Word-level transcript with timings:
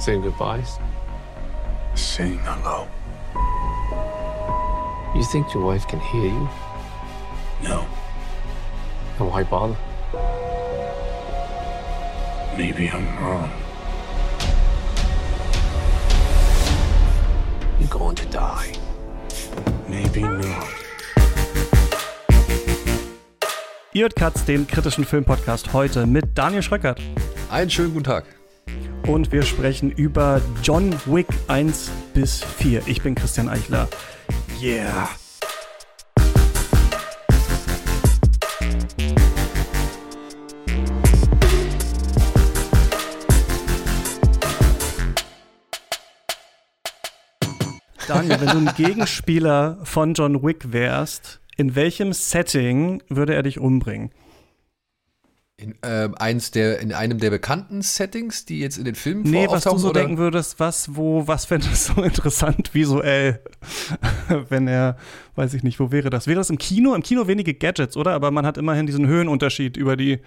Saying 0.00 0.22
goodbyes? 0.22 0.78
Saying 1.94 2.40
hello. 2.44 2.88
You 5.14 5.22
think 5.24 5.52
your 5.52 5.62
wife 5.62 5.86
can 5.86 6.00
hear 6.00 6.24
you? 6.24 6.48
No. 7.62 7.84
Then 9.18 9.28
why 9.28 9.42
bother? 9.44 9.76
Maybe 12.56 12.88
I'm 12.88 13.04
wrong. 13.22 13.50
You're 17.78 17.90
going 17.90 18.16
to 18.16 18.26
die. 18.30 18.72
Maybe 19.86 20.22
not. 20.22 20.66
Ihr 23.92 24.04
hört 24.04 24.16
Katz, 24.16 24.46
den 24.46 24.66
kritischen 24.66 25.04
Filmpodcast 25.04 25.74
heute 25.74 26.06
mit 26.06 26.38
Daniel 26.38 26.62
Schröckert. 26.62 27.02
Einen 27.50 27.68
schönen 27.68 27.92
guten 27.92 28.04
Tag. 28.04 28.24
Und 29.06 29.32
wir 29.32 29.42
sprechen 29.42 29.90
über 29.90 30.40
John 30.62 30.94
Wick 31.06 31.28
1 31.48 31.90
bis 32.14 32.42
4. 32.42 32.82
Ich 32.86 33.02
bin 33.02 33.14
Christian 33.14 33.48
Eichler. 33.48 33.88
Yeah. 34.60 35.08
Daniel, 48.06 48.40
wenn 48.40 48.48
du 48.48 48.70
ein 48.70 48.74
Gegenspieler 48.76 49.78
von 49.84 50.14
John 50.14 50.42
Wick 50.42 50.72
wärst, 50.72 51.40
in 51.56 51.76
welchem 51.76 52.12
Setting 52.12 53.02
würde 53.08 53.34
er 53.34 53.44
dich 53.44 53.60
umbringen? 53.60 54.10
In, 55.60 55.74
äh, 55.82 56.08
eins 56.18 56.52
der, 56.52 56.78
in 56.78 56.94
einem 56.94 57.18
der 57.18 57.28
bekannten 57.28 57.82
Settings, 57.82 58.46
die 58.46 58.60
jetzt 58.60 58.78
in 58.78 58.86
den 58.86 58.94
Filmen 58.94 59.24
Nee, 59.24 59.46
was 59.46 59.64
du 59.64 59.76
so 59.76 59.90
oder? 59.90 60.00
denken 60.00 60.16
würdest, 60.16 60.58
was, 60.58 60.96
wo, 60.96 61.26
was 61.28 61.44
fändest 61.44 61.90
du 61.90 61.94
so 61.96 62.02
interessant 62.04 62.72
visuell, 62.72 63.40
wenn 64.48 64.66
er, 64.68 64.96
weiß 65.34 65.52
ich 65.52 65.62
nicht, 65.62 65.78
wo 65.78 65.92
wäre 65.92 66.08
das? 66.08 66.26
Wäre 66.26 66.38
das 66.38 66.48
im 66.48 66.56
Kino? 66.56 66.94
Im 66.94 67.02
Kino 67.02 67.26
wenige 67.26 67.52
Gadgets, 67.52 67.98
oder? 67.98 68.12
Aber 68.12 68.30
man 68.30 68.46
hat 68.46 68.56
immerhin 68.56 68.86
diesen 68.86 69.06
Höhenunterschied 69.06 69.76
über 69.76 69.98
die, 69.98 70.20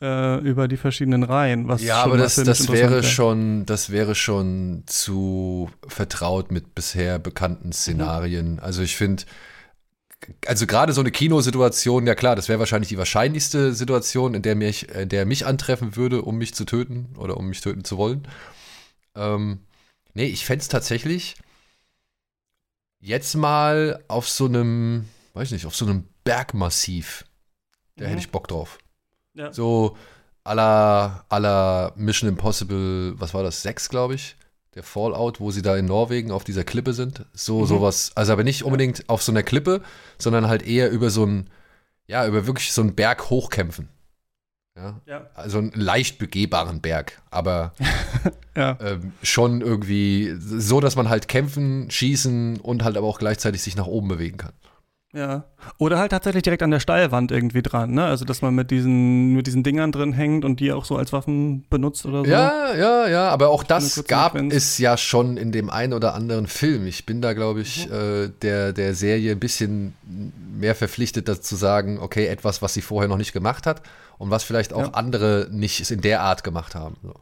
äh, 0.00 0.38
über 0.42 0.68
die 0.68 0.76
verschiedenen 0.76 1.24
Reihen. 1.24 1.66
Was 1.66 1.82
ja, 1.82 2.04
aber 2.04 2.16
das, 2.16 2.36
das 2.36 2.70
wäre 2.70 2.90
wäre. 2.92 3.02
schon, 3.02 3.66
das 3.66 3.90
wäre 3.90 4.14
schon 4.14 4.84
zu 4.86 5.70
vertraut 5.88 6.52
mit 6.52 6.76
bisher 6.76 7.18
bekannten 7.18 7.72
Szenarien. 7.72 8.60
Also 8.60 8.82
ich 8.82 8.96
finde, 8.96 9.24
also 10.46 10.66
gerade 10.66 10.92
so 10.92 11.00
eine 11.00 11.10
Kinosituation, 11.10 12.06
ja 12.06 12.14
klar, 12.14 12.36
das 12.36 12.48
wäre 12.48 12.58
wahrscheinlich 12.58 12.88
die 12.88 12.98
wahrscheinlichste 12.98 13.72
Situation, 13.74 14.34
in 14.34 14.42
der 14.42 14.56
mich, 14.56 14.88
in 14.88 15.08
der 15.08 15.20
er 15.20 15.26
mich 15.26 15.46
antreffen 15.46 15.96
würde, 15.96 16.22
um 16.22 16.36
mich 16.38 16.54
zu 16.54 16.64
töten 16.64 17.14
oder 17.16 17.36
um 17.36 17.48
mich 17.48 17.60
töten 17.60 17.84
zu 17.84 17.96
wollen. 17.98 18.26
Ähm, 19.14 19.60
nee, 20.14 20.26
ich 20.26 20.44
fände 20.44 20.62
es 20.62 20.68
tatsächlich 20.68 21.36
jetzt 23.00 23.34
mal 23.36 24.02
auf 24.08 24.28
so 24.28 24.46
einem, 24.46 25.08
weiß 25.34 25.52
nicht, 25.52 25.66
auf 25.66 25.76
so 25.76 25.86
einem 25.86 26.08
Bergmassiv. 26.24 27.24
Da 27.96 28.04
Mhm. 28.04 28.08
hätte 28.10 28.20
ich 28.20 28.30
Bock 28.30 28.48
drauf. 28.48 28.78
Ja. 29.34 29.52
So 29.52 29.96
à 30.44 30.54
la 30.54 31.92
Mission 31.96 32.28
Impossible, 32.28 33.14
was 33.20 33.34
war 33.34 33.42
das, 33.42 33.62
6, 33.62 33.88
glaube 33.88 34.14
ich? 34.14 34.36
Der 34.78 34.84
Fallout, 34.84 35.40
wo 35.40 35.50
sie 35.50 35.60
da 35.60 35.76
in 35.76 35.86
Norwegen 35.86 36.30
auf 36.30 36.44
dieser 36.44 36.62
Klippe 36.62 36.92
sind. 36.92 37.24
So, 37.32 37.62
Mhm. 37.62 37.66
sowas. 37.66 38.12
Also 38.14 38.32
aber 38.32 38.44
nicht 38.44 38.62
unbedingt 38.62 39.08
auf 39.08 39.24
so 39.24 39.32
einer 39.32 39.42
Klippe, 39.42 39.82
sondern 40.18 40.46
halt 40.46 40.64
eher 40.64 40.88
über 40.92 41.10
so 41.10 41.24
einen, 41.24 41.50
ja, 42.06 42.24
über 42.28 42.46
wirklich 42.46 42.72
so 42.72 42.82
einen 42.82 42.94
Berg 42.94 43.28
hochkämpfen. 43.28 43.88
Ja. 44.76 45.00
Ja. 45.04 45.26
Also 45.34 45.58
einen 45.58 45.72
leicht 45.74 46.18
begehbaren 46.18 46.80
Berg, 46.80 47.20
aber 47.28 47.72
Ja. 48.56 48.78
ähm, 48.80 49.12
schon 49.24 49.62
irgendwie 49.62 50.32
so, 50.38 50.78
dass 50.78 50.94
man 50.94 51.08
halt 51.08 51.26
kämpfen, 51.26 51.90
schießen 51.90 52.60
und 52.60 52.84
halt 52.84 52.96
aber 52.96 53.08
auch 53.08 53.18
gleichzeitig 53.18 53.60
sich 53.62 53.74
nach 53.74 53.88
oben 53.88 54.06
bewegen 54.06 54.36
kann. 54.36 54.52
Ja. 55.14 55.44
Oder 55.78 55.98
halt 55.98 56.10
tatsächlich 56.10 56.42
direkt 56.42 56.62
an 56.62 56.70
der 56.70 56.80
Steilwand 56.80 57.32
irgendwie 57.32 57.62
dran, 57.62 57.92
ne? 57.92 58.04
Also, 58.04 58.26
dass 58.26 58.42
man 58.42 58.54
mit 58.54 58.70
diesen, 58.70 59.32
mit 59.32 59.46
diesen 59.46 59.62
Dingern 59.62 59.90
drin 59.90 60.12
hängt 60.12 60.44
und 60.44 60.60
die 60.60 60.70
auch 60.70 60.84
so 60.84 60.96
als 60.98 61.14
Waffen 61.14 61.64
benutzt 61.70 62.04
oder 62.04 62.24
so. 62.26 62.30
Ja, 62.30 62.74
ja, 62.74 63.08
ja, 63.08 63.28
aber 63.30 63.48
auch 63.48 63.62
das 63.62 64.04
gab 64.06 64.32
Sequenz. 64.32 64.54
es 64.54 64.76
ja 64.76 64.98
schon 64.98 65.38
in 65.38 65.50
dem 65.50 65.70
einen 65.70 65.94
oder 65.94 66.14
anderen 66.14 66.46
Film. 66.46 66.86
Ich 66.86 67.06
bin 67.06 67.22
da, 67.22 67.32
glaube 67.32 67.62
ich, 67.62 67.86
Mhm. 67.88 67.92
äh, 67.94 68.28
der, 68.42 68.72
der 68.74 68.94
Serie 68.94 69.32
ein 69.32 69.40
bisschen 69.40 69.94
mehr 70.58 70.74
verpflichtet, 70.74 71.26
dazu 71.26 71.40
zu 71.42 71.56
sagen, 71.56 71.98
okay, 72.00 72.26
etwas, 72.26 72.60
was 72.60 72.74
sie 72.74 72.82
vorher 72.82 73.08
noch 73.08 73.16
nicht 73.16 73.32
gemacht 73.32 73.64
hat 73.66 73.80
und 74.18 74.30
was 74.30 74.44
vielleicht 74.44 74.74
auch 74.74 74.82
Ja. 74.82 74.90
andere 74.94 75.48
nicht 75.50 75.90
in 75.90 76.02
der 76.02 76.20
Art 76.20 76.44
gemacht 76.44 76.74
haben. 76.74 76.96
So. 77.02 77.14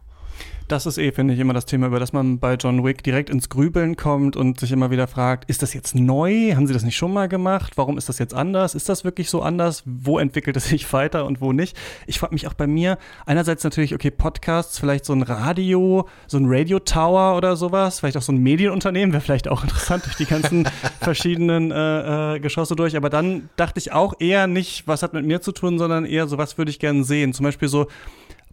Das 0.68 0.84
ist 0.84 0.98
eh, 0.98 1.12
finde 1.12 1.32
ich, 1.32 1.38
immer 1.38 1.54
das 1.54 1.64
Thema, 1.64 1.86
über 1.86 2.00
das 2.00 2.12
man 2.12 2.40
bei 2.40 2.54
John 2.54 2.82
Wick 2.84 3.04
direkt 3.04 3.30
ins 3.30 3.48
Grübeln 3.48 3.94
kommt 3.94 4.34
und 4.34 4.58
sich 4.58 4.72
immer 4.72 4.90
wieder 4.90 5.06
fragt, 5.06 5.48
ist 5.48 5.62
das 5.62 5.74
jetzt 5.74 5.94
neu? 5.94 6.56
Haben 6.56 6.66
sie 6.66 6.72
das 6.72 6.82
nicht 6.82 6.96
schon 6.96 7.12
mal 7.12 7.28
gemacht? 7.28 7.74
Warum 7.76 7.96
ist 7.96 8.08
das 8.08 8.18
jetzt 8.18 8.34
anders? 8.34 8.74
Ist 8.74 8.88
das 8.88 9.04
wirklich 9.04 9.30
so 9.30 9.42
anders? 9.42 9.84
Wo 9.86 10.18
entwickelt 10.18 10.56
es 10.56 10.64
sich 10.64 10.92
weiter 10.92 11.24
und 11.24 11.40
wo 11.40 11.52
nicht? 11.52 11.76
Ich 12.08 12.18
frage 12.18 12.34
mich 12.34 12.48
auch 12.48 12.54
bei 12.54 12.66
mir, 12.66 12.98
einerseits 13.26 13.62
natürlich, 13.62 13.94
okay, 13.94 14.10
Podcasts, 14.10 14.80
vielleicht 14.80 15.04
so 15.04 15.12
ein 15.12 15.22
Radio, 15.22 16.08
so 16.26 16.36
ein 16.36 16.46
Radio 16.48 16.80
Tower 16.80 17.36
oder 17.36 17.54
sowas, 17.54 18.00
vielleicht 18.00 18.16
auch 18.16 18.22
so 18.22 18.32
ein 18.32 18.38
Medienunternehmen, 18.38 19.12
wäre 19.12 19.22
vielleicht 19.22 19.46
auch 19.46 19.62
interessant 19.62 20.04
durch 20.04 20.16
die 20.16 20.26
ganzen 20.26 20.68
verschiedenen 21.00 21.70
äh, 21.70 22.34
äh, 22.34 22.40
Geschosse 22.40 22.74
durch. 22.74 22.96
Aber 22.96 23.08
dann 23.08 23.50
dachte 23.54 23.78
ich 23.78 23.92
auch 23.92 24.14
eher 24.18 24.48
nicht, 24.48 24.88
was 24.88 25.04
hat 25.04 25.12
mit 25.12 25.24
mir 25.24 25.40
zu 25.40 25.52
tun, 25.52 25.78
sondern 25.78 26.04
eher 26.04 26.26
so, 26.26 26.38
was 26.38 26.58
würde 26.58 26.72
ich 26.72 26.80
gerne 26.80 27.04
sehen? 27.04 27.32
Zum 27.34 27.44
Beispiel 27.44 27.68
so, 27.68 27.86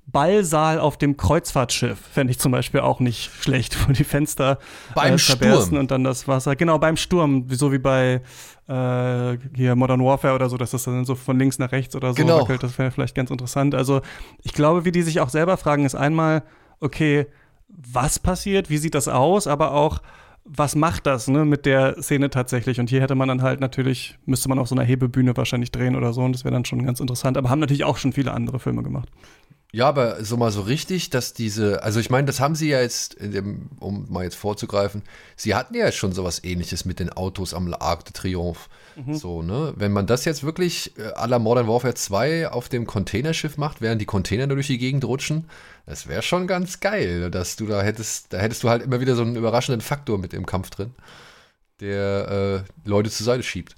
Ballsaal 0.05 0.79
auf 0.79 0.97
dem 0.97 1.17
Kreuzfahrtschiff 1.17 1.97
fände 1.97 2.31
ich 2.31 2.39
zum 2.39 2.51
Beispiel 2.51 2.81
auch 2.81 2.99
nicht 2.99 3.31
schlecht, 3.41 3.77
wo 3.87 3.93
die 3.93 4.03
Fenster 4.03 4.59
Beim 4.95 5.15
äh, 5.15 5.17
Sturm. 5.17 5.77
und 5.77 5.91
dann 5.91 6.03
das 6.03 6.27
Wasser. 6.27 6.55
Genau, 6.55 6.77
beim 6.77 6.97
Sturm, 6.97 7.45
so 7.49 7.71
wie 7.71 7.79
bei 7.79 8.21
äh, 8.67 9.37
hier 9.55 9.75
Modern 9.75 10.03
Warfare 10.03 10.35
oder 10.35 10.49
so, 10.49 10.57
dass 10.57 10.71
das 10.71 10.83
dann 10.83 11.05
so 11.05 11.15
von 11.15 11.39
links 11.39 11.57
nach 11.59 11.71
rechts 11.71 11.95
oder 11.95 12.09
so 12.09 12.15
Genau. 12.15 12.41
wackelt. 12.41 12.63
Das 12.63 12.77
wäre 12.77 12.91
vielleicht 12.91 13.15
ganz 13.15 13.31
interessant. 13.31 13.75
Also 13.75 14.01
ich 14.41 14.53
glaube, 14.53 14.85
wie 14.85 14.91
die 14.91 15.01
sich 15.01 15.19
auch 15.21 15.29
selber 15.29 15.57
fragen, 15.57 15.85
ist 15.85 15.95
einmal, 15.95 16.43
okay, 16.79 17.27
was 17.69 18.19
passiert, 18.19 18.69
wie 18.69 18.77
sieht 18.77 18.95
das 18.95 19.07
aus, 19.07 19.47
aber 19.47 19.71
auch, 19.73 20.01
was 20.45 20.75
macht 20.75 21.05
das 21.05 21.27
ne, 21.27 21.45
mit 21.45 21.65
der 21.65 22.01
Szene 22.01 22.29
tatsächlich? 22.29 22.79
Und 22.79 22.89
hier 22.89 23.01
hätte 23.01 23.15
man 23.15 23.27
dann 23.27 23.41
halt 23.41 23.59
natürlich, 23.59 24.17
müsste 24.25 24.49
man 24.49 24.59
auf 24.59 24.67
so 24.67 24.75
einer 24.75 24.83
Hebebühne 24.83 25.35
wahrscheinlich 25.37 25.71
drehen 25.71 25.95
oder 25.95 26.13
so 26.13 26.21
und 26.21 26.33
das 26.33 26.43
wäre 26.43 26.53
dann 26.53 26.65
schon 26.65 26.85
ganz 26.85 26.99
interessant. 26.99 27.37
Aber 27.37 27.49
haben 27.49 27.59
natürlich 27.59 27.85
auch 27.85 27.97
schon 27.97 28.13
viele 28.13 28.33
andere 28.33 28.59
Filme 28.59 28.83
gemacht. 28.83 29.09
Ja, 29.75 29.87
aber 29.87 30.23
so 30.23 30.37
mal 30.37 30.51
so 30.51 30.61
richtig, 30.61 31.09
dass 31.09 31.33
diese, 31.33 31.81
also 31.81 31.99
ich 31.99 32.11
meine, 32.11 32.27
das 32.27 32.39
haben 32.39 32.53
sie 32.53 32.69
ja 32.69 32.79
jetzt, 32.79 33.17
dem, 33.19 33.69
um 33.79 34.05
mal 34.07 34.23
jetzt 34.23 34.35
vorzugreifen, 34.35 35.01
sie 35.35 35.55
hatten 35.55 35.73
ja 35.73 35.85
jetzt 35.85 35.97
schon 35.97 36.11
sowas 36.11 36.43
ähnliches 36.43 36.85
mit 36.85 36.99
den 36.99 37.09
Autos 37.09 37.55
am 37.55 37.73
Arc 37.73 38.05
de 38.05 38.13
Triomphe. 38.13 38.69
So, 39.11 39.41
ne? 39.41 39.73
Wenn 39.75 39.91
man 39.91 40.05
das 40.05 40.25
jetzt 40.25 40.43
wirklich 40.43 40.93
äh, 40.99 41.13
à 41.13 41.27
la 41.27 41.39
Modern 41.39 41.67
Warfare 41.67 41.95
2 41.95 42.49
auf 42.49 42.69
dem 42.69 42.85
Containerschiff 42.85 43.57
macht, 43.57 43.81
während 43.81 43.99
die 43.99 44.05
Container 44.05 44.45
nur 44.45 44.57
durch 44.57 44.67
die 44.67 44.77
Gegend 44.77 45.05
rutschen, 45.05 45.45
das 45.85 46.07
wäre 46.07 46.21
schon 46.21 46.47
ganz 46.47 46.79
geil, 46.79 47.29
dass 47.29 47.55
du 47.55 47.65
da 47.65 47.81
hättest, 47.81 48.31
da 48.33 48.37
hättest 48.37 48.63
du 48.63 48.69
halt 48.69 48.83
immer 48.83 49.01
wieder 49.01 49.15
so 49.15 49.23
einen 49.23 49.35
überraschenden 49.35 49.81
Faktor 49.81 50.17
mit 50.17 50.33
im 50.33 50.45
Kampf 50.45 50.69
drin, 50.69 50.91
der 51.79 52.65
äh, 52.85 52.89
Leute 52.89 53.09
zur 53.09 53.25
Seite 53.25 53.43
schiebt. 53.43 53.75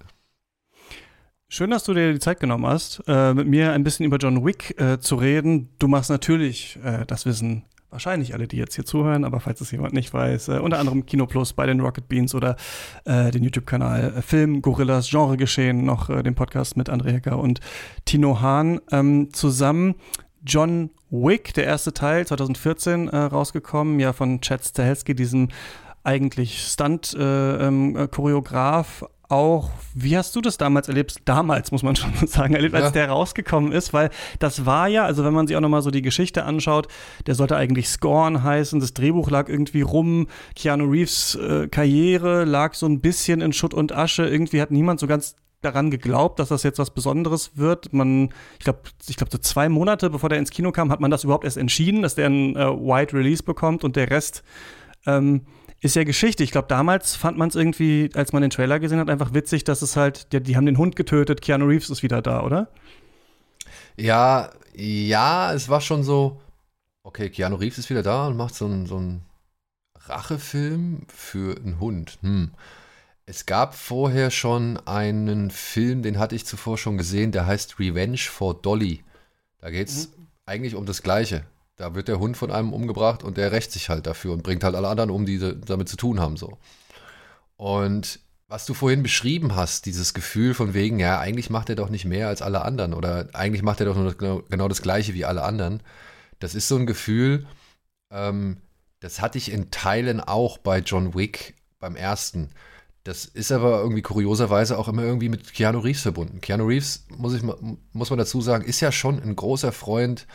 Schön, 1.47 1.69
dass 1.69 1.83
du 1.83 1.93
dir 1.93 2.11
die 2.11 2.19
Zeit 2.19 2.39
genommen 2.39 2.65
hast, 2.65 3.03
äh, 3.07 3.33
mit 3.33 3.47
mir 3.47 3.71
ein 3.71 3.83
bisschen 3.83 4.05
über 4.05 4.17
John 4.17 4.45
Wick 4.45 4.79
äh, 4.79 4.99
zu 4.99 5.15
reden. 5.15 5.69
Du 5.79 5.87
machst 5.87 6.09
natürlich, 6.09 6.79
äh, 6.83 7.05
das 7.05 7.25
wissen 7.25 7.63
wahrscheinlich 7.91 8.33
alle, 8.33 8.47
die 8.47 8.57
jetzt 8.57 8.75
hier 8.75 8.83
zuhören, 8.83 9.23
aber 9.23 9.39
falls 9.39 9.61
es 9.61 9.71
jemand 9.71 9.93
nicht 9.93 10.13
weiß, 10.13 10.49
äh, 10.49 10.57
unter 10.57 10.79
anderem 10.79 11.05
Kino 11.05 11.27
Plus 11.27 11.53
bei 11.53 11.65
den 11.65 11.79
Rocket 11.79 12.09
Beans 12.09 12.35
oder 12.35 12.57
äh, 13.05 13.31
den 13.31 13.43
YouTube-Kanal 13.43 14.21
Film 14.21 14.61
Gorillas 14.61 15.09
Genre 15.09 15.37
Geschehen, 15.37 15.85
noch 15.85 16.07
den 16.07 16.35
Podcast 16.35 16.77
mit 16.77 16.89
André 16.89 17.13
Hecker 17.13 17.39
und 17.39 17.61
Tino 18.03 18.41
Hahn 18.41 18.81
ähm, 18.91 19.31
zusammen. 19.31 19.95
John 20.45 20.89
Wick, 21.09 21.53
der 21.53 21.65
erste 21.65 21.93
Teil, 21.93 22.25
2014 22.27 23.09
äh, 23.09 23.17
rausgekommen, 23.17 23.99
ja 23.99 24.13
von 24.13 24.39
Chad 24.41 24.63
Stahelski, 24.63 25.15
diesem 25.15 25.49
eigentlich 26.03 26.61
Stunt-Choreograf. 26.61 29.05
auch, 29.27 29.71
wie 29.95 30.15
hast 30.15 30.35
du 30.35 30.41
das 30.41 30.59
damals 30.59 30.87
erlebt? 30.87 31.15
Damals, 31.25 31.71
muss 31.71 31.81
man 31.81 31.95
schon 31.95 32.13
sagen, 32.27 32.53
erlebt, 32.53 32.75
als 32.75 32.85
Ja. 32.85 32.91
der 32.91 33.09
rausgekommen 33.09 33.71
ist, 33.71 33.91
weil 33.91 34.11
das 34.37 34.67
war 34.67 34.87
ja, 34.87 35.03
also 35.03 35.25
wenn 35.25 35.33
man 35.33 35.47
sich 35.47 35.57
auch 35.57 35.61
nochmal 35.61 35.81
so 35.81 35.89
die 35.89 36.03
Geschichte 36.03 36.43
anschaut, 36.43 36.87
der 37.25 37.33
sollte 37.33 37.55
eigentlich 37.57 37.89
Scorn 37.89 38.43
heißen, 38.43 38.79
das 38.79 38.93
Drehbuch 38.93 39.31
lag 39.31 39.49
irgendwie 39.49 39.81
rum, 39.81 40.27
Keanu 40.55 40.85
Reeves 40.91 41.33
äh, 41.35 41.67
Karriere 41.69 42.45
lag 42.45 42.75
so 42.75 42.85
ein 42.85 43.01
bisschen 43.01 43.41
in 43.41 43.51
Schutt 43.51 43.73
und 43.73 43.91
Asche, 43.93 44.27
irgendwie 44.27 44.61
hat 44.61 44.69
niemand 44.69 44.99
so 44.99 45.07
ganz 45.07 45.35
daran 45.65 45.91
geglaubt, 45.91 46.39
dass 46.39 46.49
das 46.49 46.63
jetzt 46.63 46.79
was 46.79 46.91
Besonderes 46.91 47.57
wird. 47.57 47.91
Man, 47.93 48.29
ich 48.57 48.63
glaube, 48.63 48.79
ich 49.07 49.17
glaube, 49.17 49.31
so 49.31 49.37
zwei 49.37 49.67
Monate 49.69 50.09
bevor 50.09 50.29
der 50.29 50.39
ins 50.39 50.51
Kino 50.51 50.71
kam, 50.71 50.91
hat 50.91 50.99
man 50.99 51.11
das 51.11 51.23
überhaupt 51.23 51.43
erst 51.43 51.57
entschieden, 51.57 52.01
dass 52.01 52.15
der 52.15 52.27
ein 52.27 52.55
äh, 52.55 52.65
Wide 52.67 53.13
Release 53.13 53.43
bekommt 53.43 53.83
und 53.83 53.95
der 53.95 54.09
Rest 54.09 54.43
ähm, 55.05 55.41
ist 55.81 55.95
ja 55.95 56.03
Geschichte. 56.03 56.43
Ich 56.43 56.51
glaube, 56.51 56.67
damals 56.67 57.15
fand 57.15 57.37
man 57.37 57.49
es 57.49 57.55
irgendwie, 57.55 58.09
als 58.15 58.33
man 58.33 58.41
den 58.41 58.51
Trailer 58.51 58.79
gesehen 58.79 58.99
hat, 58.99 59.09
einfach 59.09 59.33
witzig, 59.33 59.63
dass 59.63 59.81
es 59.81 59.95
halt, 59.95 60.31
die, 60.33 60.41
die 60.41 60.55
haben 60.55 60.65
den 60.65 60.77
Hund 60.77 60.95
getötet, 60.95 61.41
Keanu 61.41 61.65
Reeves 61.65 61.89
ist 61.89 62.03
wieder 62.03 62.21
da, 62.21 62.43
oder? 62.43 62.69
Ja, 63.97 64.49
ja, 64.75 65.53
es 65.53 65.69
war 65.69 65.81
schon 65.81 66.03
so, 66.03 66.41
okay, 67.03 67.29
Keanu 67.29 67.55
Reeves 67.55 67.77
ist 67.77 67.89
wieder 67.89 68.03
da 68.03 68.27
und 68.27 68.37
macht 68.37 68.55
so 68.55 68.65
ein, 68.65 68.85
so 68.85 69.01
Rachefilm 70.07 71.03
für 71.07 71.55
einen 71.57 71.79
Hund. 71.79 72.17
Hm. 72.21 72.51
Es 73.27 73.45
gab 73.47 73.73
vorher 73.73 74.29
schon 74.29 74.77
einen 74.85 75.49
Film, 75.49 76.03
den 76.03 76.19
hatte 76.19 76.35
ich 76.35 76.45
zuvor 76.45 76.77
schon 76.77 76.97
gesehen, 76.97 77.31
der 77.31 77.47
heißt 77.47 77.79
Revenge 77.79 78.17
for 78.17 78.53
Dolly. 78.53 79.03
Da 79.59 79.71
geht 79.71 79.87
es 79.87 80.09
mhm. 80.09 80.27
eigentlich 80.45 80.75
um 80.75 80.85
das 80.85 81.01
Gleiche. 81.01 81.43
Da 81.75 81.95
wird 81.95 82.07
der 82.07 82.19
Hund 82.19 82.37
von 82.37 82.51
einem 82.51 82.71
umgebracht 82.71 83.23
und 83.23 83.37
der 83.37 83.51
rächt 83.51 83.71
sich 83.71 83.89
halt 83.89 84.05
dafür 84.05 84.31
und 84.31 84.43
bringt 84.43 84.63
halt 84.63 84.75
alle 84.75 84.87
anderen 84.87 85.09
um, 85.09 85.25
die 85.25 85.39
damit 85.39 85.89
zu 85.89 85.97
tun 85.97 86.19
haben. 86.19 86.37
So. 86.37 86.57
Und 87.57 88.19
was 88.47 88.67
du 88.67 88.75
vorhin 88.75 89.01
beschrieben 89.01 89.55
hast, 89.55 89.87
dieses 89.87 90.13
Gefühl 90.13 90.53
von 90.53 90.75
wegen, 90.75 90.99
ja, 90.99 91.19
eigentlich 91.19 91.49
macht 91.49 91.69
er 91.69 91.75
doch 91.75 91.89
nicht 91.89 92.05
mehr 92.05 92.27
als 92.27 92.43
alle 92.43 92.61
anderen 92.61 92.93
oder 92.93 93.27
eigentlich 93.33 93.63
macht 93.63 93.79
er 93.79 93.87
doch 93.87 93.95
nur 93.95 94.13
genau, 94.13 94.43
genau 94.49 94.67
das 94.67 94.83
Gleiche 94.83 95.15
wie 95.15 95.25
alle 95.25 95.41
anderen. 95.41 95.81
Das 96.39 96.53
ist 96.53 96.67
so 96.67 96.77
ein 96.77 96.85
Gefühl, 96.85 97.47
ähm, 98.11 98.57
das 98.99 99.19
hatte 99.19 99.39
ich 99.39 99.51
in 99.51 99.71
Teilen 99.71 100.21
auch 100.21 100.59
bei 100.59 100.79
John 100.79 101.15
Wick 101.15 101.55
beim 101.79 101.95
ersten. 101.95 102.51
Das 103.05 103.25
ist 103.25 103.51
aber 103.51 103.81
irgendwie 103.81 104.01
kurioserweise 104.01 104.79
auch 104.79 104.87
immer 104.87 105.03
irgendwie 105.03 105.29
mit 105.29 105.53
Keanu 105.53 105.77
Reeves 105.77 106.01
verbunden. 106.01 106.41
Keanu 106.41 106.65
Reeves, 106.65 107.05
muss, 107.15 107.35
ich, 107.35 107.43
muss 107.93 108.09
man 108.09 108.17
dazu 108.17 108.41
sagen, 108.41 108.65
ist 108.65 108.81
ja 108.81 108.91
schon 108.91 109.21
ein 109.21 109.35
großer 109.35 109.71
Freund 109.71 110.25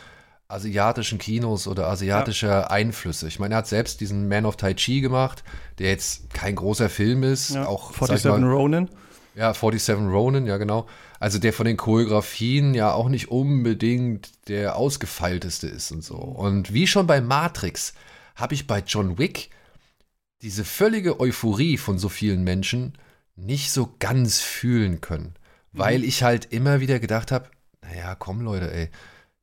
asiatischen 0.47 1.19
Kinos 1.19 1.67
oder 1.67 1.87
asiatischer 1.87 2.47
ja. 2.61 2.67
Einflüsse. 2.67 3.27
Ich 3.27 3.39
meine, 3.39 3.55
er 3.55 3.57
hat 3.59 3.67
selbst 3.67 3.99
diesen 3.99 4.29
Man 4.29 4.45
of 4.45 4.55
Tai 4.55 4.73
Chi 4.73 5.01
gemacht, 5.01 5.43
der 5.79 5.89
jetzt 5.89 6.33
kein 6.33 6.55
großer 6.55 6.87
Film 6.87 7.23
ist. 7.23 7.51
Ja, 7.51 7.65
auch, 7.65 7.91
47 7.91 8.31
mal, 8.31 8.43
Ronin. 8.49 8.89
Ja, 9.35 9.53
47 9.53 9.95
Ronin, 10.09 10.47
ja 10.47 10.55
genau. 10.55 10.87
Also 11.19 11.39
der 11.39 11.51
von 11.51 11.65
den 11.65 11.75
Choreografien 11.75 12.73
ja 12.73 12.93
auch 12.93 13.09
nicht 13.09 13.29
unbedingt 13.29 14.29
der 14.47 14.77
ausgefeilteste 14.77 15.67
ist 15.67 15.91
und 15.91 16.05
so. 16.05 16.15
Und 16.15 16.73
wie 16.73 16.87
schon 16.87 17.05
bei 17.05 17.19
Matrix 17.19 17.93
habe 18.37 18.53
ich 18.53 18.65
bei 18.65 18.81
John 18.85 19.17
Wick 19.17 19.49
diese 20.41 20.65
völlige 20.65 21.19
Euphorie 21.19 21.77
von 21.77 21.97
so 21.97 22.09
vielen 22.09 22.43
Menschen 22.43 22.97
nicht 23.35 23.71
so 23.71 23.95
ganz 23.99 24.39
fühlen 24.39 25.01
können. 25.01 25.35
Weil 25.71 25.99
mhm. 25.99 26.05
ich 26.05 26.23
halt 26.23 26.45
immer 26.45 26.79
wieder 26.81 26.99
gedacht 26.99 27.31
habe, 27.31 27.49
naja, 27.81 28.15
komm 28.15 28.41
Leute, 28.41 28.73
ey, 28.73 28.89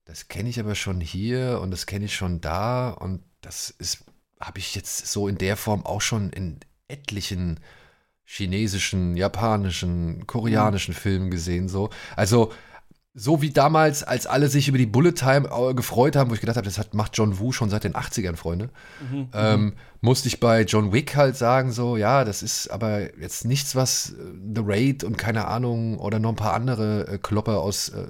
das 0.04 0.28
kenne 0.28 0.48
ich 0.48 0.60
aber 0.60 0.74
schon 0.74 1.00
hier 1.00 1.60
und 1.62 1.70
das 1.70 1.86
kenne 1.86 2.06
ich 2.06 2.14
schon 2.14 2.40
da 2.40 2.90
und 2.90 3.22
das 3.40 3.70
ist, 3.70 4.04
habe 4.40 4.58
ich 4.58 4.74
jetzt 4.74 5.06
so 5.06 5.28
in 5.28 5.38
der 5.38 5.56
Form 5.56 5.84
auch 5.84 6.00
schon 6.00 6.30
in 6.30 6.58
etlichen 6.88 7.60
chinesischen, 8.24 9.16
japanischen, 9.16 10.26
koreanischen 10.26 10.94
mhm. 10.94 10.98
Filmen 10.98 11.30
gesehen, 11.30 11.68
so. 11.68 11.90
Also 12.14 12.52
so 13.18 13.42
wie 13.42 13.50
damals, 13.50 14.04
als 14.04 14.26
alle 14.26 14.48
sich 14.48 14.68
über 14.68 14.78
die 14.78 14.86
Bullet 14.86 15.12
Time 15.12 15.48
äh, 15.50 15.74
gefreut 15.74 16.14
haben, 16.14 16.30
wo 16.30 16.34
ich 16.34 16.40
gedacht 16.40 16.56
habe, 16.56 16.66
das 16.66 16.78
hat, 16.78 16.94
macht 16.94 17.16
John 17.16 17.38
Woo 17.40 17.50
schon 17.50 17.68
seit 17.68 17.82
den 17.82 17.94
80ern, 17.94 18.36
Freunde, 18.36 18.70
mhm, 19.10 19.28
ähm, 19.34 19.60
mhm. 19.60 19.72
musste 20.00 20.28
ich 20.28 20.38
bei 20.38 20.62
John 20.62 20.92
Wick 20.92 21.16
halt 21.16 21.36
sagen, 21.36 21.72
so, 21.72 21.96
ja, 21.96 22.24
das 22.24 22.44
ist 22.44 22.68
aber 22.68 23.18
jetzt 23.18 23.44
nichts, 23.44 23.74
was 23.74 24.10
äh, 24.10 24.14
The 24.54 24.62
Raid 24.64 25.02
und 25.02 25.18
keine 25.18 25.48
Ahnung 25.48 25.98
oder 25.98 26.20
noch 26.20 26.30
ein 26.30 26.36
paar 26.36 26.54
andere 26.54 27.08
äh, 27.08 27.18
Klopper 27.18 27.60
aus 27.60 27.88
äh, 27.88 28.06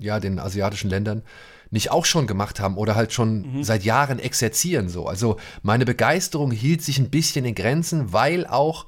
ja, 0.00 0.18
den 0.18 0.40
asiatischen 0.40 0.90
Ländern 0.90 1.22
nicht 1.70 1.92
auch 1.92 2.04
schon 2.04 2.26
gemacht 2.26 2.58
haben 2.58 2.76
oder 2.76 2.96
halt 2.96 3.12
schon 3.12 3.58
mhm. 3.58 3.62
seit 3.62 3.84
Jahren 3.84 4.18
exerzieren, 4.18 4.88
so. 4.88 5.06
Also 5.06 5.36
meine 5.62 5.84
Begeisterung 5.84 6.50
hielt 6.50 6.82
sich 6.82 6.98
ein 6.98 7.10
bisschen 7.10 7.44
in 7.44 7.54
Grenzen, 7.54 8.12
weil 8.12 8.44
auch 8.48 8.86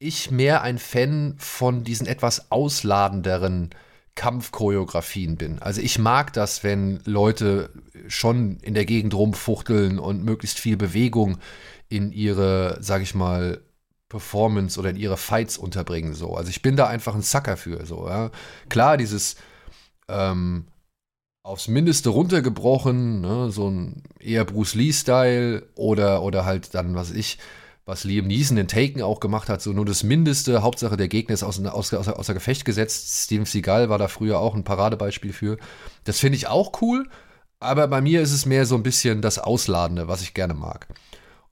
ich 0.00 0.32
mehr 0.32 0.62
ein 0.62 0.78
Fan 0.78 1.36
von 1.38 1.84
diesen 1.84 2.08
etwas 2.08 2.50
ausladenderen 2.50 3.70
Kampfchoreografien 4.16 5.36
bin. 5.36 5.60
Also 5.60 5.80
ich 5.80 5.98
mag 5.98 6.32
das, 6.32 6.64
wenn 6.64 7.00
Leute 7.04 7.70
schon 8.08 8.58
in 8.62 8.74
der 8.74 8.84
Gegend 8.84 9.14
rumfuchteln 9.14 9.98
und 10.00 10.24
möglichst 10.24 10.58
viel 10.58 10.76
Bewegung 10.76 11.38
in 11.88 12.12
ihre, 12.12 12.78
sag 12.80 13.02
ich 13.02 13.14
mal, 13.14 13.60
Performance 14.08 14.78
oder 14.80 14.90
in 14.90 14.96
ihre 14.96 15.16
Fights 15.16 15.58
unterbringen. 15.58 16.14
So. 16.14 16.34
Also 16.34 16.50
ich 16.50 16.62
bin 16.62 16.76
da 16.76 16.86
einfach 16.86 17.14
ein 17.14 17.22
Sucker 17.22 17.56
für. 17.56 17.86
So, 17.86 18.08
ja. 18.08 18.30
Klar, 18.68 18.96
dieses 18.96 19.36
ähm, 20.08 20.66
aufs 21.42 21.68
Mindeste 21.68 22.08
runtergebrochen, 22.08 23.20
ne, 23.20 23.50
so 23.50 23.68
ein 23.70 24.02
eher 24.18 24.44
Bruce 24.44 24.74
Lee-Style 24.74 25.68
oder, 25.74 26.22
oder 26.22 26.44
halt 26.44 26.74
dann, 26.74 26.94
was 26.94 27.12
ich, 27.12 27.38
was 27.86 28.02
Liam 28.02 28.26
Neeson 28.26 28.58
in 28.58 28.66
Taken 28.66 29.00
auch 29.00 29.20
gemacht 29.20 29.48
hat, 29.48 29.62
so 29.62 29.72
nur 29.72 29.86
das 29.86 30.02
Mindeste, 30.02 30.62
Hauptsache 30.62 30.96
der 30.96 31.06
Gegner 31.06 31.34
ist 31.34 31.44
außer, 31.44 31.72
außer, 31.72 32.18
außer 32.18 32.34
Gefecht 32.34 32.64
gesetzt. 32.64 33.24
Steven 33.24 33.46
Seagal 33.46 33.88
war 33.88 33.96
da 33.96 34.08
früher 34.08 34.40
auch 34.40 34.54
ein 34.54 34.64
Paradebeispiel 34.64 35.32
für. 35.32 35.56
Das 36.02 36.18
finde 36.18 36.36
ich 36.36 36.48
auch 36.48 36.82
cool, 36.82 37.08
aber 37.60 37.86
bei 37.86 38.00
mir 38.00 38.22
ist 38.22 38.32
es 38.32 38.44
mehr 38.44 38.66
so 38.66 38.74
ein 38.74 38.82
bisschen 38.82 39.22
das 39.22 39.38
Ausladende, 39.38 40.08
was 40.08 40.20
ich 40.20 40.34
gerne 40.34 40.54
mag. 40.54 40.88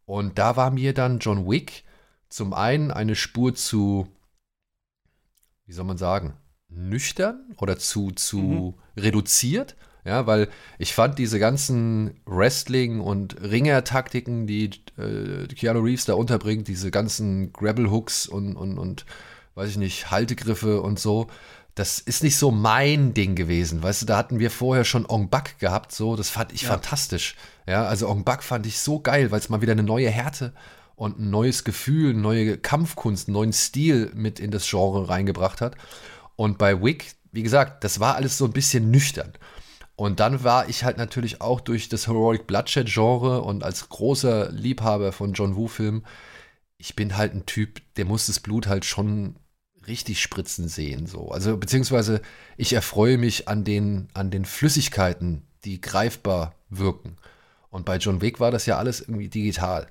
Und 0.07 0.39
da 0.39 0.57
war 0.57 0.73
mir 0.73 0.93
dann 0.93 1.21
John 1.21 1.49
Wick 1.49 1.85
zum 2.29 2.53
einen 2.53 2.91
eine 2.91 3.15
Spur 3.15 3.55
zu, 3.55 4.09
wie 5.67 5.73
soll 5.73 5.85
man 5.85 5.99
sagen, 5.99 6.35
nüchtern 6.69 7.55
oder 7.59 7.79
zu, 7.79 8.11
zu 8.11 8.39
mhm. 8.39 8.75
reduziert 9.01 9.77
ja, 10.05 10.27
weil 10.27 10.49
ich 10.79 10.93
fand 10.95 11.19
diese 11.19 11.39
ganzen 11.39 12.21
Wrestling- 12.27 13.01
und 13.01 13.41
Ringer-Taktiken, 13.41 14.47
die 14.47 14.71
äh, 14.99 15.47
Keanu 15.47 15.81
Reeves 15.81 16.05
da 16.05 16.15
unterbringt, 16.15 16.69
diese 16.69 16.91
ganzen 16.91 17.53
Grapple-Hooks 17.53 18.27
und, 18.27 18.56
und, 18.56 18.79
und, 18.79 19.06
weiß 19.55 19.71
ich 19.71 19.77
nicht, 19.79 20.11
Haltegriffe 20.11 20.83
und 20.83 20.99
so, 20.99 21.29
das 21.75 21.99
ist 21.99 22.23
nicht 22.23 22.37
so 22.37 22.51
mein 22.51 23.15
Ding 23.15 23.35
gewesen. 23.35 23.83
Weißt 23.83 24.03
du, 24.03 24.06
da 24.06 24.17
hatten 24.17 24.39
wir 24.39 24.51
vorher 24.51 24.85
schon 24.85 25.06
Ong 25.06 25.29
Bak 25.29 25.59
gehabt, 25.59 25.93
so, 25.93 26.17
das 26.17 26.29
fand 26.29 26.53
ich 26.53 26.62
ja. 26.62 26.69
fantastisch. 26.69 27.35
Ja, 27.67 27.87
also 27.87 28.09
Ong 28.09 28.25
Bak 28.25 28.45
fand 28.45 28.67
ich 28.67 28.79
so 28.79 29.00
geil, 29.00 29.31
weil 29.31 29.41
es 29.41 29.49
mal 29.49 29.62
wieder 29.62 29.73
eine 29.73 29.83
neue 29.83 30.11
Härte 30.11 30.53
und 30.97 31.19
ein 31.19 31.31
neues 31.31 31.65
Gefühl, 31.65 32.11
eine 32.11 32.21
neue 32.21 32.59
Kampfkunst, 32.59 33.29
einen 33.29 33.35
neuen 33.35 33.53
Stil 33.53 34.12
mit 34.15 34.39
in 34.39 34.50
das 34.50 34.69
Genre 34.69 35.09
reingebracht 35.09 35.61
hat. 35.61 35.77
Und 36.37 36.59
bei 36.59 36.81
Wick, 36.83 37.15
wie 37.33 37.43
gesagt, 37.43 37.83
das 37.83 37.99
war 37.99 38.15
alles 38.17 38.39
so 38.39 38.45
ein 38.45 38.53
bisschen 38.53 38.91
nüchtern. 38.91 39.33
Und 39.96 40.19
dann 40.20 40.43
war 40.43 40.69
ich 40.69 40.82
halt 40.82 40.99
natürlich 40.99 41.41
auch 41.41 41.61
durch 41.61 41.88
das 41.88 42.08
Heroic 42.08 42.46
Bloodshed-Genre 42.46 43.43
und 43.43 43.62
als 43.62 43.88
großer 43.88 44.50
Liebhaber 44.50 45.12
von 45.12 45.35
John 45.35 45.55
Woo-Filmen, 45.55 46.05
ich 46.79 46.96
bin 46.96 47.17
halt 47.17 47.35
ein 47.35 47.46
Typ, 47.46 47.81
der 47.96 48.05
muss 48.05 48.26
das 48.26 48.41
Blut 48.41 48.67
halt 48.67 48.85
schon 48.85 49.37
richtig 49.87 50.20
spritzen 50.20 50.69
sehen. 50.69 51.06
So. 51.06 51.31
Also 51.31 51.56
beziehungsweise 51.56 52.23
ich 52.56 52.73
erfreue 52.73 53.19
mich 53.19 53.49
an 53.49 53.64
den, 53.64 54.08
an 54.14 54.31
den 54.31 54.44
Flüssigkeiten, 54.44 55.46
die 55.64 55.81
greifbar 55.81 56.55
wirken. 56.70 57.17
Und 57.70 57.85
bei 57.85 57.97
John 57.97 58.20
Wick 58.20 58.40
war 58.40 58.50
das 58.50 58.67
ja 58.67 58.78
alles 58.78 59.00
irgendwie 59.00 59.28
digital. 59.28 59.88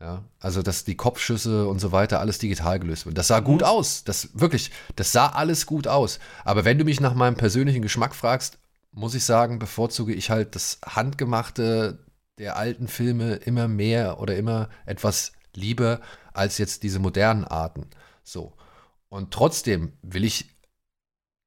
Ja, 0.00 0.24
also 0.38 0.60
dass 0.62 0.84
die 0.84 0.96
Kopfschüsse 0.96 1.66
und 1.66 1.78
so 1.78 1.92
weiter 1.92 2.20
alles 2.20 2.38
digital 2.38 2.78
gelöst 2.78 3.06
wird. 3.06 3.16
Das 3.16 3.28
sah 3.28 3.40
gut 3.40 3.60
mhm. 3.60 3.66
aus. 3.66 4.04
Das 4.04 4.30
wirklich, 4.34 4.70
das 4.96 5.12
sah 5.12 5.28
alles 5.28 5.66
gut 5.66 5.88
aus. 5.88 6.18
Aber 6.44 6.64
wenn 6.64 6.78
du 6.78 6.84
mich 6.84 7.00
nach 7.00 7.14
meinem 7.14 7.36
persönlichen 7.36 7.80
Geschmack 7.82 8.14
fragst, 8.14 8.58
muss 8.94 9.14
ich 9.14 9.24
sagen, 9.24 9.58
bevorzuge 9.58 10.14
ich 10.14 10.30
halt 10.30 10.54
das 10.54 10.78
Handgemachte 10.86 11.98
der 12.38 12.56
alten 12.56 12.88
Filme 12.88 13.34
immer 13.34 13.68
mehr 13.68 14.20
oder 14.20 14.36
immer 14.36 14.68
etwas 14.86 15.32
lieber 15.54 16.00
als 16.32 16.58
jetzt 16.58 16.82
diese 16.82 17.00
modernen 17.00 17.44
Arten. 17.44 17.86
So. 18.22 18.54
Und 19.08 19.32
trotzdem 19.32 19.92
will 20.02 20.24
ich 20.24 20.50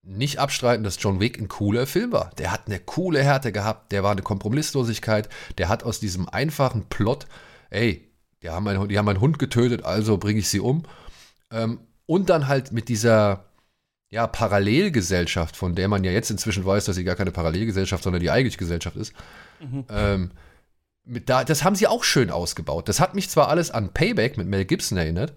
nicht 0.04 0.40
abstreiten, 0.40 0.84
dass 0.84 1.02
John 1.02 1.20
Wick 1.20 1.38
ein 1.38 1.50
cooler 1.50 1.86
Film 1.86 2.12
war. 2.14 2.32
Der 2.38 2.52
hat 2.52 2.68
eine 2.68 2.80
coole 2.80 3.22
Härte 3.24 3.52
gehabt, 3.52 3.92
der 3.92 4.04
war 4.04 4.12
eine 4.12 4.22
Kompromisslosigkeit, 4.22 5.28
der 5.58 5.68
hat 5.68 5.84
aus 5.84 6.00
diesem 6.00 6.30
einfachen 6.30 6.86
Plot, 6.88 7.28
ey, 7.70 8.10
die 8.42 8.50
haben 8.50 8.68
einen, 8.68 8.88
die 8.88 8.98
haben 8.98 9.10
einen 9.10 9.20
Hund 9.20 9.40
getötet, 9.40 9.84
also 9.84 10.18
bringe 10.18 10.40
ich 10.40 10.50
sie 10.50 10.62
um. 10.62 10.84
Ähm, 11.52 11.80
und 12.06 12.30
dann 12.30 12.48
halt 12.48 12.72
mit 12.72 12.88
dieser 12.88 13.47
ja, 14.10 14.28
Parallelgesellschaft, 14.28 15.58
von 15.58 15.76
der 15.76 15.88
man 15.88 16.04
ja 16.04 16.12
jetzt 16.12 16.32
inzwischen 16.32 16.66
weiß, 16.66 16.86
dass 16.86 16.96
sie 16.96 17.04
gar 17.04 17.16
keine 17.16 17.32
Parallelgesellschaft, 17.32 18.04
sondern 18.04 18.22
die 18.22 18.32
eigentliche 18.32 18.58
Gesellschaft 18.58 18.96
ist. 18.96 19.14
Mhm. 19.60 19.86
Ähm, 19.90 20.32
mit 21.04 21.30
da, 21.30 21.44
das 21.44 21.64
haben 21.64 21.76
sie 21.76 21.88
auch 21.88 22.04
schön 22.04 22.32
ausgebaut. 22.32 22.90
Das 22.90 23.00
hat 23.00 23.16
mich 23.16 23.30
zwar 23.30 23.50
alles 23.50 23.72
an 23.72 23.94
Payback 23.94 24.38
mit 24.38 24.48
Mel 24.48 24.66
Gibson 24.66 24.98
erinnert, 24.98 25.34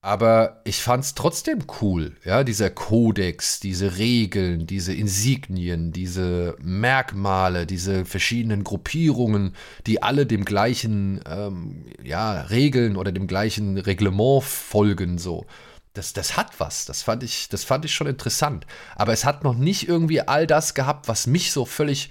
aber 0.00 0.60
ich 0.64 0.80
fand 0.80 1.04
es 1.04 1.14
trotzdem 1.14 1.58
cool. 1.80 2.16
Ja, 2.24 2.44
dieser 2.44 2.70
Kodex, 2.70 3.58
diese 3.58 3.98
Regeln, 3.98 4.66
diese 4.66 4.92
Insignien, 4.92 5.92
diese 5.92 6.56
Merkmale, 6.60 7.66
diese 7.66 8.04
verschiedenen 8.04 8.62
Gruppierungen, 8.62 9.54
die 9.86 10.02
alle 10.02 10.24
dem 10.24 10.44
gleichen 10.44 11.20
ähm, 11.28 11.86
ja, 12.02 12.42
Regeln 12.42 12.96
oder 12.96 13.10
dem 13.10 13.26
gleichen 13.26 13.76
Reglement 13.76 14.44
folgen, 14.44 15.18
so 15.18 15.46
das, 15.92 16.12
das 16.12 16.36
hat 16.36 16.58
was. 16.60 16.84
Das 16.84 17.02
fand, 17.02 17.22
ich, 17.22 17.48
das 17.48 17.64
fand 17.64 17.84
ich 17.84 17.94
schon 17.94 18.06
interessant. 18.06 18.66
Aber 18.96 19.12
es 19.12 19.24
hat 19.24 19.44
noch 19.44 19.54
nicht 19.54 19.88
irgendwie 19.88 20.20
all 20.20 20.46
das 20.46 20.74
gehabt, 20.74 21.08
was 21.08 21.26
mich 21.26 21.52
so 21.52 21.64
völlig, 21.64 22.10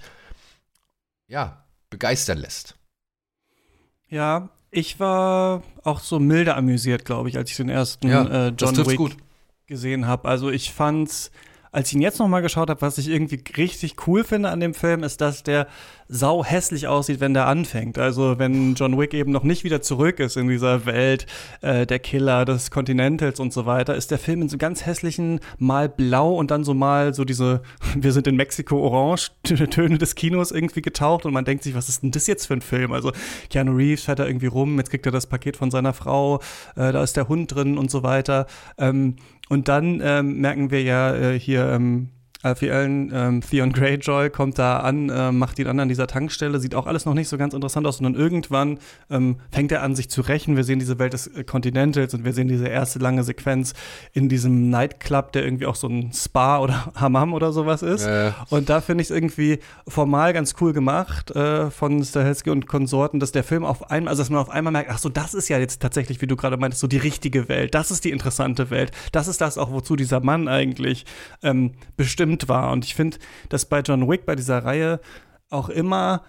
ja, 1.26 1.64
begeistern 1.90 2.38
lässt. 2.38 2.76
Ja, 4.08 4.50
ich 4.70 5.00
war 5.00 5.62
auch 5.82 6.00
so 6.00 6.18
milde 6.18 6.54
amüsiert, 6.54 7.04
glaube 7.04 7.28
ich, 7.28 7.36
als 7.36 7.50
ich 7.50 7.56
den 7.56 7.68
ersten 7.68 8.08
ja, 8.08 8.48
äh, 8.48 8.52
John 8.56 8.76
Wick 8.86 8.96
gut. 8.96 9.16
gesehen 9.66 10.06
habe. 10.06 10.28
Also 10.28 10.50
ich 10.50 10.72
fand's 10.72 11.30
als 11.72 11.88
ich 11.88 11.94
ihn 11.94 12.02
jetzt 12.02 12.18
nochmal 12.18 12.42
geschaut 12.42 12.70
habe, 12.70 12.80
was 12.80 12.98
ich 12.98 13.08
irgendwie 13.08 13.40
richtig 13.56 14.06
cool 14.06 14.24
finde 14.24 14.50
an 14.50 14.60
dem 14.60 14.74
Film, 14.74 15.02
ist, 15.02 15.20
dass 15.20 15.42
der 15.42 15.66
sau 16.08 16.42
hässlich 16.42 16.88
aussieht, 16.88 17.20
wenn 17.20 17.34
der 17.34 17.46
anfängt. 17.46 17.98
Also 17.98 18.38
wenn 18.38 18.74
John 18.74 18.98
Wick 18.98 19.12
eben 19.12 19.30
noch 19.30 19.42
nicht 19.42 19.62
wieder 19.62 19.82
zurück 19.82 20.20
ist 20.20 20.36
in 20.36 20.48
dieser 20.48 20.86
Welt 20.86 21.26
äh, 21.60 21.86
der 21.86 21.98
Killer 21.98 22.46
des 22.46 22.70
Continentals 22.70 23.40
und 23.40 23.52
so 23.52 23.66
weiter, 23.66 23.94
ist 23.94 24.10
der 24.10 24.18
Film 24.18 24.42
in 24.42 24.48
so 24.48 24.56
ganz 24.56 24.86
hässlichen, 24.86 25.40
mal 25.58 25.88
blau 25.88 26.34
und 26.34 26.50
dann 26.50 26.64
so 26.64 26.72
mal 26.72 27.12
so 27.12 27.24
diese, 27.24 27.62
wir 27.94 28.12
sind 28.12 28.26
in 28.26 28.36
Mexiko 28.36 28.80
orange 28.80 29.30
Töne 29.70 29.98
des 29.98 30.14
Kinos 30.14 30.50
irgendwie 30.50 30.82
getaucht 30.82 31.26
und 31.26 31.34
man 31.34 31.44
denkt 31.44 31.62
sich, 31.64 31.74
was 31.74 31.88
ist 31.88 32.02
denn 32.02 32.10
das 32.10 32.26
jetzt 32.26 32.46
für 32.46 32.54
ein 32.54 32.62
Film? 32.62 32.92
Also 32.92 33.12
Keanu 33.50 33.72
Reeves 33.76 34.04
fährt 34.04 34.18
da 34.18 34.26
irgendwie 34.26 34.46
rum, 34.46 34.78
jetzt 34.78 34.90
kriegt 34.90 35.04
er 35.04 35.12
das 35.12 35.26
Paket 35.26 35.56
von 35.58 35.70
seiner 35.70 35.92
Frau, 35.92 36.40
äh, 36.76 36.92
da 36.92 37.02
ist 37.02 37.16
der 37.16 37.28
Hund 37.28 37.54
drin 37.54 37.76
und 37.76 37.90
so 37.90 38.02
weiter. 38.02 38.46
Ähm, 38.78 39.16
und 39.48 39.68
dann 39.68 40.00
ähm, 40.02 40.40
merken 40.40 40.70
wir 40.70 40.82
ja 40.82 41.14
äh, 41.14 41.38
hier, 41.38 41.66
ähm, 41.68 42.10
Alfie 42.42 42.70
Allen, 42.70 43.10
ähm, 43.12 43.40
Theon 43.40 43.72
Greyjoy 43.72 44.30
kommt 44.30 44.60
da 44.60 44.78
an, 44.78 45.10
äh, 45.10 45.32
macht 45.32 45.58
ihn 45.58 45.66
an 45.66 45.80
an 45.80 45.88
dieser 45.88 46.06
Tankstelle, 46.06 46.60
sieht 46.60 46.76
auch 46.76 46.86
alles 46.86 47.04
noch 47.04 47.14
nicht 47.14 47.28
so 47.28 47.36
ganz 47.36 47.52
interessant 47.52 47.84
aus, 47.84 47.96
sondern 47.96 48.14
irgendwann 48.14 48.78
ähm, 49.10 49.40
fängt 49.50 49.72
er 49.72 49.82
an, 49.82 49.96
sich 49.96 50.08
zu 50.08 50.20
rächen. 50.20 50.54
Wir 50.54 50.62
sehen 50.62 50.78
diese 50.78 51.00
Welt 51.00 51.14
des 51.14 51.26
äh, 51.26 51.42
Continentals 51.42 52.14
und 52.14 52.24
wir 52.24 52.32
sehen 52.32 52.46
diese 52.46 52.68
erste 52.68 53.00
lange 53.00 53.24
Sequenz 53.24 53.74
in 54.12 54.28
diesem 54.28 54.70
Nightclub, 54.70 55.32
der 55.32 55.44
irgendwie 55.44 55.66
auch 55.66 55.74
so 55.74 55.88
ein 55.88 56.12
Spa 56.12 56.58
oder 56.60 56.92
Hammam 56.94 57.34
oder 57.34 57.52
sowas 57.52 57.82
ist. 57.82 58.04
Äh. 58.04 58.30
Und 58.50 58.68
da 58.68 58.80
finde 58.80 59.02
ich 59.02 59.10
es 59.10 59.16
irgendwie 59.16 59.58
formal 59.88 60.32
ganz 60.32 60.54
cool 60.60 60.72
gemacht 60.72 61.32
äh, 61.32 61.72
von 61.72 62.04
Stahelski 62.04 62.50
und 62.50 62.68
Konsorten, 62.68 63.18
dass 63.18 63.32
der 63.32 63.42
Film 63.42 63.64
auf 63.64 63.90
einmal, 63.90 64.12
also 64.12 64.22
dass 64.22 64.30
man 64.30 64.38
auf 64.38 64.50
einmal 64.50 64.72
merkt, 64.72 64.90
ach 64.90 64.98
so, 64.98 65.08
das 65.08 65.34
ist 65.34 65.48
ja 65.48 65.58
jetzt 65.58 65.82
tatsächlich, 65.82 66.22
wie 66.22 66.28
du 66.28 66.36
gerade 66.36 66.56
meintest, 66.56 66.82
so 66.82 66.86
die 66.86 66.98
richtige 66.98 67.48
Welt. 67.48 67.74
Das 67.74 67.90
ist 67.90 68.04
die 68.04 68.12
interessante 68.12 68.70
Welt. 68.70 68.92
Das 69.10 69.26
ist 69.26 69.40
das 69.40 69.58
auch, 69.58 69.72
wozu 69.72 69.96
dieser 69.96 70.20
Mann 70.20 70.46
eigentlich 70.46 71.04
ähm, 71.42 71.72
bestimmt 71.96 72.27
war. 72.48 72.72
Und 72.72 72.84
ich 72.84 72.94
finde, 72.94 73.18
dass 73.48 73.64
bei 73.64 73.80
John 73.80 74.08
Wick, 74.08 74.26
bei 74.26 74.36
dieser 74.36 74.64
Reihe, 74.64 75.00
auch 75.50 75.68
immer 75.68 76.22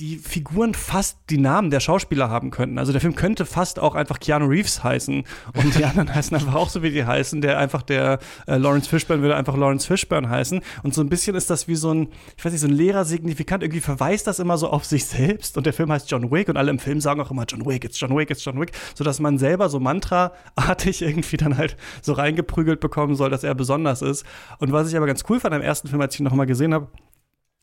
die 0.00 0.16
Figuren 0.16 0.74
fast 0.74 1.18
die 1.30 1.38
Namen 1.38 1.70
der 1.70 1.78
Schauspieler 1.78 2.28
haben 2.28 2.50
könnten. 2.50 2.78
Also 2.78 2.90
der 2.90 3.00
Film 3.00 3.14
könnte 3.14 3.46
fast 3.46 3.78
auch 3.78 3.94
einfach 3.94 4.18
Keanu 4.18 4.46
Reeves 4.46 4.82
heißen 4.82 5.22
und 5.54 5.78
die 5.78 5.84
anderen 5.84 6.12
heißen 6.12 6.36
einfach 6.36 6.54
auch 6.56 6.68
so, 6.68 6.82
wie 6.82 6.90
die 6.90 7.04
heißen. 7.04 7.40
Der 7.40 7.60
einfach 7.60 7.82
der 7.82 8.18
äh, 8.48 8.56
Lawrence 8.56 8.88
Fishburne 8.88 9.22
würde 9.22 9.36
einfach 9.36 9.56
Lawrence 9.56 9.86
Fishburne 9.86 10.28
heißen. 10.28 10.62
Und 10.82 10.94
so 10.94 11.00
ein 11.00 11.08
bisschen 11.08 11.36
ist 11.36 11.48
das 11.48 11.68
wie 11.68 11.76
so 11.76 11.94
ein, 11.94 12.08
ich 12.36 12.44
weiß 12.44 12.50
nicht, 12.50 12.62
so 12.62 12.66
ein 12.66 12.72
leerer 12.72 13.04
Signifikant. 13.04 13.62
Irgendwie 13.62 13.80
verweist 13.80 14.26
das 14.26 14.40
immer 14.40 14.58
so 14.58 14.68
auf 14.68 14.84
sich 14.84 15.04
selbst 15.04 15.56
und 15.56 15.64
der 15.64 15.72
Film 15.72 15.92
heißt 15.92 16.10
John 16.10 16.32
Wick 16.32 16.48
und 16.48 16.56
alle 16.56 16.72
im 16.72 16.80
Film 16.80 17.00
sagen 17.00 17.20
auch 17.20 17.30
immer 17.30 17.44
John 17.44 17.64
Wick, 17.64 17.84
it's 17.84 18.00
John 18.00 18.16
Wick, 18.16 18.30
it's 18.30 18.44
John 18.44 18.60
Wick, 18.60 18.72
sodass 18.96 19.20
man 19.20 19.38
selber 19.38 19.68
so 19.68 19.78
mantraartig 19.78 21.02
irgendwie 21.02 21.36
dann 21.36 21.56
halt 21.56 21.76
so 22.02 22.14
reingeprügelt 22.14 22.80
bekommen 22.80 23.14
soll, 23.14 23.30
dass 23.30 23.44
er 23.44 23.54
besonders 23.54 24.02
ist. 24.02 24.26
Und 24.58 24.72
was 24.72 24.88
ich 24.88 24.96
aber 24.96 25.06
ganz 25.06 25.22
cool 25.28 25.38
fand 25.38 25.54
am 25.54 25.62
ersten 25.62 25.86
Film, 25.86 26.00
als 26.00 26.14
ich 26.14 26.20
ihn 26.20 26.24
noch 26.24 26.34
mal 26.34 26.46
gesehen 26.46 26.74
habe, 26.74 26.88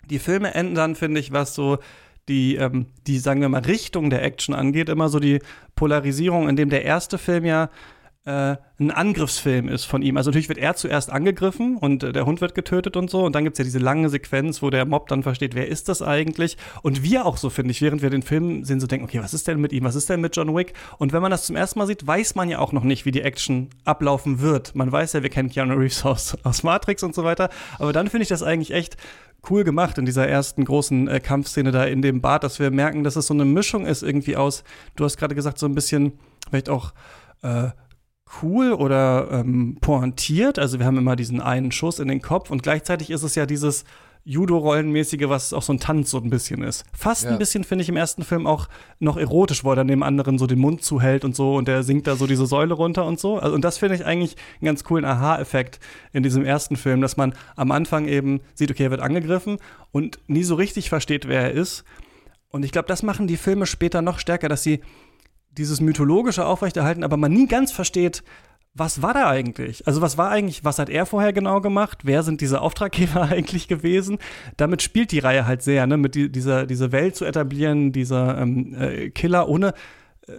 die 0.10 0.20
Filme 0.20 0.54
enden 0.54 0.76
dann, 0.76 0.96
finde 0.96 1.20
ich, 1.20 1.32
was 1.32 1.56
so 1.56 1.80
die, 2.28 2.56
ähm, 2.56 2.88
die, 3.08 3.20
sagen 3.20 3.42
wir 3.42 3.50
mal, 3.50 3.62
Richtung 3.62 4.10
der 4.10 4.24
Action 4.24 4.56
angeht, 4.56 4.90
immer 4.90 5.10
so 5.10 5.20
die 5.20 5.40
Polarisierung, 5.76 6.50
in 6.50 6.56
dem 6.56 6.70
der 6.70 6.84
erste 6.84 7.18
Film 7.18 7.46
ja 7.46 7.70
äh, 8.24 8.56
ein 8.80 8.92
Angriffsfilm 8.92 9.68
ist 9.68 9.86
von 9.86 10.04
ihm. 10.04 10.18
Also 10.18 10.30
natürlich 10.30 10.50
wird 10.50 10.60
er 10.60 10.76
zuerst 10.76 11.12
angegriffen 11.12 11.78
und 11.78 12.04
äh, 12.04 12.12
der 12.12 12.26
Hund 12.26 12.40
wird 12.40 12.54
getötet 12.54 12.96
und 12.96 13.10
so. 13.10 13.26
Und 13.26 13.34
dann 13.34 13.44
gibt 13.44 13.56
es 13.56 13.58
ja 13.58 13.64
diese 13.64 13.80
lange 13.80 14.10
Sequenz, 14.10 14.62
wo 14.62 14.70
der 14.70 14.86
Mob 14.86 15.08
dann 15.08 15.24
versteht, 15.24 15.56
wer 15.56 15.68
ist 15.68 15.90
das 15.90 16.04
eigentlich? 16.04 16.58
Und 16.84 17.02
wir 17.02 17.26
auch 17.26 17.38
so, 17.38 17.50
finde 17.50 17.72
ich, 17.72 17.82
während 17.82 18.04
wir 18.04 18.12
den 18.12 18.22
Film 18.22 18.64
sehen, 18.64 18.80
so 18.80 18.86
denken, 18.86 19.06
okay, 19.06 19.22
was 19.24 19.34
ist 19.34 19.48
denn 19.48 19.60
mit 19.60 19.74
ihm? 19.74 19.84
Was 19.84 19.96
ist 19.96 20.10
denn 20.10 20.22
mit 20.22 20.36
John 20.36 20.56
Wick? 20.56 20.74
Und 21.00 21.14
wenn 21.14 21.22
man 21.24 21.32
das 21.32 21.46
zum 21.46 21.56
ersten 21.56 21.80
Mal 21.80 21.88
sieht, 21.88 22.06
weiß 22.06 22.36
man 22.36 22.50
ja 22.50 22.60
auch 22.60 22.74
noch 22.74 22.84
nicht, 22.84 23.06
wie 23.06 23.12
die 23.12 23.22
Action 23.22 23.70
ablaufen 23.86 24.40
wird. 24.40 24.76
Man 24.76 24.92
weiß 24.92 25.14
ja, 25.14 25.24
wir 25.24 25.30
kennen 25.30 25.50
Keanu 25.50 25.74
Reeves 25.74 26.06
aus, 26.06 26.38
aus 26.44 26.62
Matrix 26.62 27.02
und 27.02 27.16
so 27.16 27.24
weiter. 27.24 27.50
Aber 27.80 27.92
dann 27.92 28.08
finde 28.08 28.24
ich 28.24 28.30
das 28.30 28.44
eigentlich 28.44 28.72
echt 28.72 28.98
cool 29.50 29.64
gemacht 29.64 29.98
in 29.98 30.06
dieser 30.06 30.28
ersten 30.28 30.66
großen 30.66 31.08
äh, 31.08 31.20
Kampfszene 31.20 31.72
da 31.72 31.86
in 31.86 32.02
dem 32.02 32.22
Bad, 32.22 32.44
dass 32.44 32.60
wir 32.60 32.72
merken, 32.72 33.04
dass 33.04 33.16
es 33.16 33.28
so 33.28 33.34
eine 33.34 33.46
Mischung 33.46 33.86
ist 33.86 34.04
irgendwie 34.04 34.36
aus, 34.36 34.64
du 34.96 35.04
hast 35.04 35.18
gerade 35.18 35.36
gesagt, 35.36 35.58
so 35.58 35.66
ein 35.66 35.76
bisschen 35.76 36.14
vielleicht 36.50 36.70
auch 36.70 36.94
äh, 37.42 37.70
cool 38.42 38.74
oder 38.74 39.30
ähm, 39.32 39.78
pointiert. 39.82 40.60
Also 40.60 40.80
wir 40.80 40.86
haben 40.86 40.98
immer 40.98 41.16
diesen 41.16 41.42
einen 41.42 41.72
Schuss 41.72 42.00
in 42.00 42.08
den 42.08 42.22
Kopf 42.22 42.50
und 42.50 42.64
gleichzeitig 42.64 43.10
ist 43.10 43.24
es 43.24 43.36
ja 43.36 43.46
dieses 43.46 43.84
Judo-Rollenmäßige, 44.24 45.30
was 45.30 45.52
auch 45.54 45.64
so 45.64 45.74
ein 45.74 45.80
Tanz 45.80 46.12
so 46.12 46.18
ein 46.20 46.30
bisschen 46.30 46.64
ist. 46.64 46.84
Fast 46.94 47.24
Ja. 47.24 47.32
ein 47.32 47.40
bisschen 47.40 47.64
finde 47.64 47.84
ich 47.84 47.90
im 47.90 47.98
ersten 47.98 48.24
Film 48.24 48.46
auch 48.46 48.68
noch 49.00 49.18
erotisch, 49.18 49.64
wo 49.64 49.72
er 49.72 49.76
dann 49.76 49.88
dem 49.88 50.04
anderen 50.04 50.38
so 50.38 50.46
den 50.48 50.60
Mund 50.60 50.84
zuhält 50.84 51.26
und 51.26 51.36
so 51.36 51.56
und 51.56 51.68
der 51.68 51.84
singt 51.84 52.08
da 52.08 52.16
so 52.16 52.28
diese 52.28 52.46
Säule 52.46 52.74
runter 52.74 53.06
und 53.06 53.20
so. 53.20 53.40
Also, 53.40 53.56
und 53.56 53.64
das 53.64 53.78
finde 53.80 53.96
ich 53.96 54.06
eigentlich 54.06 54.36
einen 54.60 54.66
ganz 54.68 54.84
coolen 54.84 55.06
Aha-Effekt 55.06 55.80
in 56.14 56.24
diesem 56.24 56.46
ersten 56.46 56.76
Film, 56.76 57.02
dass 57.02 57.18
man 57.18 57.34
am 57.56 57.72
Anfang 57.72 58.08
eben 58.08 58.42
sieht, 58.54 58.70
okay, 58.70 58.84
er 58.84 58.92
wird 58.92 59.02
angegriffen 59.02 59.58
und 59.92 60.20
nie 60.28 60.44
so 60.44 60.56
richtig 60.56 60.90
versteht, 60.90 61.28
wer 61.28 61.42
er 61.42 61.52
ist. 61.52 61.84
Und 62.50 62.64
ich 62.64 62.72
glaube, 62.72 62.88
das 62.88 63.02
machen 63.02 63.28
die 63.28 63.38
Filme 63.38 63.66
später 63.66 64.02
noch 64.02 64.20
stärker, 64.20 64.50
dass 64.50 64.62
sie 64.62 64.82
dieses 65.52 65.82
mythologische 65.82 66.46
aufrechterhalten, 66.46 67.04
aber 67.04 67.18
man 67.18 67.32
nie 67.32 67.48
ganz 67.48 67.72
versteht, 67.72 68.24
was 68.74 69.02
war 69.02 69.14
da 69.14 69.30
eigentlich? 69.30 69.86
Also 69.86 70.02
was 70.02 70.18
war 70.18 70.30
eigentlich, 70.30 70.64
was 70.64 70.80
hat 70.80 70.90
er 70.90 71.06
vorher 71.06 71.34
genau 71.34 71.60
gemacht? 71.60 72.00
Wer 72.04 72.24
sind 72.24 72.42
diese 72.42 72.62
Auftraggeber 72.62 73.22
eigentlich 73.32 73.68
gewesen? 73.68 74.18
Damit 74.58 74.82
spielt 74.82 75.12
die 75.12 75.20
Reihe 75.20 75.46
halt 75.46 75.62
sehr, 75.62 75.86
ne? 75.88 75.98
Mit 75.98 76.16
die, 76.16 76.32
dieser 76.32 76.66
diese 76.66 76.92
Welt 76.92 77.16
zu 77.16 77.26
etablieren, 77.26 77.92
dieser 77.92 78.38
ähm, 78.38 78.74
äh, 78.74 79.10
Killer, 79.10 79.50
ohne, 79.50 79.74
äh, 80.28 80.34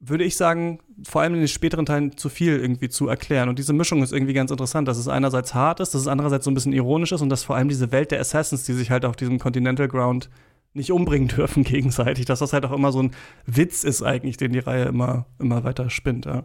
würde 0.00 0.24
ich 0.24 0.36
sagen, 0.36 0.80
vor 1.06 1.20
allem 1.20 1.34
in 1.34 1.40
den 1.40 1.48
späteren 1.48 1.84
Teilen 1.84 2.16
zu 2.16 2.30
viel 2.30 2.58
irgendwie 2.58 2.88
zu 2.88 3.08
erklären. 3.08 3.50
Und 3.50 3.58
diese 3.58 3.74
Mischung 3.74 4.02
ist 4.02 4.12
irgendwie 4.12 4.32
ganz 4.32 4.50
interessant, 4.50 4.88
dass 4.88 4.96
es 4.96 5.08
einerseits 5.08 5.52
hart 5.52 5.80
ist, 5.80 5.92
dass 5.94 6.02
es 6.02 6.08
andererseits 6.08 6.46
so 6.46 6.50
ein 6.50 6.54
bisschen 6.54 6.72
ironisch 6.72 7.12
ist 7.12 7.20
und 7.20 7.28
dass 7.28 7.44
vor 7.44 7.56
allem 7.56 7.68
diese 7.68 7.92
Welt 7.92 8.10
der 8.10 8.20
Assassins, 8.20 8.64
die 8.64 8.72
sich 8.72 8.90
halt 8.90 9.04
auf 9.04 9.16
diesem 9.16 9.38
Continental 9.38 9.88
Ground 9.88 10.30
nicht 10.72 10.92
umbringen 10.92 11.28
dürfen 11.36 11.62
gegenseitig, 11.62 12.24
dass 12.24 12.38
das 12.38 12.54
halt 12.54 12.64
auch 12.64 12.72
immer 12.72 12.92
so 12.92 13.02
ein 13.02 13.10
Witz 13.44 13.84
ist 13.84 14.02
eigentlich, 14.02 14.38
den 14.38 14.52
die 14.52 14.60
Reihe 14.60 14.84
immer, 14.86 15.26
immer 15.38 15.64
weiter 15.64 15.90
spinnt. 15.90 16.24
Ja. 16.24 16.44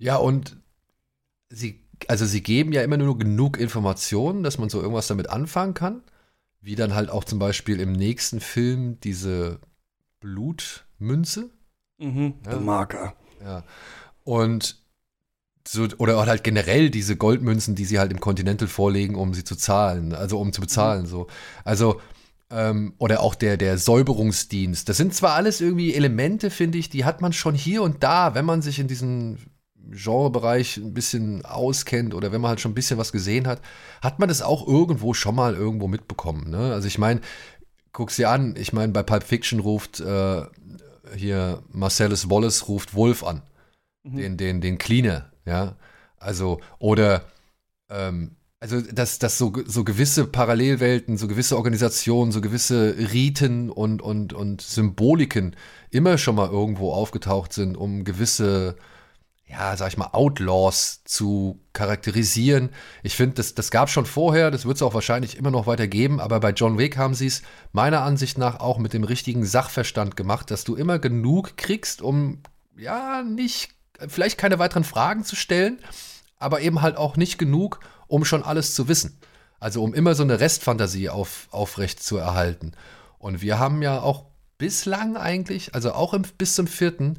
Ja, 0.00 0.16
und 0.16 0.56
sie, 1.50 1.84
also 2.08 2.24
sie 2.24 2.42
geben 2.42 2.72
ja 2.72 2.82
immer 2.82 2.96
nur 2.96 3.18
genug 3.18 3.58
Informationen, 3.58 4.42
dass 4.42 4.58
man 4.58 4.70
so 4.70 4.80
irgendwas 4.80 5.06
damit 5.06 5.28
anfangen 5.28 5.74
kann. 5.74 6.02
Wie 6.62 6.74
dann 6.74 6.94
halt 6.94 7.10
auch 7.10 7.24
zum 7.24 7.38
Beispiel 7.38 7.80
im 7.80 7.92
nächsten 7.92 8.40
Film 8.40 8.98
diese 9.00 9.60
Blutmünze. 10.20 11.50
Mhm. 11.98 12.34
Ja. 12.44 12.50
Der 12.50 12.60
Marker. 12.60 13.14
Ja. 13.44 13.64
Und 14.24 14.80
so, 15.68 15.86
oder 15.98 16.26
halt 16.26 16.44
generell 16.44 16.90
diese 16.90 17.16
Goldmünzen, 17.16 17.74
die 17.74 17.84
sie 17.84 17.98
halt 17.98 18.10
im 18.10 18.20
Continental 18.20 18.68
vorlegen, 18.68 19.14
um 19.14 19.34
sie 19.34 19.44
zu 19.44 19.54
zahlen, 19.54 20.14
also 20.14 20.40
um 20.40 20.52
zu 20.52 20.62
bezahlen, 20.62 21.06
so. 21.06 21.26
Also, 21.64 22.00
ähm, 22.50 22.94
oder 22.98 23.20
auch 23.20 23.34
der, 23.34 23.56
der 23.56 23.78
Säuberungsdienst. 23.78 24.88
Das 24.88 24.96
sind 24.96 25.14
zwar 25.14 25.34
alles 25.34 25.60
irgendwie 25.60 25.94
Elemente, 25.94 26.50
finde 26.50 26.78
ich, 26.78 26.88
die 26.88 27.04
hat 27.04 27.20
man 27.20 27.32
schon 27.32 27.54
hier 27.54 27.82
und 27.82 28.02
da, 28.02 28.34
wenn 28.34 28.46
man 28.46 28.62
sich 28.62 28.78
in 28.78 28.88
diesem 28.88 29.38
Genrebereich 29.90 30.76
ein 30.76 30.94
bisschen 30.94 31.44
auskennt 31.44 32.14
oder 32.14 32.32
wenn 32.32 32.40
man 32.40 32.50
halt 32.50 32.60
schon 32.60 32.72
ein 32.72 32.76
bisschen 32.76 32.98
was 32.98 33.12
gesehen 33.12 33.46
hat, 33.46 33.60
hat 34.02 34.18
man 34.18 34.28
das 34.28 34.42
auch 34.42 34.66
irgendwo 34.66 35.14
schon 35.14 35.34
mal 35.34 35.54
irgendwo 35.54 35.88
mitbekommen. 35.88 36.50
Ne? 36.50 36.72
Also 36.72 36.86
ich 36.86 36.98
meine, 36.98 37.20
guck's 37.92 38.16
dir 38.16 38.30
an, 38.30 38.54
ich 38.56 38.72
meine, 38.72 38.92
bei 38.92 39.02
Pulp 39.02 39.24
Fiction 39.24 39.60
ruft 39.60 40.00
äh, 40.00 40.42
hier 41.16 41.62
Marcellus 41.72 42.30
Wallace 42.30 42.68
ruft 42.68 42.94
Wolf 42.94 43.24
an 43.24 43.42
den, 44.04 44.36
den, 44.36 44.60
den 44.60 44.78
Cleaner, 44.78 45.30
ja. 45.44 45.76
Also, 46.18 46.60
oder 46.78 47.24
ähm, 47.88 48.36
also 48.60 48.80
dass, 48.80 49.18
dass 49.18 49.38
so, 49.38 49.52
so 49.66 49.84
gewisse 49.84 50.26
Parallelwelten, 50.26 51.16
so 51.16 51.28
gewisse 51.28 51.56
Organisationen, 51.56 52.30
so 52.30 52.42
gewisse 52.42 52.94
Riten 53.12 53.70
und, 53.70 54.02
und, 54.02 54.34
und 54.34 54.60
Symboliken 54.60 55.56
immer 55.90 56.18
schon 56.18 56.34
mal 56.34 56.50
irgendwo 56.50 56.92
aufgetaucht 56.92 57.54
sind, 57.54 57.76
um 57.76 58.04
gewisse, 58.04 58.76
ja, 59.50 59.76
sag 59.76 59.88
ich 59.88 59.96
mal, 59.96 60.10
Outlaws 60.12 61.02
zu 61.04 61.60
charakterisieren. 61.72 62.70
Ich 63.02 63.16
finde, 63.16 63.36
das, 63.36 63.54
das 63.54 63.70
gab 63.70 63.90
schon 63.90 64.06
vorher, 64.06 64.50
das 64.50 64.64
wird 64.64 64.76
es 64.76 64.82
auch 64.82 64.94
wahrscheinlich 64.94 65.36
immer 65.36 65.50
noch 65.50 65.66
weiter 65.66 65.88
geben, 65.88 66.20
aber 66.20 66.38
bei 66.38 66.50
John 66.50 66.78
Wick 66.78 66.96
haben 66.96 67.14
sie 67.14 67.26
es 67.26 67.42
meiner 67.72 68.02
Ansicht 68.02 68.38
nach 68.38 68.60
auch 68.60 68.78
mit 68.78 68.92
dem 68.92 69.02
richtigen 69.02 69.44
Sachverstand 69.44 70.16
gemacht, 70.16 70.50
dass 70.52 70.62
du 70.62 70.76
immer 70.76 71.00
genug 71.00 71.56
kriegst, 71.56 72.00
um 72.00 72.42
ja 72.76 73.22
nicht, 73.22 73.72
vielleicht 74.06 74.38
keine 74.38 74.60
weiteren 74.60 74.84
Fragen 74.84 75.24
zu 75.24 75.34
stellen, 75.34 75.80
aber 76.38 76.60
eben 76.60 76.80
halt 76.80 76.96
auch 76.96 77.16
nicht 77.16 77.36
genug, 77.36 77.80
um 78.06 78.24
schon 78.24 78.44
alles 78.44 78.74
zu 78.74 78.86
wissen. 78.86 79.18
Also 79.58 79.82
um 79.82 79.94
immer 79.94 80.14
so 80.14 80.22
eine 80.22 80.38
Restfantasie 80.38 81.08
auf, 81.08 81.48
aufrecht 81.50 82.02
zu 82.02 82.16
erhalten. 82.16 82.72
Und 83.18 83.42
wir 83.42 83.58
haben 83.58 83.82
ja 83.82 84.00
auch 84.00 84.26
bislang 84.58 85.16
eigentlich, 85.16 85.74
also 85.74 85.92
auch 85.92 86.14
im, 86.14 86.22
bis 86.38 86.54
zum 86.54 86.66
vierten, 86.66 87.18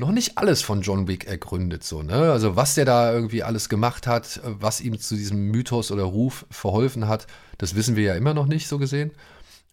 noch 0.00 0.10
nicht 0.10 0.38
alles 0.38 0.62
von 0.62 0.82
John 0.82 1.06
Wick 1.06 1.26
ergründet, 1.26 1.84
so, 1.84 2.02
ne? 2.02 2.32
Also, 2.32 2.56
was 2.56 2.74
der 2.74 2.84
da 2.84 3.12
irgendwie 3.12 3.44
alles 3.44 3.68
gemacht 3.68 4.06
hat, 4.06 4.40
was 4.42 4.80
ihm 4.80 4.98
zu 4.98 5.14
diesem 5.14 5.50
Mythos 5.50 5.92
oder 5.92 6.02
Ruf 6.02 6.46
verholfen 6.50 7.06
hat, 7.06 7.28
das 7.58 7.76
wissen 7.76 7.94
wir 7.94 8.04
ja 8.04 8.14
immer 8.14 8.34
noch 8.34 8.46
nicht, 8.46 8.66
so 8.66 8.78
gesehen. 8.78 9.12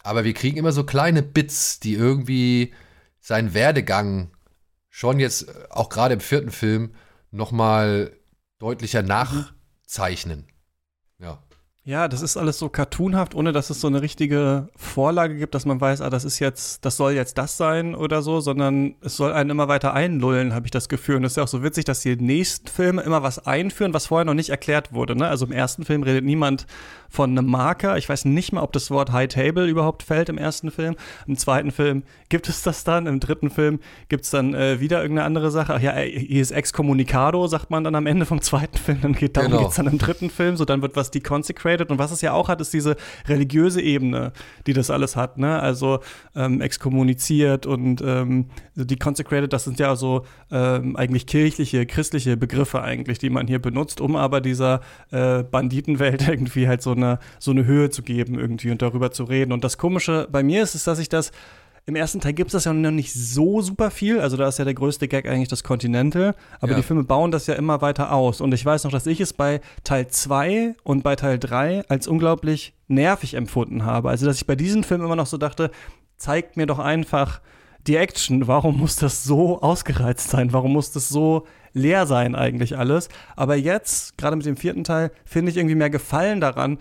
Aber 0.02 0.24
wir 0.24 0.34
kriegen 0.34 0.56
immer 0.56 0.72
so 0.72 0.84
kleine 0.84 1.22
Bits, 1.22 1.80
die 1.80 1.94
irgendwie 1.94 2.72
seinen 3.20 3.54
Werdegang 3.54 4.30
schon 4.88 5.18
jetzt, 5.18 5.48
äh, 5.48 5.52
auch 5.70 5.88
gerade 5.88 6.14
im 6.14 6.20
vierten 6.20 6.50
Film, 6.50 6.94
nochmal 7.30 8.12
deutlicher 8.58 9.02
zeichnen. 9.86 10.46
Ja. 11.88 12.06
Das 12.06 12.20
ist 12.20 12.36
alles 12.36 12.58
so 12.58 12.68
cartoonhaft, 12.68 13.34
ohne 13.34 13.52
dass 13.52 13.70
es 13.70 13.80
so 13.80 13.86
eine 13.86 14.02
richtige 14.02 14.68
Vorlage 14.76 15.36
gibt, 15.36 15.54
dass 15.54 15.64
man 15.64 15.80
weiß, 15.80 16.02
ah, 16.02 16.10
das 16.10 16.24
ist 16.24 16.38
jetzt, 16.38 16.84
das 16.84 16.98
soll 16.98 17.12
jetzt 17.12 17.38
das 17.38 17.56
sein 17.56 17.94
oder 17.94 18.20
so, 18.20 18.40
sondern 18.40 18.94
es 19.00 19.16
soll 19.16 19.32
einen 19.32 19.48
immer 19.48 19.68
weiter 19.68 19.94
einlullen, 19.94 20.54
habe 20.54 20.66
ich 20.66 20.70
das 20.70 20.90
Gefühl. 20.90 21.16
Und 21.16 21.24
es 21.24 21.32
ist 21.32 21.36
ja 21.36 21.44
auch 21.44 21.48
so 21.48 21.62
witzig, 21.62 21.86
dass 21.86 22.00
die 22.00 22.14
nächsten 22.16 22.68
Filme 22.68 23.00
immer 23.00 23.22
was 23.22 23.46
einführen, 23.46 23.94
was 23.94 24.06
vorher 24.06 24.26
noch 24.26 24.34
nicht 24.34 24.50
erklärt 24.50 24.92
wurde. 24.92 25.16
Ne? 25.16 25.26
Also 25.26 25.46
im 25.46 25.52
ersten 25.52 25.84
Film 25.84 26.02
redet 26.02 26.24
niemand 26.24 26.66
von 27.08 27.30
einem 27.30 27.46
Marker. 27.46 27.96
Ich 27.96 28.06
weiß 28.06 28.26
nicht 28.26 28.52
mal, 28.52 28.62
ob 28.62 28.72
das 28.74 28.90
Wort 28.90 29.12
High 29.12 29.28
Table 29.28 29.66
überhaupt 29.66 30.02
fällt 30.02 30.28
im 30.28 30.36
ersten 30.36 30.70
Film. 30.70 30.94
Im 31.26 31.38
zweiten 31.38 31.70
Film 31.70 32.02
gibt 32.28 32.50
es 32.50 32.62
das 32.62 32.84
dann. 32.84 33.06
Im 33.06 33.18
dritten 33.18 33.48
Film 33.48 33.80
gibt 34.10 34.24
es 34.24 34.30
dann 34.30 34.52
äh, 34.54 34.78
wieder 34.80 35.00
irgendeine 35.00 35.24
andere 35.26 35.50
Sache. 35.50 35.74
Ach 35.74 35.80
ja, 35.80 35.94
hier 35.96 36.42
ist 36.42 36.50
Excommunicado, 36.50 37.46
sagt 37.46 37.70
man 37.70 37.82
dann 37.84 37.94
am 37.94 38.06
Ende 38.06 38.26
vom 38.26 38.42
zweiten 38.42 38.76
Film. 38.76 38.98
Dann 39.00 39.14
geht 39.14 39.38
darum 39.38 39.52
Genau. 39.52 39.62
geht's 39.62 39.76
dann 39.76 39.86
im 39.86 39.96
dritten 39.96 40.28
Film. 40.28 40.58
So, 40.58 40.66
dann 40.66 40.82
wird 40.82 40.94
was 40.96 41.10
deconsecrated. 41.10 41.77
Und 41.90 41.98
was 41.98 42.10
es 42.10 42.20
ja 42.20 42.32
auch 42.32 42.48
hat, 42.48 42.60
ist 42.60 42.72
diese 42.72 42.96
religiöse 43.26 43.80
Ebene, 43.80 44.32
die 44.66 44.72
das 44.72 44.90
alles 44.90 45.16
hat. 45.16 45.38
Ne? 45.38 45.60
Also 45.60 46.00
ähm, 46.34 46.60
exkommuniziert 46.60 47.66
und 47.66 48.02
ähm, 48.04 48.46
deconsecrated, 48.74 49.52
das 49.52 49.64
sind 49.64 49.78
ja 49.78 49.96
so 49.96 50.24
ähm, 50.50 50.96
eigentlich 50.96 51.26
kirchliche, 51.26 51.86
christliche 51.86 52.36
Begriffe 52.36 52.82
eigentlich, 52.82 53.18
die 53.18 53.30
man 53.30 53.46
hier 53.46 53.60
benutzt, 53.60 54.00
um 54.00 54.16
aber 54.16 54.40
dieser 54.40 54.80
äh, 55.10 55.42
Banditenwelt 55.42 56.28
irgendwie 56.28 56.68
halt 56.68 56.82
so 56.82 56.92
eine, 56.92 57.18
so 57.38 57.50
eine 57.50 57.64
Höhe 57.64 57.90
zu 57.90 58.02
geben 58.02 58.38
irgendwie 58.38 58.70
und 58.70 58.82
darüber 58.82 59.10
zu 59.10 59.24
reden. 59.24 59.52
Und 59.52 59.64
das 59.64 59.78
Komische 59.78 60.28
bei 60.30 60.42
mir 60.42 60.62
ist, 60.62 60.74
ist, 60.74 60.86
dass 60.86 60.98
ich 60.98 61.08
das 61.08 61.32
im 61.88 61.96
ersten 61.96 62.20
Teil 62.20 62.34
gibt 62.34 62.48
es 62.48 62.52
das 62.52 62.64
ja 62.66 62.72
noch 62.74 62.90
nicht 62.90 63.14
so 63.14 63.62
super 63.62 63.90
viel. 63.90 64.20
Also 64.20 64.36
da 64.36 64.46
ist 64.46 64.58
ja 64.58 64.66
der 64.66 64.74
größte 64.74 65.08
Gag 65.08 65.26
eigentlich 65.26 65.48
das 65.48 65.64
Continental. 65.64 66.34
Aber 66.60 66.72
Ja. 66.72 66.76
die 66.76 66.82
Filme 66.82 67.02
bauen 67.02 67.30
das 67.30 67.46
ja 67.46 67.54
immer 67.54 67.80
weiter 67.80 68.12
aus. 68.12 68.42
Und 68.42 68.52
ich 68.52 68.62
weiß 68.64 68.84
noch, 68.84 68.90
dass 68.92 69.06
ich 69.06 69.20
es 69.22 69.32
bei 69.32 69.62
Teil 69.84 70.06
2 70.06 70.74
und 70.84 71.02
bei 71.02 71.16
Teil 71.16 71.38
3 71.38 71.84
als 71.88 72.06
unglaublich 72.06 72.74
nervig 72.88 73.32
empfunden 73.34 73.86
habe. 73.86 74.10
Also 74.10 74.26
dass 74.26 74.36
ich 74.36 74.46
bei 74.46 74.54
diesen 74.54 74.84
Filmen 74.84 75.06
immer 75.06 75.16
noch 75.16 75.26
so 75.26 75.38
dachte, 75.38 75.70
zeigt 76.18 76.58
mir 76.58 76.66
doch 76.66 76.78
einfach 76.78 77.40
die 77.86 77.96
Action. 77.96 78.46
Warum 78.46 78.76
muss 78.78 78.96
das 78.96 79.24
so 79.24 79.62
ausgereizt 79.62 80.28
sein? 80.28 80.52
Warum 80.52 80.74
muss 80.74 80.92
das 80.92 81.08
so 81.08 81.46
leer 81.72 82.06
sein 82.06 82.34
eigentlich 82.34 82.76
alles? 82.76 83.08
Aber 83.34 83.56
jetzt, 83.56 84.18
gerade 84.18 84.36
mit 84.36 84.44
dem 84.44 84.58
vierten 84.58 84.84
Teil, 84.84 85.10
finde 85.24 85.50
ich 85.52 85.56
irgendwie 85.56 85.74
mehr 85.74 85.88
Gefallen 85.88 86.42
daran, 86.42 86.76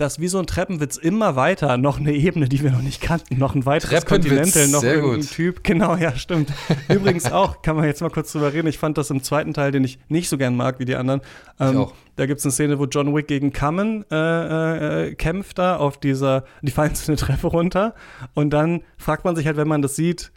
dass 0.00 0.18
wie 0.18 0.28
so 0.28 0.38
ein 0.38 0.46
Treppenwitz 0.46 0.96
immer 0.96 1.36
weiter 1.36 1.76
noch 1.76 2.00
eine 2.00 2.12
Ebene, 2.12 2.48
die 2.48 2.62
wir 2.62 2.70
noch 2.70 2.82
nicht 2.82 3.00
kannten, 3.00 3.38
noch 3.38 3.54
ein 3.54 3.66
weiteres 3.66 4.06
Continental, 4.06 4.68
noch 4.68 4.80
sehr 4.80 4.94
irgendein 4.94 5.20
gut. 5.20 5.30
Typ. 5.30 5.64
Genau, 5.64 5.94
ja, 5.96 6.16
stimmt. 6.16 6.52
Übrigens 6.88 7.30
auch, 7.30 7.60
kann 7.62 7.76
man 7.76 7.84
jetzt 7.84 8.00
mal 8.00 8.10
kurz 8.10 8.32
drüber 8.32 8.52
reden. 8.52 8.66
Ich 8.68 8.78
fand 8.78 8.96
das 8.96 9.10
im 9.10 9.22
zweiten 9.22 9.52
Teil, 9.52 9.72
den 9.72 9.84
ich 9.84 9.98
nicht 10.08 10.28
so 10.28 10.38
gern 10.38 10.56
mag 10.56 10.78
wie 10.78 10.86
die 10.86 10.96
anderen. 10.96 11.20
Ähm, 11.58 11.76
auch. 11.76 11.92
Da 12.16 12.26
gibt 12.26 12.38
es 12.38 12.46
eine 12.46 12.52
Szene, 12.52 12.78
wo 12.78 12.86
John 12.86 13.14
Wick 13.14 13.28
gegen 13.28 13.52
Cummin 13.52 14.04
äh, 14.10 15.08
äh, 15.08 15.14
kämpft 15.14 15.58
da 15.58 15.76
auf 15.76 15.98
dieser, 15.98 16.44
die 16.62 16.70
fallen 16.70 16.94
so 16.94 17.12
eine 17.12 17.16
Treppe 17.16 17.48
runter. 17.48 17.94
Und 18.34 18.50
dann 18.50 18.82
fragt 18.96 19.24
man 19.24 19.36
sich 19.36 19.46
halt, 19.46 19.56
wenn 19.56 19.68
man 19.68 19.82
das 19.82 19.96
sieht, 19.96 20.32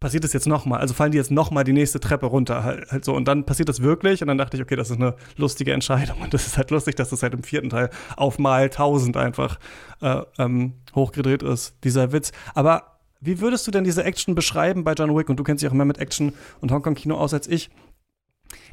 passiert 0.00 0.24
das 0.24 0.32
jetzt 0.32 0.46
nochmal? 0.46 0.80
Also 0.80 0.94
fallen 0.94 1.12
die 1.12 1.18
jetzt 1.18 1.30
nochmal 1.30 1.64
die 1.64 1.72
nächste 1.72 2.00
Treppe 2.00 2.26
runter 2.26 2.64
halt, 2.64 2.90
halt 2.90 3.04
so. 3.04 3.14
Und 3.14 3.26
dann 3.26 3.44
passiert 3.44 3.68
das 3.68 3.80
wirklich. 3.80 4.22
Und 4.22 4.28
dann 4.28 4.38
dachte 4.38 4.56
ich, 4.56 4.62
okay, 4.62 4.76
das 4.76 4.90
ist 4.90 4.96
eine 4.96 5.14
lustige 5.36 5.72
Entscheidung. 5.72 6.20
Und 6.20 6.34
das 6.34 6.46
ist 6.46 6.56
halt 6.56 6.70
lustig, 6.70 6.96
dass 6.96 7.10
das 7.10 7.22
halt 7.22 7.34
im 7.34 7.42
vierten 7.42 7.70
Teil 7.70 7.90
auf 8.16 8.38
mal 8.38 8.64
1000 8.64 9.16
einfach 9.16 9.58
äh, 10.02 10.22
ähm, 10.38 10.74
hochgedreht 10.94 11.42
ist, 11.42 11.76
dieser 11.84 12.12
Witz. 12.12 12.32
Aber 12.54 12.98
wie 13.20 13.40
würdest 13.40 13.66
du 13.66 13.70
denn 13.70 13.84
diese 13.84 14.04
Action 14.04 14.34
beschreiben 14.34 14.84
bei 14.84 14.92
John 14.92 15.16
Wick? 15.16 15.28
Und 15.28 15.36
du 15.36 15.44
kennst 15.44 15.62
dich 15.62 15.70
auch 15.70 15.74
mehr 15.74 15.86
mit 15.86 15.98
Action 15.98 16.34
und 16.60 16.70
Hongkong-Kino 16.70 17.16
aus 17.16 17.32
als 17.32 17.48
ich. 17.48 17.70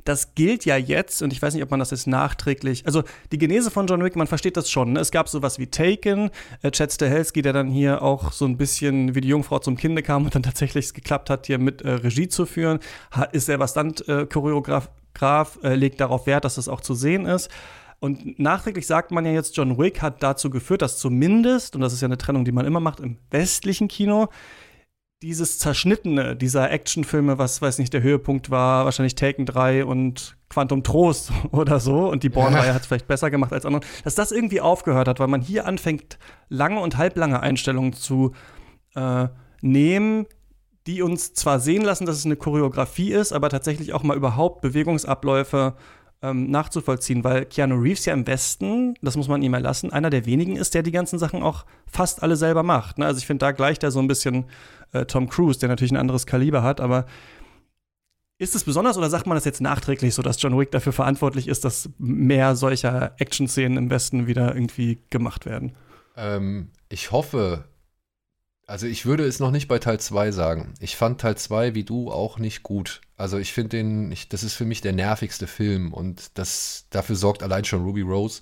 Das 0.05 0.35
gilt 0.35 0.65
ja 0.65 0.77
jetzt, 0.77 1.21
und 1.21 1.33
ich 1.33 1.41
weiß 1.41 1.53
nicht, 1.53 1.63
ob 1.63 1.71
man 1.71 1.79
das 1.79 1.91
jetzt 1.91 2.07
nachträglich. 2.07 2.85
Also 2.85 3.03
die 3.31 3.37
Genese 3.37 3.71
von 3.71 3.87
John 3.87 4.03
Wick, 4.03 4.15
man 4.15 4.27
versteht 4.27 4.57
das 4.57 4.69
schon. 4.69 4.93
Ne? 4.93 4.99
Es 4.99 5.11
gab 5.11 5.29
sowas 5.29 5.59
wie 5.59 5.67
Taken, 5.67 6.29
äh, 6.61 6.71
Chad 6.71 6.91
Stahelski, 6.91 7.41
der 7.41 7.53
dann 7.53 7.69
hier 7.69 8.01
auch 8.01 8.31
so 8.31 8.45
ein 8.45 8.57
bisschen 8.57 9.15
wie 9.15 9.21
die 9.21 9.29
Jungfrau 9.29 9.59
zum 9.59 9.77
Kinde 9.77 10.03
kam 10.03 10.25
und 10.25 10.35
dann 10.35 10.43
tatsächlich 10.43 10.85
es 10.85 10.93
geklappt 10.93 11.29
hat, 11.29 11.47
hier 11.47 11.57
mit 11.57 11.81
äh, 11.81 11.91
Regie 11.91 12.27
zu 12.27 12.45
führen. 12.45 12.79
Ha 13.15 13.23
ist 13.25 13.45
selber 13.45 13.67
Stunt-Choreograf, 13.67 14.89
Graf, 15.13 15.59
äh, 15.63 15.75
legt 15.75 16.01
darauf 16.01 16.27
Wert, 16.27 16.45
dass 16.45 16.55
das 16.55 16.67
auch 16.67 16.81
zu 16.81 16.95
sehen 16.95 17.25
ist. 17.25 17.49
Und 17.99 18.37
nachträglich 18.37 18.85
sagt 18.85 19.11
man 19.11 19.25
ja 19.25 19.31
jetzt, 19.31 19.55
John 19.55 19.77
Wick 19.77 20.01
hat 20.01 20.21
dazu 20.21 20.49
geführt, 20.49 20.81
dass 20.81 20.97
zumindest, 20.97 21.75
und 21.75 21.81
das 21.81 21.93
ist 21.93 22.01
ja 22.01 22.07
eine 22.07 22.17
Trennung, 22.17 22.43
die 22.43 22.51
man 22.51 22.65
immer 22.65 22.81
macht 22.81 22.99
im 22.99 23.17
westlichen 23.31 23.87
Kino, 23.87 24.27
dieses 25.23 25.57
Zerschnittene 25.57 26.35
dieser 26.35 26.69
Actionfilme, 26.69 27.37
was 27.37 27.61
weiß 27.61 27.79
nicht, 27.79 27.93
der 27.93 28.03
Höhepunkt 28.03 28.49
war, 28.49 28.83
wahrscheinlich 28.83 29.15
Taken 29.15 29.45
3 29.45 29.85
und 29.85 30.35
Quantum 30.49 30.83
Trost 30.83 31.31
oder 31.51 31.79
so, 31.79 32.09
und 32.09 32.23
die 32.23 32.29
Bourne-Reihe 32.29 32.73
hat 32.73 32.81
es 32.81 32.87
vielleicht 32.87 33.07
besser 33.07 33.31
gemacht 33.31 33.53
als 33.53 33.65
andere, 33.65 33.83
dass 34.03 34.15
das 34.15 34.33
irgendwie 34.33 34.59
aufgehört 34.59 35.07
hat, 35.07 35.19
weil 35.19 35.29
man 35.29 35.41
hier 35.41 35.65
anfängt, 35.65 36.19
lange 36.49 36.81
und 36.81 36.97
halblange 36.97 37.39
Einstellungen 37.39 37.93
zu 37.93 38.33
äh, 38.95 39.29
nehmen, 39.61 40.27
die 40.87 41.01
uns 41.01 41.33
zwar 41.33 41.61
sehen 41.61 41.83
lassen, 41.83 42.05
dass 42.05 42.17
es 42.17 42.25
eine 42.25 42.35
Choreografie 42.35 43.13
ist, 43.13 43.31
aber 43.31 43.47
tatsächlich 43.47 43.93
auch 43.93 44.03
mal 44.03 44.17
überhaupt 44.17 44.61
Bewegungsabläufe 44.61 45.75
ähm, 46.23 46.49
nachzuvollziehen, 46.49 47.23
weil 47.23 47.45
Keanu 47.45 47.75
Reeves 47.75 48.05
ja 48.05 48.13
im 48.13 48.25
Westen, 48.25 48.95
das 49.01 49.17
muss 49.17 49.27
man 49.27 49.41
ihm 49.43 49.53
erlassen, 49.53 49.91
einer 49.91 50.09
der 50.09 50.25
wenigen 50.25 50.55
ist, 50.55 50.73
der 50.73 50.81
die 50.81 50.91
ganzen 50.91 51.19
Sachen 51.19 51.43
auch 51.43 51.65
fast 51.85 52.23
alle 52.23 52.37
selber 52.37 52.63
macht. 52.63 52.97
Ne? 52.97 53.05
Also 53.05 53.19
ich 53.19 53.27
finde, 53.27 53.45
da 53.45 53.51
gleicht 53.51 53.83
er 53.83 53.91
so 53.91 53.99
ein 53.99 54.07
bisschen 54.07 54.45
äh, 54.93 55.05
Tom 55.05 55.29
Cruise, 55.29 55.59
der 55.59 55.69
natürlich 55.69 55.91
ein 55.91 55.97
anderes 55.97 56.25
Kaliber 56.25 56.63
hat, 56.63 56.79
aber 56.79 57.05
ist 58.39 58.55
es 58.55 58.63
besonders 58.63 58.97
oder 58.97 59.09
sagt 59.09 59.27
man 59.27 59.35
das 59.35 59.45
jetzt 59.45 59.61
nachträglich 59.61 60.15
so, 60.15 60.21
dass 60.21 60.41
John 60.41 60.57
Wick 60.57 60.71
dafür 60.71 60.93
verantwortlich 60.93 61.47
ist, 61.47 61.65
dass 61.65 61.89
mehr 61.99 62.55
solcher 62.55 63.13
Action-Szenen 63.19 63.77
im 63.77 63.89
Westen 63.89 64.25
wieder 64.25 64.55
irgendwie 64.55 64.99
gemacht 65.09 65.45
werden? 65.45 65.73
Ähm, 66.15 66.69
ich 66.89 67.11
hoffe, 67.11 67.65
also 68.65 68.87
ich 68.87 69.05
würde 69.05 69.25
es 69.25 69.39
noch 69.39 69.51
nicht 69.51 69.67
bei 69.67 69.79
Teil 69.79 69.99
2 69.99 70.31
sagen. 70.31 70.73
Ich 70.79 70.95
fand 70.95 71.21
Teil 71.21 71.37
2 71.37 71.75
wie 71.75 71.83
du 71.83 72.11
auch 72.11 72.37
nicht 72.39 72.63
gut. 72.63 73.01
Also 73.17 73.37
ich 73.37 73.53
finde 73.53 73.77
den, 73.77 74.11
ich, 74.11 74.29
das 74.29 74.43
ist 74.43 74.53
für 74.53 74.65
mich 74.65 74.81
der 74.81 74.93
nervigste 74.93 75.47
Film 75.47 75.93
und 75.93 76.37
das, 76.37 76.85
dafür 76.89 77.15
sorgt 77.15 77.43
allein 77.43 77.65
schon 77.65 77.83
Ruby 77.83 78.01
Rose. 78.01 78.41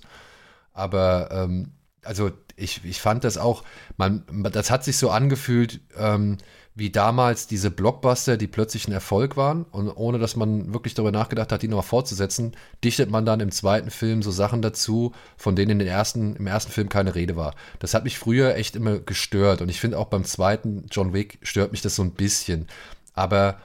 Aber 0.72 1.30
ähm, 1.32 1.72
also 2.04 2.30
ich, 2.56 2.84
ich 2.84 3.00
fand 3.00 3.24
das 3.24 3.38
auch, 3.38 3.64
man, 3.96 4.24
das 4.52 4.70
hat 4.70 4.84
sich 4.84 4.96
so 4.96 5.10
angefühlt, 5.10 5.80
ähm, 5.96 6.38
wie 6.74 6.90
damals 6.90 7.46
diese 7.46 7.70
Blockbuster, 7.70 8.38
die 8.38 8.46
plötzlich 8.46 8.88
ein 8.88 8.92
Erfolg 8.92 9.36
waren 9.36 9.64
und 9.64 9.90
ohne 9.90 10.18
dass 10.18 10.36
man 10.36 10.72
wirklich 10.72 10.94
darüber 10.94 11.12
nachgedacht 11.12 11.52
hat, 11.52 11.62
die 11.62 11.68
nochmal 11.68 11.82
fortzusetzen, 11.82 12.52
dichtet 12.82 13.10
man 13.10 13.26
dann 13.26 13.40
im 13.40 13.50
zweiten 13.50 13.90
Film 13.90 14.22
so 14.22 14.30
Sachen 14.30 14.62
dazu, 14.62 15.12
von 15.36 15.54
denen 15.54 15.72
in 15.72 15.78
den 15.80 15.88
ersten, 15.88 16.34
im 16.36 16.46
ersten 16.46 16.72
Film 16.72 16.88
keine 16.88 17.14
Rede 17.14 17.36
war. 17.36 17.54
Das 17.78 17.92
hat 17.92 18.04
mich 18.04 18.18
früher 18.18 18.56
echt 18.56 18.74
immer 18.74 18.98
gestört 18.98 19.60
und 19.60 19.68
ich 19.68 19.80
finde 19.80 19.98
auch 19.98 20.06
beim 20.06 20.24
zweiten 20.24 20.86
John 20.90 21.12
Wick 21.12 21.38
stört 21.42 21.72
mich 21.72 21.82
das 21.82 21.94
so 21.94 22.02
ein 22.02 22.12
bisschen. 22.12 22.68
Aber 23.12 23.60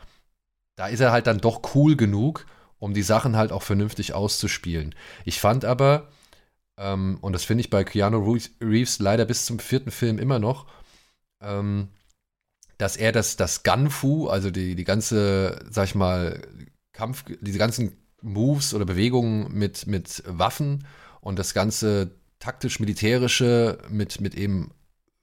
da 0.75 0.87
ist 0.87 0.99
er 0.99 1.13
halt 1.13 1.27
dann 1.27 1.39
doch 1.39 1.61
cool 1.75 1.95
genug, 1.95 2.45
um 2.77 2.93
die 2.93 3.03
Sachen 3.03 3.37
halt 3.37 3.53
auch 3.53 3.63
vernünftig 3.63 4.13
auszuspielen. 4.13 4.93
Ich 5.23 5.39
fand 5.39 5.63
aber, 5.63 6.09
ähm, 6.77 7.19
und 7.21 7.31
das 7.31 7.45
finde 7.45 7.61
ich 7.61 7.69
bei 7.69 7.85
Keanu 7.85 8.37
Reeves 8.61 8.99
leider 8.99 9.23
bis 9.23 9.45
zum 9.45 9.59
vierten 9.59 9.91
Film 9.91 10.19
immer 10.19 10.39
noch, 10.39 10.67
ähm, 11.41 11.87
dass 12.77 12.97
er 12.97 13.11
das, 13.11 13.35
das 13.35 13.63
Gunfu, 13.63 14.27
also 14.27 14.51
die, 14.51 14.75
die 14.75 14.83
ganze, 14.83 15.59
sag 15.69 15.85
ich 15.85 15.95
mal, 15.95 16.41
Kampf, 16.93 17.25
diese 17.41 17.59
ganzen 17.59 17.97
Moves 18.21 18.73
oder 18.73 18.85
Bewegungen 18.85 19.51
mit, 19.53 19.87
mit 19.87 20.23
Waffen 20.25 20.85
und 21.21 21.39
das 21.39 21.53
ganze 21.53 22.11
taktisch-militärische 22.39 23.79
mit, 23.89 24.21
mit 24.21 24.35
eben 24.35 24.71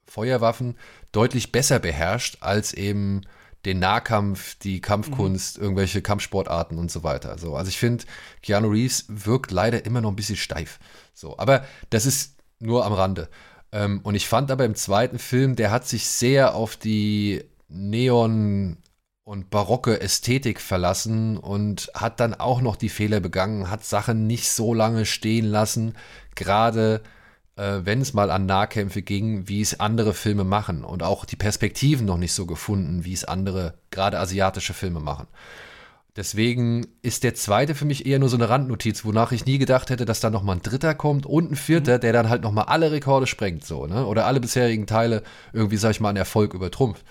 Feuerwaffen 0.05 0.75
deutlich 1.11 1.51
besser 1.51 1.79
beherrscht 1.79 2.37
als 2.41 2.73
eben 2.73 3.21
den 3.65 3.79
Nahkampf, 3.79 4.55
die 4.55 4.79
Kampfkunst, 4.79 5.57
irgendwelche 5.57 6.01
Kampfsportarten 6.01 6.77
und 6.77 6.91
so 6.91 7.03
weiter. 7.03 7.37
So, 7.39 7.55
also 7.55 7.69
ich 7.69 7.79
finde, 7.79 8.05
Keanu 8.43 8.69
Reeves 8.69 9.05
wirkt 9.07 9.51
leider 9.51 9.85
immer 9.85 10.01
noch 10.01 10.11
ein 10.11 10.15
bisschen 10.15 10.35
steif. 10.35 10.79
So, 11.13 11.37
aber 11.39 11.65
das 11.89 12.05
ist 12.05 12.37
nur 12.59 12.85
am 12.85 12.93
Rande. 12.93 13.29
Ähm, 13.71 13.99
und 14.03 14.15
ich 14.15 14.27
fand 14.27 14.51
aber 14.51 14.65
im 14.65 14.75
zweiten 14.75 15.19
Film, 15.19 15.55
der 15.55 15.71
hat 15.71 15.87
sich 15.87 16.07
sehr 16.07 16.55
auf 16.55 16.75
die 16.77 17.43
Neon- 17.67 18.77
und 19.23 19.49
barocke 19.49 19.99
Ästhetik 20.01 20.61
verlassen 20.61 21.37
und 21.37 21.91
hat 21.95 22.19
dann 22.19 22.35
auch 22.35 22.61
noch 22.61 22.75
die 22.75 22.89
Fehler 22.89 23.19
begangen, 23.19 23.71
hat 23.71 23.83
Sachen 23.83 24.27
nicht 24.27 24.51
so 24.51 24.73
lange 24.73 25.05
stehen 25.05 25.45
lassen, 25.45 25.95
gerade 26.35 27.01
äh, 27.55 27.79
wenn 27.83 28.01
es 28.01 28.13
mal 28.13 28.29
an 28.29 28.45
Nahkämpfe 28.45 29.01
ging, 29.01 29.47
wie 29.47 29.61
es 29.61 29.79
andere 29.79 30.13
Filme 30.13 30.43
machen 30.43 30.83
und 30.83 31.03
auch 31.03 31.25
die 31.25 31.35
Perspektiven 31.35 32.05
noch 32.05 32.17
nicht 32.17 32.33
so 32.33 32.45
gefunden, 32.45 33.03
wie 33.03 33.13
es 33.13 33.25
andere, 33.25 33.73
gerade 33.91 34.19
asiatische 34.19 34.73
Filme 34.73 34.99
machen. 34.99 35.27
Deswegen 36.15 36.87
ist 37.01 37.23
der 37.23 37.35
zweite 37.35 37.75
für 37.75 37.83
mich 37.83 38.05
eher 38.05 38.19
nur 38.19 38.29
so 38.29 38.37
eine 38.37 38.47
Randnotiz, 38.47 39.03
wonach 39.03 39.33
ich 39.33 39.45
nie 39.45 39.57
gedacht 39.57 39.89
hätte, 39.89 40.05
dass 40.05 40.21
da 40.21 40.29
noch 40.29 40.43
mal 40.43 40.53
ein 40.53 40.61
dritter 40.61 40.95
kommt 40.95 41.25
und 41.25 41.51
ein 41.51 41.55
vierter, 41.57 41.99
der 41.99 42.13
dann 42.13 42.29
halt 42.29 42.41
noch 42.41 42.53
mal 42.53 42.63
alle 42.63 42.91
Rekorde 42.91 43.27
sprengt, 43.27 43.65
so, 43.65 43.85
ne? 43.85 44.05
Oder 44.05 44.25
alle 44.25 44.39
bisherigen 44.39 44.87
Teile 44.87 45.23
irgendwie, 45.51 45.75
sag 45.75 45.91
ich 45.91 45.99
mal, 45.99 46.11
an 46.11 46.15
Erfolg 46.15 46.53
übertrumpft. 46.53 47.03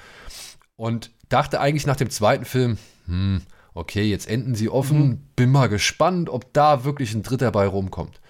Und 0.76 1.10
dachte 1.28 1.60
eigentlich 1.60 1.86
nach 1.86 1.96
dem 1.96 2.08
zweiten 2.08 2.46
Film, 2.46 2.78
hm, 3.06 3.42
okay, 3.74 4.04
jetzt 4.04 4.26
enden 4.26 4.54
sie 4.54 4.70
offen, 4.70 5.28
bin 5.36 5.50
mal 5.50 5.68
gespannt, 5.68 6.30
ob 6.30 6.52
da 6.54 6.84
wirklich 6.84 7.12
ein 7.12 7.22
dritter 7.22 7.50
bei 7.50 7.66
rumkommt. 7.66 8.20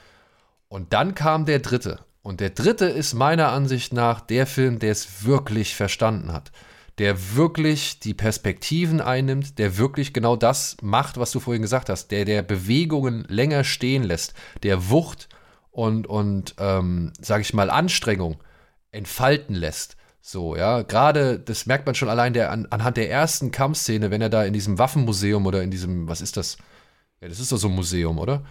Und 0.69 0.93
dann 0.93 1.15
kam 1.15 1.45
der 1.45 1.61
dritte. 1.61 2.01
Und 2.23 2.41
der 2.41 2.51
dritte 2.51 2.87
ist 2.87 3.15
meiner 3.15 3.53
Ansicht 3.53 3.93
nach 3.93 4.21
der 4.21 4.47
Film, 4.47 4.81
der 4.81 4.91
es 4.91 5.25
wirklich 5.25 5.77
verstanden 5.77 6.33
hat. 6.33 6.51
Der 6.99 7.35
wirklich 7.35 7.99
die 7.99 8.15
Perspektiven 8.15 9.01
einnimmt, 9.01 9.59
der 9.59 9.79
wirklich 9.79 10.13
genau 10.13 10.37
das 10.37 10.77
macht, 10.81 11.19
was 11.19 11.33
du 11.33 11.41
vorhin 11.41 11.63
gesagt 11.63 11.89
hast, 11.89 12.09
der 12.13 12.25
der 12.25 12.43
Bewegungen 12.43 13.25
länger 13.29 13.65
stehen 13.65 14.05
lässt, 14.05 14.35
der 14.63 14.91
Wucht 14.91 15.29
und, 15.73 16.07
und 16.07 16.55
ähm, 16.59 17.13
sage 17.21 17.43
ich 17.43 17.53
mal, 17.53 17.69
Anstrengung 17.69 18.37
entfalten 18.93 19.57
lässt. 19.57 19.97
So, 20.21 20.57
ja, 20.57 20.83
gerade, 20.83 21.39
das 21.39 21.67
merkt 21.67 21.85
man 21.85 21.95
schon 21.95 22.09
allein 22.09 22.33
der, 22.33 22.51
an, 22.51 22.67
anhand 22.71 22.97
der 22.97 23.11
ersten 23.11 23.51
Kampfszene, 23.51 24.11
wenn 24.11 24.23
er 24.23 24.31
da 24.31 24.45
in 24.45 24.55
diesem 24.55 24.79
Waffenmuseum 24.79 25.45
oder 25.45 25.63
in 25.63 25.71
diesem, 25.71 26.09
was 26.09 26.21
ist 26.21 26.37
das? 26.37 26.57
Ja, 27.21 27.29
das 27.29 27.41
ist 27.41 27.53
doch 27.53 27.59
so 27.59 27.69
ein 27.69 27.75
Museum, 27.75 28.19
oder? 28.19 28.45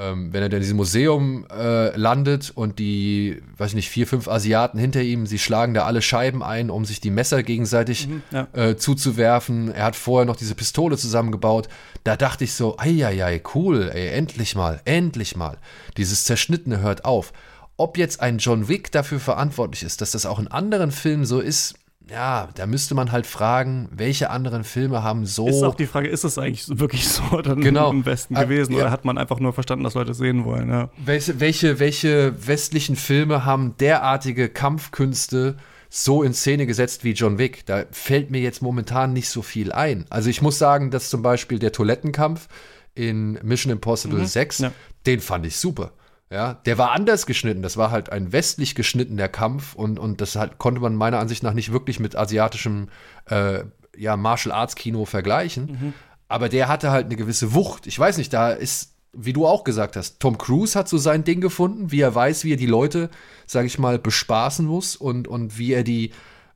Ähm, 0.00 0.32
wenn 0.32 0.42
er 0.42 0.50
in 0.50 0.60
diesem 0.60 0.78
Museum 0.78 1.46
äh, 1.52 1.94
landet 1.94 2.50
und 2.54 2.78
die, 2.78 3.42
weiß 3.58 3.70
ich 3.70 3.74
nicht, 3.74 3.90
vier, 3.90 4.06
fünf 4.06 4.28
Asiaten 4.28 4.78
hinter 4.78 5.02
ihm, 5.02 5.26
sie 5.26 5.38
schlagen 5.38 5.74
da 5.74 5.84
alle 5.84 6.00
Scheiben 6.00 6.42
ein, 6.42 6.70
um 6.70 6.86
sich 6.86 7.00
die 7.00 7.10
Messer 7.10 7.42
gegenseitig 7.42 8.08
Mhm, 8.08 8.22
ja. 8.30 8.48
äh, 8.54 8.76
zuzuwerfen. 8.76 9.70
Er 9.72 9.84
hat 9.84 9.96
vorher 9.96 10.24
noch 10.24 10.36
diese 10.36 10.54
Pistole 10.54 10.96
zusammengebaut. 10.96 11.68
Da 12.04 12.16
dachte 12.16 12.44
ich 12.44 12.54
so, 12.54 12.78
eieiei, 12.78 13.42
cool, 13.54 13.90
ey, 13.92 14.08
endlich 14.08 14.54
mal, 14.54 14.80
endlich 14.86 15.36
mal. 15.36 15.58
Dieses 15.98 16.24
Zerschnittene 16.24 16.80
hört 16.80 17.04
auf. 17.04 17.32
Ob 17.76 17.98
jetzt 17.98 18.20
ein 18.20 18.38
John 18.38 18.68
Wick 18.68 18.92
dafür 18.92 19.20
verantwortlich 19.20 19.82
ist, 19.82 20.00
dass 20.00 20.12
das 20.12 20.24
auch 20.24 20.38
in 20.38 20.48
anderen 20.48 20.92
Filmen 20.92 21.24
so 21.26 21.40
ist, 21.40 21.74
ja, 22.10 22.48
da 22.54 22.66
müsste 22.66 22.94
man 22.94 23.12
halt 23.12 23.26
fragen, 23.26 23.88
welche 23.92 24.30
anderen 24.30 24.64
Filme 24.64 25.02
haben 25.02 25.26
so. 25.26 25.46
Ist 25.48 25.62
auch 25.62 25.74
die 25.74 25.86
Frage, 25.86 26.08
ist 26.08 26.24
es 26.24 26.38
eigentlich 26.38 26.66
wirklich 26.78 27.08
so 27.08 27.40
dann 27.42 27.60
Genau. 27.60 27.90
im 27.90 28.04
Westen 28.06 28.36
Ah, 28.36 28.42
gewesen? 28.44 28.72
ja. 28.72 28.78
Oder 28.80 28.90
hat 28.90 29.04
man 29.04 29.16
einfach 29.18 29.38
nur 29.40 29.52
verstanden, 29.52 29.84
dass 29.84 29.94
Leute 29.94 30.14
sehen 30.14 30.44
wollen? 30.44 30.68
Ja. 30.70 30.90
Welche, 30.96 31.38
welche, 31.40 31.78
welche 31.78 32.34
westlichen 32.46 32.96
Filme 32.96 33.44
haben 33.44 33.76
derartige 33.78 34.48
Kampfkünste 34.48 35.56
so 35.88 36.22
in 36.22 36.34
Szene 36.34 36.66
gesetzt 36.66 37.04
wie 37.04 37.12
John 37.12 37.38
Wick? 37.38 37.64
Da 37.66 37.84
fällt 37.90 38.30
mir 38.30 38.40
jetzt 38.40 38.62
momentan 38.62 39.12
nicht 39.12 39.28
so 39.28 39.42
viel 39.42 39.72
ein. 39.72 40.04
Also 40.10 40.30
ich 40.30 40.42
muss 40.42 40.58
sagen, 40.58 40.90
dass 40.90 41.10
zum 41.10 41.22
Beispiel 41.22 41.58
der 41.58 41.72
Toilettenkampf 41.72 42.48
in 42.94 43.38
Mission 43.42 43.72
Impossible 43.72 44.26
6, 44.26 44.58
ja. 44.58 44.72
den 45.06 45.20
fand 45.20 45.46
ich 45.46 45.56
super. 45.56 45.92
Ja, 46.32 46.54
der 46.54 46.78
war 46.78 46.92
anders 46.92 47.26
geschnitten. 47.26 47.60
Das 47.60 47.76
war 47.76 47.90
halt 47.90 48.12
ein 48.12 48.32
westlich 48.32 48.76
geschnittener 48.76 49.28
Kampf 49.28 49.74
und, 49.74 49.98
und 49.98 50.20
das 50.20 50.36
halt, 50.36 50.58
konnte 50.58 50.80
man 50.80 50.94
meiner 50.94 51.18
Ansicht 51.18 51.42
nach 51.42 51.54
nicht 51.54 51.72
wirklich 51.72 51.98
mit 51.98 52.14
asiatischem 52.14 52.88
äh, 53.26 53.64
ja, 53.96 54.16
Martial 54.16 54.54
Arts 54.54 54.76
Kino 54.76 55.04
vergleichen. 55.04 55.92
Aber 56.28 56.48
der 56.48 56.68
hatte 56.68 56.92
halt 56.92 57.06
eine 57.06 57.16
gewisse 57.16 57.52
Wucht. 57.54 57.88
Ich 57.88 57.98
weiß 57.98 58.16
nicht, 58.16 58.32
da 58.32 58.50
ist, 58.50 58.94
wie 59.12 59.32
du 59.32 59.44
auch 59.44 59.64
gesagt 59.64 59.96
hast, 59.96 60.20
Tom 60.20 60.38
Cruise 60.38 60.78
hat 60.78 60.88
so 60.88 60.98
sein 60.98 61.24
Ding 61.24 61.40
gefunden, 61.40 61.90
wie 61.90 62.00
er 62.00 62.14
weiß, 62.14 62.44
wie 62.44 62.52
er 62.52 62.56
die 62.56 62.66
Leute, 62.66 63.10
sag 63.46 63.66
ich 63.66 63.80
mal, 63.80 63.98
bespaßen 63.98 64.64
muss 64.64 64.94
und, 64.94 65.26
und 65.26 65.58
wie 65.58 65.72
er 65.72 65.82
die, 65.82 66.12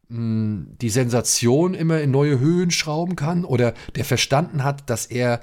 mh, 0.09 0.67
die 0.81 0.91
Sensation 0.91 1.75
immer 1.75 2.01
in 2.01 2.13
neue 2.13 2.39
Höhen 2.39 2.71
schrauben 2.71 3.17
kann 3.17 3.45
oder 3.45 3.75
der 3.97 4.05
verstanden 4.05 4.63
hat, 4.63 4.89
dass 4.89 5.07
er 5.07 5.41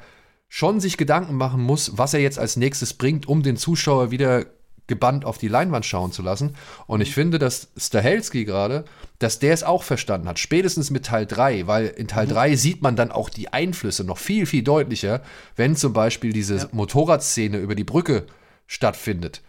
schon 0.54 0.82
sich 0.82 0.98
Gedanken 0.98 1.36
machen 1.36 1.62
muss, 1.62 1.98
was 1.98 2.14
er 2.14 2.20
jetzt 2.20 2.38
als 2.38 2.58
nächstes 2.58 2.94
bringt, 2.94 3.26
um 3.26 3.42
den 3.42 3.56
Zuschauer 3.56 4.12
wieder 4.12 4.48
gebannt 4.86 5.24
auf 5.24 5.38
die 5.38 5.48
Leinwand 5.48 5.86
schauen 5.86 6.12
zu 6.12 6.22
lassen. 6.22 6.58
Und 6.88 7.00
ich 7.00 7.14
finde, 7.14 7.40
dass 7.40 7.70
Stahelski 7.78 8.44
gerade, 8.44 8.84
dass 9.18 9.40
der 9.40 9.54
es 9.54 9.64
auch 9.64 9.84
verstanden 9.84 10.28
hat, 10.28 10.40
spätestens 10.40 10.90
mit 10.90 11.06
Teil 11.06 11.26
3, 11.26 11.68
weil 11.68 11.88
in 11.88 12.10
Teil 12.10 12.28
3 12.28 12.58
sieht 12.58 12.82
man 12.82 12.98
dann 12.98 13.14
auch 13.14 13.30
die 13.30 13.54
Einflüsse 13.54 14.04
noch 14.04 14.18
viel, 14.18 14.46
viel 14.46 14.62
deutlicher, 14.62 15.22
wenn 15.56 15.78
zum 15.78 15.94
Beispiel 15.94 16.34
diese 16.34 16.68
Motorradszene 16.74 17.58
über 17.58 17.74
die 17.74 17.86
Brücke 17.86 18.26
stattfindet. 18.68 19.42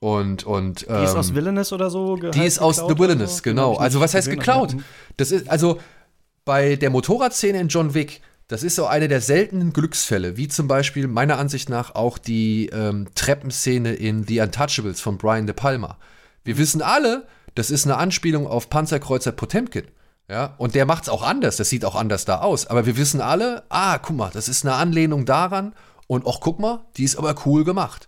Und, 0.00 0.44
und, 0.44 0.82
Die 0.82 1.02
ist 1.02 1.12
ähm, 1.12 1.16
aus 1.16 1.34
Villainous 1.34 1.72
oder 1.72 1.88
so? 1.88 2.16
die 2.16 2.44
ist 2.44 2.58
aus 2.58 2.76
The 2.76 2.98
Wilderness, 2.98 3.38
so? 3.38 3.42
genau. 3.42 3.72
Ich 3.72 3.80
Also 3.80 4.00
was 4.00 4.12
heißt 4.12 4.28
geklaut? 4.28 4.76
Das 5.16 5.30
ist, 5.30 5.48
also 5.48 5.80
bei 6.44 6.76
der 6.76 6.90
Motorradszene 6.90 7.58
in 7.58 7.68
John 7.68 7.94
Wick, 7.94 8.20
das 8.52 8.62
ist 8.62 8.76
so 8.76 8.84
eine 8.84 9.08
der 9.08 9.22
seltenen 9.22 9.72
Glücksfälle, 9.72 10.36
wie 10.36 10.46
zum 10.46 10.68
Beispiel 10.68 11.06
meiner 11.06 11.38
Ansicht 11.38 11.70
nach 11.70 11.94
auch 11.94 12.18
die 12.18 12.66
ähm, 12.66 13.06
Treppenszene 13.14 13.94
in 13.94 14.26
The 14.26 14.40
Untouchables 14.40 15.00
von 15.00 15.16
Brian 15.16 15.46
De 15.46 15.54
Palma. 15.54 15.96
Wir 16.44 16.58
wissen 16.58 16.82
alle, 16.82 17.26
das 17.54 17.70
ist 17.70 17.86
eine 17.86 17.96
Anspielung 17.96 18.46
auf 18.46 18.68
Panzerkreuzer 18.68 19.32
Potemkin. 19.32 19.84
Ja, 20.28 20.54
und 20.58 20.74
der 20.74 20.84
macht's 20.84 21.08
auch 21.08 21.22
anders, 21.22 21.56
das 21.56 21.70
sieht 21.70 21.86
auch 21.86 21.94
anders 21.94 22.26
da 22.26 22.40
aus. 22.40 22.66
Aber 22.66 22.84
wir 22.84 22.98
wissen 22.98 23.22
alle, 23.22 23.62
ah, 23.70 23.96
guck 23.96 24.16
mal, 24.16 24.30
das 24.30 24.48
ist 24.48 24.66
eine 24.66 24.74
Anlehnung 24.74 25.24
daran 25.24 25.74
und 26.06 26.26
auch 26.26 26.40
guck 26.40 26.58
mal, 26.58 26.84
die 26.98 27.04
ist 27.04 27.16
aber 27.16 27.34
cool 27.46 27.64
gemacht. 27.64 28.06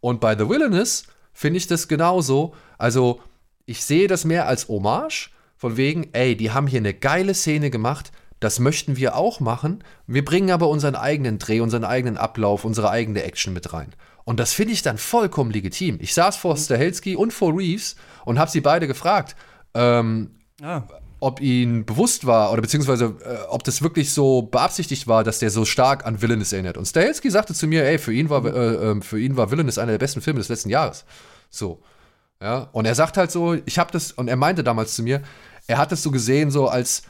Und 0.00 0.20
bei 0.20 0.36
The 0.36 0.48
Wilderness 0.48 1.04
finde 1.32 1.58
ich 1.58 1.68
das 1.68 1.86
genauso. 1.86 2.56
Also, 2.76 3.20
ich 3.66 3.84
sehe 3.84 4.08
das 4.08 4.24
mehr 4.24 4.48
als 4.48 4.66
Hommage, 4.66 5.30
von 5.56 5.76
wegen, 5.76 6.08
ey, 6.12 6.36
die 6.36 6.50
haben 6.50 6.66
hier 6.66 6.80
eine 6.80 6.92
geile 6.92 7.34
Szene 7.34 7.70
gemacht, 7.70 8.10
das 8.40 8.58
möchten 8.58 8.96
wir 8.96 9.16
auch 9.16 9.40
machen. 9.40 9.82
Wir 10.06 10.24
bringen 10.24 10.50
aber 10.50 10.68
unseren 10.68 10.94
eigenen 10.94 11.38
Dreh, 11.38 11.60
unseren 11.60 11.84
eigenen 11.84 12.16
Ablauf, 12.16 12.64
unsere 12.64 12.90
eigene 12.90 13.22
Action 13.22 13.52
mit 13.52 13.72
rein. 13.72 13.94
Und 14.24 14.40
das 14.40 14.52
finde 14.52 14.72
ich 14.72 14.82
dann 14.82 14.98
vollkommen 14.98 15.50
legitim. 15.50 15.98
Ich 16.00 16.12
saß 16.12 16.36
vor 16.36 16.56
Stahelski 16.56 17.16
und 17.16 17.32
vor 17.32 17.56
Reeves 17.56 17.96
und 18.24 18.38
habe 18.38 18.50
sie 18.50 18.60
beide 18.60 18.86
gefragt, 18.86 19.36
ähm, 19.74 20.30
Ah, 20.62 20.84
ob 21.20 21.40
ihnen 21.40 21.84
bewusst 21.84 22.26
war 22.26 22.52
oder 22.52 22.62
beziehungsweise 22.62 23.16
äh, 23.24 23.46
ob 23.48 23.62
das 23.64 23.82
wirklich 23.82 24.12
so 24.12 24.42
beabsichtigt 24.42 25.06
war, 25.06 25.24
dass 25.24 25.38
der 25.38 25.50
so 25.50 25.64
stark 25.64 26.06
an 26.06 26.22
Villainous 26.22 26.52
erinnert. 26.52 26.76
Und 26.78 26.86
Stahelski 26.86 27.30
sagte 27.30 27.52
zu 27.52 27.66
mir, 27.66 27.84
ey, 27.84 27.98
für 27.98 28.12
ihn 28.12 28.30
war, 28.30 28.44
äh, 28.44 28.90
ähm, 28.90 29.02
für 29.02 29.18
ihn 29.18 29.36
war 29.36 29.50
Villainous 29.50 29.78
einer 29.78 29.92
der 29.92 29.98
besten 29.98 30.20
Filme 30.20 30.38
des 30.38 30.48
letzten 30.48 30.70
Jahres. 30.70 31.04
So. 31.50 31.82
Ja, 32.40 32.68
und 32.72 32.84
er 32.84 32.94
sagt 32.94 33.16
halt 33.16 33.30
so, 33.30 33.54
ich 33.54 33.78
habe 33.78 33.92
das, 33.92 34.12
und 34.12 34.28
er 34.28 34.36
meinte 34.36 34.62
damals 34.62 34.94
zu 34.94 35.02
mir, 35.02 35.22
er 35.66 35.78
hat 35.78 35.90
es 35.92 36.02
so 36.02 36.10
gesehen, 36.10 36.50
so 36.50 36.68
als, 36.68 37.02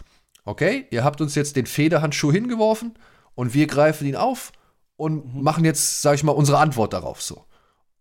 okay, 0.47 0.87
ihr 0.91 1.05
habt 1.05 1.21
uns 1.21 1.35
jetzt 1.35 1.57
den 1.57 1.67
Federhandschuh 1.67 2.33
hingeworfen 2.33 2.95
und 3.35 3.53
wir 3.53 3.67
greifen 3.67 4.07
ihn 4.07 4.17
auf 4.17 4.53
und 4.97 5.43
machen 5.43 5.65
jetzt, 5.65 6.01
sag 6.01 6.15
ich 6.15 6.25
mal, 6.25 6.33
unsere 6.33 6.59
Antwort 6.59 6.93
darauf 6.93 7.21
so. 7.21 7.45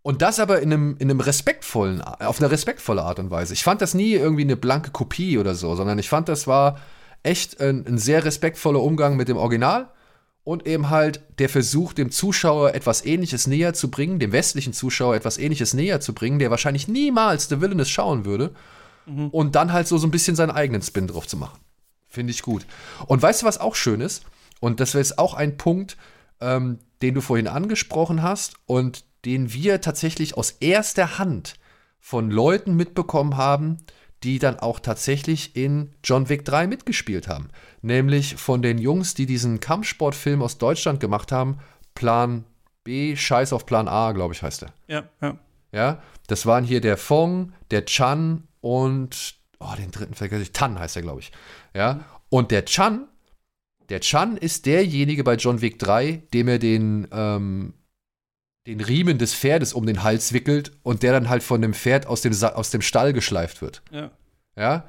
Und 0.02 0.22
das 0.22 0.40
aber 0.40 0.62
in 0.62 0.72
einem, 0.72 0.96
in 1.00 1.10
einem 1.10 1.20
respektvollen, 1.20 2.02
auf 2.02 2.40
eine 2.40 2.52
respektvolle 2.52 3.02
Art 3.02 3.18
und 3.18 3.32
Weise. 3.32 3.54
Ich 3.54 3.64
fand 3.64 3.82
das 3.82 3.96
nie 3.96 4.14
irgendwie 4.14 4.44
eine 4.44 4.56
blanke 4.56 4.92
Kopie 4.92 5.40
oder 5.40 5.56
so, 5.56 5.76
sondern 5.76 5.98
ich 5.98 6.08
fand, 6.08 6.30
das 6.30 6.46
war 6.46 6.80
echt 7.24 7.60
ein, 7.60 7.86
ein 7.88 7.98
sehr 7.98 8.24
respektvoller 8.24 8.82
Umgang 8.82 9.18
mit 9.18 9.28
dem 9.28 9.38
Original 9.38 9.90
und 10.44 10.68
eben 10.68 10.92
halt 10.92 11.22
der 11.40 11.50
Versuch, 11.50 11.94
dem 11.94 12.12
Zuschauer 12.12 12.76
etwas 12.76 13.04
Ähnliches 13.04 13.48
näher 13.48 13.74
zu 13.74 13.90
bringen, 13.90 14.20
dem 14.20 14.32
westlichen 14.32 14.74
Zuschauer 14.74 15.16
etwas 15.16 15.40
Ähnliches 15.40 15.74
näher 15.74 16.00
zu 16.00 16.14
bringen, 16.14 16.38
der 16.38 16.52
wahrscheinlich 16.52 16.88
niemals 16.88 17.50
The 17.50 17.60
Villainous 17.60 17.90
schauen 17.90 18.26
würde 18.26 18.52
und 19.32 19.56
dann 19.56 19.74
halt 19.74 19.88
so, 19.88 19.98
so 19.98 20.08
ein 20.08 20.12
bisschen 20.12 20.36
seinen 20.36 20.52
eigenen 20.52 20.84
Spin 20.84 21.08
drauf 21.08 21.28
zu 21.28 21.38
machen. 21.38 21.60
Finde 22.16 22.32
ich 22.32 22.42
gut. 22.42 22.66
Und 23.08 23.22
weißt 23.22 23.42
du, 23.42 23.46
was 23.46 23.60
auch 23.60 23.76
schön 23.76 24.00
ist? 24.00 24.24
Und 24.62 24.80
das 24.80 24.94
wäre 24.94 25.02
jetzt 25.02 25.20
auch 25.20 25.34
ein 25.34 25.58
Punkt, 25.58 25.98
ähm, 26.40 26.80
den 27.02 27.14
du 27.14 27.20
vorhin 27.20 27.50
angesprochen 27.50 28.24
hast 28.24 28.56
und 28.66 29.04
den 29.26 29.52
wir 29.52 29.82
tatsächlich 29.82 30.38
aus 30.38 30.52
erster 30.52 31.18
Hand 31.18 31.56
von 32.00 32.32
Leuten 32.32 32.76
mitbekommen 32.76 33.36
haben, 33.36 33.80
die 34.24 34.40
dann 34.40 34.58
auch 34.60 34.80
tatsächlich 34.80 35.58
in 35.58 35.92
John 36.06 36.30
Wick 36.30 36.46
3 36.46 36.68
mitgespielt 36.68 37.28
haben. 37.28 37.50
Nämlich 37.82 38.38
von 38.38 38.62
den 38.62 38.78
Jungs, 38.78 39.14
die 39.14 39.26
diesen 39.26 39.60
Kampfsportfilm 39.60 40.42
aus 40.42 40.58
Deutschland 40.58 41.02
gemacht 41.02 41.34
haben, 41.34 41.58
Plan 41.96 42.46
B, 42.86 43.18
Scheiß 43.18 43.52
auf 43.52 43.66
Plan 43.66 43.90
A, 43.90 44.14
glaube 44.14 44.34
ich, 44.34 44.42
heißt 44.42 44.64
er. 44.64 44.74
ja, 44.88 45.04
ja. 45.22 45.38
Ja, 45.72 46.02
das 46.28 46.46
waren 46.46 46.64
hier 46.64 46.80
der 46.80 46.96
Fong, 46.96 47.52
der 47.70 47.84
Chan 47.84 48.48
und 48.62 49.35
oh, 49.60 49.74
den 49.78 49.92
dritten 49.92 50.14
vergesse 50.14 50.44
ich, 50.44 50.52
Tan 50.52 50.80
heißt 50.80 50.96
er, 50.96 51.02
glaube 51.02 51.22
ich. 51.22 51.32
Ja, 51.74 52.06
und 52.30 52.52
der 52.52 52.66
Chan, 52.66 53.08
der 53.90 54.00
Chan 54.00 54.38
ist 54.38 54.66
derjenige 54.66 55.24
bei 55.24 55.36
John 55.36 55.62
Wick 55.62 55.80
3, 55.80 56.24
dem 56.34 56.48
er 56.48 56.60
den, 56.60 57.08
ähm, 57.12 57.74
den 58.68 58.82
Riemen 58.82 59.18
des 59.18 59.34
Pferdes 59.36 59.74
um 59.74 59.86
den 59.86 60.04
Hals 60.04 60.34
wickelt 60.34 60.72
und 60.84 61.04
der 61.04 61.12
dann 61.12 61.30
halt 61.30 61.44
von 61.44 61.62
dem 61.62 61.74
Pferd 61.74 62.08
aus 62.08 62.22
dem, 62.22 62.34
Sa 62.34 62.50
aus 62.50 62.72
dem 62.72 62.82
Stall 62.82 63.14
geschleift 63.14 63.62
wird. 63.62 63.84
ja. 63.92 64.12
Ja, 64.58 64.88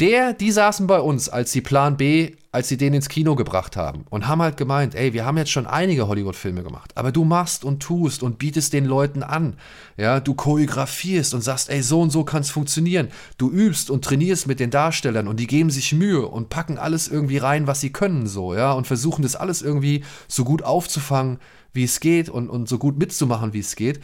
der, 0.00 0.32
die 0.32 0.50
saßen 0.50 0.88
bei 0.88 0.98
uns, 0.98 1.28
als 1.28 1.52
sie 1.52 1.60
Plan 1.60 1.96
B, 1.96 2.32
als 2.50 2.68
sie 2.68 2.76
den 2.76 2.94
ins 2.94 3.08
Kino 3.08 3.36
gebracht 3.36 3.76
haben 3.76 4.04
und 4.10 4.26
haben 4.26 4.42
halt 4.42 4.56
gemeint, 4.56 4.94
ey, 4.94 5.12
wir 5.12 5.24
haben 5.24 5.38
jetzt 5.38 5.52
schon 5.52 5.66
einige 5.66 6.08
Hollywood-Filme 6.08 6.62
gemacht, 6.64 6.92
aber 6.96 7.12
du 7.12 7.24
machst 7.24 7.64
und 7.64 7.80
tust 7.80 8.22
und 8.22 8.38
bietest 8.38 8.72
den 8.72 8.86
Leuten 8.86 9.22
an, 9.22 9.56
ja, 9.96 10.18
du 10.18 10.34
choreografierst 10.34 11.32
und 11.34 11.42
sagst, 11.42 11.70
ey, 11.70 11.82
so 11.82 12.00
und 12.00 12.10
so 12.10 12.24
kann 12.24 12.42
es 12.42 12.50
funktionieren, 12.50 13.08
du 13.38 13.50
übst 13.50 13.88
und 13.88 14.04
trainierst 14.04 14.46
mit 14.48 14.58
den 14.58 14.70
Darstellern 14.70 15.28
und 15.28 15.38
die 15.38 15.46
geben 15.46 15.70
sich 15.70 15.92
Mühe 15.92 16.26
und 16.26 16.48
packen 16.48 16.78
alles 16.78 17.06
irgendwie 17.06 17.38
rein, 17.38 17.66
was 17.68 17.80
sie 17.80 17.92
können, 17.92 18.26
so, 18.26 18.54
ja, 18.54 18.72
und 18.72 18.86
versuchen 18.86 19.22
das 19.22 19.36
alles 19.36 19.62
irgendwie 19.62 20.04
so 20.26 20.44
gut 20.44 20.62
aufzufangen, 20.62 21.38
wie 21.72 21.84
es 21.84 22.00
geht 22.00 22.28
und, 22.28 22.50
und 22.50 22.68
so 22.68 22.78
gut 22.78 22.98
mitzumachen, 22.98 23.52
wie 23.52 23.60
es 23.60 23.76
geht 23.76 24.00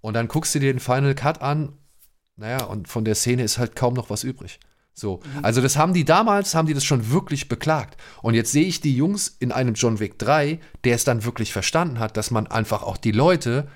und 0.00 0.14
dann 0.14 0.28
guckst 0.28 0.54
du 0.54 0.60
dir 0.60 0.72
den 0.72 0.80
Final 0.80 1.14
Cut 1.14 1.42
an, 1.42 1.72
naja, 2.36 2.64
und 2.64 2.88
von 2.88 3.04
der 3.04 3.14
Szene 3.14 3.42
ist 3.42 3.58
halt 3.58 3.74
kaum 3.76 3.94
noch 3.94 4.10
was 4.10 4.24
übrig. 4.24 4.58
So, 4.94 5.20
also 5.42 5.62
das 5.62 5.76
haben 5.76 5.94
die 5.94 6.04
damals, 6.04 6.54
haben 6.54 6.66
die 6.66 6.74
das 6.74 6.84
schon 6.84 7.10
wirklich 7.10 7.48
beklagt. 7.48 7.96
Und 8.20 8.34
jetzt 8.34 8.52
sehe 8.52 8.66
ich 8.66 8.80
die 8.80 8.94
Jungs 8.94 9.36
in 9.38 9.50
einem 9.50 9.74
John 9.74 10.00
Wick 10.00 10.18
3, 10.18 10.58
der 10.84 10.94
es 10.94 11.04
dann 11.04 11.24
wirklich 11.24 11.52
verstanden 11.52 11.98
hat, 11.98 12.16
dass 12.16 12.30
man 12.30 12.46
einfach 12.46 12.82
auch 12.82 12.98
die 12.98 13.12
Leute 13.12 13.68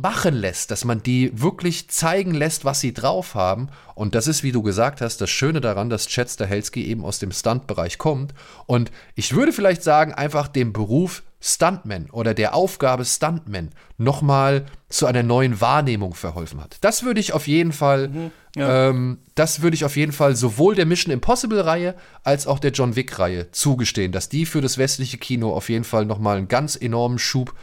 machen 0.00 0.34
lässt, 0.34 0.70
dass 0.70 0.84
man 0.84 1.02
die 1.02 1.30
wirklich 1.34 1.90
zeigen 1.90 2.32
lässt, 2.32 2.64
was 2.64 2.80
sie 2.80 2.94
drauf 2.94 3.34
haben. 3.34 3.68
Und 3.94 4.14
das 4.14 4.28
ist, 4.28 4.42
wie 4.44 4.52
du 4.52 4.62
gesagt 4.62 5.00
hast, 5.00 5.20
das 5.20 5.30
Schöne 5.30 5.60
daran, 5.60 5.90
dass 5.90 6.06
Chad 6.06 6.30
Stahelski 6.30 6.84
eben 6.86 7.04
aus 7.04 7.18
dem 7.18 7.32
Stunt-Bereich 7.32 7.98
kommt. 7.98 8.32
Und 8.66 8.92
ich 9.16 9.34
würde 9.34 9.52
vielleicht 9.52 9.82
sagen, 9.82 10.14
einfach 10.14 10.46
dem 10.46 10.72
Beruf 10.72 11.24
Stuntman 11.40 12.10
oder 12.10 12.34
der 12.34 12.54
Aufgabe 12.54 13.04
Stuntman 13.04 13.70
nochmal 13.96 14.66
zu 14.88 15.06
einer 15.06 15.22
neuen 15.22 15.60
Wahrnehmung 15.60 16.14
verholfen 16.14 16.60
hat. 16.60 16.78
Das 16.80 17.04
würde 17.04 17.20
ich 17.20 17.32
auf 17.32 17.46
jeden 17.46 17.72
Fall, 17.72 18.08
mhm, 18.08 18.30
ja. 18.56 18.88
ähm, 18.88 19.18
das 19.36 19.62
würde 19.62 19.74
ich 19.74 19.84
auf 19.84 19.96
jeden 19.96 20.12
Fall 20.12 20.34
sowohl 20.34 20.74
der 20.74 20.86
Mission 20.86 21.12
Impossible 21.12 21.60
Reihe 21.60 21.94
als 22.24 22.46
auch 22.48 22.58
der 22.58 22.72
John 22.72 22.96
Wick 22.96 23.18
Reihe 23.18 23.52
zugestehen, 23.52 24.10
dass 24.10 24.28
die 24.28 24.46
für 24.46 24.60
das 24.60 24.78
westliche 24.78 25.18
Kino 25.18 25.54
auf 25.54 25.68
jeden 25.68 25.84
Fall 25.84 26.06
nochmal 26.06 26.38
einen 26.38 26.48
ganz 26.48 26.74
enormen 26.74 27.18
Schub 27.18 27.54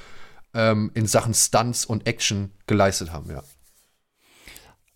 ähm, 0.56 0.90
in 0.96 1.06
Sachen 1.06 1.34
Stunts 1.34 1.86
und 1.86 2.08
Action 2.08 2.52
geleistet 2.66 3.12
haben, 3.12 3.30
ja. 3.30 3.44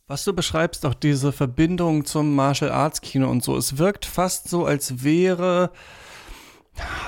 Was 0.07 0.23
du 0.23 0.33
beschreibst, 0.33 0.87
auch 0.87 0.95
diese 0.95 1.31
Verbindung 1.31 2.03
zum 2.03 2.33
Martial 2.33 2.71
Arts 2.71 3.01
Kino 3.01 3.29
und 3.29 3.43
so, 3.43 3.55
es 3.55 3.77
wirkt 3.77 4.05
fast 4.05 4.49
so, 4.49 4.65
als 4.65 5.03
wäre 5.03 5.71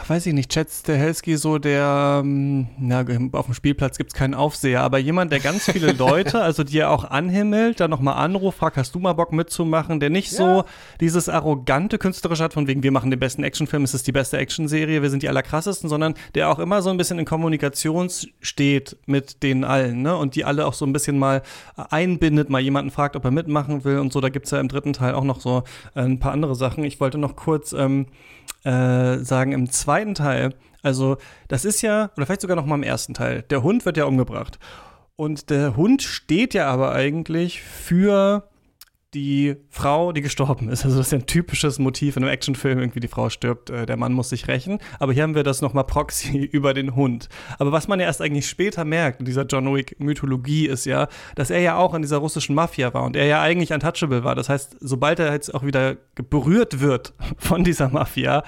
weiß 0.07 0.25
ich 0.25 0.33
nicht, 0.33 0.51
Chad 0.51 0.69
Stahelski 0.69 1.37
so 1.37 1.57
der, 1.57 2.21
ähm, 2.23 2.67
na, 2.77 3.05
auf 3.31 3.45
dem 3.45 3.53
Spielplatz 3.53 3.97
gibt 3.97 4.11
es 4.11 4.17
keinen 4.17 4.33
Aufseher, 4.33 4.81
aber 4.81 4.97
jemand, 4.97 5.31
der 5.31 5.39
ganz 5.39 5.71
viele 5.71 5.91
Leute, 5.97 6.41
also 6.41 6.63
die 6.63 6.79
er 6.79 6.91
auch 6.91 7.05
anhimmelt, 7.05 7.79
dann 7.79 7.89
nochmal 7.89 8.15
anruft, 8.15 8.57
fragt, 8.57 8.77
hast 8.77 8.93
du 8.93 8.99
mal 8.99 9.13
Bock 9.13 9.31
mitzumachen, 9.31 9.99
der 9.99 10.09
nicht 10.09 10.31
ja. 10.33 10.37
so 10.37 10.63
dieses 10.99 11.29
arrogante 11.29 11.97
künstlerische 11.97 12.43
hat, 12.43 12.53
von 12.53 12.67
wegen, 12.67 12.83
wir 12.83 12.91
machen 12.91 13.09
den 13.09 13.19
besten 13.19 13.43
Actionfilm, 13.43 13.83
es 13.83 13.93
ist 13.93 14.05
die 14.07 14.11
beste 14.11 14.37
Actionserie, 14.37 15.01
wir 15.01 15.09
sind 15.09 15.23
die 15.23 15.29
allerkrassesten, 15.29 15.89
sondern 15.89 16.15
der 16.35 16.49
auch 16.49 16.59
immer 16.59 16.81
so 16.81 16.89
ein 16.89 16.97
bisschen 16.97 17.19
in 17.19 17.25
Kommunikation 17.25 18.09
steht 18.41 18.97
mit 19.05 19.43
denen 19.43 19.63
allen, 19.63 20.01
ne, 20.01 20.15
und 20.17 20.35
die 20.35 20.43
alle 20.43 20.65
auch 20.65 20.73
so 20.73 20.85
ein 20.85 20.93
bisschen 20.93 21.17
mal 21.17 21.41
einbindet, 21.75 22.49
mal 22.49 22.59
jemanden 22.59 22.91
fragt, 22.91 23.15
ob 23.15 23.23
er 23.23 23.31
mitmachen 23.31 23.85
will 23.85 23.99
und 23.99 24.11
so, 24.11 24.19
da 24.19 24.29
gibt 24.29 24.45
es 24.45 24.51
ja 24.51 24.59
im 24.59 24.67
dritten 24.67 24.93
Teil 24.93 25.13
auch 25.13 25.23
noch 25.23 25.39
so 25.39 25.63
äh, 25.95 26.01
ein 26.01 26.19
paar 26.19 26.33
andere 26.33 26.55
Sachen. 26.55 26.83
Ich 26.83 26.99
wollte 26.99 27.17
noch 27.17 27.35
kurz, 27.35 27.71
ähm, 27.73 28.07
äh, 28.63 29.17
sagen, 29.17 29.51
im 29.51 29.69
zweiten 29.69 30.15
Teil, 30.15 30.53
also 30.83 31.17
das 31.47 31.65
ist 31.65 31.81
ja, 31.81 32.11
oder 32.15 32.25
vielleicht 32.25 32.41
sogar 32.41 32.55
noch 32.55 32.65
mal 32.65 32.75
im 32.75 32.83
ersten 32.83 33.13
Teil, 33.13 33.43
der 33.43 33.63
Hund 33.63 33.85
wird 33.85 33.97
ja 33.97 34.05
umgebracht. 34.05 34.59
Und 35.15 35.49
der 35.49 35.75
Hund 35.75 36.01
steht 36.01 36.53
ja 36.53 36.67
aber 36.67 36.93
eigentlich 36.93 37.61
für 37.61 38.49
die 39.13 39.57
Frau, 39.69 40.13
die 40.13 40.21
gestorben 40.21 40.69
ist. 40.69 40.85
Also 40.85 40.97
das 40.97 41.07
ist 41.07 41.11
ja 41.11 41.17
ein 41.17 41.25
typisches 41.25 41.79
Motiv 41.79 42.15
in 42.15 42.23
einem 42.23 42.31
Actionfilm, 42.31 42.79
irgendwie 42.79 43.01
die 43.01 43.09
Frau 43.09 43.29
stirbt, 43.29 43.69
äh, 43.69 43.85
der 43.85 43.97
Mann 43.97 44.13
muss 44.13 44.29
sich 44.29 44.47
rächen. 44.47 44.79
Aber 44.99 45.11
hier 45.11 45.23
haben 45.23 45.35
wir 45.35 45.43
das 45.43 45.61
nochmal 45.61 45.83
Proxy 45.83 46.37
über 46.51 46.73
den 46.73 46.95
Hund. 46.95 47.27
Aber 47.59 47.71
was 47.71 47.87
man 47.87 47.99
ja 47.99 48.05
erst 48.05 48.21
eigentlich 48.21 48.47
später 48.47 48.85
merkt 48.85 49.19
in 49.19 49.25
dieser 49.25 49.45
John 49.45 49.73
Wick-Mythologie 49.73 50.67
ist 50.67 50.85
ja, 50.85 51.07
dass 51.35 51.49
er 51.49 51.59
ja 51.59 51.75
auch 51.77 51.93
in 51.93 52.01
dieser 52.01 52.17
russischen 52.17 52.55
Mafia 52.55 52.93
war 52.93 53.03
und 53.03 53.15
er 53.17 53.25
ja 53.25 53.41
eigentlich 53.41 53.73
untouchable 53.73 54.23
war. 54.23 54.35
Das 54.35 54.47
heißt, 54.47 54.77
sobald 54.79 55.19
er 55.19 55.33
jetzt 55.33 55.53
auch 55.53 55.65
wieder 55.65 55.97
berührt 56.29 56.79
wird 56.79 57.13
von 57.37 57.65
dieser 57.65 57.89
Mafia, 57.89 58.43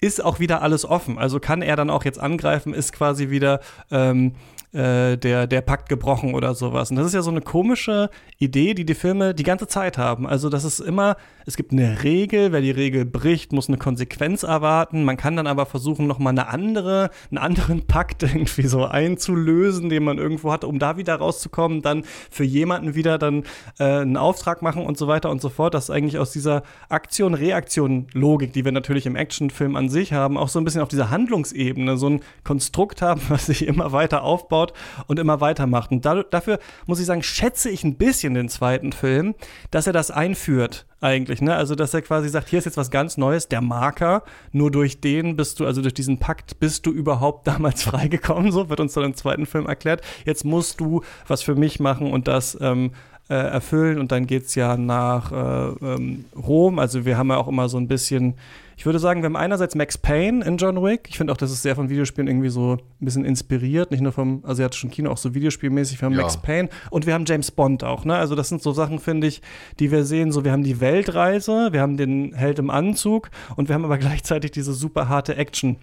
ist 0.00 0.24
auch 0.24 0.40
wieder 0.40 0.62
alles 0.62 0.84
offen. 0.84 1.18
Also 1.18 1.40
kann 1.40 1.62
er 1.62 1.76
dann 1.76 1.90
auch 1.90 2.04
jetzt 2.04 2.18
angreifen, 2.18 2.74
ist 2.74 2.92
quasi 2.92 3.30
wieder 3.30 3.60
ähm, 3.90 4.34
äh, 4.72 5.16
der, 5.16 5.46
der 5.46 5.60
Pakt 5.62 5.88
gebrochen 5.88 6.34
oder 6.34 6.54
sowas. 6.54 6.90
Und 6.90 6.96
das 6.96 7.06
ist 7.06 7.14
ja 7.14 7.22
so 7.22 7.30
eine 7.30 7.40
komische 7.40 8.10
Idee, 8.38 8.74
die 8.74 8.84
die 8.84 8.94
Filme 8.94 9.34
die 9.34 9.42
ganze 9.42 9.66
Zeit 9.66 9.96
haben. 9.96 10.26
Also, 10.26 10.48
das 10.50 10.64
ist 10.64 10.80
immer, 10.80 11.16
es 11.46 11.56
gibt 11.56 11.72
eine 11.72 12.02
Regel, 12.02 12.52
wer 12.52 12.60
die 12.60 12.70
Regel 12.70 13.06
bricht, 13.06 13.52
muss 13.52 13.68
eine 13.68 13.78
Konsequenz 13.78 14.42
erwarten. 14.42 15.04
Man 15.04 15.16
kann 15.16 15.36
dann 15.36 15.46
aber 15.46 15.64
versuchen, 15.64 16.06
nochmal 16.06 16.32
eine 16.32 16.48
andere, 16.48 17.08
einen 17.30 17.38
anderen 17.38 17.86
Pakt 17.86 18.22
irgendwie 18.24 18.66
so 18.66 18.84
einzulösen, 18.84 19.88
den 19.88 20.04
man 20.04 20.18
irgendwo 20.18 20.52
hat, 20.52 20.64
um 20.64 20.78
da 20.78 20.98
wieder 20.98 21.14
rauszukommen, 21.14 21.80
dann 21.80 22.04
für 22.30 22.44
jemanden 22.44 22.94
wieder 22.94 23.16
dann 23.16 23.44
äh, 23.78 23.84
einen 23.84 24.18
Auftrag 24.18 24.60
machen 24.60 24.84
und 24.84 24.98
so 24.98 25.08
weiter 25.08 25.30
und 25.30 25.40
so 25.40 25.48
fort. 25.48 25.72
Das 25.72 25.84
ist 25.84 25.90
eigentlich 25.90 26.18
aus 26.18 26.32
dieser 26.32 26.62
Aktion-Reaktion-Logik, 26.90 28.52
die 28.52 28.66
wir 28.66 28.72
natürlich 28.72 29.06
im 29.06 29.16
Actionfilm 29.16 29.76
an 29.76 29.88
sich 29.88 30.12
haben, 30.12 30.36
auch 30.36 30.48
so 30.48 30.60
ein 30.60 30.64
bisschen 30.64 30.82
auf 30.82 30.88
dieser 30.88 31.08
Handlungsebene 31.08 31.96
so 31.96 32.10
ein 32.10 32.20
Konstrukt 32.44 33.00
haben, 33.00 33.22
was 33.28 33.46
sich 33.46 33.66
immer 33.66 33.92
weiter 33.92 34.22
aufbaut 34.22 34.67
aufbaut 34.68 34.72
und 35.06 35.18
immer 35.18 35.40
weitermacht. 35.40 35.90
Und 35.90 36.04
da, 36.04 36.22
dafür 36.22 36.58
muss 36.86 37.00
ich 37.00 37.06
sagen, 37.06 37.22
schätze 37.22 37.70
ich 37.70 37.84
ein 37.84 37.96
bisschen 37.96 38.34
den 38.34 38.48
zweiten 38.48 38.92
Film, 38.92 39.34
dass 39.70 39.86
er 39.86 39.92
das 39.92 40.10
einführt 40.10 40.86
eigentlich, 41.00 41.40
ne? 41.40 41.54
Also, 41.54 41.74
dass 41.74 41.94
er 41.94 42.02
quasi 42.02 42.28
sagt, 42.28 42.48
hier 42.48 42.58
ist 42.58 42.64
jetzt 42.64 42.76
was 42.76 42.90
ganz 42.90 43.16
Neues, 43.16 43.48
der 43.48 43.60
Marker, 43.60 44.24
nur 44.52 44.70
durch 44.70 45.00
den 45.00 45.36
bist 45.36 45.60
du, 45.60 45.66
also 45.66 45.80
durch 45.80 45.94
diesen 45.94 46.18
Pakt 46.18 46.58
bist 46.58 46.86
du 46.86 46.90
überhaupt 46.90 47.46
damals 47.46 47.82
freigekommen, 47.82 48.50
so 48.50 48.68
wird 48.68 48.80
uns 48.80 48.94
dann 48.94 49.04
im 49.04 49.14
zweiten 49.14 49.46
Film 49.46 49.66
erklärt. 49.66 50.02
Jetzt 50.24 50.44
musst 50.44 50.80
du 50.80 51.02
was 51.26 51.42
für 51.42 51.54
mich 51.54 51.78
machen 51.78 52.10
und 52.12 52.26
das 52.26 52.58
ähm, 52.60 52.92
äh, 53.30 53.34
erfüllen 53.34 53.98
und 53.98 54.10
dann 54.10 54.26
geht 54.26 54.46
es 54.46 54.54
ja 54.54 54.76
nach 54.76 55.30
äh, 55.30 55.84
ähm, 55.84 56.24
Rom. 56.34 56.78
Also 56.78 57.04
wir 57.04 57.16
haben 57.16 57.28
ja 57.28 57.36
auch 57.36 57.48
immer 57.48 57.68
so 57.68 57.76
ein 57.76 57.86
bisschen, 57.86 58.34
ich 58.78 58.86
würde 58.86 59.00
sagen, 59.00 59.22
wir 59.22 59.26
haben 59.26 59.34
einerseits 59.34 59.74
Max 59.74 59.98
Payne 59.98 60.44
in 60.44 60.56
John 60.56 60.80
Wick. 60.84 61.08
Ich 61.08 61.18
finde 61.18 61.32
auch, 61.32 61.36
das 61.36 61.50
ist 61.50 61.62
sehr 61.62 61.74
von 61.74 61.90
Videospielen 61.90 62.28
irgendwie 62.28 62.48
so 62.48 62.74
ein 62.74 63.04
bisschen 63.04 63.24
inspiriert, 63.24 63.90
nicht 63.90 64.02
nur 64.02 64.12
vom 64.12 64.44
asiatischen 64.44 64.88
Kino, 64.88 65.10
auch 65.10 65.16
so 65.16 65.34
videospielmäßig. 65.34 66.00
Wir 66.00 66.06
haben 66.06 66.12
ja. 66.12 66.22
Max 66.22 66.36
Payne 66.36 66.68
und 66.90 67.04
wir 67.04 67.14
haben 67.14 67.24
James 67.26 67.50
Bond 67.50 67.82
auch. 67.82 68.04
Ne? 68.04 68.14
Also 68.14 68.36
das 68.36 68.48
sind 68.48 68.62
so 68.62 68.72
Sachen, 68.72 69.00
finde 69.00 69.26
ich, 69.26 69.42
die 69.80 69.90
wir 69.90 70.04
sehen. 70.04 70.30
So, 70.30 70.44
wir 70.44 70.52
haben 70.52 70.62
die 70.62 70.78
Weltreise, 70.78 71.72
wir 71.72 71.80
haben 71.80 71.96
den 71.96 72.34
Held 72.34 72.60
im 72.60 72.70
Anzug 72.70 73.30
und 73.56 73.68
wir 73.68 73.74
haben 73.74 73.84
aber 73.84 73.98
gleichzeitig 73.98 74.52
diese 74.52 74.72
super 74.72 75.08
harte 75.08 75.34
Action. 75.34 75.78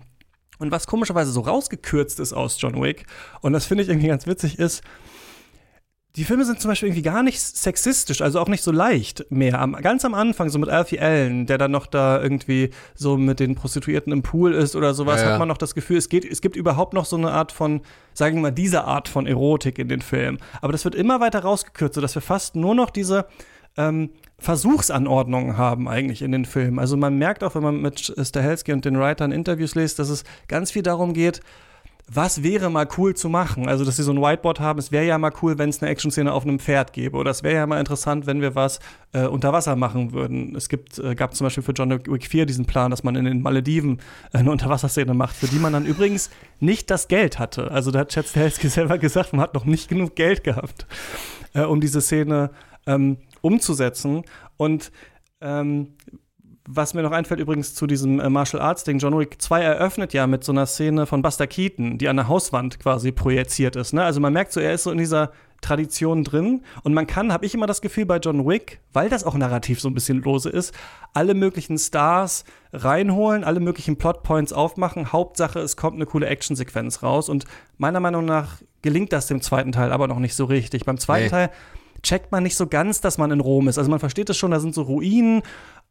Und 0.58 0.71
was 0.71 0.88
komischerweise 0.88 1.34
so 1.34 1.41
rausgekürzt 1.41 2.21
ist 2.21 2.31
aus 2.31 2.55
John 2.62 2.81
Wick, 2.81 3.08
und 3.41 3.51
das 3.51 3.65
finde 3.65 3.84
ich 3.84 3.89
irgendwie 3.89 4.08
ganz 4.08 4.25
witzig, 4.25 4.58
ist, 4.58 4.84
die 6.15 6.23
Filme 6.23 6.45
sind 6.45 6.62
zum 6.62 6.69
Beispiel 6.69 6.88
irgendwie 6.88 7.01
gar 7.01 7.23
nicht 7.23 7.41
sexistisch, 7.41 8.21
also 8.21 8.39
auch 8.39 8.47
nicht 8.47 8.63
so 8.63 8.71
leicht 8.71 9.25
mehr. 9.30 9.60
Am, 9.60 9.73
ganz 9.73 10.06
am 10.06 10.13
Anfang, 10.13 10.49
so 10.49 10.58
mit 10.60 10.69
Alfie 10.69 10.99
Allen, 10.99 11.45
der 11.45 11.58
dann 11.58 11.71
noch 11.71 11.88
da 11.88 12.21
irgendwie 12.21 12.69
so 12.93 13.17
mit 13.17 13.39
den 13.39 13.56
Prostituierten 13.56 14.13
im 14.13 14.23
Pool 14.23 14.54
ist 14.54 14.75
oder 14.75 14.93
sowas, 14.93 15.19
ja, 15.19 15.28
ja. 15.28 15.32
hat 15.34 15.39
man 15.39 15.47
noch 15.49 15.58
das 15.58 15.75
Gefühl, 15.75 15.97
es, 15.97 16.08
geht, 16.08 16.23
es 16.23 16.41
gibt 16.41 16.56
überhaupt 16.56 16.93
noch 16.93 17.06
so 17.06 17.17
eine 17.17 17.32
Art 17.32 17.51
von, 17.51 17.82
sagen 18.13 18.36
wir 18.38 18.43
mal, 18.43 18.51
diese 18.51 18.86
Art 18.86 19.10
von 19.10 19.28
Erotik 19.28 19.78
in 19.78 19.89
den 19.89 20.01
Filmen. 20.01 20.39
Aber 20.62 20.71
das 20.71 20.86
wird 20.86 20.95
immer 20.95 21.19
weiter 21.19 21.39
rausgekürzt, 21.39 21.95
sodass 21.95 22.15
wir 22.15 22.21
fast 22.21 22.56
nur 22.56 22.75
noch 22.75 22.91
diese 22.91 23.25
ähm, 23.78 24.12
Versuchsanordnungen 24.38 25.58
haben 25.58 25.89
eigentlich 25.89 26.21
in 26.21 26.32
den 26.32 26.45
Filmen. 26.45 26.80
Also 26.80 26.95
man 26.95 27.17
merkt 27.17 27.43
auch, 27.43 27.56
wenn 27.56 27.63
man 27.63 27.82
mit 27.82 28.13
Stahelski 28.17 28.71
und 28.71 28.86
den 28.86 28.97
Writern 28.99 29.34
Interviews 29.34 29.75
liest, 29.75 29.99
dass 29.99 30.10
es 30.10 30.23
ganz 30.47 30.71
viel 30.71 30.84
darum 30.84 31.13
geht, 31.13 31.41
was 32.08 32.44
wäre 32.44 32.70
mal 32.70 32.88
cool 32.98 33.15
zu 33.15 33.30
machen? 33.30 33.68
Also, 33.68 33.84
dass 33.84 33.96
sie 33.96 34.04
so 34.04 34.12
ein 34.12 34.22
Whiteboard 34.22 34.60
haben, 34.60 34.78
es 34.78 34.91
wäre 34.91 35.06
ja 35.06 35.18
mal 35.18 35.32
cool, 35.41 35.58
wenn 35.58 35.70
es 35.70 35.82
eine 35.82 35.89
Action-Szene 35.89 36.32
auf 36.32 36.44
einem 36.44 36.60
Pferd 36.60 36.94
gäbe. 36.94 37.18
Oder 37.18 37.32
es 37.32 37.41
wäre 37.41 37.56
ja 37.56 37.65
mal 37.65 37.80
interessant, 37.80 38.28
wenn 38.28 38.41
wir 38.41 38.54
was 38.54 38.80
äh, 39.13 39.26
unter 39.26 39.54
Wasser 39.54 39.76
machen 39.76 40.13
würden. 40.13 40.56
Es 40.56 40.70
gibt, 40.70 41.00
äh, 41.00 41.15
gab 41.15 41.36
zum 41.36 41.46
Beispiel 41.46 41.63
für 41.63 41.72
John 41.72 41.89
Wick 41.89 42.28
4 42.28 42.46
diesen 42.46 42.65
Plan, 42.65 42.91
dass 42.91 43.04
man 43.04 43.15
in 43.15 43.26
den 43.26 43.41
Malediven 43.41 44.00
äh, 44.32 44.38
eine 44.38 44.52
Unterwasserszene 44.52 45.15
macht, 45.15 45.36
für 45.36 45.48
die 45.48 45.58
man 45.58 45.74
dann 45.74 45.86
übrigens 45.86 46.30
nicht 46.60 46.91
das 46.91 47.08
Geld 47.08 47.39
hatte. 47.39 47.72
Also, 47.72 47.89
da 47.89 48.00
hat 48.00 48.10
Chad 48.10 48.28
Stahelski 48.28 48.70
selber 48.70 49.00
gesagt, 49.00 49.34
man 49.34 49.41
hat 49.41 49.56
noch 49.56 49.65
nicht 49.65 49.89
genug 49.89 50.15
Geld 50.15 50.44
gehabt, 50.44 50.86
äh, 51.54 51.62
um 51.62 51.82
diese 51.82 52.02
Szene 52.02 52.52
ähm, 52.86 53.18
umzusetzen. 53.41 54.24
Und 54.58 54.91
ähm, 55.41 55.94
was 56.67 56.93
mir 56.93 57.04
noch 57.04 57.12
einfällt 57.12 57.39
übrigens 57.39 57.75
zu 57.75 57.86
diesem 57.88 58.19
äh, 58.19 58.30
Martial 58.30 58.62
Arts 58.62 58.84
Ding, 58.84 58.97
John 58.97 59.17
Wick 59.17 59.41
2 59.41 59.62
eröffnet 59.62 60.13
ja 60.13 60.25
mit 60.28 60.43
so 60.43 60.51
einer 60.51 60.65
Szene 60.65 61.06
von 61.06 61.21
Buster 61.21 61.47
Keaton, 61.47 61.97
die 61.97 62.08
an 62.10 62.15
der 62.15 62.28
Hauswand 62.28 62.80
quasi 62.80 63.12
projiziert 63.12 63.75
ist. 63.75 63.93
Ne? 63.93 64.04
Also 64.04 64.19
man 64.19 64.34
merkt 64.34 64.51
so, 64.51 64.60
er 64.60 64.73
ist 64.73 64.84
so 64.84 64.91
in 64.91 64.97
dieser 64.97 65.32
Tradition 65.62 66.23
drin 66.23 66.63
und 66.84 66.93
man 66.93 67.08
kann, 67.08 67.32
habe 67.32 67.45
ich 67.45 67.54
immer 67.54 67.67
das 67.67 67.82
Gefühl 67.82 68.06
bei 68.06 68.17
John 68.17 68.45
Wick, 68.45 68.82
weil 68.93 69.10
das 69.10 69.23
auch 69.23 69.36
narrativ 69.36 69.80
so 69.80 69.89
ein 69.89 69.93
bisschen 69.93 70.21
lose 70.21 70.49
ist, 70.49 70.73
alle 71.13 71.34
möglichen 71.34 71.78
Stars 71.78 72.43
reinholen, 72.73 73.43
alle 73.43 73.60
möglichen 73.60 73.97
Plotpoints 73.97 74.54
aufmachen. 74.54 75.12
Hauptsache, 75.12 75.60
es 75.60 75.78
kommt 75.78 75.95
eine 75.95 76.06
coole 76.06 76.28
Actionsequenz 76.28 77.04
raus 77.04 77.30
und 77.30 77.45
meiner 77.78 77.99
Meinung 77.99 78.25
nach 78.25 78.58
gelingt 78.82 79.13
das 79.13 79.28
dem 79.28 79.41
zweiten 79.41 79.71
Teil 79.71 79.91
aber 79.91 80.08
noch 80.08 80.19
nicht 80.19 80.36
so 80.36 80.45
richtig. 80.45 80.86
Beim 80.86 80.97
zweiten 80.97 81.25
nee. 81.25 81.30
Teil 81.30 81.49
checkt 82.06 82.32
man 82.32 82.43
nicht 82.43 82.56
so 82.56 82.67
ganz, 82.67 83.01
dass 83.01 83.17
man 83.17 83.32
in 83.32 83.39
Rom 83.39 83.67
ist. 83.67 83.78
Also 83.78 83.89
man 83.89 83.99
versteht 83.99 84.30
es 84.30 84.38
schon, 84.38 84.51
da 84.51 84.60
sind 84.60 84.75
so 84.75 84.84
Ruinen 84.84 85.41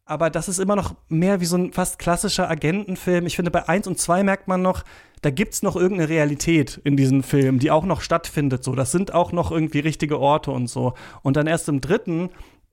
aber 0.06 0.30
das 0.30 0.48
ist 0.48 0.58
immer 0.58 0.76
noch 0.76 0.94
mehr 1.08 1.40
wie 1.40 1.46
so 1.46 1.56
ein 1.56 1.72
fast 1.72 1.98
klassischer 1.98 2.48
Agentenfilm. 2.50 3.26
Ich 3.26 3.36
finde, 3.36 3.50
bei 3.50 3.68
1 3.68 3.86
und 3.86 3.98
2 3.98 4.22
merkt 4.22 4.48
man 4.48 4.60
noch, 4.60 4.84
da 5.22 5.30
gibt 5.30 5.54
es 5.54 5.62
noch 5.62 5.76
irgendeine 5.76 6.10
Realität 6.10 6.80
in 6.84 6.96
diesem 6.96 7.22
Film, 7.22 7.58
die 7.58 7.70
auch 7.70 7.86
noch 7.86 8.02
stattfindet. 8.02 8.62
So, 8.62 8.74
das 8.74 8.92
sind 8.92 9.14
auch 9.14 9.32
noch 9.32 9.50
irgendwie 9.50 9.78
richtige 9.80 10.20
Orte 10.20 10.50
und 10.50 10.66
so. 10.66 10.92
Und 11.22 11.38
dann 11.38 11.46
erst 11.46 11.70
im 11.70 11.80
dritten, 11.80 12.28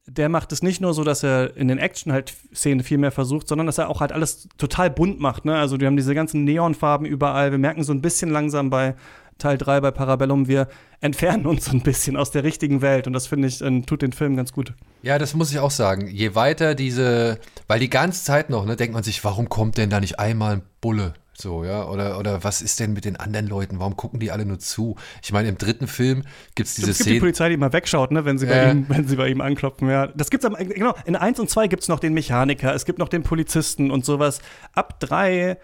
der 0.06 0.28
macht 0.28 0.52
es 0.52 0.62
nicht 0.62 0.82
nur 0.82 0.94
so, 0.94 1.06
dass 1.06 1.24
er 1.24 1.56
in 1.56 1.70
den 1.70 1.78
Action 1.78 2.12
halt 2.12 2.34
Szenen 2.54 2.84
viel 2.84 2.98
mehr 2.98 3.12
versucht, 3.12 3.48
sondern 3.48 3.68
dass 3.68 3.78
er 3.78 3.90
auch 3.90 4.02
halt 4.02 4.12
alles 4.12 4.50
total 4.58 4.90
bunt 4.90 5.22
macht. 5.22 5.46
Ne? 5.46 5.56
Also 5.56 5.80
wir 5.80 5.88
haben 5.88 5.96
diese 5.96 6.14
ganzen 6.14 6.44
Neonfarben 6.44 7.08
überall. 7.08 7.52
Wir 7.52 7.60
merken 7.60 7.84
so 7.84 7.94
ein 7.94 8.02
bisschen 8.02 8.30
langsam 8.30 8.70
bei 8.70 8.96
Teil 9.42 9.58
3 9.58 9.82
bei 9.82 9.92
Parabellum, 9.92 10.48
wir 10.48 10.68
entfernen 11.02 11.46
uns 11.46 11.66
so 11.66 11.72
ein 11.72 11.82
bisschen 11.82 12.16
aus 12.16 12.32
der 12.32 12.44
richtigen 12.44 12.82
Welt 12.82 13.08
und 13.08 13.14
das 13.14 13.28
finde 13.28 13.48
ich, 13.48 13.62
äh, 13.62 13.82
tut 13.82 14.02
den 14.02 14.14
Film 14.14 14.36
ganz 14.36 14.54
gut. 14.54 14.74
Ja, 15.02 15.18
das 15.18 15.34
muss 15.34 15.52
ich 15.52 15.60
auch 15.60 15.72
sagen. 15.72 16.08
Je 16.08 16.36
weiter 16.36 16.76
diese, 16.76 17.40
weil 17.68 17.80
die 17.80 17.90
ganze 17.90 18.24
Zeit 18.24 18.50
noch, 18.50 18.66
ne, 18.66 18.76
denkt 18.76 18.94
man 18.94 19.04
sich, 19.04 19.24
warum 19.24 19.50
kommt 19.50 19.78
denn 19.78 19.90
da 19.90 20.00
nicht 20.00 20.20
einmal 20.20 20.54
ein 20.58 20.62
Bulle 20.80 21.14
So, 21.34 21.64
ja, 21.66 21.86
oder, 21.88 22.20
oder 22.20 22.44
was 22.44 22.62
ist 22.62 22.80
denn 22.80 22.94
mit 22.94 23.04
den 23.04 23.16
anderen 23.16 23.48
Leuten? 23.48 23.80
Warum 23.80 23.98
gucken 23.98 24.20
die 24.20 24.30
alle 24.32 24.46
nur 24.46 24.60
zu? 24.60 24.96
Ich 25.24 25.32
meine, 25.34 25.50
im 25.50 25.58
dritten 25.58 25.88
Film 25.88 26.22
gibt 26.54 26.70
es 26.70 26.76
diese 26.76 26.92
es 26.92 26.98
gibt 26.98 27.08
die 27.08 27.12
Szene. 27.14 27.20
Polizei, 27.22 27.48
die 27.50 27.56
immer 27.56 27.74
wegschaut, 27.74 28.12
ne, 28.12 28.26
wenn 28.26 28.38
sie, 28.38 28.46
bei 28.46 28.54
Äh. 28.54 28.72
ihm, 28.72 28.86
wenn 28.90 29.08
sie 29.08 29.16
bei 29.16 29.28
ihm 29.30 29.42
anklopfen. 29.42 29.90
Ja. 29.90 30.06
Das 30.08 30.30
gibt's 30.30 30.46
am, 30.46 30.54
genau, 30.56 30.94
in 31.06 31.16
1 31.16 31.40
und 31.40 31.50
2 31.50 31.68
gibt 31.68 31.82
es 31.82 31.90
noch 31.90 32.00
den 32.00 32.14
Mechaniker, 32.14 32.76
es 32.76 32.86
gibt 32.86 33.00
noch 33.00 33.10
den 33.10 33.24
Polizisten 33.24 33.90
und 33.90 34.06
sowas. 34.06 34.40
Ab 34.74 35.00
3 35.00 35.58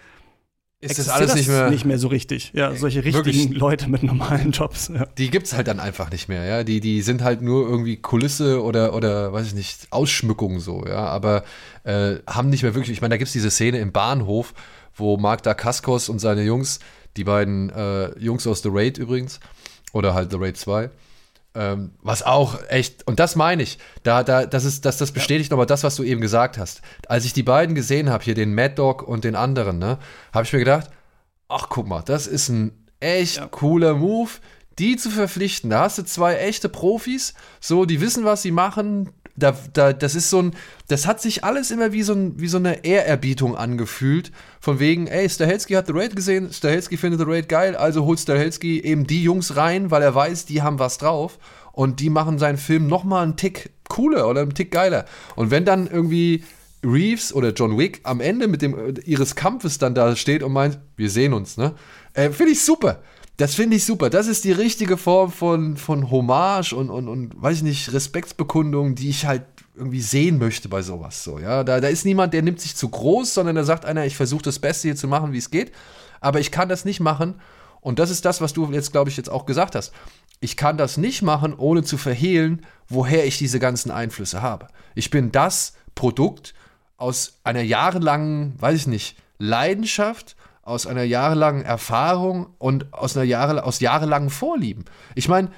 Ist 0.80 1.00
das 1.00 1.10
alles 1.10 1.34
nicht 1.34 1.48
mehr. 1.48 1.72
nicht 1.72 1.86
mehr 1.86 1.98
so 1.98 2.08
richtig. 2.08 2.52
Ja, 2.54 2.76
solche 2.76 3.04
richtigen 3.04 3.26
Wirklich. 3.26 3.50
Leute 3.58 3.90
mit 3.90 4.04
normalen 4.04 4.52
Jobs. 4.52 4.92
Ja. 4.94 5.08
Die 5.18 5.32
gibt's 5.32 5.54
halt 5.54 5.68
dann 5.68 5.80
einfach 5.80 6.12
nicht 6.12 6.30
mehr, 6.30 6.46
ja. 6.46 6.64
Die, 6.64 6.80
die 6.80 7.02
sind 7.02 7.24
halt 7.24 7.42
nur 7.42 7.68
irgendwie 7.68 7.98
Kulisse 7.98 8.62
oder, 8.62 8.94
oder 8.94 9.34
weiß 9.34 9.48
ich 9.48 9.56
nicht, 9.56 9.88
Ausschmückung 9.90 10.60
so, 10.60 10.86
ja. 10.86 11.06
Aber 11.08 11.44
äh, 11.84 12.18
haben 12.28 12.50
nicht 12.50 12.62
mehr 12.62 12.76
wirklich, 12.76 12.92
ich 12.92 13.02
meine, 13.02 13.14
da 13.14 13.18
gibt's 13.18 13.34
diese 13.34 13.50
Szene 13.50 13.80
im 13.80 13.92
Bahnhof, 13.92 14.54
wo 14.96 15.18
Mark 15.18 15.42
Dacascos 15.42 16.10
und 16.10 16.20
seine 16.20 16.44
Jungs, 16.44 16.80
die 17.16 17.24
beiden 17.24 17.72
äh, 17.72 18.18
Jungs 18.20 18.46
aus 18.46 18.62
The 18.62 18.70
Raid 18.72 19.00
übrigens, 19.00 19.40
oder 19.94 20.14
halt 20.14 20.30
The 20.30 20.38
Raid 20.40 20.58
2, 20.58 20.92
ähm, 21.58 21.92
was 22.04 22.22
auch 22.22 22.60
echt, 22.70 23.08
und 23.08 23.20
das 23.20 23.36
meine 23.36 23.64
ich, 23.64 23.80
da, 24.04 24.24
da, 24.24 24.46
das 24.46 24.64
ist, 24.64 24.86
das, 24.86 24.98
das 24.98 25.12
bestätigt 25.12 25.50
nochmal 25.50 25.66
das, 25.66 25.84
was 25.84 25.96
du 25.96 26.04
eben 26.04 26.22
gesagt 26.22 26.60
hast. 26.60 26.82
Als 27.08 27.26
ich 27.26 27.34
die 27.34 27.44
beiden 27.44 27.74
gesehen 27.74 28.12
habe, 28.12 28.24
hier 28.24 28.36
den 28.36 28.54
Mad 28.54 28.76
Dog 28.76 29.02
und 29.02 29.24
den 29.24 29.36
anderen, 29.36 29.80
ne, 29.80 29.98
habe 30.32 30.46
ich 30.46 30.54
mir 30.54 30.60
gedacht, 30.60 30.92
ach 31.50 31.68
guck 31.70 31.88
mal, 31.88 32.04
das 32.04 32.28
ist 32.28 32.50
ein 32.50 32.86
echt 33.00 33.50
cooler 33.50 33.96
Move, 33.96 34.30
die 34.78 34.98
zu 34.98 35.10
verpflichten. 35.10 35.72
Da 35.72 35.82
hast 35.82 35.98
du 35.98 36.06
zwei 36.06 36.36
echte 36.36 36.70
Profis, 36.70 37.34
so, 37.60 37.86
die 37.86 38.02
wissen, 38.02 38.24
was 38.24 38.44
sie 38.44 38.52
machen. 38.52 39.10
Da, 39.38 39.56
da, 39.74 39.94
das 39.94 40.16
ist 40.16 40.30
so 40.30 40.42
ein, 40.42 40.54
das 40.88 41.06
hat 41.06 41.22
sich 41.22 41.44
alles 41.44 41.72
immer 41.72 41.94
wie 41.94 42.04
so, 42.04 42.14
ein, 42.14 42.40
wie 42.40 42.48
so 42.48 42.58
eine 42.58 42.84
Ehrerbietung 42.84 43.56
angefühlt. 43.56 44.32
Von 44.60 44.80
wegen, 44.80 45.08
ey, 45.08 45.30
Stahelski 45.30 45.74
hat 45.74 45.88
The 45.88 45.94
Raid 45.94 46.16
gesehen, 46.16 46.52
Stahelski 46.52 46.98
findet 46.98 47.20
The 47.22 47.26
Raid 47.28 47.48
geil, 47.48 47.76
also 47.76 48.04
holt 48.06 48.20
Stahelski 48.20 48.82
eben 48.82 49.06
die 49.06 49.24
Jungs 49.24 49.56
rein, 49.56 49.92
weil 49.92 50.02
er 50.02 50.16
weiß, 50.16 50.46
die 50.46 50.62
haben 50.64 50.80
was 50.80 50.98
drauf. 50.98 51.38
Und 51.72 52.00
die 52.00 52.10
machen 52.10 52.40
seinen 52.40 52.58
Film 52.58 52.88
nochmal 52.88 53.24
einen 53.24 53.38
Tick 53.38 53.70
cooler 53.88 54.28
oder 54.28 54.42
einen 54.42 54.56
Tick 54.56 54.72
geiler. 54.72 55.06
Und 55.36 55.52
wenn 55.52 55.64
dann 55.64 55.86
irgendwie 55.88 56.44
Reeves 56.84 57.34
oder 57.34 57.54
John 57.54 57.78
Wick 57.78 58.02
am 58.04 58.20
Ende 58.20 58.48
mit 58.48 58.62
dem 58.62 58.78
äh, 58.78 59.00
ihres 59.02 59.36
Kampfes 59.36 59.78
dann 59.78 59.96
da 59.96 60.16
steht 60.16 60.44
und 60.44 60.54
meint, 60.54 60.80
wir 60.96 61.10
sehen 61.10 61.34
uns, 61.34 61.58
ne? 61.58 61.74
Äh, 62.14 62.32
finde 62.32 62.54
ich 62.54 62.64
super. 62.64 63.02
Das 63.38 63.54
finde 63.54 63.78
ich 63.78 63.86
super. 63.86 64.10
Das 64.10 64.26
ist 64.26 64.44
die 64.46 64.52
richtige 64.52 64.98
Form 64.98 65.32
von, 65.32 65.78
von 65.78 66.10
Hommage 66.10 66.74
und, 66.74 66.90
und, 66.90 67.08
und, 67.08 67.40
weiß 67.42 67.58
ich 67.58 67.64
nicht, 67.64 67.94
Respektsbekundung, 67.94 68.96
die 68.96 69.10
ich 69.10 69.28
halt 69.28 69.44
irgendwie 69.76 70.02
sehen 70.02 70.40
möchte 70.40 70.70
bei 70.70 70.82
sowas. 70.82 71.24
So, 71.24 71.38
ja? 71.38 71.64
da, 71.64 71.80
da 71.80 71.88
ist 71.88 72.04
niemand, 72.04 72.34
der 72.34 72.42
nimmt 72.42 72.60
sich 72.60 72.76
zu 72.76 72.90
groß, 72.90 73.36
sondern 73.36 73.56
da 73.56 73.64
sagt 73.64 73.86
einer, 73.86 74.06
ich 74.06 74.18
versuche 74.18 74.42
das 74.42 74.58
Beste 74.58 74.88
hier 74.88 74.96
zu 74.96 75.08
machen, 75.08 75.34
wie 75.34 75.38
es 75.38 75.52
geht. 75.52 75.72
Aber 76.20 76.40
ich 76.40 76.50
kann 76.50 76.68
das 76.68 76.84
nicht 76.84 77.00
machen. 77.00 77.36
Und 77.80 78.00
das 78.00 78.10
ist 78.10 78.26
das, 78.26 78.42
was 78.42 78.54
du 78.54 78.72
jetzt, 78.72 78.92
glaube 78.92 79.12
ich, 79.12 79.18
jetzt 79.18 79.30
auch 79.30 79.46
gesagt 79.46 79.76
hast. 79.76 79.94
Ich 80.40 80.58
kann 80.58 80.78
das 80.78 80.98
nicht 80.98 81.22
machen, 81.22 81.54
ohne 81.56 81.84
zu 81.84 81.98
verhehlen, 81.98 82.66
woher 82.90 83.28
ich 83.28 83.38
diese 83.38 83.60
ganzen 83.60 83.92
Einflüsse 83.92 84.42
habe. 84.42 84.68
Ich 84.96 85.12
bin 85.12 85.32
das 85.32 85.74
Produkt 85.94 86.56
aus 86.98 87.40
einer 87.44 87.62
jahrelangen, 87.62 88.56
weiß 88.60 88.76
ich 88.76 88.88
nicht, 88.88 89.18
Leidenschaft, 89.38 90.36
aus 90.68 90.86
einer 90.86 91.04
jahrelangen 91.04 91.64
Erfahrung 91.64 92.48
und 92.58 92.94
aus 92.94 93.16
einer 93.16 93.24
Jahre, 93.24 93.64
aus 93.64 93.80
jahrelangen 93.80 94.30
Vorlieben. 94.30 94.84
Ich 95.16 95.30
meine, 95.30 95.50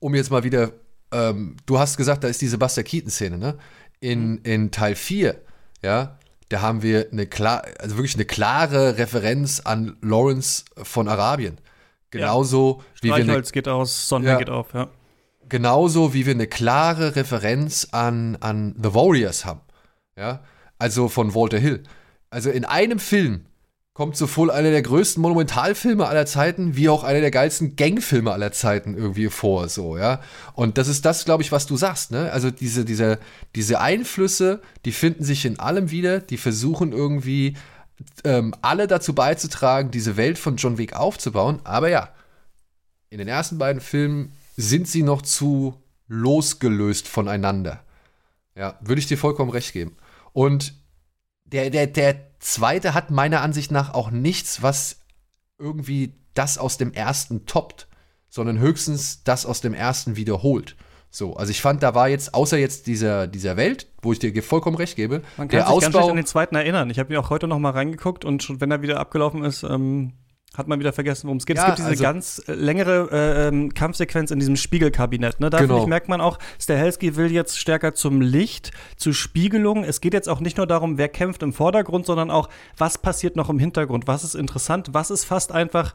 um 0.00 0.14
jetzt 0.16 0.32
mal 0.32 0.42
wieder, 0.42 0.72
ähm, 1.12 1.56
du 1.64 1.78
hast 1.78 1.96
gesagt, 1.96 2.24
da 2.24 2.28
ist 2.28 2.42
diese 2.42 2.58
Buster 2.58 2.82
Keaton-Szene, 2.82 3.38
ne? 3.38 3.56
In, 4.00 4.38
in 4.38 4.72
Teil 4.72 4.96
4, 4.96 5.40
ja, 5.82 6.18
da 6.48 6.60
haben 6.60 6.82
wir 6.82 7.08
eine 7.12 7.26
klar, 7.26 7.62
also 7.78 7.96
wirklich 7.96 8.16
eine 8.16 8.24
klare 8.24 8.98
Referenz 8.98 9.60
an 9.60 9.96
Lawrence 10.02 10.64
von 10.82 11.08
Arabien. 11.08 11.58
Genauso 12.10 12.82
wie 13.00 13.08
wir 13.08 13.14
eine 13.14 13.42
geht 13.42 13.68
aus, 13.68 14.08
Sonne 14.08 14.26
Ja. 14.26 14.38
geht 14.38 14.50
auf, 14.50 14.74
ja. 14.74 14.88
genauso 15.48 16.14
wie 16.14 16.26
wir 16.26 16.34
eine 16.34 16.46
klare 16.48 17.14
Referenz 17.14 17.88
an, 17.92 18.36
an 18.40 18.74
The 18.82 18.92
Warriors 18.92 19.44
haben. 19.44 19.60
Ja, 20.16 20.40
also 20.78 21.08
von 21.08 21.34
Walter 21.34 21.58
Hill. 21.58 21.84
Also 22.30 22.50
in 22.50 22.64
einem 22.64 22.98
Film 22.98 23.46
kommt 23.96 24.16
sowohl 24.16 24.50
einer 24.50 24.70
der 24.70 24.82
größten 24.82 25.22
Monumentalfilme 25.22 26.06
aller 26.06 26.26
Zeiten, 26.26 26.76
wie 26.76 26.90
auch 26.90 27.02
einer 27.02 27.22
der 27.22 27.30
geilsten 27.30 27.76
Gangfilme 27.76 28.30
aller 28.30 28.52
Zeiten 28.52 28.94
irgendwie 28.94 29.28
vor, 29.28 29.70
so, 29.70 29.96
ja. 29.96 30.20
Und 30.52 30.76
das 30.76 30.88
ist 30.88 31.06
das, 31.06 31.24
glaube 31.24 31.42
ich, 31.42 31.50
was 31.50 31.66
du 31.66 31.78
sagst, 31.78 32.10
ne? 32.10 32.30
Also 32.30 32.50
diese, 32.50 32.84
diese, 32.84 33.18
diese 33.54 33.80
Einflüsse, 33.80 34.60
die 34.84 34.92
finden 34.92 35.24
sich 35.24 35.46
in 35.46 35.58
allem 35.58 35.90
wieder, 35.90 36.20
die 36.20 36.36
versuchen 36.36 36.92
irgendwie 36.92 37.56
ähm, 38.24 38.54
alle 38.60 38.86
dazu 38.86 39.14
beizutragen, 39.14 39.90
diese 39.90 40.18
Welt 40.18 40.38
von 40.38 40.56
John 40.56 40.76
Wick 40.76 40.94
aufzubauen. 40.94 41.60
Aber 41.64 41.88
ja, 41.88 42.10
in 43.08 43.16
den 43.16 43.28
ersten 43.28 43.56
beiden 43.56 43.80
Filmen 43.80 44.32
sind 44.58 44.88
sie 44.88 45.04
noch 45.04 45.22
zu 45.22 45.80
losgelöst 46.06 47.08
voneinander. 47.08 47.82
Ja, 48.54 48.78
würde 48.82 49.00
ich 49.00 49.06
dir 49.06 49.16
vollkommen 49.16 49.50
recht 49.50 49.72
geben. 49.72 49.96
Und 50.34 50.74
der, 51.46 51.70
der, 51.70 51.86
der 51.86 52.16
zweite 52.38 52.94
hat 52.94 53.10
meiner 53.10 53.40
Ansicht 53.40 53.70
nach 53.70 53.94
auch 53.94 54.10
nichts, 54.10 54.62
was 54.62 55.00
irgendwie 55.58 56.14
das 56.34 56.58
aus 56.58 56.76
dem 56.76 56.92
ersten 56.92 57.46
toppt, 57.46 57.88
sondern 58.28 58.58
höchstens 58.58 59.22
das 59.24 59.46
aus 59.46 59.60
dem 59.60 59.74
ersten 59.74 60.16
wiederholt. 60.16 60.76
So, 61.10 61.34
also 61.36 61.50
ich 61.50 61.62
fand, 61.62 61.82
da 61.82 61.94
war 61.94 62.08
jetzt, 62.08 62.34
außer 62.34 62.58
jetzt 62.58 62.86
dieser, 62.86 63.26
dieser 63.26 63.56
Welt, 63.56 63.86
wo 64.02 64.12
ich 64.12 64.18
dir 64.18 64.42
vollkommen 64.42 64.76
recht 64.76 64.96
gebe, 64.96 65.22
Man 65.38 65.48
kann 65.48 65.58
der 65.58 65.66
sich 65.66 65.80
ganz 65.80 65.94
Ausbau. 65.94 66.10
an 66.10 66.16
den 66.16 66.26
zweiten 66.26 66.56
erinnern. 66.56 66.90
Ich 66.90 66.98
habe 66.98 67.12
ihn 67.12 67.18
auch 67.18 67.30
heute 67.30 67.48
noch 67.48 67.58
mal 67.58 67.70
reingeguckt 67.70 68.24
und 68.24 68.42
schon 68.42 68.60
wenn 68.60 68.70
er 68.70 68.82
wieder 68.82 69.00
abgelaufen 69.00 69.42
ist, 69.42 69.62
ähm, 69.62 70.12
hat 70.56 70.68
man 70.68 70.78
wieder 70.80 70.92
vergessen, 70.92 71.24
worum 71.26 71.36
es 71.38 71.46
geht. 71.46 71.56
Ja, 71.56 71.64
es 71.64 71.66
gibt 71.68 71.78
diese 71.78 71.88
also- 71.90 72.02
ganz 72.02 72.42
äh, 72.46 72.52
längere 72.54 73.08
äh, 73.12 73.48
ähm, 73.48 73.74
Kampfsequenz 73.74 74.30
in 74.30 74.38
diesem 74.38 74.56
Spiegelkabinett. 74.56 75.38
Ne? 75.40 75.50
Da 75.50 75.58
Genau. 75.60 75.80
ich, 75.82 75.86
merkt 75.86 76.08
man 76.08 76.20
auch, 76.20 76.38
Stahelski 76.60 77.16
will 77.16 77.30
jetzt 77.30 77.58
stärker 77.58 77.94
zum 77.94 78.20
Licht, 78.20 78.70
zu 78.96 79.12
Spiegelung. 79.12 79.84
Es 79.84 80.00
geht 80.00 80.14
jetzt 80.14 80.28
auch 80.28 80.40
nicht 80.40 80.56
nur 80.56 80.66
darum, 80.66 80.96
wer 80.98 81.08
kämpft 81.08 81.42
im 81.42 81.52
Vordergrund, 81.52 82.06
sondern 82.06 82.30
auch, 82.30 82.48
was 82.78 82.96
passiert 82.98 83.36
noch 83.36 83.50
im 83.50 83.58
Hintergrund. 83.58 84.06
Was 84.06 84.24
ist 84.24 84.34
interessant? 84.34 84.88
Was 84.92 85.10
ist 85.10 85.24
fast 85.24 85.52
einfach 85.52 85.94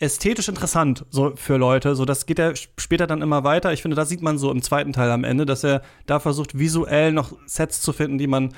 ästhetisch 0.00 0.48
interessant 0.48 1.06
so 1.10 1.32
für 1.36 1.56
Leute. 1.56 1.94
So, 1.94 2.04
das 2.04 2.26
geht 2.26 2.40
ja 2.40 2.52
später 2.56 3.06
dann 3.06 3.22
immer 3.22 3.44
weiter. 3.44 3.72
Ich 3.72 3.80
finde, 3.80 3.94
das 3.94 4.08
sieht 4.08 4.22
man 4.22 4.38
so 4.38 4.50
im 4.50 4.60
zweiten 4.60 4.92
Teil 4.92 5.10
am 5.10 5.22
Ende, 5.22 5.46
dass 5.46 5.62
er 5.62 5.82
da 6.06 6.18
versucht, 6.18 6.58
visuell 6.58 7.12
noch 7.12 7.32
Sets 7.46 7.80
zu 7.80 7.92
finden, 7.92 8.18
die 8.18 8.26
man 8.26 8.52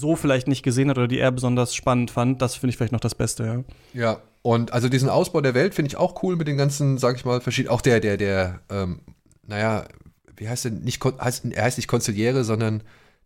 so 0.00 0.16
vielleicht 0.16 0.48
nicht 0.48 0.62
gesehen 0.62 0.88
hat 0.90 0.98
oder 0.98 1.08
die 1.08 1.18
er 1.18 1.30
besonders 1.30 1.74
spannend 1.74 2.10
fand. 2.10 2.40
Das 2.42 2.54
finde 2.56 2.70
ich 2.70 2.76
vielleicht 2.76 2.92
noch 2.92 3.00
das 3.00 3.14
Beste, 3.14 3.44
ja. 3.44 4.00
Ja, 4.00 4.22
und 4.42 4.72
also 4.72 4.88
diesen 4.88 5.08
Ausbau 5.08 5.40
der 5.42 5.54
Welt 5.54 5.74
finde 5.74 5.88
ich 5.88 5.96
auch 5.96 6.22
cool 6.22 6.36
mit 6.36 6.48
den 6.48 6.56
ganzen, 6.56 6.96
sag 6.98 7.16
ich 7.16 7.24
mal, 7.24 7.40
verschiedenen, 7.40 7.74
auch 7.74 7.82
der, 7.82 8.00
der, 8.00 8.16
der, 8.16 8.60
ähm, 8.70 9.00
naja, 9.46 9.86
wie 10.36 10.48
heißt 10.48 10.64
der, 10.64 10.72
nicht, 10.72 11.04
heißt, 11.04 11.44
er 11.44 11.64
heißt 11.64 11.76
nicht 11.76 11.88
Konziliere, 11.88 12.44
sondern 12.44 12.82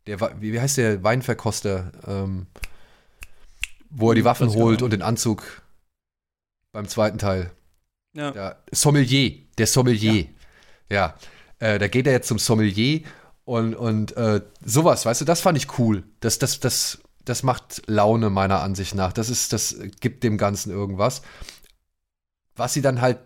der, 0.07 0.21
wie, 0.41 0.61
heißt 0.61 0.77
der 0.77 1.05
Weinverkoster, 1.05 1.93
ähm, 2.07 2.47
wo 3.91 4.11
er 4.11 4.17
die 4.17 4.25
Waffen 4.25 4.53
holt 4.53 4.83
und 4.83 4.93
den 4.93 5.03
Anzug 5.03 5.63
beim 6.73 6.89
zweiten 6.89 7.19
Teil. 7.19 7.53
Ja. 8.15 8.33
Ja, 8.35 8.57
Sommelier, 8.73 9.39
der 9.57 9.67
Sommelier. 9.67 10.27
Ja, 10.91 11.15
Äh, 11.61 11.79
da 11.79 11.89
geht 11.89 12.07
er 12.07 12.13
jetzt 12.13 12.29
zum 12.29 12.39
Sommelier 12.39 13.01
und, 13.45 13.75
und 13.75 14.17
äh, 14.17 14.41
sowas, 14.65 15.05
weißt 15.05 15.21
du, 15.21 15.25
das 15.25 15.41
fand 15.41 15.59
ich 15.59 15.79
cool. 15.79 16.05
Das, 16.21 16.39
das, 16.39 16.61
das, 16.61 16.99
das 17.25 17.43
macht 17.43 17.83
Laune 17.87 18.31
meiner 18.31 18.61
Ansicht 18.61 18.95
nach. 18.95 19.13
Das 19.13 19.29
ist, 19.29 19.53
das 19.53 19.77
gibt 20.01 20.25
dem 20.25 20.39
Ganzen 20.39 20.71
irgendwas. 20.71 21.23
Was 22.57 22.73
sie 22.73 22.83
dann 22.83 23.01
halt 23.01 23.19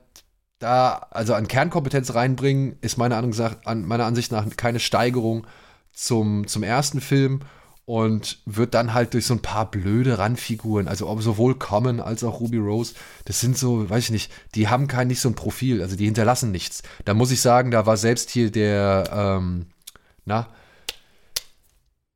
da, 0.58 1.06
also 1.10 1.34
an 1.34 1.46
Kernkompetenz 1.46 2.14
reinbringen, 2.14 2.76
ist 2.80 2.98
meiner 2.98 3.16
Ansicht 3.16 3.38
nach, 3.38 3.56
an 3.64 3.84
meiner 3.84 4.06
Ansicht 4.06 4.32
nach 4.32 4.44
keine 4.56 4.80
Steigerung 4.80 5.46
zum, 5.92 6.48
zum 6.48 6.62
ersten 6.64 7.00
Film 7.00 7.40
und 7.84 8.40
wird 8.44 8.74
dann 8.74 8.92
halt 8.92 9.14
durch 9.14 9.24
so 9.24 9.34
ein 9.34 9.42
paar 9.42 9.70
blöde 9.70 10.18
Randfiguren, 10.18 10.88
also 10.88 11.18
sowohl 11.20 11.54
Common 11.54 12.00
als 12.00 12.22
auch 12.22 12.40
Ruby 12.40 12.58
Rose, 12.58 12.94
das 13.24 13.40
sind 13.40 13.56
so, 13.56 13.88
weiß 13.88 14.04
ich 14.04 14.10
nicht, 14.10 14.32
die 14.54 14.68
haben 14.68 14.88
kein 14.88 15.08
nicht 15.08 15.20
so 15.20 15.28
ein 15.28 15.34
Profil, 15.34 15.80
also 15.80 15.96
die 15.96 16.04
hinterlassen 16.04 16.50
nichts. 16.50 16.82
Da 17.04 17.14
muss 17.14 17.30
ich 17.30 17.40
sagen, 17.40 17.70
da 17.70 17.86
war 17.86 17.96
selbst 17.96 18.30
hier 18.30 18.50
der, 18.50 19.08
ähm, 19.10 19.66
na, 20.28 20.46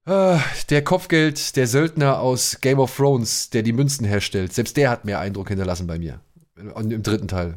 äh, 0.04 0.38
der 0.70 0.82
Kopfgeld, 0.84 1.56
der 1.56 1.66
Söldner 1.66 2.20
aus 2.20 2.58
Game 2.60 2.78
of 2.78 2.94
Thrones, 2.96 3.50
der 3.50 3.62
die 3.62 3.72
Münzen 3.72 4.04
herstellt, 4.06 4.52
selbst 4.52 4.76
der 4.76 4.90
hat 4.90 5.04
mehr 5.04 5.20
Eindruck 5.20 5.48
hinterlassen 5.48 5.86
bei 5.86 5.98
mir. 5.98 6.20
Im 6.56 7.02
dritten 7.02 7.28
Teil, 7.28 7.56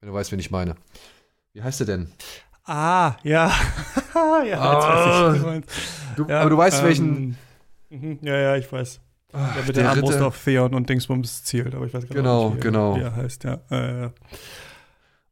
wenn 0.00 0.08
du 0.08 0.14
weißt, 0.14 0.32
wen 0.32 0.38
ich 0.40 0.50
meine. 0.50 0.74
Wie 1.52 1.62
heißt 1.62 1.80
er 1.80 1.86
denn? 1.86 2.12
Ah, 2.64 3.16
ja. 3.22 3.52
ja, 4.44 5.34
weiß 5.36 5.36
ich, 5.58 5.64
du 6.16 6.26
Ja, 6.28 6.40
aber 6.40 6.50
du 6.50 6.56
weißt, 6.58 6.80
ähm, 6.80 6.84
welchen. 6.84 7.38
mhm, 7.90 8.18
Ja, 8.22 8.36
ja, 8.38 8.56
ich 8.56 8.70
weiß. 8.70 9.00
Der 9.32 9.40
mit 9.66 9.76
der 9.76 9.82
der 9.82 9.90
Armbrust 9.90 10.20
auf 10.20 10.42
Theon 10.44 10.74
und 10.74 10.88
Dingsbums 10.88 11.42
zielt, 11.44 11.74
aber 11.74 11.86
ich 11.86 11.94
weiß 11.94 12.08
Genau, 12.08 12.50
nicht, 12.50 12.58
wie, 12.58 12.60
genau. 12.60 12.96
wie 12.96 13.00
er 13.00 13.14
heißt, 13.16 13.44
ja. 13.44 13.54
Äh, 13.70 14.10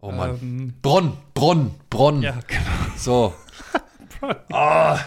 Oh 0.01 0.11
Mann. 0.11 0.39
ähm, 0.43 0.75
Bronn, 0.83 1.17
Bronn, 1.35 1.73
Bronn. 1.89 2.23
ja, 2.23 2.37
genau. 2.49 2.63
So. 2.97 3.35
Ah, 4.53 4.99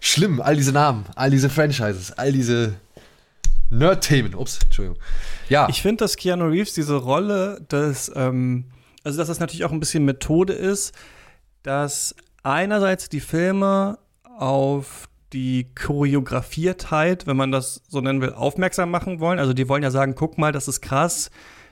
schlimm, 0.00 0.40
all 0.40 0.56
diese 0.56 0.72
Namen, 0.72 1.04
all 1.16 1.30
diese 1.30 1.50
Franchises, 1.50 2.12
all 2.12 2.32
diese. 2.32 2.74
Nerd-Themen. 3.70 4.34
Ups, 4.34 4.60
Entschuldigung. 4.62 4.98
Ja. 5.48 5.68
Ich 5.68 5.82
finde, 5.82 6.04
dass 6.04 6.16
Keanu 6.16 6.46
Reeves 6.46 6.72
diese 6.72 6.96
Rolle 6.96 7.60
des, 7.70 8.10
ähm, 8.14 8.64
also 9.04 9.18
dass 9.18 9.28
das 9.28 9.40
natürlich 9.40 9.64
auch 9.64 9.72
ein 9.72 9.80
bisschen 9.80 10.04
Methode 10.06 10.54
ist, 10.54 10.94
dass 11.62 12.14
einerseits 12.42 13.08
die 13.08 13.20
Filme 13.20 13.98
auf 14.38 15.08
die 15.32 15.66
Choreografiertheit, 15.74 17.26
wenn 17.26 17.36
man 17.36 17.52
das 17.52 17.82
so 17.88 18.00
nennen 18.00 18.22
will, 18.22 18.32
aufmerksam 18.32 18.90
machen 18.90 19.20
wollen. 19.20 19.38
Also 19.38 19.52
die 19.52 19.68
wollen 19.68 19.82
ja 19.82 19.90
sagen, 19.90 20.14
guck 20.14 20.38
mal, 20.38 20.52
das 20.52 20.68
ist 20.68 20.80
krass, 20.80 21.30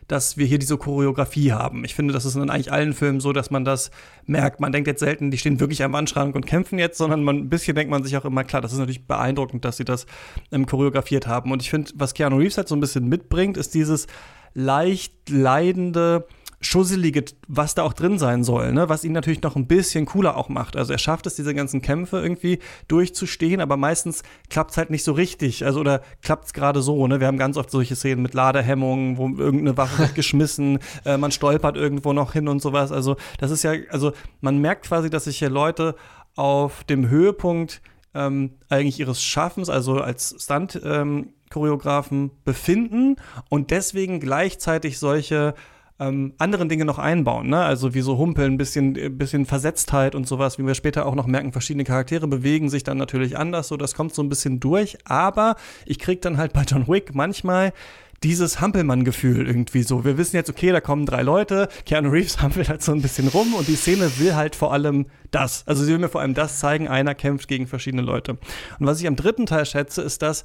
dass 0.08 0.36
wir 0.36 0.46
hier 0.46 0.58
diese 0.58 0.76
Choreografie 0.76 1.52
haben. 1.52 1.84
Ich 1.84 1.94
finde, 1.94 2.14
das 2.14 2.24
ist 2.24 2.36
in 2.36 2.50
eigentlich 2.50 2.72
allen 2.72 2.94
Filmen 2.94 3.20
so, 3.20 3.32
dass 3.32 3.50
man 3.50 3.64
das 3.64 3.90
merkt. 4.24 4.60
Man 4.60 4.72
denkt 4.72 4.86
jetzt 4.86 5.00
selten, 5.00 5.30
die 5.30 5.38
stehen 5.38 5.60
wirklich 5.60 5.82
am 5.82 5.92
Wandschrank 5.92 6.34
und 6.34 6.46
kämpfen 6.46 6.78
jetzt, 6.78 6.98
sondern 6.98 7.24
man, 7.24 7.36
ein 7.36 7.48
bisschen 7.48 7.74
denkt 7.74 7.90
man 7.90 8.04
sich 8.04 8.16
auch 8.16 8.24
immer, 8.24 8.44
klar, 8.44 8.62
das 8.62 8.72
ist 8.72 8.78
natürlich 8.78 9.06
beeindruckend, 9.06 9.64
dass 9.64 9.76
sie 9.76 9.84
das 9.84 10.06
ähm, 10.52 10.66
choreografiert 10.66 11.26
haben. 11.26 11.50
Und 11.50 11.62
ich 11.62 11.70
finde, 11.70 11.90
was 11.96 12.14
Keanu 12.14 12.36
Reeves 12.36 12.56
halt 12.56 12.68
so 12.68 12.76
ein 12.76 12.80
bisschen 12.80 13.08
mitbringt, 13.08 13.56
ist 13.56 13.74
dieses 13.74 14.06
leicht 14.54 15.28
leidende, 15.28 16.26
schusselige, 16.66 17.24
was 17.48 17.74
da 17.74 17.82
auch 17.82 17.92
drin 17.92 18.18
sein 18.18 18.44
soll, 18.44 18.72
ne? 18.72 18.88
was 18.88 19.04
ihn 19.04 19.12
natürlich 19.12 19.42
noch 19.42 19.56
ein 19.56 19.66
bisschen 19.66 20.06
cooler 20.06 20.36
auch 20.36 20.48
macht. 20.48 20.76
Also 20.76 20.92
er 20.92 20.98
schafft 20.98 21.26
es, 21.26 21.36
diese 21.36 21.54
ganzen 21.54 21.80
Kämpfe 21.80 22.20
irgendwie 22.20 22.58
durchzustehen, 22.88 23.60
aber 23.60 23.76
meistens 23.76 24.22
klappt 24.50 24.72
es 24.72 24.76
halt 24.76 24.90
nicht 24.90 25.04
so 25.04 25.12
richtig. 25.12 25.64
Also 25.64 25.80
oder 25.80 26.02
klappt 26.22 26.46
es 26.46 26.52
gerade 26.52 26.82
so, 26.82 27.06
ne? 27.06 27.20
Wir 27.20 27.26
haben 27.26 27.38
ganz 27.38 27.56
oft 27.56 27.70
solche 27.70 27.96
Szenen 27.96 28.22
mit 28.22 28.34
Ladehemmungen, 28.34 29.16
wo 29.16 29.28
irgendeine 29.28 29.76
Waffe 29.76 29.98
wird 30.00 30.14
geschmissen, 30.16 30.80
äh, 31.04 31.16
man 31.16 31.30
stolpert 31.30 31.76
irgendwo 31.76 32.12
noch 32.12 32.32
hin 32.32 32.48
und 32.48 32.60
sowas. 32.60 32.92
Also 32.92 33.16
das 33.38 33.50
ist 33.50 33.62
ja, 33.62 33.72
also 33.90 34.12
man 34.40 34.58
merkt 34.58 34.86
quasi, 34.86 35.08
dass 35.08 35.24
sich 35.24 35.38
hier 35.38 35.50
Leute 35.50 35.94
auf 36.34 36.84
dem 36.84 37.08
Höhepunkt 37.08 37.80
ähm, 38.14 38.52
eigentlich 38.68 38.98
ihres 38.98 39.22
Schaffens, 39.22 39.70
also 39.70 40.00
als 40.00 40.34
Stunt 40.38 40.80
ähm, 40.84 41.32
Choreografen 41.50 42.30
befinden 42.44 43.16
und 43.48 43.70
deswegen 43.70 44.18
gleichzeitig 44.18 44.98
solche 44.98 45.54
ähm, 45.98 46.34
anderen 46.38 46.68
Dinge 46.68 46.84
noch 46.84 46.98
einbauen, 46.98 47.48
ne? 47.48 47.64
Also 47.64 47.94
wie 47.94 48.02
so 48.02 48.18
Humpeln, 48.18 48.54
ein 48.54 48.58
bisschen, 48.58 48.96
äh, 48.96 49.08
bisschen 49.08 49.46
Versetztheit 49.46 50.14
und 50.14 50.26
sowas, 50.26 50.58
wie 50.58 50.66
wir 50.66 50.74
später 50.74 51.06
auch 51.06 51.14
noch 51.14 51.26
merken, 51.26 51.52
verschiedene 51.52 51.84
Charaktere 51.84 52.28
bewegen 52.28 52.68
sich 52.68 52.84
dann 52.84 52.98
natürlich 52.98 53.38
anders, 53.38 53.68
so 53.68 53.76
das 53.76 53.94
kommt 53.94 54.14
so 54.14 54.22
ein 54.22 54.28
bisschen 54.28 54.60
durch, 54.60 54.98
aber 55.04 55.56
ich 55.86 55.98
krieg 55.98 56.20
dann 56.20 56.36
halt 56.36 56.52
bei 56.52 56.62
John 56.62 56.86
Wick 56.86 57.14
manchmal 57.14 57.72
dieses 58.22 58.60
Hampelmann-Gefühl 58.60 59.46
irgendwie 59.46 59.82
so. 59.82 60.04
Wir 60.04 60.16
wissen 60.18 60.36
jetzt, 60.36 60.50
okay, 60.50 60.72
da 60.72 60.80
kommen 60.80 61.06
drei 61.06 61.22
Leute, 61.22 61.68
Keanu 61.84 62.10
Reeves 62.10 62.40
hampelt 62.42 62.68
halt 62.68 62.82
so 62.82 62.92
ein 62.92 63.02
bisschen 63.02 63.28
rum 63.28 63.54
und 63.54 63.68
die 63.68 63.76
Szene 63.76 64.10
will 64.18 64.34
halt 64.34 64.56
vor 64.56 64.72
allem 64.72 65.06
das. 65.30 65.66
Also 65.66 65.84
sie 65.84 65.92
will 65.92 65.98
mir 65.98 66.08
vor 66.08 66.20
allem 66.20 66.34
das 66.34 66.58
zeigen, 66.58 66.88
einer 66.88 67.14
kämpft 67.14 67.48
gegen 67.48 67.66
verschiedene 67.66 68.02
Leute. 68.02 68.32
Und 68.78 68.86
was 68.86 69.00
ich 69.00 69.06
am 69.06 69.16
dritten 69.16 69.46
Teil 69.46 69.66
schätze, 69.66 70.02
ist, 70.02 70.22
dass 70.22 70.44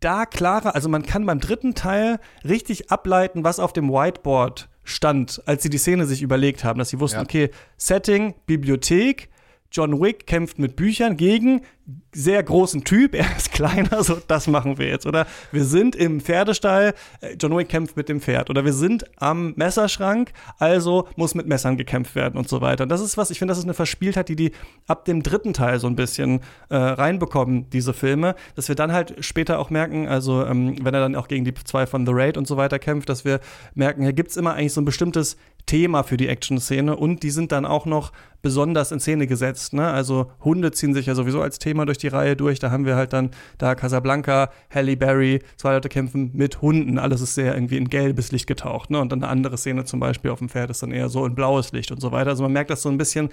da 0.00 0.26
klarer, 0.26 0.74
also 0.74 0.88
man 0.88 1.02
kann 1.04 1.26
beim 1.26 1.40
dritten 1.40 1.74
Teil 1.74 2.18
richtig 2.44 2.90
ableiten, 2.90 3.44
was 3.44 3.58
auf 3.60 3.72
dem 3.72 3.90
Whiteboard 3.90 4.68
stand, 4.82 5.42
als 5.46 5.62
sie 5.62 5.70
die 5.70 5.78
Szene 5.78 6.06
sich 6.06 6.22
überlegt 6.22 6.64
haben, 6.64 6.78
dass 6.78 6.88
sie 6.88 7.00
wussten, 7.00 7.18
Ja. 7.18 7.22
okay, 7.22 7.50
Setting, 7.76 8.34
Bibliothek, 8.46 9.28
John 9.72 10.00
Wick 10.00 10.26
kämpft 10.26 10.58
mit 10.58 10.76
Büchern 10.76 11.16
gegen 11.16 11.62
sehr 12.12 12.42
großen 12.42 12.84
Typ, 12.84 13.14
er 13.16 13.36
ist 13.36 13.52
kleiner, 13.52 14.02
so 14.02 14.18
das 14.26 14.46
machen 14.46 14.78
wir 14.78 14.88
jetzt. 14.88 15.06
Oder 15.06 15.26
wir 15.52 15.64
sind 15.64 15.96
im 15.96 16.20
Pferdestall, 16.20 16.94
äh, 17.20 17.34
John 17.40 17.56
Wick 17.56 17.68
kämpft 17.68 17.96
mit 17.96 18.08
dem 18.08 18.20
Pferd. 18.20 18.50
Oder 18.50 18.64
wir 18.64 18.72
sind 18.72 19.04
am 19.20 19.54
Messerschrank, 19.56 20.32
also 20.58 21.08
muss 21.16 21.34
mit 21.34 21.46
Messern 21.46 21.76
gekämpft 21.76 22.14
werden 22.14 22.36
und 22.36 22.48
so 22.48 22.60
weiter. 22.60 22.84
Und 22.84 22.88
das 22.88 23.00
ist 23.00 23.16
was, 23.16 23.30
ich 23.30 23.38
finde, 23.38 23.52
das 23.52 23.58
ist 23.58 23.64
eine 23.64 23.74
Verspieltheit, 23.74 24.28
die 24.28 24.36
die 24.36 24.52
ab 24.86 25.04
dem 25.04 25.22
dritten 25.22 25.52
Teil 25.52 25.78
so 25.78 25.86
ein 25.86 25.96
bisschen 25.96 26.40
äh, 26.68 26.76
reinbekommen, 26.76 27.70
diese 27.70 27.92
Filme, 27.92 28.34
dass 28.56 28.68
wir 28.68 28.74
dann 28.74 28.92
halt 28.92 29.24
später 29.24 29.58
auch 29.58 29.70
merken, 29.70 30.08
also 30.08 30.44
ähm, 30.44 30.76
wenn 30.82 30.94
er 30.94 31.00
dann 31.00 31.14
auch 31.14 31.28
gegen 31.28 31.44
die 31.44 31.54
zwei 31.54 31.86
von 31.86 32.06
The 32.06 32.12
Raid 32.14 32.36
und 32.36 32.46
so 32.46 32.56
weiter 32.56 32.78
kämpft, 32.78 33.08
dass 33.08 33.24
wir 33.24 33.40
merken, 33.74 34.02
hier 34.02 34.12
gibt's 34.12 34.36
immer 34.36 34.54
eigentlich 34.54 34.72
so 34.72 34.80
ein 34.80 34.84
bestimmtes 34.84 35.36
Thema 35.70 36.02
für 36.02 36.16
die 36.16 36.26
Action-Szene 36.26 36.96
und 36.96 37.22
die 37.22 37.30
sind 37.30 37.52
dann 37.52 37.64
auch 37.64 37.86
noch 37.86 38.10
besonders 38.42 38.90
in 38.90 38.98
Szene 38.98 39.28
gesetzt. 39.28 39.72
Ne? 39.72 39.86
Also 39.86 40.32
Hunde 40.42 40.72
ziehen 40.72 40.94
sich 40.94 41.06
ja 41.06 41.14
sowieso 41.14 41.40
als 41.42 41.60
Thema 41.60 41.86
durch 41.86 41.98
die 41.98 42.08
Reihe 42.08 42.34
durch. 42.34 42.58
Da 42.58 42.72
haben 42.72 42.86
wir 42.86 42.96
halt 42.96 43.12
dann 43.12 43.30
da 43.56 43.76
Casablanca, 43.76 44.50
Halle 44.68 44.96
Berry, 44.96 45.38
zwei 45.56 45.74
Leute 45.74 45.88
kämpfen 45.88 46.32
mit 46.34 46.60
Hunden. 46.60 46.98
Alles 46.98 47.20
ist 47.20 47.36
sehr 47.36 47.54
irgendwie 47.54 47.76
in 47.76 47.88
gelbes 47.88 48.32
Licht 48.32 48.48
getaucht. 48.48 48.90
Ne? 48.90 48.98
Und 48.98 49.12
dann 49.12 49.22
eine 49.22 49.30
andere 49.30 49.56
Szene 49.56 49.84
zum 49.84 50.00
Beispiel 50.00 50.32
auf 50.32 50.40
dem 50.40 50.48
Pferd 50.48 50.70
ist 50.70 50.82
dann 50.82 50.90
eher 50.90 51.08
so 51.08 51.24
in 51.24 51.36
blaues 51.36 51.70
Licht 51.70 51.92
und 51.92 52.00
so 52.00 52.10
weiter. 52.10 52.30
Also 52.30 52.42
man 52.42 52.52
merkt 52.52 52.70
das 52.70 52.82
so 52.82 52.88
ein 52.88 52.98
bisschen, 52.98 53.28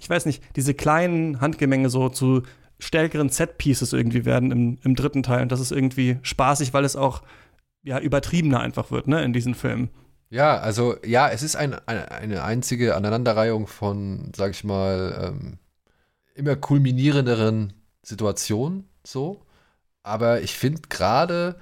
ich 0.00 0.08
weiß 0.08 0.24
nicht, 0.24 0.42
diese 0.56 0.72
kleinen 0.72 1.42
Handgemenge 1.42 1.90
so 1.90 2.08
zu 2.08 2.44
stärkeren 2.78 3.28
Set-Pieces 3.28 3.92
irgendwie 3.92 4.24
werden 4.24 4.52
im, 4.52 4.78
im 4.84 4.94
dritten 4.94 5.22
Teil. 5.22 5.42
Und 5.42 5.52
das 5.52 5.60
ist 5.60 5.72
irgendwie 5.72 6.16
spaßig, 6.22 6.72
weil 6.72 6.86
es 6.86 6.96
auch 6.96 7.20
ja, 7.82 7.98
übertriebener 7.98 8.60
einfach 8.60 8.90
wird, 8.90 9.06
ne, 9.06 9.22
in 9.22 9.34
diesen 9.34 9.54
Filmen. 9.54 9.90
Ja, 10.30 10.58
also 10.58 10.96
ja, 11.04 11.30
es 11.30 11.42
ist 11.42 11.56
ein, 11.56 11.74
eine, 11.86 12.10
eine 12.10 12.42
einzige 12.42 12.96
Aneinanderreihung 12.96 13.66
von, 13.66 14.30
sag 14.36 14.50
ich 14.50 14.64
mal, 14.64 15.32
ähm, 15.32 15.58
immer 16.34 16.56
kulminierenderen 16.56 17.72
Situationen 18.02 18.88
so. 19.04 19.42
Aber 20.02 20.42
ich 20.42 20.56
finde 20.56 20.82
gerade 20.88 21.58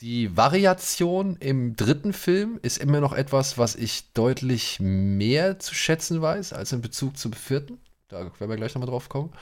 die 0.00 0.36
Variation 0.36 1.36
im 1.36 1.76
dritten 1.76 2.12
Film 2.12 2.58
ist 2.62 2.78
immer 2.78 3.00
noch 3.00 3.12
etwas, 3.12 3.58
was 3.58 3.76
ich 3.76 4.12
deutlich 4.12 4.80
mehr 4.80 5.58
zu 5.58 5.74
schätzen 5.74 6.22
weiß 6.22 6.52
als 6.52 6.72
in 6.72 6.80
Bezug 6.80 7.18
zum 7.18 7.32
vierten. 7.32 7.78
Da 8.08 8.20
werden 8.20 8.48
wir 8.48 8.56
gleich 8.56 8.74
nochmal 8.74 8.88
drauf 8.88 9.08
kommen. 9.08 9.32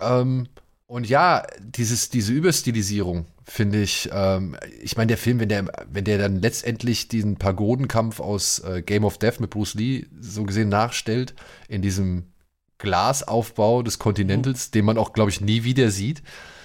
Ähm, 0.00 0.48
und 0.86 1.08
ja, 1.08 1.46
dieses, 1.60 2.10
diese 2.10 2.32
Überstilisierung 2.32 3.26
finde 3.44 3.82
ich, 3.82 4.08
ähm, 4.12 4.56
ich 4.82 4.96
meine, 4.96 5.08
der 5.08 5.18
Film, 5.18 5.40
wenn 5.40 5.48
der, 5.48 5.64
wenn 5.90 6.04
der 6.04 6.18
dann 6.18 6.40
letztendlich 6.40 7.08
diesen 7.08 7.36
Pagodenkampf 7.36 8.20
aus 8.20 8.60
äh, 8.60 8.82
Game 8.82 9.04
of 9.04 9.18
Death 9.18 9.40
mit 9.40 9.50
Bruce 9.50 9.74
Lee 9.74 10.06
so 10.20 10.44
gesehen 10.44 10.68
nachstellt, 10.68 11.34
in 11.68 11.82
diesem 11.82 12.32
Glasaufbau 12.78 13.82
des 13.82 13.98
Continentals, 13.98 14.70
den 14.70 14.84
man 14.84 14.98
auch, 14.98 15.12
glaube 15.12 15.30
ich, 15.30 15.40
nie 15.40 15.64
wieder 15.64 15.90
sieht, 15.90 16.22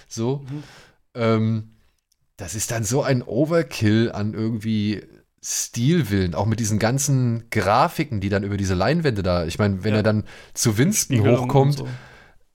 so, 0.07 0.45
ähm, 1.13 1.71
das 2.37 2.55
ist 2.55 2.71
dann 2.71 2.83
so 2.83 3.01
ein 3.01 3.23
Overkill 3.23 4.11
an 4.11 4.33
irgendwie 4.33 5.01
Stilwillen, 5.43 6.35
auch 6.35 6.45
mit 6.45 6.59
diesen 6.59 6.79
ganzen 6.79 7.49
Grafiken, 7.51 8.19
die 8.19 8.29
dann 8.29 8.43
über 8.43 8.57
diese 8.57 8.73
Leinwände 8.73 9.23
da, 9.23 9.45
ich 9.45 9.59
meine, 9.59 9.83
wenn 9.83 9.91
Ja. 9.93 9.97
er 9.99 10.03
dann 10.03 10.23
zu 10.53 10.77
Winston 10.77 11.17
Spiegelung 11.17 11.41
hochkommt, 11.45 11.77
so. 11.77 11.87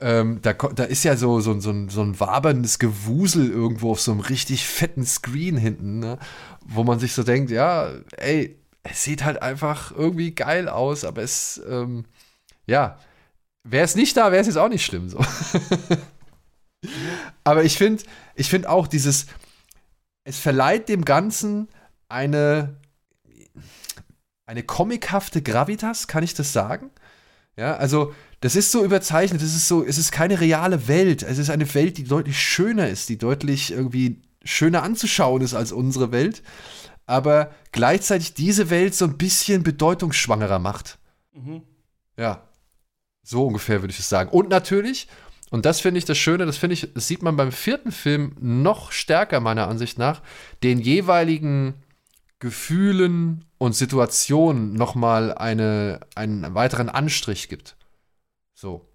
Ähm, 0.03 0.41
da, 0.43 0.53
da 0.53 0.85
ist 0.85 1.05
ja 1.05 1.17
so, 1.17 1.41
so, 1.41 1.59
so, 1.61 1.71
ein- 1.71 1.89
so 1.89 2.03
ein 2.03 2.19
waberndes 2.21 2.79
Gewusel 2.79 3.51
irgendwo 3.51 3.93
auf 3.93 4.01
so 4.01 4.13
einem 4.13 4.21
richtig 4.21 4.67
fetten 4.67 5.07
Screen 5.07 5.57
hinten, 5.57 6.01
ne? 6.01 6.19
wo 6.67 6.85
man 6.85 6.99
sich 6.99 7.15
so 7.15 7.23
denkt, 7.23 7.51
ja, 7.51 7.91
ey, 8.17 8.59
es 8.83 9.05
sieht 9.05 9.25
halt 9.25 9.41
einfach 9.43 9.93
irgendwie 9.93 10.35
geil 10.35 10.69
aus, 10.69 11.05
aber 11.05 11.23
es, 11.23 11.63
ähm, 11.69 12.05
ja, 12.67 12.99
wäre 13.65 13.85
es 13.85 13.95
nicht 13.95 14.17
da, 14.17 14.33
wäre 14.33 14.41
es 14.41 14.49
jetzt 14.49 14.57
auch 14.59 14.69
nicht 14.69 14.85
schlimm. 14.85 15.09
So. 15.09 15.19
aber 17.45 17.65
ich 17.65 17.79
finde, 17.79 18.03
ich 18.35 18.51
finde 18.51 18.71
auch 18.71 18.87
dieses, 18.87 19.27
es 20.25 20.39
verleiht 20.39 20.89
dem 20.89 21.05
Ganzen 21.05 21.69
eine, 22.09 22.77
eine 24.47 24.63
comichafte 24.63 25.43
Gravitas, 25.43 26.09
kann 26.09 26.25
ich 26.25 26.35
das 26.35 26.53
sagen? 26.53 26.91
Ja, 27.57 27.77
also 27.77 28.15
das 28.43 28.57
ist 28.57 28.73
so 28.73 28.85
überzeichnet, 28.85 29.41
es 29.41 29.55
ist 29.55 29.69
so, 29.69 29.85
es 29.85 29.99
ist 29.99 30.11
keine 30.11 30.41
reale 30.41 30.89
Welt. 30.89 31.23
Es 31.23 31.39
ist 31.39 31.49
eine 31.49 31.73
Welt, 31.75 31.97
die 31.97 32.03
deutlich 32.03 32.41
schöner 32.41 32.89
ist, 32.89 33.09
die 33.09 33.17
deutlich 33.17 33.71
irgendwie 33.71 34.21
schöner 34.43 34.83
anzuschauen 34.83 35.43
ist 35.43 35.55
als 35.55 35.71
unsere 35.71 36.11
Welt, 36.11 36.43
aber 37.07 37.53
gleichzeitig 37.71 38.35
diese 38.35 38.69
Welt 38.69 38.97
so 38.97 39.05
ein 39.05 39.17
bisschen 39.17 39.63
bedeutungsschwangerer 39.63 40.59
macht. 40.59 40.99
Mhm. 41.33 41.63
Ja, 42.17 42.43
so 43.23 43.47
ungefähr 43.47 43.81
würde 43.81 43.93
ich 43.93 44.01
es 44.01 44.09
sagen. 44.09 44.31
Und 44.31 44.49
natürlich, 44.49 45.07
und 45.51 45.65
das 45.65 45.81
finde 45.81 45.99
ich 45.99 46.05
das 46.05 46.19
Schöne, 46.19 46.45
das 46.45 46.57
finde 46.57 46.75
ich, 46.75 46.93
das 46.93 47.07
sieht 47.07 47.23
man 47.23 47.37
beim 47.37 47.53
vierten 47.53 47.93
Film 47.93 48.35
noch 48.41 48.91
stärker 48.91 49.39
meiner 49.39 49.69
Ansicht 49.69 49.99
nach, 49.99 50.21
den 50.65 50.81
jeweiligen 50.81 51.75
Gefühlen 52.41 53.45
und 53.59 53.77
Situationen 53.77 54.73
nochmal 54.73 55.33
eine, 55.33 56.01
einen 56.17 56.55
weiteren 56.57 56.89
Anstrich 56.89 57.49
gibt. 57.49 57.77
So. 58.63 58.89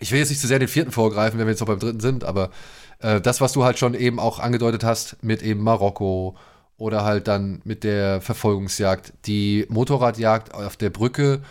Ich 0.00 0.10
will 0.10 0.18
jetzt 0.18 0.30
nicht 0.30 0.40
zu 0.40 0.48
sehr 0.48 0.58
den 0.58 0.66
vierten 0.66 0.90
vorgreifen, 0.90 1.38
wenn 1.38 1.46
wir 1.46 1.52
jetzt 1.52 1.60
noch 1.60 1.68
beim 1.68 1.78
dritten 1.78 2.00
sind, 2.00 2.24
aber 2.24 2.50
äh, 2.98 3.20
das, 3.20 3.40
was 3.40 3.52
du 3.52 3.62
halt 3.62 3.78
schon 3.78 3.94
eben 3.94 4.18
auch 4.18 4.40
angedeutet 4.40 4.82
hast, 4.82 5.22
mit 5.22 5.40
eben 5.42 5.62
Marokko 5.62 6.36
oder 6.76 7.04
halt 7.04 7.28
dann 7.28 7.60
mit 7.64 7.84
der 7.84 8.20
Verfolgungsjagd, 8.20 9.12
die 9.26 9.66
Motorradjagd 9.68 10.52
auf 10.52 10.76
der 10.76 10.90
Brücke 10.90 11.42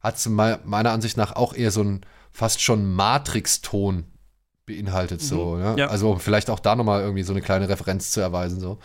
hat 0.00 0.24
mei- 0.28 0.58
meiner 0.64 0.92
Ansicht 0.92 1.18
nach 1.18 1.36
auch 1.36 1.52
eher 1.52 1.70
so 1.70 1.82
einen 1.82 2.00
fast 2.32 2.62
schon 2.62 2.90
Matrix-Ton 2.94 4.04
beinhaltet, 4.64 5.20
so. 5.20 5.56
Mhm, 5.56 5.60
Ne? 5.62 5.74
ja. 5.80 5.86
Also 5.88 6.10
um 6.12 6.20
vielleicht 6.20 6.48
auch 6.48 6.60
da 6.60 6.74
nochmal 6.74 7.02
irgendwie 7.02 7.22
so 7.22 7.34
eine 7.34 7.42
kleine 7.42 7.68
Referenz 7.68 8.12
zu 8.12 8.20
erweisen, 8.20 8.60
so. 8.60 8.78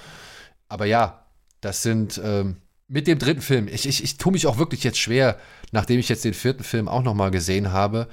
Aber 0.68 0.86
ja, 0.86 1.26
das 1.62 1.84
sind 1.84 2.20
ähm, 2.22 2.58
mit 2.90 3.08
dem 3.08 3.18
dritten 3.18 3.42
Film, 3.42 3.70
ich, 3.70 3.88
ich, 3.88 4.04
ich 4.04 4.18
tue 4.18 4.34
mich 4.34 4.46
auch 4.48 4.58
wirklich 4.58 4.84
jetzt 4.84 4.98
schwer, 5.00 5.38
nachdem 5.72 6.00
ich 6.00 6.10
jetzt 6.10 6.26
den 6.26 6.34
vierten 6.34 6.64
Film 6.64 6.88
auch 6.88 7.04
nochmal 7.04 7.32
gesehen 7.32 7.72
habe, 7.72 8.08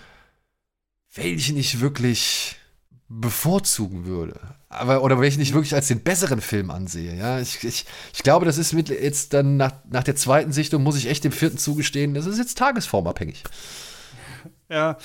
welchen 1.15 1.57
ich 1.57 1.81
wirklich 1.81 2.57
bevorzugen 3.09 4.05
würde. 4.05 4.39
aber, 4.69 5.03
oder 5.03 5.19
wenn 5.19 5.41
ich 5.41 5.55
wirklich 5.55 5.75
als 5.75 5.89
den 5.89 6.03
besseren 6.03 6.41
Film 6.41 6.71
ansehe. 6.71 7.17
Ja, 7.17 7.41
ich, 7.41 7.65
ich, 7.65 7.87
ich 8.13 8.23
glaube, 8.23 8.45
das 8.45 8.59
ist 8.59 8.75
mit 8.75 8.91
jetzt 8.91 9.33
dann 9.33 9.57
nach, 9.57 9.73
nach 9.91 10.05
der 10.05 10.17
zweiten 10.17 10.53
Sichtung, 10.53 10.83
muss 10.83 10.97
ich 10.97 11.09
echt 11.09 11.25
dem 11.25 11.33
vierten 11.33 11.59
zugestehen, 11.59 12.15
das 12.15 12.27
ist 12.27 12.39
jetzt 12.39 12.59
tagesformabhängig. 12.59 13.45
Ja, 14.69 14.99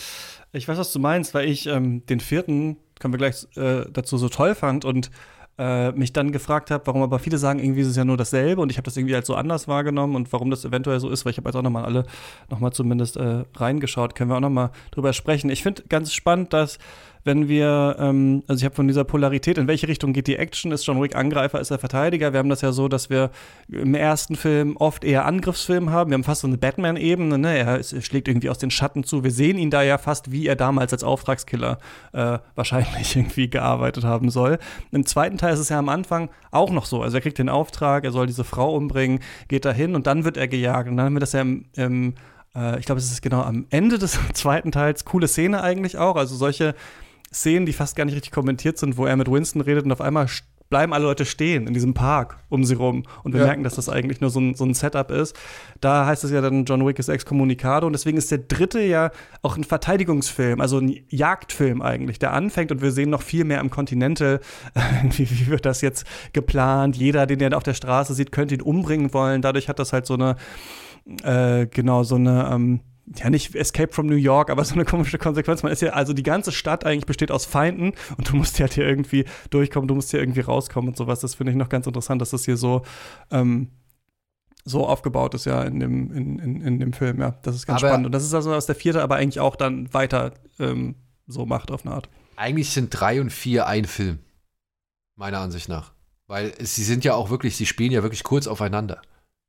ich 0.51 0.67
weiß, 0.67 0.77
was 0.77 0.91
du 0.91 0.99
meinst, 0.99 1.33
weil 1.33 1.47
ich 1.47 1.67
ähm, 1.67 2.05
den 2.05 2.19
vierten, 2.19 2.77
können 2.99 3.13
wir 3.13 3.17
gleich 3.17 3.47
äh, 3.55 3.85
dazu 3.91 4.17
so 4.17 4.27
toll 4.27 4.55
fand 4.55 4.83
und 4.83 5.09
äh, 5.57 5.91
mich 5.91 6.13
dann 6.13 6.31
gefragt 6.31 6.71
habe, 6.71 6.85
warum 6.87 7.03
aber 7.03 7.19
viele 7.19 7.37
sagen, 7.37 7.59
irgendwie 7.59 7.81
ist 7.81 7.87
es 7.87 7.95
ja 7.95 8.05
nur 8.05 8.17
dasselbe 8.17 8.61
und 8.61 8.71
ich 8.71 8.77
habe 8.77 8.85
das 8.85 8.97
irgendwie 8.97 9.13
halt 9.13 9.25
so 9.25 9.35
anders 9.35 9.67
wahrgenommen 9.67 10.15
und 10.15 10.33
warum 10.33 10.49
das 10.49 10.65
eventuell 10.65 10.99
so 10.99 11.09
ist, 11.09 11.25
weil 11.25 11.31
ich 11.31 11.37
habe 11.37 11.49
jetzt 11.49 11.55
auch 11.55 11.61
nochmal 11.61 11.85
alle 11.85 12.05
nochmal 12.49 12.73
zumindest 12.73 13.17
äh, 13.17 13.43
reingeschaut, 13.55 14.15
können 14.15 14.31
wir 14.31 14.37
auch 14.37 14.41
nochmal 14.41 14.71
drüber 14.91 15.13
sprechen. 15.13 15.49
Ich 15.49 15.61
finde 15.61 15.83
ganz 15.89 16.13
spannend, 16.13 16.53
dass 16.53 16.79
wenn 17.23 17.47
wir, 17.47 17.95
ähm, 17.99 18.43
also 18.47 18.59
ich 18.59 18.65
habe 18.65 18.75
von 18.75 18.87
dieser 18.87 19.03
Polarität, 19.03 19.57
in 19.57 19.67
welche 19.67 19.87
Richtung 19.87 20.13
geht 20.13 20.27
die 20.27 20.35
Action, 20.35 20.71
ist 20.71 20.85
John 20.85 21.01
Wick 21.01 21.15
Angreifer, 21.15 21.59
ist 21.59 21.71
er 21.71 21.79
Verteidiger. 21.79 22.33
Wir 22.33 22.39
haben 22.39 22.49
das 22.49 22.61
ja 22.61 22.71
so, 22.71 22.87
dass 22.87 23.09
wir 23.09 23.31
im 23.69 23.95
ersten 23.95 24.35
Film 24.35 24.75
oft 24.77 25.03
eher 25.03 25.25
Angriffsfilm 25.25 25.89
haben. 25.91 26.11
Wir 26.11 26.15
haben 26.15 26.23
fast 26.23 26.41
so 26.41 26.47
eine 26.47 26.57
Batman-Ebene, 26.57 27.37
ne? 27.37 27.57
Er, 27.57 27.83
schlägt 27.83 28.27
irgendwie 28.27 28.49
aus 28.49 28.57
den 28.57 28.71
Schatten 28.71 29.03
zu. 29.03 29.23
Wir 29.23 29.31
sehen 29.31 29.57
ihn 29.57 29.69
da 29.69 29.81
ja 29.83 29.97
fast, 29.97 30.31
wie 30.31 30.47
er 30.47 30.55
damals 30.55 30.91
als 30.91 31.03
Auftragskiller 31.03 31.77
äh, 32.11 32.39
wahrscheinlich 32.55 33.15
irgendwie 33.15 33.49
gearbeitet 33.49 34.03
haben 34.03 34.29
soll. 34.29 34.59
Im 34.91 35.05
zweiten 35.05 35.37
Teil 35.37 35.53
ist 35.53 35.59
es 35.59 35.69
ja 35.69 35.79
am 35.79 35.89
Anfang 35.89 36.29
auch 36.51 36.71
noch 36.71 36.85
so. 36.85 37.01
Also 37.01 37.17
er 37.17 37.21
kriegt 37.21 37.39
den 37.39 37.49
Auftrag, 37.49 38.03
er 38.03 38.11
soll 38.11 38.27
diese 38.27 38.43
Frau 38.43 38.75
umbringen, 38.75 39.19
geht 39.47 39.65
dahin 39.65 39.95
und 39.95 40.07
dann 40.07 40.25
wird 40.25 40.37
er 40.37 40.47
gejagt. 40.47 40.89
Und 40.89 40.97
dann 40.97 41.07
haben 41.07 41.15
wir 41.15 41.19
das 41.21 41.31
ja 41.31 41.41
im, 41.41 41.65
im 41.75 42.15
äh, 42.55 42.79
ich 42.79 42.85
glaube, 42.85 42.99
es 42.99 43.11
ist 43.11 43.21
genau 43.21 43.41
am 43.41 43.65
Ende 43.69 43.97
des 43.97 44.19
zweiten 44.33 44.71
Teils. 44.71 45.05
Coole 45.05 45.27
Szene 45.27 45.61
eigentlich 45.63 45.97
auch. 45.97 46.15
Also 46.15 46.35
solche 46.35 46.75
Szenen, 47.33 47.65
die 47.65 47.73
fast 47.73 47.95
gar 47.95 48.05
nicht 48.05 48.15
richtig 48.15 48.31
kommentiert 48.31 48.77
sind, 48.77 48.97
wo 48.97 49.05
er 49.05 49.15
mit 49.15 49.29
Winston 49.29 49.61
redet 49.61 49.85
und 49.85 49.91
auf 49.91 50.01
einmal 50.01 50.27
bleiben 50.73 50.91
alle 50.91 51.03
Leute 51.03 51.25
stehen 51.25 51.67
in 51.67 51.75
diesem 51.75 51.93
Park 51.93 52.37
um 52.49 52.63
sie 52.63 52.73
rum 52.73 53.03
und 53.23 53.33
wir 53.33 53.41
ja. 53.41 53.45
merken, 53.45 53.63
dass 53.63 53.75
das 53.75 53.89
eigentlich 53.89 54.21
nur 54.21 54.31
so 54.31 54.39
ein, 54.39 54.55
so 54.55 54.65
ein 54.65 54.73
Setup 54.73 55.11
ist. 55.11 55.35
Da 55.81 56.07
heißt 56.07 56.23
es 56.23 56.31
ja 56.31 56.41
dann, 56.41 56.65
John 56.65 56.83
Wick 56.83 56.97
ist 56.97 57.09
Excommunicado 57.09 57.85
und 57.85 57.93
deswegen 57.93 58.17
ist 58.17 58.31
der 58.31 58.39
dritte 58.39 58.81
ja 58.81 59.11
auch 59.43 59.55
ein 59.55 59.63
Verteidigungsfilm, 59.63 60.61
also 60.61 60.79
ein 60.79 61.05
Jagdfilm 61.09 61.83
eigentlich, 61.83 62.17
der 62.17 62.33
anfängt 62.33 62.71
und 62.71 62.81
wir 62.81 62.91
sehen 62.91 63.11
noch 63.11 63.21
viel 63.21 63.43
mehr 63.43 63.59
am 63.59 63.69
Continental, 63.69 64.39
wie, 65.11 65.29
wie 65.29 65.45
wird 65.45 65.65
das 65.65 65.81
jetzt 65.81 66.07
geplant. 66.33 66.95
Jeder, 66.95 67.27
den 67.27 67.39
er 67.39 67.55
auf 67.55 67.61
der 67.61 67.75
Straße 67.75 68.15
sieht, 68.15 68.31
könnte 68.31 68.55
ihn 68.55 68.61
umbringen 68.61 69.13
wollen. 69.13 69.43
Dadurch 69.43 69.69
hat 69.69 69.77
das 69.77 69.93
halt 69.93 70.07
so 70.07 70.15
eine, 70.15 70.37
äh, 71.23 71.67
genau, 71.67 72.01
so 72.01 72.15
eine, 72.15 72.49
ähm, 72.51 72.79
ja 73.15 73.29
nicht 73.29 73.55
Escape 73.55 73.91
from 73.91 74.07
New 74.07 74.15
York, 74.15 74.49
aber 74.49 74.63
so 74.65 74.73
eine 74.73 74.85
komische 74.85 75.17
Konsequenz. 75.17 75.63
Man 75.63 75.71
ist 75.71 75.81
ja, 75.81 75.91
also 75.91 76.13
die 76.13 76.23
ganze 76.23 76.51
Stadt 76.51 76.85
eigentlich 76.85 77.05
besteht 77.05 77.31
aus 77.31 77.45
Feinden 77.45 77.93
und 78.17 78.29
du 78.29 78.35
musst 78.35 78.59
halt 78.59 78.73
hier 78.73 78.87
irgendwie 78.87 79.25
durchkommen, 79.49 79.87
du 79.87 79.95
musst 79.95 80.11
hier 80.11 80.19
irgendwie 80.19 80.41
rauskommen 80.41 80.89
und 80.89 80.97
sowas. 80.97 81.19
Das 81.19 81.35
finde 81.35 81.51
ich 81.51 81.57
noch 81.57 81.69
ganz 81.69 81.87
interessant, 81.87 82.21
dass 82.21 82.31
das 82.31 82.45
hier 82.45 82.57
so, 82.57 82.83
ähm, 83.31 83.69
so 84.65 84.87
aufgebaut 84.87 85.33
ist, 85.33 85.45
ja, 85.45 85.63
in 85.63 85.79
dem, 85.79 86.11
in, 86.13 86.39
in, 86.39 86.61
in 86.61 86.79
dem 86.79 86.93
Film, 86.93 87.19
ja. 87.19 87.31
Das 87.41 87.55
ist 87.55 87.65
ganz 87.65 87.81
aber 87.81 87.89
spannend. 87.89 88.05
Und 88.05 88.11
das 88.13 88.23
ist 88.23 88.33
also 88.33 88.53
aus 88.53 88.65
der 88.65 88.75
vierte, 88.75 89.01
aber 89.01 89.15
eigentlich 89.15 89.39
auch 89.39 89.55
dann 89.55 89.93
weiter 89.93 90.33
ähm, 90.59 90.95
so 91.27 91.45
macht 91.45 91.71
auf 91.71 91.85
eine 91.85 91.95
Art. 91.95 92.09
Eigentlich 92.35 92.71
sind 92.71 92.89
drei 92.89 93.19
und 93.21 93.29
vier 93.29 93.67
ein 93.67 93.85
Film, 93.85 94.19
meiner 95.15 95.39
Ansicht 95.39 95.69
nach. 95.69 95.91
Weil 96.27 96.53
sie 96.59 96.83
sind 96.83 97.03
ja 97.03 97.13
auch 97.13 97.29
wirklich, 97.29 97.57
sie 97.57 97.65
spielen 97.65 97.91
ja 97.91 98.01
wirklich 98.01 98.23
kurz 98.23 98.47
aufeinander. 98.47 99.01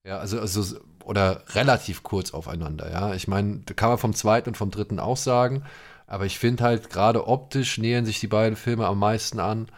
Ja, 0.04 0.18
also, 0.18 0.38
also 0.40 0.76
oder 1.04 1.42
relativ 1.54 2.02
kurz 2.02 2.32
aufeinander. 2.32 2.90
Ja, 2.90 3.14
ich 3.14 3.28
meine, 3.28 3.60
kann 3.76 3.90
man 3.90 3.98
vom 3.98 4.14
zweiten 4.14 4.50
und 4.50 4.56
vom 4.56 4.70
dritten 4.70 4.98
auch 4.98 5.16
sagen. 5.16 5.64
Aber 6.06 6.26
ich 6.26 6.38
finde 6.38 6.64
halt, 6.64 6.90
gerade 6.90 7.26
optisch 7.26 7.78
nähern 7.78 8.04
sich 8.04 8.20
die 8.20 8.26
beiden 8.26 8.56
Filme 8.56 8.86
am 8.86 8.98
meisten 8.98 9.40
an. 9.40 9.68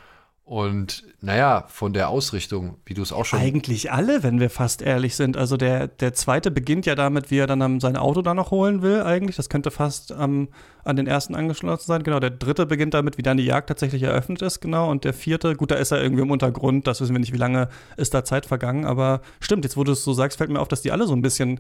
Und 0.47 1.03
naja, 1.21 1.65
von 1.67 1.93
der 1.93 2.09
Ausrichtung, 2.09 2.77
wie 2.85 2.95
du 2.95 3.03
es 3.03 3.13
auch 3.13 3.25
schon. 3.25 3.41
Eigentlich 3.41 3.91
alle, 3.91 4.23
wenn 4.23 4.39
wir 4.39 4.49
fast 4.49 4.81
ehrlich 4.81 5.17
sind. 5.17 5.37
Also 5.37 5.57
der, 5.57 5.89
der 5.89 6.15
zweite 6.15 6.53
beginnt 6.53 6.87
ja 6.87 6.95
damit, 6.95 7.33
wie 7.33 7.39
er 7.39 7.49
dann 7.49 7.81
sein 7.81 7.97
Auto 7.97 8.23
da 8.23 8.33
noch 8.33 8.53
holen 8.53 8.81
will, 8.81 9.03
eigentlich. 9.03 9.35
Das 9.35 9.49
könnte 9.49 9.73
fast 9.73 10.13
ähm, 10.13 10.47
an 10.85 10.95
den 10.95 11.09
ersten 11.09 11.35
angeschlossen 11.35 11.89
sein. 11.89 12.05
Genau, 12.05 12.21
der 12.21 12.31
dritte 12.31 12.65
beginnt 12.65 12.95
damit, 12.95 13.19
wie 13.19 13.23
dann 13.23 13.39
die 13.39 13.45
Jagd 13.45 13.67
tatsächlich 13.67 14.05
eröffnet 14.05 14.41
ist, 14.41 14.61
genau. 14.61 14.89
Und 14.89 15.03
der 15.03 15.15
vierte, 15.15 15.57
gut, 15.57 15.73
da 15.73 15.75
ist 15.75 15.91
er 15.91 16.01
irgendwie 16.01 16.23
im 16.23 16.31
Untergrund, 16.31 16.87
das 16.87 17.01
wissen 17.01 17.13
wir 17.13 17.19
nicht, 17.19 17.33
wie 17.33 17.39
lange 17.39 17.69
ist 17.97 18.15
da 18.15 18.25
Zeit 18.25 18.47
vergangen. 18.47 18.85
Aber 18.85 19.23
stimmt, 19.41 19.65
jetzt 19.65 19.77
wo 19.77 19.83
du 19.83 19.91
es 19.91 20.05
so 20.05 20.13
sagst, 20.13 20.39
fällt 20.39 20.51
mir 20.51 20.61
auf, 20.61 20.69
dass 20.69 20.81
die 20.81 20.93
alle 20.93 21.09
so 21.09 21.13
ein 21.13 21.23
bisschen. 21.23 21.59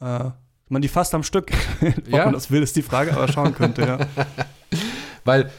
Äh, 0.00 0.30
man 0.70 0.82
die 0.82 0.88
fast 0.88 1.14
am 1.14 1.22
Stück, 1.22 1.52
ob 1.80 2.08
ja? 2.08 2.24
man 2.24 2.34
das 2.34 2.50
will, 2.50 2.64
ist 2.64 2.74
die 2.74 2.82
Frage, 2.82 3.12
aber 3.12 3.28
schauen 3.28 3.54
könnte, 3.54 3.82
ja. 3.82 3.98
Weil 5.24 5.50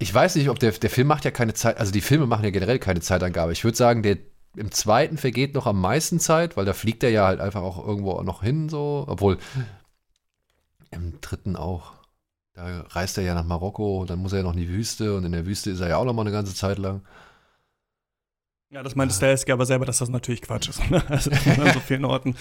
ich 0.00 0.12
weiß 0.12 0.36
nicht, 0.36 0.48
ob 0.48 0.58
der, 0.58 0.72
der 0.72 0.90
Film 0.90 1.06
macht 1.06 1.26
ja 1.26 1.30
keine 1.30 1.52
Zeit, 1.52 1.78
also 1.78 1.92
die 1.92 2.00
Filme 2.00 2.26
machen 2.26 2.42
ja 2.42 2.50
generell 2.50 2.78
keine 2.78 3.00
Zeitangabe. 3.00 3.52
Ich 3.52 3.64
würde 3.64 3.76
sagen, 3.76 4.02
der 4.02 4.16
im 4.56 4.72
zweiten 4.72 5.18
vergeht 5.18 5.54
noch 5.54 5.66
am 5.66 5.80
meisten 5.80 6.18
Zeit, 6.18 6.56
weil 6.56 6.64
da 6.64 6.72
fliegt 6.72 7.04
er 7.04 7.10
ja 7.10 7.26
halt 7.26 7.38
einfach 7.38 7.60
auch 7.60 7.86
irgendwo 7.86 8.20
noch 8.22 8.42
hin, 8.42 8.70
so. 8.70 9.04
Obwohl 9.06 9.38
im 10.90 11.20
dritten 11.20 11.54
auch. 11.54 11.92
Da 12.54 12.80
reist 12.88 13.16
er 13.18 13.24
ja 13.24 13.34
nach 13.34 13.44
Marokko, 13.44 14.06
dann 14.06 14.18
muss 14.18 14.32
er 14.32 14.38
ja 14.38 14.44
noch 14.44 14.54
in 14.54 14.58
die 14.58 14.68
Wüste 14.68 15.16
und 15.16 15.24
in 15.24 15.32
der 15.32 15.46
Wüste 15.46 15.70
ist 15.70 15.80
er 15.80 15.88
ja 15.88 15.96
auch 15.98 16.04
noch 16.04 16.14
mal 16.14 16.22
eine 16.22 16.32
ganze 16.32 16.54
Zeit 16.54 16.78
lang. 16.78 17.02
Ja, 18.70 18.82
das 18.82 18.94
meinte 18.94 19.14
Stahelski 19.14 19.52
aber 19.52 19.66
selber, 19.66 19.84
dass 19.84 19.98
das 19.98 20.08
natürlich 20.08 20.42
Quatsch 20.42 20.68
ist. 20.68 20.90
Ne? 20.90 21.02
also, 21.08 21.28
dass 21.28 21.44
man 21.44 21.60
an 21.60 21.74
so 21.74 21.80
vielen 21.80 22.04
Orten, 22.04 22.36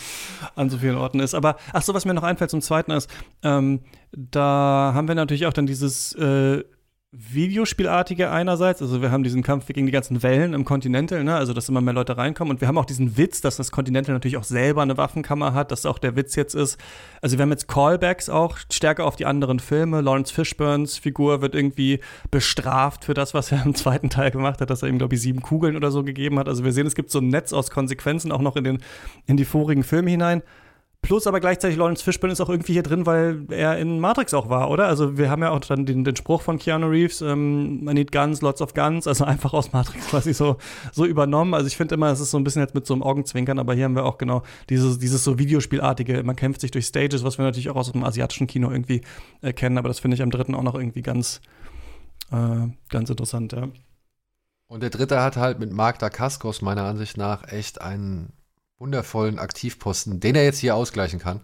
an 0.55 0.69
so 0.69 0.77
vielen 0.77 0.95
Orten 0.95 1.19
ist. 1.19 1.33
Aber, 1.33 1.57
ach 1.73 1.81
so, 1.81 1.93
was 1.93 2.05
mir 2.05 2.13
noch 2.13 2.23
einfällt 2.23 2.51
zum 2.51 2.61
Zweiten 2.61 2.91
ist, 2.91 3.09
ähm, 3.43 3.81
da 4.11 4.91
haben 4.93 5.07
wir 5.07 5.15
natürlich 5.15 5.45
auch 5.45 5.53
dann 5.53 5.65
dieses 5.65 6.13
äh, 6.13 6.63
Videospielartige 7.11 8.29
einerseits, 8.29 8.83
also 8.83 9.01
wir 9.01 9.09
haben 9.09 9.23
diesen 9.23 9.41
Kampf 9.41 9.65
gegen 9.65 9.87
die 9.87 9.91
ganzen 9.91 10.21
Wellen 10.21 10.53
im 10.53 10.63
Continental, 10.63 11.23
ne? 11.23 11.35
also 11.35 11.53
dass 11.53 11.67
immer 11.67 11.81
mehr 11.81 11.95
Leute 11.95 12.17
reinkommen. 12.17 12.51
Und 12.51 12.61
wir 12.61 12.67
haben 12.67 12.77
auch 12.77 12.85
diesen 12.85 13.17
Witz, 13.17 13.41
dass 13.41 13.57
das 13.57 13.71
Continental 13.71 14.13
natürlich 14.13 14.37
auch 14.37 14.43
selber 14.43 14.83
eine 14.83 14.95
Waffenkammer 14.95 15.55
hat, 15.55 15.71
dass 15.71 15.87
auch 15.87 15.97
der 15.97 16.15
Witz 16.15 16.35
jetzt 16.35 16.53
ist, 16.53 16.77
also 17.19 17.39
wir 17.39 17.41
haben 17.41 17.49
jetzt 17.49 17.67
Callbacks 17.67 18.29
auch 18.29 18.59
stärker 18.71 19.05
auf 19.05 19.15
die 19.15 19.25
anderen 19.25 19.59
Filme, 19.59 20.01
Lawrence 20.01 20.31
Fishburns 20.31 20.99
Figur 20.99 21.41
wird 21.41 21.55
irgendwie 21.55 21.99
bestraft 22.29 23.05
für 23.05 23.15
das, 23.15 23.33
was 23.33 23.51
er 23.51 23.65
im 23.65 23.73
zweiten 23.73 24.11
Teil 24.11 24.29
gemacht 24.29 24.61
hat, 24.61 24.69
dass 24.69 24.83
er 24.83 24.89
ihm 24.89 24.99
glaube 24.99 25.15
ich 25.15 25.21
sieben 25.21 25.41
Kugeln 25.41 25.75
oder 25.75 25.89
so 25.89 26.03
gegeben 26.03 26.37
hat, 26.37 26.47
also 26.47 26.63
wir 26.63 26.73
sehen, 26.73 26.85
es 26.85 26.93
gibt 26.93 27.09
so 27.09 27.17
ein 27.17 27.29
Netz 27.29 27.53
aus 27.53 27.71
Konsequenzen 27.71 28.31
auch 28.31 28.41
noch 28.41 28.55
in 28.55 28.63
den 28.63 28.83
in 29.25 29.35
die 29.35 29.45
vorigen 29.45 29.81
Filme 29.81 30.11
hinein 30.11 30.43
Plus 31.01 31.25
aber 31.27 31.39
gleichzeitig 31.39 31.77
Lawrence 31.77 32.03
Fishburne 32.03 32.33
ist 32.33 32.41
auch 32.41 32.49
irgendwie 32.49 32.73
hier 32.73 32.83
drin, 32.83 33.05
weil 33.05 33.45
er 33.49 33.77
in 33.77 33.99
Matrix 33.99 34.33
auch 34.33 34.49
war, 34.49 34.69
oder? 34.69 34.87
Also 34.87 35.17
wir 35.17 35.29
haben 35.29 35.41
ja 35.41 35.49
auch 35.49 35.61
dann 35.61 35.85
den, 35.85 36.03
den 36.03 36.15
Spruch 36.15 36.41
von 36.41 36.59
Keanu 36.59 36.87
Reeves, 36.87 37.21
ähm, 37.21 37.87
I 37.89 37.93
need 37.93 38.11
guns, 38.11 38.41
lots 38.41 38.61
of 38.61 38.73
guns, 38.73 39.07
also 39.07 39.23
einfach 39.23 39.53
aus 39.53 39.71
Matrix 39.71 40.07
quasi 40.07 40.33
so, 40.33 40.57
so 40.91 41.05
übernommen. 41.05 41.53
Also 41.53 41.67
ich 41.67 41.77
finde 41.77 41.95
immer, 41.95 42.11
es 42.11 42.19
ist 42.19 42.31
so 42.31 42.37
ein 42.37 42.43
bisschen 42.43 42.61
jetzt 42.61 42.75
mit 42.75 42.85
so 42.85 42.93
einem 42.93 43.03
Augenzwinkern, 43.03 43.59
aber 43.59 43.73
hier 43.73 43.85
haben 43.85 43.95
wir 43.95 44.03
auch 44.03 44.17
genau 44.17 44.43
dieses, 44.69 44.99
dieses 44.99 45.23
so 45.23 45.39
Videospielartige, 45.39 46.21
man 46.23 46.35
kämpft 46.35 46.61
sich 46.61 46.71
durch 46.71 46.85
Stages, 46.85 47.23
was 47.23 47.37
wir 47.37 47.45
natürlich 47.45 47.69
auch 47.69 47.77
aus 47.77 47.91
dem 47.91 48.03
asiatischen 48.03 48.47
Kino 48.47 48.69
irgendwie 48.69 49.01
äh, 49.41 49.53
kennen, 49.53 49.77
aber 49.77 49.87
das 49.87 49.99
finde 49.99 50.15
ich 50.15 50.21
am 50.21 50.31
dritten 50.31 50.53
auch 50.53 50.63
noch 50.63 50.75
irgendwie 50.75 51.01
ganz, 51.01 51.39
äh, 52.31 52.67
ganz 52.89 53.09
interessant, 53.09 53.53
ja. 53.53 53.69
Und 54.67 54.83
der 54.83 54.91
dritte 54.91 55.21
hat 55.23 55.37
halt 55.37 55.59
mit 55.59 55.71
Mark 55.71 55.97
Dacascos 55.97 56.61
meiner 56.61 56.83
Ansicht 56.83 57.17
nach 57.17 57.51
echt 57.51 57.81
einen 57.81 58.33
wundervollen 58.79 59.39
Aktivposten, 59.39 60.19
den 60.19 60.35
er 60.35 60.43
jetzt 60.43 60.59
hier 60.59 60.75
ausgleichen 60.75 61.19
kann. 61.19 61.41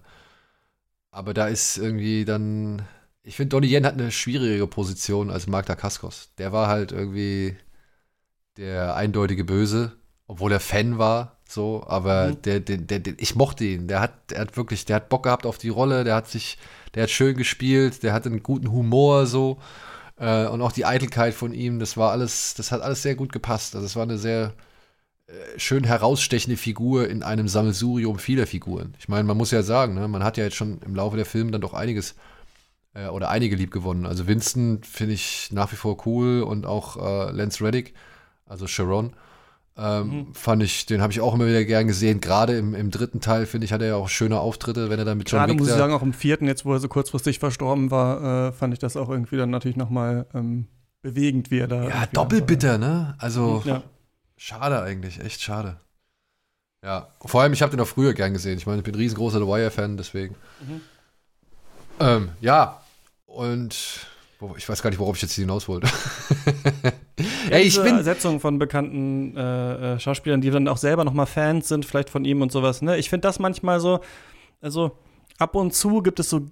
Aber 1.11 1.33
da 1.33 1.47
ist 1.47 1.77
irgendwie 1.77 2.25
dann. 2.25 2.81
Ich 3.23 3.35
finde, 3.35 3.49
Donnie 3.49 3.71
Yen 3.71 3.85
hat 3.85 3.93
eine 3.93 4.11
schwierigere 4.11 4.67
Position 4.67 5.29
als 5.29 5.47
Mark 5.47 5.65
Dacascos. 5.65 6.29
Der 6.37 6.51
war 6.51 6.67
halt 6.67 6.91
irgendwie 6.91 7.57
der 8.57 8.95
eindeutige 8.95 9.43
Böse, 9.43 9.93
obwohl 10.27 10.51
er 10.51 10.59
Fan 10.59 10.97
war, 10.97 11.35
so, 11.47 11.83
aber 11.87 12.27
mhm. 12.27 12.41
der, 12.41 12.59
der, 12.59 12.77
der, 12.77 12.99
der, 12.99 13.13
ich 13.17 13.35
mochte 13.35 13.65
ihn. 13.65 13.87
Der 13.87 13.99
hat, 13.99 14.31
der 14.31 14.39
hat 14.41 14.57
wirklich, 14.57 14.85
der 14.85 14.97
hat 14.97 15.09
Bock 15.09 15.23
gehabt 15.23 15.45
auf 15.45 15.57
die 15.57 15.69
Rolle, 15.69 16.03
der 16.03 16.15
hat 16.15 16.27
sich, 16.27 16.57
der 16.93 17.03
hat 17.03 17.09
schön 17.09 17.37
gespielt, 17.37 18.03
der 18.03 18.13
hat 18.13 18.25
einen 18.25 18.43
guten 18.43 18.71
Humor, 18.71 19.25
so. 19.25 19.59
Äh, 20.17 20.47
und 20.47 20.61
auch 20.61 20.71
die 20.71 20.85
Eitelkeit 20.85 21.33
von 21.33 21.53
ihm, 21.53 21.79
das 21.79 21.97
war 21.97 22.11
alles, 22.11 22.55
das 22.55 22.71
hat 22.71 22.81
alles 22.81 23.01
sehr 23.01 23.15
gut 23.15 23.31
gepasst. 23.31 23.75
Also 23.75 23.85
es 23.85 23.95
war 23.95 24.03
eine 24.03 24.17
sehr, 24.17 24.53
schön 25.57 25.83
herausstechende 25.83 26.57
Figur 26.57 27.09
in 27.09 27.23
einem 27.23 27.47
Sammelsurium 27.47 28.19
vieler 28.19 28.45
Figuren. 28.45 28.93
Ich 28.99 29.07
meine, 29.07 29.23
man 29.23 29.37
muss 29.37 29.51
ja 29.51 29.63
sagen, 29.63 29.95
ne, 29.95 30.07
man 30.07 30.23
hat 30.23 30.37
ja 30.37 30.43
jetzt 30.43 30.55
schon 30.55 30.79
im 30.85 30.95
Laufe 30.95 31.15
der 31.15 31.25
Filme 31.25 31.51
dann 31.51 31.61
doch 31.61 31.73
einiges 31.73 32.15
äh, 32.93 33.07
oder 33.07 33.29
einige 33.29 33.55
lieb 33.55 33.71
gewonnen. 33.71 34.05
Also 34.05 34.27
Winston 34.27 34.81
finde 34.83 35.13
ich 35.13 35.49
nach 35.51 35.71
wie 35.71 35.75
vor 35.75 36.05
cool 36.05 36.41
und 36.41 36.65
auch 36.65 36.97
äh, 36.97 37.31
Lance 37.31 37.63
Reddick, 37.63 37.93
also 38.45 38.67
Sharon, 38.67 39.13
ähm, 39.77 40.07
mhm. 40.07 40.33
fand 40.33 40.63
ich, 40.63 40.85
den 40.85 41.01
habe 41.01 41.11
ich 41.11 41.21
auch 41.21 41.33
immer 41.33 41.47
wieder 41.47 41.65
gern 41.65 41.87
gesehen. 41.87 42.21
Gerade 42.21 42.57
im, 42.57 42.75
im 42.75 42.91
dritten 42.91 43.19
Teil, 43.19 43.45
finde 43.45 43.65
ich, 43.65 43.73
hat 43.73 43.81
er 43.81 43.87
ja 43.87 43.95
auch 43.95 44.09
schöne 44.09 44.39
Auftritte, 44.39 44.89
wenn 44.89 44.99
er 44.99 45.05
dann 45.05 45.17
mit 45.17 45.29
John 45.29 45.39
Gerade 45.39 45.53
Wick 45.53 45.59
muss 45.59 45.69
ich 45.69 45.75
sagen, 45.75 45.93
auch 45.93 46.03
im 46.03 46.13
vierten, 46.13 46.45
jetzt 46.45 46.65
wo 46.65 46.73
er 46.73 46.79
so 46.79 46.87
kurzfristig 46.87 47.39
verstorben 47.39 47.91
war, 47.91 48.49
äh, 48.49 48.51
fand 48.51 48.73
ich 48.73 48.79
das 48.79 48.95
auch 48.95 49.09
irgendwie 49.09 49.37
dann 49.37 49.49
natürlich 49.49 49.75
nochmal 49.75 50.27
ähm, 50.33 50.67
bewegend, 51.01 51.51
wie 51.51 51.59
er 51.59 51.67
da. 51.67 51.89
Ja, 51.89 52.05
doppelbitter, 52.13 52.77
ne? 52.77 53.15
Also. 53.17 53.63
Ja. 53.65 53.83
Schade 54.37 54.81
eigentlich, 54.81 55.19
echt 55.19 55.41
schade. 55.41 55.79
Ja, 56.83 57.07
vor 57.21 57.41
allem, 57.41 57.53
ich 57.53 57.61
habe 57.61 57.71
den 57.71 57.79
auch 57.79 57.87
früher 57.87 58.13
gern 58.13 58.33
gesehen. 58.33 58.57
Ich 58.57 58.67
meine, 58.67 58.79
ich 58.79 58.83
bin 58.83 58.93
ein 58.93 58.99
riesengroßer 58.99 59.39
The 59.39 59.47
Wire-Fan, 59.47 59.97
deswegen. 59.97 60.35
Mhm. 60.61 60.81
Ähm, 61.99 62.29
ja, 62.41 62.81
und 63.25 64.05
ich 64.57 64.69
weiß 64.69 64.81
gar 64.81 64.89
nicht, 64.89 64.99
worauf 64.99 65.15
ich 65.15 65.21
jetzt 65.21 65.33
hinaus 65.33 65.67
wollte. 65.67 65.87
ja, 67.49 67.57
ich 67.57 67.81
bin 67.81 67.95
Ersetzung 67.95 68.39
von 68.39 68.59
bekannten 68.59 69.35
äh, 69.35 69.93
äh, 69.93 69.99
Schauspielern, 69.99 70.41
die 70.41 70.51
dann 70.51 70.67
auch 70.67 70.77
selber 70.77 71.05
noch 71.05 71.13
mal 71.13 71.25
Fans 71.25 71.67
sind, 71.67 71.85
vielleicht 71.85 72.09
von 72.09 72.25
ihm 72.25 72.41
und 72.41 72.51
sowas. 72.51 72.81
Ne? 72.81 72.97
Ich 72.97 73.09
finde 73.09 73.27
das 73.27 73.39
manchmal 73.39 73.79
so, 73.79 74.01
also 74.61 74.99
ab 75.39 75.55
und 75.55 75.73
zu 75.73 76.01
gibt 76.01 76.19
es 76.19 76.29
so 76.29 76.47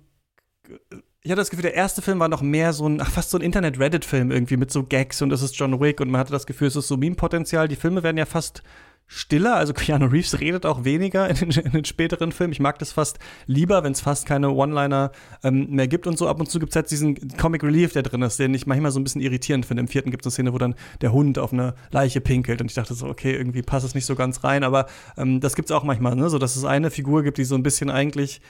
ich 1.26 1.32
hatte 1.32 1.40
das 1.40 1.50
Gefühl, 1.50 1.64
der 1.64 1.74
erste 1.74 2.02
Film 2.02 2.20
war 2.20 2.28
noch 2.28 2.42
mehr 2.42 2.74
so 2.74 2.86
ein, 2.86 3.00
ach, 3.00 3.10
fast 3.10 3.30
so 3.30 3.38
ein 3.38 3.42
Internet-Reddit-Film 3.42 4.30
irgendwie 4.30 4.58
mit 4.58 4.72
so 4.72 4.84
Gags 4.84 5.22
und 5.22 5.32
es 5.32 5.42
ist 5.42 5.58
John 5.58 5.80
Wick 5.80 6.02
und 6.02 6.12
man 6.12 6.20
hatte 6.20 6.34
das 6.34 6.46
Gefühl, 6.46 6.68
es 6.68 6.76
ist 6.76 6.90
so 6.90 6.98
Meme-Potenzial. 6.98 7.70
Die 7.70 7.78
Filme 7.78 8.04
werden 8.04 8.18
ja 8.18 8.26
fast 8.26 8.62
stiller, 9.08 9.56
also 9.56 9.72
Keanu 9.74 10.08
Reeves 10.08 10.42
redet 10.42 10.66
auch 10.66 10.84
weniger 10.84 11.30
in 11.30 11.38
den, 11.38 11.52
in 11.52 11.72
den 11.72 11.86
späteren 11.86 12.34
Filmen. 12.34 12.52
Ich 12.52 12.60
mag 12.60 12.78
das 12.80 12.92
fast 12.92 13.20
lieber, 13.46 13.86
wenn 13.86 13.94
es 13.94 14.02
fast 14.02 14.26
keine 14.26 14.50
One-Liner 14.50 15.14
ähm, 15.46 15.70
mehr 15.70 15.88
gibt 15.88 16.08
und 16.08 16.18
so. 16.18 16.28
Ab 16.28 16.42
und 16.42 16.48
zu 16.52 16.60
gibt 16.60 16.74
es 16.74 16.76
halt 16.76 16.92
diesen 16.92 17.38
Comic 17.38 17.64
Relief, 17.64 17.94
der 17.94 18.04
drin 18.04 18.22
ist, 18.22 18.38
den 18.38 18.54
ich 18.54 18.68
manchmal 18.68 18.92
so 18.92 19.00
ein 19.00 19.06
bisschen 19.06 19.22
irritierend 19.22 19.66
finde. 19.66 19.80
Im 19.80 19.88
vierten 19.88 20.12
gibt 20.12 20.26
es 20.26 20.28
eine 20.28 20.34
Szene, 20.34 20.54
wo 20.54 20.58
dann 20.58 20.76
der 21.00 21.14
Hund 21.14 21.40
auf 21.40 21.54
eine 21.54 21.74
Leiche 21.92 22.20
pinkelt 22.20 22.60
und 22.60 22.68
ich 22.68 22.76
dachte 22.76 22.96
so, 22.96 23.08
okay, 23.08 23.34
irgendwie 23.34 23.62
passt 23.62 23.86
es 23.86 23.96
nicht 23.96 24.06
so 24.06 24.16
ganz 24.16 24.44
rein, 24.44 24.66
aber 24.66 24.88
ähm, 25.16 25.40
das 25.40 25.56
gibt 25.56 25.70
es 25.70 25.72
auch 25.72 25.86
manchmal, 25.86 26.18
ne? 26.18 26.30
so 26.30 26.38
dass 26.38 26.58
es 26.58 26.66
eine 26.66 26.92
Figur 26.92 27.24
gibt, 27.24 27.38
die 27.38 27.46
so 27.46 27.56
ein 27.56 27.64
bisschen 27.64 27.90
eigentlich, 27.90 28.42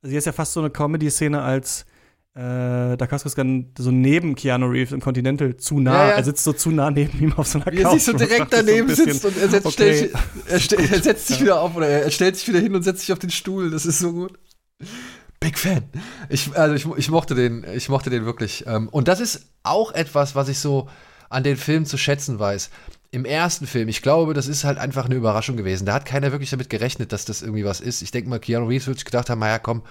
also 0.00 0.12
hier 0.12 0.18
ist 0.18 0.24
ja 0.24 0.32
fast 0.32 0.54
so 0.54 0.60
eine 0.60 0.70
Comedy-Szene 0.70 1.42
als 1.42 1.84
äh, 2.34 2.96
da 2.96 3.06
Kaskoskan 3.06 3.72
so 3.76 3.90
neben 3.90 4.34
Keanu 4.34 4.66
Reeves 4.66 4.92
im 4.92 5.00
Continental 5.00 5.56
zu 5.58 5.80
nah, 5.80 5.92
ja, 5.92 6.08
ja. 6.08 6.14
er 6.16 6.24
sitzt 6.24 6.44
so 6.44 6.54
zu 6.54 6.70
nah 6.70 6.90
neben 6.90 7.20
ihm 7.20 7.34
auf 7.34 7.46
so 7.46 7.58
einer 7.58 7.70
Couch. 7.70 7.84
Er 7.84 7.90
sich 7.90 8.04
so 8.04 8.12
direkt 8.16 8.52
daneben 8.52 8.88
so 8.88 9.04
sitzt 9.04 9.24
und 9.26 9.36
er 9.36 9.48
setzt, 9.50 9.66
okay. 9.66 9.94
sich, 9.94 10.72
er, 10.72 10.92
er, 10.92 11.02
setzt 11.02 11.26
sich 11.26 11.40
wieder 11.42 11.60
auf 11.60 11.76
oder 11.76 11.88
er 11.88 12.10
stellt 12.10 12.36
sich 12.36 12.48
wieder 12.48 12.60
hin 12.60 12.74
und 12.74 12.84
setzt 12.84 13.00
sich 13.00 13.12
auf 13.12 13.18
den 13.18 13.30
Stuhl. 13.30 13.70
Das 13.70 13.84
ist 13.84 13.98
so 13.98 14.12
gut. 14.12 14.38
Big 15.40 15.58
Fan. 15.58 15.82
Ich, 16.30 16.56
also 16.56 16.74
ich, 16.74 16.86
ich 16.98 17.10
mochte 17.10 17.34
den, 17.34 17.66
ich 17.74 17.90
mochte 17.90 18.08
den 18.08 18.24
wirklich. 18.24 18.64
Ähm, 18.66 18.88
und 18.88 19.08
das 19.08 19.20
ist 19.20 19.46
auch 19.62 19.92
etwas, 19.92 20.34
was 20.34 20.48
ich 20.48 20.58
so 20.58 20.88
an 21.28 21.42
den 21.42 21.58
Film 21.58 21.84
zu 21.84 21.98
schätzen 21.98 22.38
weiß. 22.38 22.70
Im 23.10 23.26
ersten 23.26 23.66
Film, 23.66 23.88
ich 23.88 24.00
glaube, 24.00 24.32
das 24.32 24.46
ist 24.46 24.64
halt 24.64 24.78
einfach 24.78 25.04
eine 25.04 25.16
Überraschung 25.16 25.58
gewesen. 25.58 25.84
Da 25.84 25.92
hat 25.92 26.06
keiner 26.06 26.32
wirklich 26.32 26.48
damit 26.48 26.70
gerechnet, 26.70 27.12
dass 27.12 27.26
das 27.26 27.42
irgendwie 27.42 27.66
was 27.66 27.82
ist. 27.82 28.00
Ich 28.00 28.10
denke 28.10 28.30
mal, 28.30 28.38
Keanu 28.38 28.68
Reeves 28.68 28.86
würde 28.86 28.98
sich 28.98 29.04
gedacht 29.04 29.28
haben, 29.28 29.40
naja, 29.40 29.58
komm, 29.58 29.82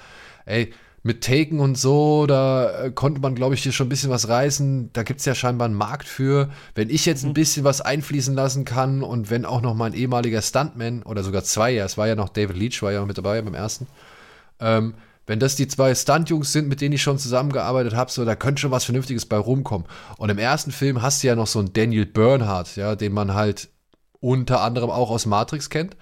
ey, 0.46 0.74
mit 1.04 1.24
Taken 1.24 1.60
und 1.60 1.78
so, 1.78 2.28
da 2.28 2.86
äh, 2.86 2.91
konnte 2.91 3.22
man, 3.22 3.34
glaube 3.34 3.56
ich, 3.56 3.64
hier 3.64 3.72
schon 3.72 3.88
ein 3.88 3.89
bisschen 3.89 4.12
was 4.12 4.28
reißen. 4.28 4.91
Da 4.93 5.02
gibt 5.04 5.20
es 5.20 5.26
ja 5.26 5.34
scheinbar 5.34 5.66
einen 5.66 5.76
Markt 5.76 6.08
für. 6.08 6.49
Wenn 6.76 6.89
ich 6.89 7.06
jetzt 7.06 7.24
ein 7.24 7.30
mhm. 7.30 7.36
bisschen 7.36 7.64
was 7.64 7.82
einfließen 7.82 8.36
lassen 8.36 8.66
kann 8.66 9.02
und 9.02 9.30
wenn 9.32 9.45
auch 9.45 9.62
noch 9.62 9.74
mein 9.74 9.93
ehemaliger 9.93 10.41
Stuntman 10.41 11.02
oder 11.04 11.24
sogar 11.24 11.43
zwei, 11.43 11.72
ja, 11.72 11.86
es 11.86 11.97
war 11.97 12.08
ja 12.08 12.16
noch 12.16 12.30
David 12.30 12.56
Leach, 12.56 12.84
war 12.84 12.91
ja 12.91 13.04
mit 13.04 13.18
dabei 13.18 13.41
beim 13.41 13.56
ersten, 13.56 13.88
ähm, 14.60 14.93
wenn 15.26 15.39
das 15.39 15.56
die 15.56 15.68
zwei 15.68 15.95
Stunt-Jungs 15.95 16.52
sind, 16.52 16.68
mit 16.68 16.82
denen 16.82 16.93
ich 16.93 17.02
schon 17.02 17.18
zusammengearbeitet 17.18 17.95
habe, 17.95 18.12
so, 18.12 18.26
da 18.26 18.36
könnte 18.36 18.62
schon 18.62 18.72
was 18.72 18.86
Vernünftiges 18.86 19.26
bei 19.26 19.38
rumkommen. 19.38 19.88
Und 20.18 20.30
im 20.30 20.38
ersten 20.38 20.72
Film 20.72 21.02
hast 21.02 21.24
du 21.24 21.28
ja 21.28 21.36
noch 21.36 21.47
so 21.47 21.60
einen 21.60 21.74
Daniel 21.74 22.06
Bernhardt, 22.06 22.76
ja, 22.76 22.95
den 22.95 23.14
man 23.14 23.34
halt 23.34 23.70
unter 24.20 24.62
anderem 24.62 24.89
auch 24.89 25.10
aus 25.10 25.26
Matrix 25.26 25.70
kennt. 25.70 25.95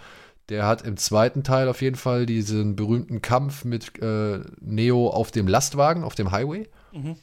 Der 0.49 0.65
hat 0.65 0.81
im 0.81 0.97
zweiten 0.97 1.43
Teil 1.43 1.69
auf 1.69 1.81
jeden 1.81 1.95
Fall 1.95 2.25
diesen 2.25 2.75
berühmten 2.75 3.21
Kampf 3.21 3.65
mit 3.65 4.01
äh, 4.01 4.39
Neo 4.59 5.09
auf 5.09 5.31
dem 5.31 5.47
Lastwagen, 5.47 6.03
auf 6.03 6.15
dem 6.15 6.31
Highway. 6.31 6.67
Mhm. 6.91 7.15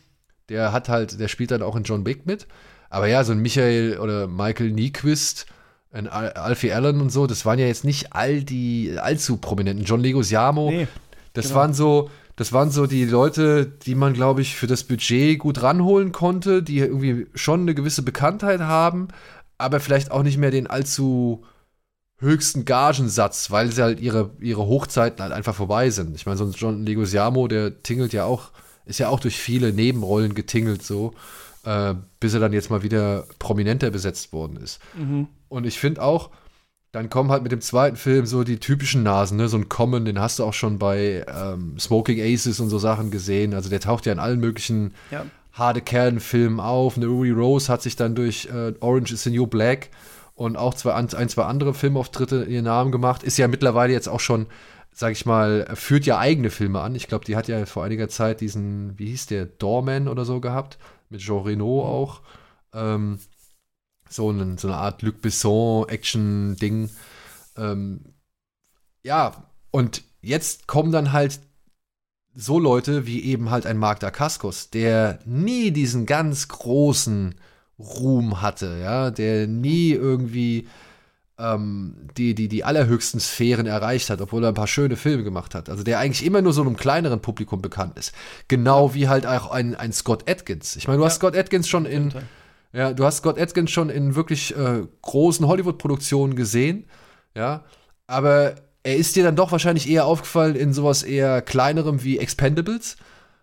Der 0.48 0.72
hat 0.72 0.88
halt, 0.88 1.18
der 1.18 1.26
spielt 1.28 1.50
dann 1.50 1.62
auch 1.62 1.74
in 1.74 1.82
John 1.82 2.06
Wick 2.06 2.24
mit. 2.24 2.46
Aber 2.88 3.08
ja, 3.08 3.24
so 3.24 3.32
ein 3.32 3.40
Michael 3.40 3.98
oder 3.98 4.28
Michael 4.28 4.70
Nyquist, 4.70 5.46
ein 5.90 6.06
Al 6.06 6.30
Alfie 6.30 6.72
Allen 6.72 7.00
und 7.00 7.10
so, 7.10 7.26
das 7.26 7.44
waren 7.44 7.58
ja 7.58 7.66
jetzt 7.66 7.84
nicht 7.84 8.12
all 8.12 8.44
die 8.44 8.96
allzu 8.98 9.38
prominenten. 9.38 9.84
John 9.84 10.00
Leguizamo, 10.00 10.70
nee, 10.70 10.88
das 11.32 11.46
genau. 11.46 11.56
waren 11.56 11.74
so, 11.74 12.10
das 12.36 12.52
waren 12.52 12.70
so 12.70 12.86
die 12.86 13.04
Leute, 13.04 13.66
die 13.66 13.96
man, 13.96 14.12
glaube 14.12 14.42
ich, 14.42 14.54
für 14.54 14.66
das 14.68 14.84
Budget 14.84 15.38
gut 15.38 15.62
ranholen 15.62 16.12
konnte, 16.12 16.62
die 16.62 16.78
irgendwie 16.78 17.26
schon 17.34 17.62
eine 17.62 17.74
gewisse 17.74 18.02
Bekanntheit 18.02 18.60
haben, 18.60 19.08
aber 19.58 19.80
vielleicht 19.80 20.12
auch 20.12 20.22
nicht 20.22 20.38
mehr 20.38 20.50
den 20.50 20.66
allzu 20.66 21.44
höchsten 22.18 22.64
Gagensatz, 22.64 23.50
weil 23.50 23.70
sie 23.72 23.82
halt 23.82 24.00
ihre, 24.00 24.30
ihre 24.40 24.66
Hochzeiten 24.66 25.22
halt 25.22 25.32
einfach 25.32 25.54
vorbei 25.54 25.90
sind. 25.90 26.16
Ich 26.16 26.26
meine, 26.26 26.38
sonst 26.38 26.58
John 26.58 26.84
Legosiamo, 26.84 27.46
der 27.48 27.82
tingelt 27.82 28.12
ja 28.12 28.24
auch, 28.24 28.50
ist 28.86 28.98
ja 28.98 29.08
auch 29.08 29.20
durch 29.20 29.36
viele 29.36 29.72
Nebenrollen 29.72 30.34
getingelt 30.34 30.82
so, 30.82 31.12
äh, 31.64 31.94
bis 32.20 32.34
er 32.34 32.40
dann 32.40 32.52
jetzt 32.52 32.70
mal 32.70 32.82
wieder 32.82 33.26
prominenter 33.38 33.90
besetzt 33.90 34.32
worden 34.32 34.56
ist. 34.56 34.80
Mhm. 34.96 35.28
Und 35.48 35.66
ich 35.66 35.78
finde 35.78 36.02
auch, 36.02 36.30
dann 36.92 37.10
kommen 37.10 37.30
halt 37.30 37.42
mit 37.42 37.52
dem 37.52 37.60
zweiten 37.60 37.96
Film 37.96 38.24
so 38.24 38.42
die 38.42 38.58
typischen 38.58 39.02
Nasen, 39.02 39.36
ne? 39.36 39.48
So 39.48 39.58
ein 39.58 39.68
Common, 39.68 40.06
den 40.06 40.18
hast 40.18 40.38
du 40.38 40.44
auch 40.44 40.54
schon 40.54 40.78
bei 40.78 41.26
ähm, 41.28 41.78
Smoking 41.78 42.18
Aces 42.22 42.58
und 42.58 42.70
so 42.70 42.78
Sachen 42.78 43.10
gesehen. 43.10 43.52
Also 43.52 43.68
der 43.68 43.80
taucht 43.80 44.06
ja 44.06 44.12
in 44.12 44.18
allen 44.18 44.40
möglichen 44.40 44.94
ja. 45.10 45.26
harte 45.52 45.82
Kernfilmen 45.82 46.58
auf. 46.58 46.96
Eine 46.96 47.06
Ruby 47.06 47.32
Rose 47.32 47.70
hat 47.70 47.82
sich 47.82 47.96
dann 47.96 48.14
durch 48.14 48.48
äh, 48.50 48.72
Orange 48.80 49.12
is 49.12 49.24
the 49.24 49.30
New 49.30 49.46
Black 49.46 49.90
und 50.36 50.56
auch 50.56 50.74
zwei, 50.74 50.94
ein, 50.94 51.08
zwei 51.08 51.44
andere 51.44 51.74
Filmauftritte 51.74 52.36
in 52.44 52.52
ihren 52.52 52.64
Namen 52.66 52.92
gemacht. 52.92 53.22
Ist 53.22 53.38
ja 53.38 53.48
mittlerweile 53.48 53.92
jetzt 53.92 54.08
auch 54.08 54.20
schon, 54.20 54.46
sag 54.92 55.12
ich 55.12 55.26
mal, 55.26 55.66
führt 55.74 56.06
ja 56.06 56.18
eigene 56.18 56.50
Filme 56.50 56.80
an. 56.80 56.94
Ich 56.94 57.08
glaube, 57.08 57.24
die 57.24 57.36
hat 57.36 57.48
ja 57.48 57.64
vor 57.66 57.84
einiger 57.84 58.08
Zeit 58.08 58.40
diesen, 58.40 58.98
wie 58.98 59.06
hieß 59.06 59.26
der, 59.26 59.46
Doorman 59.46 60.08
oder 60.08 60.24
so 60.24 60.40
gehabt, 60.40 60.78
mit 61.08 61.22
Jean 61.22 61.42
Reno 61.42 61.82
mhm. 61.82 61.90
auch. 61.90 62.20
Ähm, 62.74 63.18
so, 64.08 64.28
eine, 64.28 64.58
so 64.58 64.68
eine 64.68 64.76
Art 64.76 65.02
Luc 65.02 65.22
Besson-Action-Ding. 65.22 66.90
Ähm, 67.56 68.00
ja, 69.02 69.44
und 69.70 70.04
jetzt 70.20 70.66
kommen 70.66 70.92
dann 70.92 71.12
halt 71.12 71.40
so 72.34 72.58
Leute 72.58 73.06
wie 73.06 73.24
eben 73.24 73.50
halt 73.50 73.64
ein 73.64 73.78
Mark 73.78 74.00
Dacascos, 74.00 74.68
der 74.68 75.18
nie 75.24 75.70
diesen 75.70 76.04
ganz 76.04 76.48
großen 76.48 77.36
Ruhm 77.78 78.40
hatte, 78.42 78.78
ja, 78.80 79.10
der 79.10 79.46
nie 79.46 79.90
irgendwie 79.90 80.68
ähm, 81.38 81.94
die, 82.16 82.34
die, 82.34 82.48
die 82.48 82.64
allerhöchsten 82.64 83.20
Sphären 83.20 83.66
erreicht 83.66 84.08
hat, 84.08 84.20
obwohl 84.20 84.44
er 84.44 84.48
ein 84.48 84.54
paar 84.54 84.66
schöne 84.66 84.96
Filme 84.96 85.22
gemacht 85.22 85.54
hat. 85.54 85.68
Also 85.68 85.82
der 85.82 85.98
eigentlich 85.98 86.24
immer 86.24 86.40
nur 86.40 86.52
so 86.52 86.62
einem 86.62 86.76
kleineren 86.76 87.20
Publikum 87.20 87.60
bekannt 87.60 87.98
ist. 87.98 88.14
Genau 88.48 88.94
wie 88.94 89.08
halt 89.08 89.26
auch 89.26 89.50
ein, 89.50 89.74
ein 89.74 89.92
Scott 89.92 90.28
Atkins. 90.28 90.76
Ich 90.76 90.88
meine, 90.88 90.98
du 90.98 91.02
ja. 91.02 91.10
hast 91.10 91.16
Scott 91.16 91.36
Atkins 91.36 91.68
schon 91.68 91.84
in. 91.84 92.12
Ja, 92.72 92.92
du 92.92 93.04
hast 93.04 93.18
Scott 93.18 93.38
Atkins 93.38 93.70
schon 93.70 93.88
in 93.88 94.16
wirklich 94.16 94.54
äh, 94.54 94.82
großen 95.00 95.46
Hollywood-Produktionen 95.46 96.36
gesehen, 96.36 96.84
ja, 97.34 97.64
aber 98.06 98.56
er 98.82 98.96
ist 98.96 99.16
dir 99.16 99.24
dann 99.24 99.34
doch 99.34 99.50
wahrscheinlich 99.50 99.88
eher 99.88 100.04
aufgefallen 100.04 100.56
in 100.56 100.74
sowas 100.74 101.02
eher 101.02 101.40
kleinerem 101.40 102.04
wie 102.04 102.18
Expendables 102.18 102.96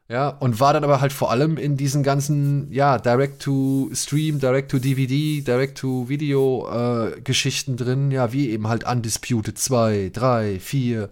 ja, 0.10 0.30
und 0.30 0.60
war 0.60 0.74
dann 0.74 0.84
aber 0.84 1.00
halt 1.02 1.14
vor 1.14 1.32
allem 1.32 1.58
in 1.58 1.78
diesen 1.78 2.04
ganzen, 2.04 2.72
ja, 2.72 3.00
Direct-to-Stream, 3.00 4.40
Direct-to-DVD, 4.40 5.42
Direct-to-Video-Geschichten 5.42 7.74
äh, 7.74 7.78
drin, 7.78 8.12
ja, 8.12 8.32
wie 8.34 8.50
eben 8.50 8.68
halt 8.68 8.84
Undisputed 8.86 9.58
2, 9.58 10.12
3, 10.14 10.60
4 10.60 11.10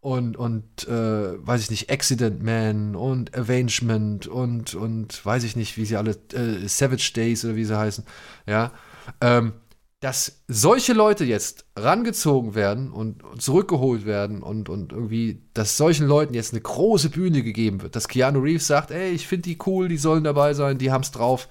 und, 0.00 0.36
und 0.36 0.86
äh, 0.86 1.46
weiß 1.46 1.62
ich 1.62 1.70
nicht, 1.70 1.90
Accident 1.90 2.42
Man 2.42 2.94
und 2.94 3.34
Avengement 3.36 4.26
und, 4.26 4.74
und 4.74 5.24
weiß 5.24 5.44
ich 5.44 5.56
nicht, 5.56 5.78
wie 5.78 5.86
sie 5.86 5.96
alle, 5.96 6.18
äh, 6.32 6.68
Savage 6.68 7.12
Days 7.16 7.44
oder 7.44 7.56
wie 7.56 7.64
sie 7.64 7.76
heißen, 7.76 8.04
ja, 8.46 8.70
ähm, 9.20 9.54
dass 10.00 10.44
solche 10.46 10.92
Leute 10.92 11.24
jetzt 11.24 11.64
rangezogen 11.74 12.54
werden 12.54 12.92
und 12.92 13.22
zurückgeholt 13.38 14.04
werden 14.04 14.42
und, 14.42 14.68
und 14.68 14.92
irgendwie, 14.92 15.42
dass 15.54 15.76
solchen 15.76 16.06
Leuten 16.06 16.34
jetzt 16.34 16.52
eine 16.52 16.60
große 16.60 17.08
Bühne 17.08 17.42
gegeben 17.42 17.80
wird, 17.80 17.96
dass 17.96 18.08
Keanu 18.08 18.40
Reeves 18.40 18.66
sagt, 18.66 18.90
ey, 18.90 19.10
ich 19.10 19.26
finde 19.26 19.48
die 19.48 19.58
cool, 19.66 19.88
die 19.88 19.96
sollen 19.96 20.24
dabei 20.24 20.52
sein, 20.52 20.78
die 20.78 20.92
haben 20.92 21.02
es 21.02 21.12
drauf. 21.12 21.48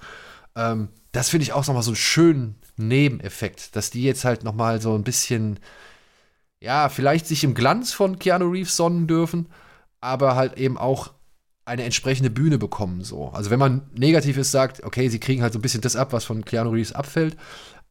Ähm, 0.54 0.88
das 1.10 1.28
finde 1.28 1.42
ich 1.42 1.52
auch 1.52 1.66
nochmal 1.66 1.82
so 1.82 1.90
einen 1.90 1.96
schönen 1.96 2.56
Nebeneffekt, 2.76 3.74
dass 3.74 3.90
die 3.90 4.02
jetzt 4.02 4.24
halt 4.24 4.44
nochmal 4.44 4.80
so 4.80 4.94
ein 4.94 5.02
bisschen, 5.02 5.58
ja, 6.60 6.88
vielleicht 6.88 7.26
sich 7.26 7.42
im 7.42 7.54
Glanz 7.54 7.92
von 7.92 8.18
Keanu 8.18 8.48
Reeves 8.50 8.76
sonnen 8.76 9.08
dürfen, 9.08 9.48
aber 10.00 10.36
halt 10.36 10.56
eben 10.56 10.78
auch 10.78 11.12
eine 11.64 11.82
entsprechende 11.82 12.30
Bühne 12.30 12.58
bekommen, 12.58 13.02
so. 13.02 13.30
Also 13.30 13.50
wenn 13.50 13.58
man 13.58 13.90
negativ 13.92 14.36
ist, 14.36 14.52
sagt, 14.52 14.84
okay, 14.84 15.08
sie 15.08 15.18
kriegen 15.18 15.42
halt 15.42 15.52
so 15.52 15.58
ein 15.58 15.62
bisschen 15.62 15.80
das 15.80 15.96
ab, 15.96 16.12
was 16.12 16.24
von 16.24 16.44
Keanu 16.44 16.70
Reeves 16.70 16.92
abfällt, 16.92 17.36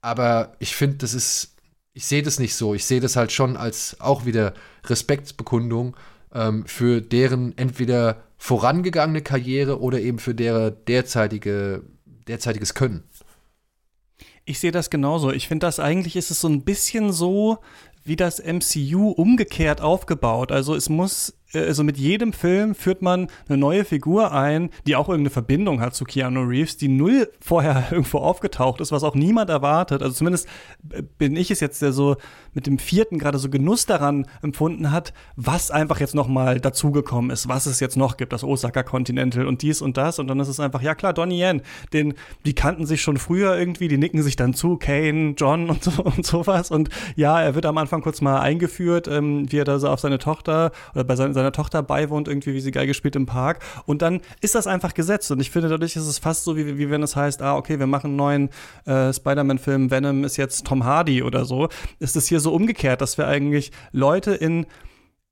aber 0.06 0.56
ich 0.60 0.76
finde, 0.76 0.98
das 0.98 1.16
ist, 1.16 1.56
ich 1.94 2.06
sehe 2.06 2.22
das 2.22 2.38
nicht 2.38 2.54
so. 2.54 2.76
Ich 2.76 2.86
sehe 2.86 3.00
das 3.00 3.16
halt 3.16 3.32
schon 3.32 3.58
als 3.58 4.00
auch 4.00 4.24
wieder 4.24 4.54
Respektsbekundung 4.86 5.98
ähm, 6.32 6.64
für 6.68 7.02
deren 7.02 7.58
entweder 7.58 8.22
vorangegangene 8.38 9.24
Karriere 9.24 9.82
oder 9.82 10.00
eben 10.00 10.20
für 10.20 10.36
deren 10.36 10.76
derzeitige, 10.86 11.82
derzeitiges 12.28 12.76
Können. 12.76 13.04
Ich 14.46 14.60
sehe 14.60 14.72
das 14.72 14.92
genauso. 14.92 15.32
Ich 15.32 15.48
finde 15.48 15.66
das 15.66 15.80
eigentlich 15.80 16.16
ist 16.16 16.30
es 16.30 16.40
so 16.40 16.50
ein 16.50 16.62
bisschen 16.62 17.12
so 17.12 17.58
wie 18.04 18.16
das 18.16 18.40
MCU 18.40 19.10
umgekehrt 19.10 19.82
aufgebaut. 19.82 20.52
Also 20.52 20.76
es 20.76 20.88
muss 20.88 21.34
also 21.54 21.84
mit 21.84 21.98
jedem 21.98 22.34
Film 22.34 22.76
führt 22.76 23.02
man 23.02 23.28
eine 23.48 23.58
neue 23.58 23.86
Figur 23.86 24.32
ein, 24.34 24.70
die 24.88 24.96
auch 24.96 25.10
irgendeine 25.10 25.30
Verbindung 25.30 25.82
hat 25.82 25.96
zu 25.96 26.06
Keanu 26.06 26.42
Reeves, 26.42 26.78
die 26.78 26.88
null 26.88 27.30
vorher 27.40 27.88
irgendwo 27.92 28.20
aufgetaucht 28.20 28.82
ist, 28.82 28.92
was 28.92 29.04
auch 29.04 29.16
niemand 29.16 29.50
erwartet. 29.50 30.02
Also 30.02 30.16
zumindest 30.16 30.48
bin 31.18 31.36
ich 31.36 31.52
es 31.52 31.60
jetzt, 31.60 31.82
der 31.82 31.94
so 31.94 32.18
mit 32.54 32.68
dem 32.68 32.80
vierten 32.80 33.20
gerade 33.20 33.38
so 33.38 33.50
Genuss 33.50 33.86
daran 33.86 34.26
empfunden 34.42 34.92
hat, 34.92 35.14
was 35.36 35.72
einfach 35.72 36.00
jetzt 36.00 36.16
noch 36.16 36.28
mal 36.28 36.60
dazugekommen 36.60 37.32
ist, 37.32 37.48
was 37.48 37.66
es 37.66 37.80
jetzt 37.80 37.98
noch 37.98 38.18
gibt, 38.18 38.34
das 38.34 38.44
Osaka 38.44 38.84
Continental 38.84 39.46
und 39.46 39.62
dies 39.62 39.82
und 39.82 39.98
das. 39.98 40.20
Und 40.20 40.28
dann 40.28 40.40
ist 40.40 40.48
es 40.48 40.60
einfach, 40.60 40.82
ja 40.82 40.96
klar, 40.96 41.14
Donnie 41.14 41.42
Yen, 41.42 41.62
den, 41.94 42.14
die 42.46 42.56
kannten 42.56 42.86
sich 42.86 43.02
schon 43.02 43.18
früher 43.18 43.58
irgendwie, 43.58 43.88
die 43.88 43.98
nicken 43.98 44.24
sich 44.24 44.36
dann 44.36 44.54
zu, 44.54 44.78
Kane, 44.78 45.36
John 45.38 45.70
und 45.70 45.84
so 45.84 46.04
und 46.04 46.26
sowas. 46.26 46.72
Und 46.72 46.90
ja, 47.16 47.42
er 47.42 47.56
wird 47.56 47.66
am 47.66 47.78
Anfang 47.78 48.02
kurz 48.02 48.22
mal 48.22 48.40
eingeführt, 48.40 49.08
ähm, 49.08 49.52
wie 49.52 49.58
er 49.58 49.66
da 49.66 49.78
so 49.80 49.90
auf 49.90 50.00
seine 50.00 50.18
Tochter 50.18 50.72
oder 50.94 51.04
bei 51.04 51.16
seiner, 51.16 51.34
seiner 51.36 51.52
Tochter 51.52 51.84
beiwohnt, 51.84 52.28
irgendwie, 52.28 52.54
wie 52.54 52.62
sie 52.62 52.72
Geige 52.72 52.94
spielt 52.94 53.16
im 53.16 53.28
Park. 53.28 53.60
Und 53.86 54.02
dann 54.02 54.22
ist 54.42 54.56
das 54.56 54.66
einfach 54.66 54.94
gesetzt. 54.94 55.30
Und 55.32 55.40
ich 55.40 55.52
finde, 55.52 55.70
dadurch 55.70 55.96
ist 55.96 56.08
es 56.08 56.18
fast 56.18 56.44
so, 56.44 56.58
wie, 56.58 56.78
wie 56.78 56.90
wenn 56.90 57.04
es 57.04 57.16
heißt, 57.16 57.42
ah, 57.44 57.56
okay, 57.56 57.78
wir 57.80 57.88
machen 57.88 58.08
einen 58.08 58.16
neuen 58.16 58.50
äh, 58.86 59.14
Spider-Man-Film, 59.14 59.92
Venom 59.92 60.24
ist 60.24 60.38
jetzt 60.38 60.66
Tom 60.66 60.84
Hardy 60.84 61.22
oder 61.22 61.46
so. 61.46 61.70
Ist 62.00 62.16
es 62.16 62.28
hier 62.28 62.40
so 62.40 62.54
umgekehrt, 62.54 63.02
dass 63.02 63.18
wir 63.18 63.28
eigentlich 63.28 63.72
Leute 63.92 64.32
in 64.32 64.66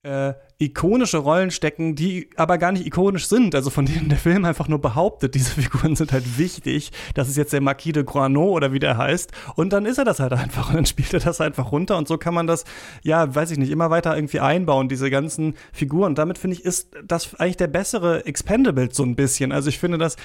äh, 0.03 0.33
ikonische 0.65 1.17
Rollen 1.17 1.51
stecken, 1.51 1.95
die 1.95 2.29
aber 2.35 2.57
gar 2.57 2.71
nicht 2.71 2.85
ikonisch 2.85 3.27
sind, 3.27 3.55
also 3.55 3.69
von 3.69 3.85
denen 3.85 4.09
der 4.09 4.17
Film 4.17 4.45
einfach 4.45 4.67
nur 4.67 4.79
behauptet, 4.79 5.35
diese 5.35 5.51
Figuren 5.61 5.95
sind 5.95 6.11
halt 6.11 6.37
wichtig, 6.37 6.91
das 7.13 7.29
ist 7.29 7.37
jetzt 7.37 7.53
der 7.53 7.61
Marquis 7.61 7.93
de 7.93 8.03
Grano 8.03 8.49
oder 8.49 8.73
wie 8.73 8.79
der 8.79 8.97
heißt 8.97 9.31
und 9.55 9.73
dann 9.73 9.85
ist 9.85 9.97
er 9.97 10.05
das 10.05 10.19
halt 10.19 10.33
einfach 10.43 10.69
und 10.69 10.75
dann 10.75 10.85
spielt 10.85 11.13
er 11.13 11.19
das 11.19 11.41
einfach 11.41 11.71
runter 11.71 11.97
und 11.97 12.07
so 12.07 12.17
kann 12.17 12.33
man 12.33 12.47
das, 12.47 12.63
ja, 13.03 13.33
weiß 13.33 13.51
ich 13.51 13.57
nicht, 13.57 13.71
immer 13.71 13.89
weiter 13.89 14.15
irgendwie 14.15 14.39
einbauen, 14.39 14.89
diese 14.89 15.09
ganzen 15.09 15.55
Figuren. 15.71 16.15
Damit 16.15 16.37
finde 16.37 16.57
ich, 16.57 16.65
ist 16.65 16.91
das 17.05 17.35
eigentlich 17.35 17.57
der 17.57 17.67
bessere 17.67 18.25
Expendables 18.25 18.95
so 18.95 19.03
ein 19.03 19.15
bisschen, 19.15 19.51
also 19.51 19.69
ich 19.69 19.79
finde, 19.79 19.97
dass 19.97 20.15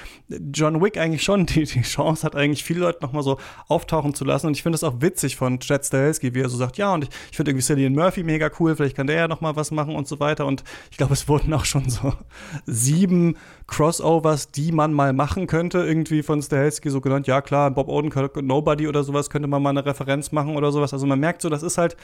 John 0.52 0.82
Wick 0.82 0.98
eigentlich 0.98 1.22
schon 1.22 1.46
die, 1.46 1.64
die 1.64 1.82
Chance 1.82 2.24
hat, 2.24 2.36
eigentlich 2.36 2.64
viele 2.64 2.80
Leute 2.80 3.00
nochmal 3.02 3.22
so 3.22 3.38
auftauchen 3.68 4.14
zu 4.14 4.24
lassen. 4.24 4.46
Und 4.46 4.54
ich 4.54 4.62
finde 4.62 4.76
es 4.76 4.84
auch 4.84 5.00
witzig 5.00 5.36
von 5.36 5.60
Chad 5.60 5.84
Stahelski, 5.84 6.34
wie 6.34 6.40
er 6.40 6.48
so 6.48 6.56
sagt, 6.56 6.76
ja 6.78 6.92
und 6.92 7.04
ich, 7.04 7.10
ich 7.30 7.36
finde 7.36 7.50
irgendwie 7.50 7.64
Cillian 7.64 7.94
Murphy 7.94 8.22
mega 8.22 8.50
cool, 8.58 8.76
vielleicht 8.76 8.96
kann 8.96 9.06
der 9.06 9.16
ja 9.16 9.28
nochmal 9.28 9.56
was 9.56 9.70
machen 9.70 9.94
und 9.94 10.06
so 10.06 10.20
weiter 10.20 10.27
weiter. 10.28 10.46
Und 10.46 10.62
ich 10.90 10.96
glaube, 10.96 11.14
es 11.14 11.28
wurden 11.28 11.52
auch 11.54 11.64
schon 11.64 11.88
so 11.88 12.12
sieben 12.66 13.36
Crossovers, 13.66 14.50
die 14.50 14.72
man 14.72 14.92
mal 14.92 15.12
machen 15.12 15.46
könnte, 15.46 15.78
irgendwie 15.78 16.22
von 16.22 16.42
Stahelski 16.42 16.90
so 16.90 17.00
genannt. 17.00 17.26
Ja, 17.26 17.40
klar, 17.40 17.70
Bob 17.70 17.88
Odenkirk 17.88 18.40
Nobody 18.42 18.86
oder 18.86 19.02
sowas 19.02 19.30
könnte 19.30 19.48
man 19.48 19.62
mal 19.62 19.70
eine 19.70 19.84
Referenz 19.84 20.32
machen 20.32 20.56
oder 20.56 20.70
sowas. 20.70 20.92
Also 20.92 21.06
man 21.06 21.18
merkt 21.18 21.42
so, 21.42 21.48
das 21.48 21.62
ist 21.62 21.78
halt 21.78 21.96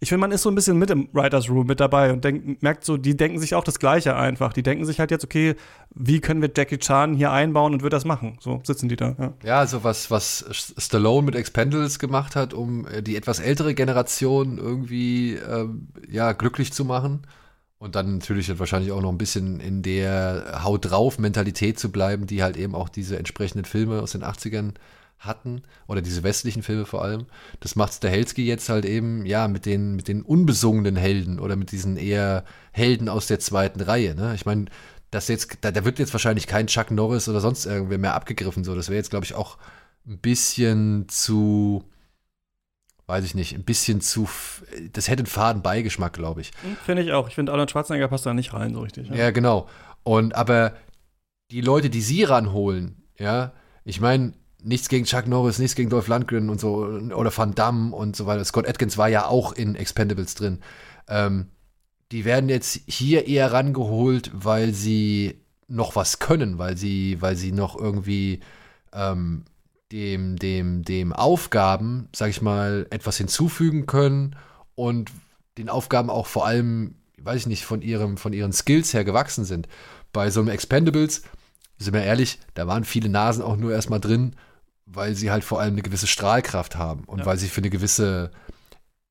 ich 0.00 0.10
finde, 0.10 0.20
man 0.20 0.30
ist 0.30 0.42
so 0.42 0.48
ein 0.48 0.54
bisschen 0.54 0.78
mit 0.78 0.90
im 0.90 1.08
Writers 1.12 1.50
Room 1.50 1.66
mit 1.66 1.80
dabei 1.80 2.12
und 2.12 2.22
denk, 2.22 2.62
merkt 2.62 2.84
so, 2.84 2.96
die 2.96 3.16
denken 3.16 3.40
sich 3.40 3.56
auch 3.56 3.64
das 3.64 3.80
Gleiche 3.80 4.14
einfach. 4.14 4.52
Die 4.52 4.62
denken 4.62 4.84
sich 4.84 5.00
halt 5.00 5.10
jetzt, 5.10 5.24
okay, 5.24 5.56
wie 5.92 6.20
können 6.20 6.40
wir 6.40 6.50
Jackie 6.56 6.78
Chan 6.78 7.14
hier 7.14 7.32
einbauen 7.32 7.72
und 7.72 7.82
wird 7.82 7.92
das 7.92 8.04
machen? 8.04 8.38
So 8.40 8.60
sitzen 8.62 8.88
die 8.88 8.94
da. 8.94 9.16
Ja, 9.18 9.32
ja 9.44 9.58
also 9.58 9.82
was, 9.82 10.08
was 10.10 10.44
Stallone 10.78 11.26
mit 11.26 11.34
Expendables 11.34 11.98
gemacht 11.98 12.36
hat, 12.36 12.54
um 12.54 12.86
die 13.00 13.16
etwas 13.16 13.40
ältere 13.40 13.74
Generation 13.74 14.58
irgendwie 14.58 15.34
ähm, 15.34 15.88
ja, 16.08 16.30
glücklich 16.30 16.72
zu 16.72 16.84
machen. 16.84 17.22
Und 17.78 17.94
dann 17.94 18.18
natürlich 18.18 18.58
wahrscheinlich 18.58 18.90
auch 18.90 19.00
noch 19.00 19.12
ein 19.12 19.18
bisschen 19.18 19.60
in 19.60 19.82
der 19.82 20.62
Haut 20.64 20.90
drauf 20.90 21.18
Mentalität 21.18 21.78
zu 21.78 21.92
bleiben, 21.92 22.26
die 22.26 22.42
halt 22.42 22.56
eben 22.56 22.74
auch 22.74 22.88
diese 22.88 23.16
entsprechenden 23.16 23.64
Filme 23.64 24.02
aus 24.02 24.12
den 24.12 24.24
80ern 24.24 24.74
hatten 25.18 25.62
oder 25.86 26.00
diese 26.00 26.22
westlichen 26.22 26.62
Filme 26.62 26.86
vor 26.86 27.02
allem. 27.02 27.26
Das 27.60 27.76
macht 27.76 27.94
Stahelski 27.94 28.46
jetzt 28.46 28.68
halt 28.68 28.84
eben 28.84 29.26
ja 29.26 29.48
mit 29.48 29.66
den 29.66 29.96
mit 29.96 30.08
den 30.08 30.22
unbesungenen 30.22 30.96
Helden 30.96 31.40
oder 31.40 31.56
mit 31.56 31.72
diesen 31.72 31.96
eher 31.96 32.44
Helden 32.72 33.08
aus 33.08 33.26
der 33.26 33.40
zweiten 33.40 33.80
Reihe. 33.80 34.14
Ne? 34.14 34.34
Ich 34.34 34.46
meine, 34.46 34.66
das 35.10 35.28
jetzt 35.28 35.58
da, 35.60 35.70
da, 35.70 35.84
wird 35.84 35.98
jetzt 35.98 36.12
wahrscheinlich 36.12 36.46
kein 36.46 36.66
Chuck 36.66 36.90
Norris 36.90 37.28
oder 37.28 37.40
sonst 37.40 37.66
irgendwer 37.66 37.98
mehr 37.98 38.14
abgegriffen. 38.14 38.64
So, 38.64 38.74
das 38.74 38.88
wäre 38.88 38.98
jetzt 38.98 39.10
glaube 39.10 39.24
ich 39.24 39.34
auch 39.34 39.58
ein 40.06 40.18
bisschen 40.18 41.08
zu 41.08 41.84
weiß 43.08 43.24
ich 43.24 43.34
nicht, 43.34 43.54
ein 43.54 43.64
bisschen 43.64 44.00
zu. 44.00 44.28
Das 44.92 45.08
hätte 45.08 45.20
einen 45.20 45.26
faden 45.26 45.62
Beigeschmack, 45.62 46.12
glaube 46.12 46.42
ich. 46.42 46.52
Hm, 46.62 46.76
finde 46.84 47.02
ich 47.02 47.12
auch. 47.12 47.26
Ich 47.28 47.34
finde, 47.34 47.50
Arnold 47.52 47.70
Schwarzenegger 47.70 48.08
passt 48.08 48.26
da 48.26 48.34
nicht 48.34 48.52
rein 48.52 48.74
so 48.74 48.80
richtig. 48.80 49.08
Ja. 49.08 49.16
ja, 49.16 49.30
genau. 49.30 49.66
Und 50.04 50.34
aber 50.34 50.74
die 51.50 51.62
Leute, 51.62 51.88
die 51.88 52.02
sie 52.02 52.22
ranholen, 52.24 53.02
ja, 53.18 53.52
ich 53.84 54.00
meine, 54.00 54.34
nichts 54.62 54.90
gegen 54.90 55.06
Chuck 55.06 55.26
Norris, 55.26 55.58
nichts 55.58 55.74
gegen 55.74 55.88
Dolph 55.88 56.08
Lundgren 56.08 56.50
und 56.50 56.60
so, 56.60 56.84
oder 57.14 57.36
Van 57.36 57.54
Damme 57.54 57.96
und 57.96 58.14
so 58.14 58.26
weiter. 58.26 58.44
Scott 58.44 58.68
Atkins 58.68 58.98
war 58.98 59.08
ja 59.08 59.26
auch 59.26 59.52
in 59.52 59.74
Expendables 59.74 60.34
drin. 60.34 60.60
Ähm, 61.08 61.48
die 62.12 62.26
werden 62.26 62.50
jetzt 62.50 62.80
hier 62.86 63.26
eher 63.26 63.52
rangeholt, 63.52 64.30
weil 64.34 64.74
sie 64.74 65.40
noch 65.66 65.96
was 65.96 66.18
können, 66.18 66.58
weil 66.58 66.76
sie, 66.76 67.20
weil 67.22 67.36
sie 67.36 67.52
noch 67.52 67.74
irgendwie 67.74 68.40
ähm, 68.92 69.44
dem, 69.92 70.36
dem, 70.36 70.82
dem 70.82 71.12
Aufgaben, 71.12 72.08
sag 72.14 72.30
ich 72.30 72.42
mal, 72.42 72.86
etwas 72.90 73.16
hinzufügen 73.16 73.86
können 73.86 74.36
und 74.74 75.10
den 75.56 75.68
Aufgaben 75.68 76.10
auch 76.10 76.26
vor 76.26 76.46
allem, 76.46 76.94
weiß 77.18 77.40
ich 77.42 77.46
nicht, 77.46 77.64
von, 77.64 77.82
ihrem, 77.82 78.16
von 78.16 78.32
ihren 78.32 78.52
Skills 78.52 78.92
her 78.92 79.04
gewachsen 79.04 79.44
sind. 79.44 79.68
Bei 80.12 80.30
so 80.30 80.40
einem 80.40 80.50
Expendables, 80.50 81.22
sind 81.78 81.94
wir 81.94 82.02
ehrlich, 82.02 82.38
da 82.54 82.66
waren 82.66 82.84
viele 82.84 83.08
Nasen 83.08 83.42
auch 83.42 83.56
nur 83.56 83.72
erstmal 83.72 84.00
drin, 84.00 84.34
weil 84.86 85.14
sie 85.14 85.30
halt 85.30 85.44
vor 85.44 85.60
allem 85.60 85.74
eine 85.74 85.82
gewisse 85.82 86.06
Strahlkraft 86.06 86.76
haben 86.76 87.04
und 87.04 87.20
ja. 87.20 87.26
weil 87.26 87.38
sie 87.38 87.48
für 87.48 87.60
eine 87.60 87.70
gewisse 87.70 88.30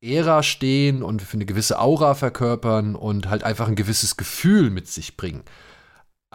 Ära 0.01 0.43
stehen 0.43 1.01
und 1.01 1.21
für 1.21 1.35
eine 1.37 1.45
gewisse 1.45 1.79
Aura 1.79 2.13
verkörpern 2.13 2.95
und 2.95 3.29
halt 3.29 3.43
einfach 3.43 3.67
ein 3.67 3.75
gewisses 3.75 4.17
Gefühl 4.17 4.69
mit 4.69 4.87
sich 4.87 5.17
bringen. 5.17 5.43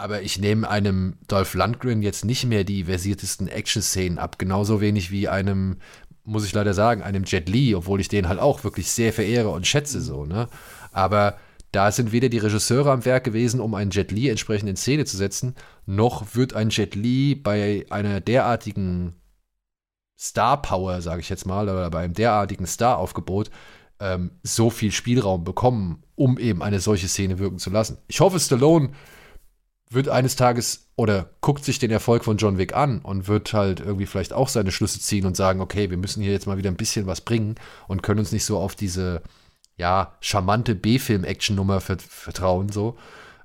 Aber 0.02 0.22
ich 0.22 0.40
nehme 0.40 0.68
einem 0.68 1.16
Dolph 1.28 1.54
Lundgren 1.54 2.02
jetzt 2.02 2.24
nicht 2.24 2.44
mehr 2.44 2.64
die 2.64 2.84
versiertesten 2.84 3.46
Action-Szenen 3.46 4.18
ab. 4.18 4.36
Genauso 4.36 4.80
wenig 4.80 5.12
wie 5.12 5.28
einem, 5.28 5.76
muss 6.24 6.44
ich 6.44 6.52
leider 6.52 6.74
sagen, 6.74 7.02
einem 7.02 7.22
Jet 7.22 7.48
Li, 7.48 7.72
obwohl 7.76 8.00
ich 8.00 8.08
den 8.08 8.28
halt 8.28 8.40
auch 8.40 8.64
wirklich 8.64 8.90
sehr 8.90 9.12
verehre 9.12 9.50
und 9.50 9.64
schätze 9.64 10.00
so, 10.00 10.26
ne? 10.26 10.48
Aber 10.90 11.38
da 11.70 11.92
sind 11.92 12.10
weder 12.10 12.28
die 12.28 12.38
Regisseure 12.38 12.90
am 12.90 13.04
Werk 13.04 13.22
gewesen, 13.22 13.60
um 13.60 13.76
einen 13.76 13.92
Jet 13.92 14.10
Li 14.10 14.28
entsprechend 14.28 14.68
in 14.68 14.74
Szene 14.74 15.04
zu 15.04 15.16
setzen, 15.16 15.54
noch 15.86 16.34
wird 16.34 16.52
ein 16.52 16.70
Jet 16.70 16.96
Li 16.96 17.36
bei 17.36 17.86
einer 17.90 18.20
derartigen 18.20 19.14
Star 20.18 20.60
Power, 20.60 21.00
sage 21.00 21.20
ich 21.20 21.28
jetzt 21.28 21.46
mal, 21.46 21.68
oder 21.68 21.88
bei 21.90 22.00
einem 22.00 22.14
derartigen 22.14 22.66
Star-Aufgebot 22.66 23.50
ähm, 24.00 24.32
so 24.42 24.68
viel 24.68 24.90
Spielraum 24.90 25.44
bekommen, 25.44 26.02
um 26.16 26.38
eben 26.38 26.60
eine 26.60 26.80
solche 26.80 27.06
Szene 27.06 27.38
wirken 27.38 27.58
zu 27.58 27.70
lassen. 27.70 27.98
Ich 28.08 28.18
hoffe, 28.18 28.40
Stallone 28.40 28.90
wird 29.94 30.08
eines 30.08 30.36
Tages 30.36 30.88
oder 30.96 31.30
guckt 31.40 31.64
sich 31.64 31.78
den 31.78 31.90
Erfolg 31.90 32.24
von 32.24 32.36
John 32.36 32.58
Wick 32.58 32.74
an 32.74 33.00
und 33.00 33.28
wird 33.28 33.52
halt 33.52 33.80
irgendwie 33.80 34.06
vielleicht 34.06 34.32
auch 34.32 34.48
seine 34.48 34.72
Schlüsse 34.72 35.00
ziehen 35.00 35.26
und 35.26 35.36
sagen, 35.36 35.60
okay, 35.60 35.90
wir 35.90 35.96
müssen 35.96 36.22
hier 36.22 36.32
jetzt 36.32 36.46
mal 36.46 36.58
wieder 36.58 36.70
ein 36.70 36.76
bisschen 36.76 37.06
was 37.06 37.20
bringen 37.20 37.56
und 37.88 38.02
können 38.02 38.20
uns 38.20 38.32
nicht 38.32 38.44
so 38.44 38.58
auf 38.58 38.74
diese, 38.74 39.22
ja, 39.76 40.14
charmante 40.20 40.74
B-Film-Action-Nummer 40.74 41.80
vertrauen, 41.80 42.68
so. 42.70 42.96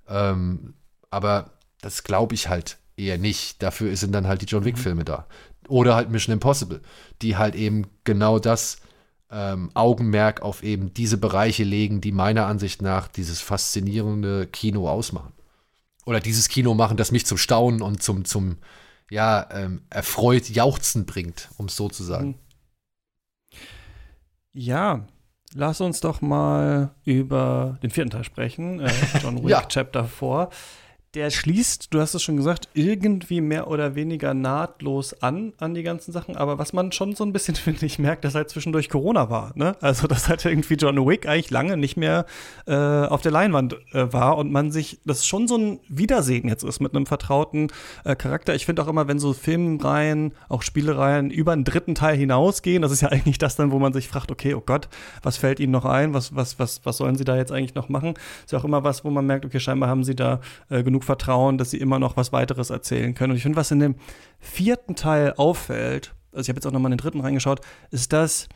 Ähm, 0.08 0.74
aber 1.10 1.52
das 1.82 2.04
glaube 2.04 2.36
ich 2.36 2.50
halt 2.50 2.78
eher 2.98 3.18
nicht. 3.18 3.62
Dafür 3.64 3.96
sind 3.96 4.14
dann 4.14 4.28
halt 4.28 4.42
die 4.42 4.48
John 4.48 4.66
Wick-Filme 4.66 5.06
da. 5.06 5.28
Oder 5.68 5.96
halt 5.96 6.10
Mission 6.10 6.34
Impossible, 6.34 6.82
die 7.22 7.38
halt 7.38 7.56
eben 7.56 7.88
genau 8.04 8.40
das 8.40 8.78
ähm, 9.30 9.70
Augenmerk 9.74 10.42
auf 10.42 10.64
eben 10.64 10.94
diese 10.94 11.18
Bereiche 11.18 11.64
legen, 11.64 12.02
die 12.02 12.12
meiner 12.12 12.46
Ansicht 12.46 12.82
nach 12.82 13.08
dieses 13.08 13.42
faszinierende 13.42 14.48
Kino 14.48 14.90
ausmachen 14.90 15.34
oder 16.08 16.22
dieses 16.22 16.48
Kino 16.48 16.74
machen, 16.74 16.96
das 16.96 17.12
mich 17.12 17.26
zum 17.26 17.38
Staunen 17.38 17.82
und 17.82 18.02
zum, 18.02 18.24
zum 18.24 18.58
ja, 19.12 19.46
ähm, 19.52 19.82
erfreut 19.90 20.50
Jauchzen 20.50 21.06
bringt, 21.06 21.50
um 21.58 21.66
es 21.66 21.76
so 21.76 21.90
zu 21.90 22.02
sagen. 22.02 22.36
Ja, 24.54 25.06
lass 25.54 25.82
uns 25.82 26.00
doch 26.00 26.22
mal 26.22 26.96
über 27.04 27.78
den 27.84 27.90
vierten 27.90 28.10
Teil 28.10 28.24
sprechen, 28.24 28.80
äh, 28.80 28.90
John 29.22 29.38
Wick 29.44 29.50
ja. 29.50 29.66
Chapter 29.68 30.06
4 30.06 30.50
der 31.14 31.30
schließt, 31.32 31.94
du 31.94 32.00
hast 32.00 32.14
es 32.14 32.22
schon 32.22 32.38
gesagt, 32.38 32.68
irgendwie 32.74 33.42
mehr 33.42 33.68
oder 33.70 33.96
weniger 33.96 34.34
nahtlos 34.34 35.22
an, 35.22 35.54
an 35.58 35.74
die 35.74 35.84
ganzen 35.84 36.12
Sachen. 36.12 36.36
Aber 36.36 36.60
was 36.60 36.74
man 36.74 36.92
schon 36.92 37.16
so 37.16 37.24
ein 37.24 37.34
bisschen, 37.34 37.56
finde 37.56 37.86
ich, 37.86 37.98
merkt, 37.98 38.26
dass 38.26 38.36
halt 38.36 38.50
zwischendurch 38.50 38.90
Corona 38.90 39.30
war. 39.30 39.52
Ne? 39.56 39.76
Also, 39.82 40.08
dass 40.08 40.30
halt 40.30 40.46
irgendwie 40.46 40.76
John 40.76 40.98
Wick 41.08 41.28
eigentlich 41.28 41.50
lange 41.50 41.78
nicht 41.78 41.98
mehr 41.98 42.26
äh, 42.66 42.76
auf 42.76 43.22
der 43.22 43.32
Leinwand 43.32 43.78
äh, 43.94 44.12
war 44.12 44.38
und 44.38 44.52
man 44.52 44.72
sich, 44.72 45.00
das 45.06 45.26
schon 45.26 45.48
so 45.48 45.58
ein 45.58 45.80
Wiedersehen 45.88 46.48
jetzt 46.48 46.64
ist 46.64 46.80
mit 46.80 46.96
einem 46.96 47.06
vertrauten 47.06 47.68
äh, 48.04 48.16
Charakter. 48.16 48.54
Ich 48.54 48.66
finde 48.66 48.84
auch 48.84 48.88
immer, 48.88 49.08
wenn 49.08 49.20
so 49.20 49.34
Filmreihen, 49.34 50.34
auch 50.50 50.62
Spielereien 50.62 51.32
über 51.32 51.54
einen 51.54 51.64
dritten 51.64 51.96
Teil 51.96 52.18
hinausgehen, 52.18 52.82
das 52.82 52.92
ist 52.92 53.02
ja 53.02 53.08
eigentlich 53.12 53.38
das 53.38 53.56
dann, 53.56 53.72
wo 53.72 53.80
man 53.80 53.94
sich 53.94 54.08
fragt, 54.08 54.30
okay, 54.32 54.54
oh 54.54 54.64
Gott, 54.66 54.88
was 55.24 55.38
fällt 55.38 55.60
ihnen 55.60 55.72
noch 55.72 55.86
ein? 55.86 56.14
Was, 56.14 56.36
was, 56.36 56.60
was, 56.60 56.86
was 56.86 56.98
sollen 56.98 57.16
sie 57.16 57.24
da 57.24 57.38
jetzt 57.38 57.52
eigentlich 57.52 57.76
noch 57.76 57.90
machen? 57.90 58.14
Ist 58.46 58.52
ja 58.52 58.60
auch 58.60 58.66
immer 58.66 58.84
was, 58.84 59.04
wo 59.04 59.10
man 59.10 59.26
merkt, 59.26 59.46
okay, 59.46 59.60
scheinbar 59.60 59.90
haben 59.90 60.04
sie 60.04 60.16
da 60.16 60.42
äh, 60.70 60.84
genug 60.84 61.07
Vertrauen, 61.08 61.58
dass 61.58 61.72
sie 61.72 61.78
immer 61.78 61.98
noch 61.98 62.16
was 62.16 62.32
weiteres 62.32 62.70
erzählen 62.70 63.16
können. 63.16 63.32
Und 63.32 63.38
ich 63.38 63.44
finde, 63.44 63.56
was 63.56 63.72
in 63.72 63.80
dem 63.80 63.96
vierten 64.40 64.96
Teil 64.96 65.34
auffällt, 65.38 66.14
also 66.32 66.44
ich 66.44 66.50
habe 66.50 66.58
jetzt 66.58 66.68
auch 66.68 66.72
noch 66.72 66.80
mal 66.80 66.90
in 66.90 66.98
den 66.98 67.02
dritten 67.02 67.22
reingeschaut, 67.22 67.62
ist, 67.90 68.14
dass 68.14 68.48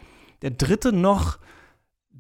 der 0.44 0.52
dritte 0.52 0.94
noch 0.94 1.40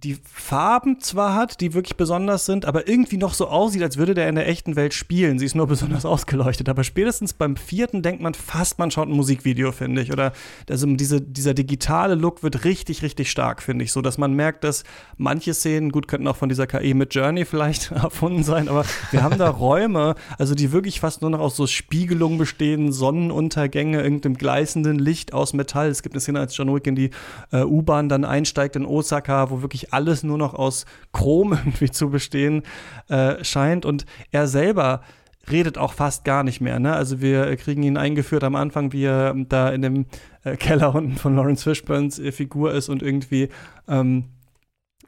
die 0.04 0.18
Farben 0.24 1.00
zwar 1.00 1.36
hat, 1.36 1.62
die 1.62 1.76
wirklich 1.76 1.96
besonders 1.96 2.48
sind, 2.48 2.66
aber 2.66 2.88
irgendwie 2.88 3.18
noch 3.18 3.36
so 3.36 3.48
aussieht, 3.48 3.84
als 3.84 3.98
würde 3.98 4.16
der 4.16 4.28
in 4.30 4.36
der 4.36 4.48
echten 4.48 4.76
Welt 4.76 4.96
spielen. 4.96 5.38
Sie 5.38 5.46
ist 5.46 5.54
nur 5.54 5.68
besonders 5.68 6.06
ausgeleuchtet. 6.12 6.70
Aber 6.70 6.84
spätestens 6.84 7.34
beim 7.34 7.56
vierten 7.56 8.02
denkt 8.02 8.22
man 8.22 8.34
fast, 8.34 8.80
man 8.80 8.90
schaut 8.90 9.08
ein 9.08 9.16
Musikvideo, 9.16 9.72
finde 9.72 10.02
ich. 10.02 10.12
Oder 10.12 10.34
also 10.68 10.88
diese, 10.88 11.22
dieser 11.22 11.54
digitale 11.54 12.16
Look 12.16 12.42
wird 12.42 12.66
richtig, 12.66 13.04
richtig 13.04 13.30
stark, 13.30 13.62
finde 13.62 13.86
ich. 13.86 13.92
So, 13.92 14.02
dass 14.02 14.18
man 14.18 14.34
merkt, 14.34 14.64
dass 14.64 14.84
manche 15.18 15.54
Szenen, 15.54 15.92
gut, 15.92 16.08
könnten 16.08 16.28
auch 16.28 16.36
von 16.36 16.50
dieser 16.50 16.66
KI 16.66 16.96
mit 16.96 17.14
Journey 17.14 17.46
vielleicht 17.46 17.92
erfunden 17.92 18.44
sein, 18.44 18.70
aber 18.70 18.86
wir 19.12 19.22
haben 19.22 19.38
da 19.38 19.50
Räume, 19.62 20.16
also 20.40 20.56
die 20.56 20.72
wirklich 20.72 21.00
fast 21.00 21.22
nur 21.22 21.30
noch 21.30 21.40
aus 21.40 21.56
so 21.56 21.68
Spiegelungen 21.68 22.40
bestehen, 22.40 22.92
Sonnenuntergänge, 22.92 24.02
irgendeinem 24.02 24.36
gleißenden 24.36 24.98
Licht 24.98 25.34
aus 25.34 25.54
Metall. 25.54 25.90
Es 25.90 26.02
gibt 26.02 26.16
eine 26.16 26.22
Szene, 26.22 26.40
als 26.40 26.58
John 26.58 26.74
Wick 26.74 26.88
in 26.88 26.96
die 26.96 27.12
äh, 27.52 27.64
U-Bahn 27.64 28.10
dann 28.10 28.26
einsteigt 28.26 28.76
in 28.76 28.86
Osaka, 28.86 29.52
wo 29.52 29.62
wirklich 29.62 29.91
alles 29.92 30.24
nur 30.24 30.38
noch 30.38 30.54
aus 30.54 30.86
Chrom 31.14 31.54
irgendwie 31.66 31.92
zu 31.92 32.10
bestehen 32.10 32.64
äh, 33.10 33.44
scheint. 33.44 33.86
Und 33.86 34.06
er 34.32 34.48
selber 34.48 35.02
redet 35.50 35.78
auch 35.78 35.94
fast 35.94 36.24
gar 36.24 36.44
nicht 36.44 36.62
mehr. 36.62 36.80
Ne? 36.80 36.94
Also 36.94 37.22
wir 37.22 37.56
kriegen 37.58 37.84
ihn 37.84 37.98
eingeführt 37.98 38.44
am 38.44 38.56
Anfang, 38.56 38.94
wie 38.94 39.06
er 39.06 39.34
da 39.34 39.70
in 39.70 39.82
dem 39.82 40.06
äh, 40.44 40.56
Keller 40.56 40.94
unten 40.94 41.16
von 41.16 41.36
Lawrence 41.36 41.64
Fishburns 41.64 42.20
äh, 42.20 42.32
Figur 42.32 42.74
ist 42.74 42.90
und 42.90 43.02
irgendwie 43.02 43.50
ähm, 43.88 44.26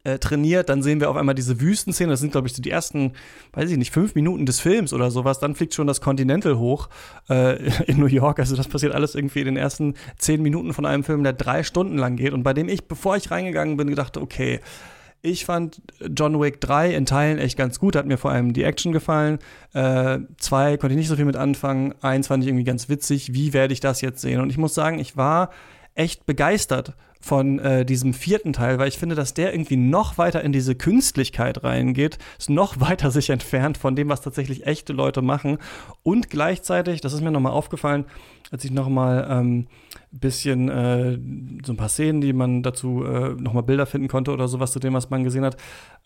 äh, 0.04 0.20
trainiert. 0.20 0.70
Dann 0.70 0.84
sehen 0.84 1.00
wir 1.00 1.10
auf 1.10 1.16
einmal 1.16 1.36
diese 1.36 1.62
Wüstenszene. 1.62 2.12
Das 2.12 2.20
sind, 2.20 2.32
glaube 2.32 2.48
ich, 2.48 2.54
so 2.54 2.62
die 2.62 2.70
ersten, 2.70 3.14
weiß 3.54 3.72
ich 3.72 3.78
nicht, 3.78 3.94
fünf 3.94 4.16
Minuten 4.16 4.46
des 4.46 4.60
Films 4.60 4.94
oder 4.94 5.12
sowas. 5.12 5.40
Dann 5.40 5.56
fliegt 5.56 5.74
schon 5.74 5.88
das 5.88 6.02
Continental 6.02 6.58
hoch 6.58 6.90
äh, 7.30 7.84
in 7.86 8.00
New 8.00 8.08
York. 8.08 8.40
Also 8.40 8.56
das 8.56 8.68
passiert 8.68 8.94
alles 8.94 9.16
irgendwie 9.16 9.40
in 9.40 9.46
den 9.46 9.58
ersten 9.58 9.96
zehn 10.18 10.42
Minuten 10.42 10.74
von 10.74 10.86
einem 10.86 11.04
Film, 11.04 11.24
der 11.24 11.34
drei 11.34 11.64
Stunden 11.64 11.98
lang 11.98 12.16
geht. 12.16 12.34
Und 12.34 12.44
bei 12.44 12.54
dem 12.54 12.70
ich, 12.70 12.88
bevor 12.88 13.16
ich 13.16 13.32
reingegangen 13.32 13.78
bin, 13.78 13.90
gedacht, 13.90 14.18
okay, 14.18 14.60
ich 15.26 15.46
fand 15.46 15.82
John 16.02 16.40
Wick 16.42 16.60
3 16.60 16.94
in 16.94 17.06
Teilen 17.06 17.40
echt 17.40 17.58
ganz 17.58 17.80
gut, 17.80 17.96
hat 17.96 18.06
mir 18.06 18.18
vor 18.18 18.32
allem 18.32 18.52
die 18.52 18.64
Action 18.64 18.92
gefallen. 18.92 19.40
Äh, 19.74 20.20
zwei 20.38 20.76
konnte 20.76 20.96
ich 20.96 20.98
nicht 20.98 21.08
so 21.08 21.16
viel 21.16 21.24
mit 21.24 21.38
anfangen. 21.38 21.96
Eins 22.02 22.28
fand 22.28 22.44
ich 22.44 22.50
irgendwie 22.50 22.66
ganz 22.66 22.90
witzig. 22.90 23.34
Wie 23.34 23.54
werde 23.54 23.72
ich 23.72 23.80
das 23.80 24.02
jetzt 24.02 24.20
sehen? 24.20 24.42
Und 24.42 24.50
ich 24.50 24.58
muss 24.58 24.74
sagen, 24.74 25.00
ich 25.00 25.16
war 25.16 25.50
echt 25.96 26.26
begeistert 26.26 26.94
von 27.24 27.60
äh, 27.60 27.86
diesem 27.86 28.14
vierten 28.14 28.52
Teil, 28.52 28.80
weil 28.80 28.90
ich 28.90 28.98
finde, 28.98 29.16
dass 29.16 29.34
der 29.34 29.54
irgendwie 29.54 29.78
noch 29.78 30.18
weiter 30.18 30.44
in 30.44 30.52
diese 30.52 30.76
Künstlichkeit 30.76 31.64
reingeht, 31.64 32.18
ist 32.38 32.50
noch 32.50 32.80
weiter 32.80 33.12
sich 33.12 33.30
entfernt 33.30 33.78
von 33.78 33.96
dem, 33.96 34.10
was 34.10 34.22
tatsächlich 34.22 34.68
echte 34.68 34.92
Leute 34.92 35.22
machen. 35.22 35.58
Und 36.04 36.30
gleichzeitig, 36.30 37.00
das 37.00 37.14
ist 37.14 37.22
mir 37.22 37.32
nochmal 37.32 37.54
aufgefallen, 37.54 38.06
als 38.52 38.66
ich 38.66 38.72
nochmal 38.72 39.26
ähm, 39.30 39.68
bisschen 40.20 40.70
äh, 40.70 41.18
so 41.66 41.74
ein 41.74 41.78
paar 41.78 41.90
Szenen, 41.90 42.22
die 42.22 42.34
man 42.34 42.64
dazu 42.64 43.04
äh, 43.04 43.30
nochmal 43.30 43.64
Bilder 43.64 43.86
finden 43.86 44.08
konnte 44.08 44.32
oder 44.32 44.48
sowas 44.48 44.72
zu 44.72 44.80
dem, 44.80 44.94
was 44.94 45.10
man 45.10 45.24
gesehen 45.24 45.44
hat, 45.44 45.58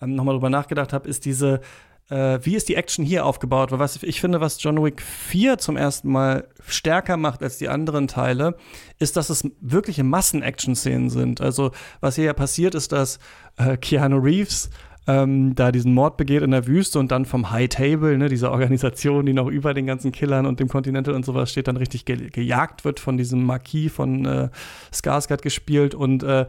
ähm, 0.01 0.15
nochmal 0.15 0.35
drüber 0.35 0.49
nachgedacht 0.49 0.93
habe, 0.93 1.07
ist 1.09 1.25
diese 1.25 1.61
äh, 2.09 2.39
wie 2.41 2.55
ist 2.55 2.69
die 2.69 2.75
Action 2.75 3.03
hier 3.03 3.25
aufgebaut? 3.25 3.71
Weil 3.71 3.79
was 3.79 4.01
ich 4.01 4.21
finde, 4.21 4.39
was 4.39 4.61
John 4.61 4.81
Wick 4.83 5.01
4 5.01 5.57
zum 5.57 5.75
ersten 5.75 6.09
Mal 6.09 6.47
stärker 6.65 7.17
macht 7.17 7.43
als 7.43 7.57
die 7.57 7.67
anderen 7.67 8.07
Teile, 8.07 8.55
ist, 8.97 9.17
dass 9.17 9.29
es 9.29 9.49
wirkliche 9.59 10.03
Massen-Action-Szenen 10.03 11.09
sind. 11.09 11.41
Also, 11.41 11.71
was 11.99 12.15
hier 12.15 12.25
ja 12.25 12.33
passiert, 12.33 12.75
ist, 12.75 12.93
dass 12.93 13.19
äh, 13.57 13.75
Keanu 13.77 14.17
Reeves 14.19 14.69
ähm, 15.07 15.55
da 15.55 15.71
diesen 15.71 15.93
Mord 15.93 16.17
begeht 16.17 16.43
in 16.43 16.51
der 16.51 16.67
Wüste 16.67 16.99
und 16.99 17.11
dann 17.11 17.25
vom 17.25 17.49
High 17.49 17.69
Table, 17.69 18.17
ne, 18.17 18.27
dieser 18.27 18.51
Organisation, 18.51 19.25
die 19.25 19.33
noch 19.33 19.47
über 19.47 19.73
den 19.73 19.87
ganzen 19.87 20.11
Killern 20.11 20.45
und 20.45 20.59
dem 20.59 20.67
Continental 20.67 21.15
und 21.15 21.25
sowas 21.25 21.49
steht, 21.49 21.67
dann 21.67 21.77
richtig 21.77 22.05
ge 22.05 22.29
gejagt 22.29 22.83
wird 22.83 22.99
von 22.99 23.17
diesem 23.17 23.43
Marquis 23.43 23.91
von 23.91 24.25
äh, 24.25 24.49
Skarsgård 24.93 25.41
gespielt 25.41 25.95
und 25.95 26.23
äh, 26.23 26.45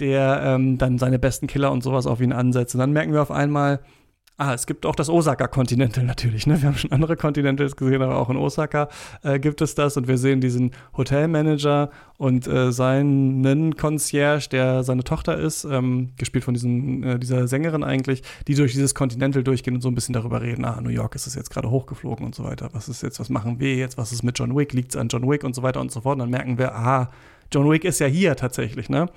der 0.00 0.42
ähm, 0.44 0.76
dann 0.76 0.98
seine 0.98 1.18
besten 1.18 1.46
Killer 1.46 1.72
und 1.72 1.82
sowas 1.82 2.06
auf 2.06 2.20
ihn 2.20 2.32
ansetzt. 2.32 2.74
Und 2.74 2.80
dann 2.80 2.92
merken 2.92 3.12
wir 3.12 3.22
auf 3.22 3.30
einmal, 3.30 3.80
Ah, 4.36 4.52
es 4.52 4.66
gibt 4.66 4.84
auch 4.84 4.96
das 4.96 5.08
Osaka 5.08 5.46
Continental 5.46 6.02
natürlich. 6.02 6.44
Ne? 6.48 6.60
Wir 6.60 6.68
haben 6.68 6.76
schon 6.76 6.90
andere 6.90 7.14
Continentals 7.16 7.76
gesehen, 7.76 8.02
aber 8.02 8.16
auch 8.16 8.28
in 8.30 8.36
Osaka 8.36 8.88
äh, 9.22 9.38
gibt 9.38 9.60
es 9.60 9.76
das. 9.76 9.96
Und 9.96 10.08
wir 10.08 10.18
sehen 10.18 10.40
diesen 10.40 10.72
Hotelmanager 10.96 11.90
und 12.18 12.48
äh, 12.48 12.72
seinen 12.72 13.76
Concierge, 13.76 14.48
der 14.50 14.82
seine 14.82 15.04
Tochter 15.04 15.38
ist, 15.38 15.62
ähm, 15.62 16.14
gespielt 16.16 16.42
von 16.42 16.52
diesen, 16.52 17.04
äh, 17.04 17.18
dieser 17.20 17.46
Sängerin 17.46 17.84
eigentlich, 17.84 18.24
die 18.48 18.56
durch 18.56 18.72
dieses 18.72 18.96
Continental 18.96 19.44
durchgehen 19.44 19.76
und 19.76 19.82
so 19.82 19.88
ein 19.88 19.94
bisschen 19.94 20.14
darüber 20.14 20.42
reden. 20.42 20.64
Ah, 20.64 20.80
New 20.80 20.90
York 20.90 21.14
ist 21.14 21.28
es 21.28 21.36
jetzt 21.36 21.50
gerade 21.50 21.70
hochgeflogen 21.70 22.26
und 22.26 22.34
so 22.34 22.42
weiter. 22.42 22.70
Was 22.72 22.88
ist 22.88 23.04
jetzt, 23.04 23.20
was 23.20 23.28
machen 23.28 23.60
wir 23.60 23.76
jetzt? 23.76 23.98
Was 23.98 24.10
ist 24.10 24.24
mit 24.24 24.36
John 24.36 24.56
Wick? 24.56 24.72
Liegt 24.72 24.90
es 24.90 24.96
an 24.96 25.06
John 25.06 25.30
Wick 25.30 25.44
und 25.44 25.54
so 25.54 25.62
weiter 25.62 25.80
und 25.80 25.92
so 25.92 26.00
fort? 26.00 26.14
Und 26.14 26.18
dann 26.18 26.30
merken 26.30 26.58
wir, 26.58 26.74
aha, 26.74 27.12
John 27.52 27.70
Wick 27.70 27.84
ist 27.84 28.00
ja 28.00 28.08
hier 28.08 28.34
tatsächlich. 28.34 28.88
Ne? 28.88 29.08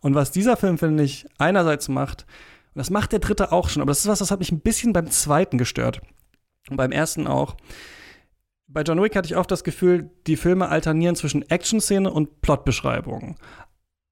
Und 0.00 0.14
was 0.14 0.30
dieser 0.30 0.58
Film, 0.58 0.76
finde 0.76 1.04
ich, 1.04 1.26
einerseits 1.38 1.88
macht, 1.88 2.26
und 2.78 2.82
das 2.82 2.90
macht 2.90 3.10
der 3.10 3.18
dritte 3.18 3.50
auch 3.50 3.68
schon, 3.68 3.82
aber 3.82 3.90
das 3.90 3.98
ist 3.98 4.06
was, 4.06 4.20
das 4.20 4.30
hat 4.30 4.38
mich 4.38 4.52
ein 4.52 4.60
bisschen 4.60 4.92
beim 4.92 5.10
zweiten 5.10 5.58
gestört. 5.58 6.00
Und 6.70 6.76
beim 6.76 6.92
ersten 6.92 7.26
auch. 7.26 7.56
Bei 8.68 8.82
John 8.82 9.02
Wick 9.02 9.16
hatte 9.16 9.26
ich 9.26 9.36
oft 9.36 9.50
das 9.50 9.64
Gefühl, 9.64 10.12
die 10.28 10.36
Filme 10.36 10.68
alternieren 10.68 11.16
zwischen 11.16 11.42
Action-Szene 11.42 12.08
und 12.08 12.40
Plotbeschreibung. 12.40 13.36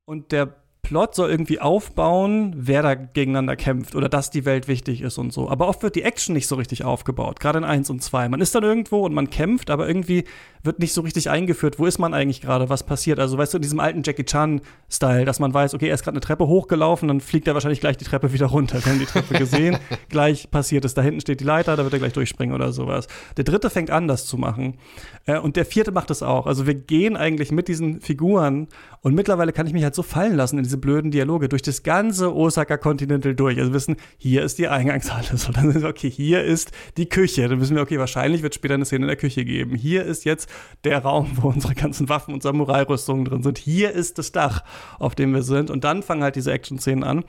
Und 0.04 0.32
der 0.32 0.64
Plot 0.86 1.16
soll 1.16 1.30
irgendwie 1.30 1.58
aufbauen, 1.58 2.54
wer 2.56 2.80
da 2.80 2.94
gegeneinander 2.94 3.56
kämpft 3.56 3.96
oder 3.96 4.08
dass 4.08 4.30
die 4.30 4.44
Welt 4.44 4.68
wichtig 4.68 5.02
ist 5.02 5.18
und 5.18 5.32
so. 5.32 5.50
Aber 5.50 5.66
oft 5.66 5.82
wird 5.82 5.96
die 5.96 6.02
Action 6.02 6.32
nicht 6.32 6.46
so 6.46 6.54
richtig 6.54 6.84
aufgebaut, 6.84 7.40
gerade 7.40 7.58
in 7.58 7.64
1 7.64 7.90
und 7.90 8.04
2. 8.04 8.28
Man 8.28 8.40
ist 8.40 8.54
dann 8.54 8.62
irgendwo 8.62 9.04
und 9.04 9.12
man 9.12 9.28
kämpft, 9.28 9.70
aber 9.70 9.88
irgendwie 9.88 10.22
wird 10.62 10.78
nicht 10.78 10.92
so 10.92 11.00
richtig 11.00 11.28
eingeführt, 11.28 11.80
wo 11.80 11.86
ist 11.86 11.98
man 11.98 12.14
eigentlich 12.14 12.40
gerade, 12.40 12.68
was 12.68 12.84
passiert. 12.84 13.18
Also 13.18 13.36
weißt 13.36 13.54
du, 13.54 13.58
in 13.58 13.62
diesem 13.62 13.80
alten 13.80 14.04
Jackie 14.04 14.24
Chan-Style, 14.24 15.24
dass 15.24 15.40
man 15.40 15.52
weiß, 15.52 15.74
okay, 15.74 15.88
er 15.88 15.94
ist 15.94 16.04
gerade 16.04 16.14
eine 16.14 16.20
Treppe 16.20 16.46
hochgelaufen, 16.46 17.08
dann 17.08 17.20
fliegt 17.20 17.48
er 17.48 17.54
wahrscheinlich 17.54 17.80
gleich 17.80 17.96
die 17.96 18.04
Treppe 18.04 18.32
wieder 18.32 18.46
runter. 18.46 18.84
Wir 18.84 18.92
haben 18.92 19.00
die 19.00 19.06
Treppe 19.06 19.34
gesehen, 19.34 19.78
gleich 20.08 20.52
passiert 20.52 20.84
es, 20.84 20.94
da 20.94 21.02
hinten 21.02 21.20
steht 21.20 21.40
die 21.40 21.44
Leiter, 21.44 21.74
da 21.76 21.82
wird 21.82 21.94
er 21.94 21.98
gleich 21.98 22.12
durchspringen 22.12 22.54
oder 22.54 22.72
sowas. 22.72 23.08
Der 23.36 23.42
dritte 23.42 23.70
fängt 23.70 23.90
an, 23.90 24.06
das 24.06 24.26
zu 24.26 24.36
machen. 24.36 24.78
Äh, 25.24 25.38
und 25.38 25.56
der 25.56 25.64
vierte 25.64 25.90
macht 25.90 26.12
es 26.12 26.22
auch. 26.22 26.46
Also 26.46 26.68
wir 26.68 26.74
gehen 26.74 27.16
eigentlich 27.16 27.50
mit 27.50 27.66
diesen 27.66 28.00
Figuren 28.00 28.68
und 29.00 29.14
mittlerweile 29.14 29.52
kann 29.52 29.66
ich 29.66 29.72
mich 29.72 29.82
halt 29.82 29.94
so 29.94 30.02
fallen 30.02 30.36
lassen 30.36 30.58
in 30.58 30.64
diese 30.64 30.75
blöden 30.76 31.10
Dialoge 31.10 31.48
durch 31.48 31.62
das 31.62 31.82
ganze 31.82 32.34
Osaka 32.34 32.76
Continental 32.76 33.34
durch. 33.34 33.58
Also 33.58 33.72
wissen, 33.72 33.96
hier 34.16 34.42
ist 34.42 34.58
die 34.58 34.68
Eingangshalle. 34.68 35.26
So, 35.36 35.52
dann 35.52 35.70
sind 35.70 35.82
wir, 35.82 35.88
okay, 35.88 36.10
hier 36.10 36.42
ist 36.44 36.72
die 36.96 37.08
Küche. 37.08 37.48
Dann 37.48 37.60
wissen 37.60 37.76
wir, 37.76 37.82
okay, 37.82 37.98
wahrscheinlich 37.98 38.42
wird 38.42 38.54
später 38.54 38.74
eine 38.74 38.84
Szene 38.84 39.04
in 39.04 39.08
der 39.08 39.16
Küche 39.16 39.44
geben. 39.44 39.76
Hier 39.76 40.04
ist 40.04 40.24
jetzt 40.24 40.48
der 40.84 41.00
Raum, 41.00 41.30
wo 41.36 41.48
unsere 41.48 41.74
ganzen 41.74 42.08
Waffen 42.08 42.32
und 42.32 42.42
Samurai-Rüstungen 42.42 43.24
drin 43.24 43.42
sind. 43.42 43.58
Hier 43.58 43.92
ist 43.92 44.18
das 44.18 44.32
Dach, 44.32 44.62
auf 44.98 45.14
dem 45.14 45.34
wir 45.34 45.42
sind. 45.42 45.70
Und 45.70 45.84
dann 45.84 46.02
fangen 46.02 46.22
halt 46.22 46.36
diese 46.36 46.52
Action-Szenen 46.52 47.04
an. 47.04 47.24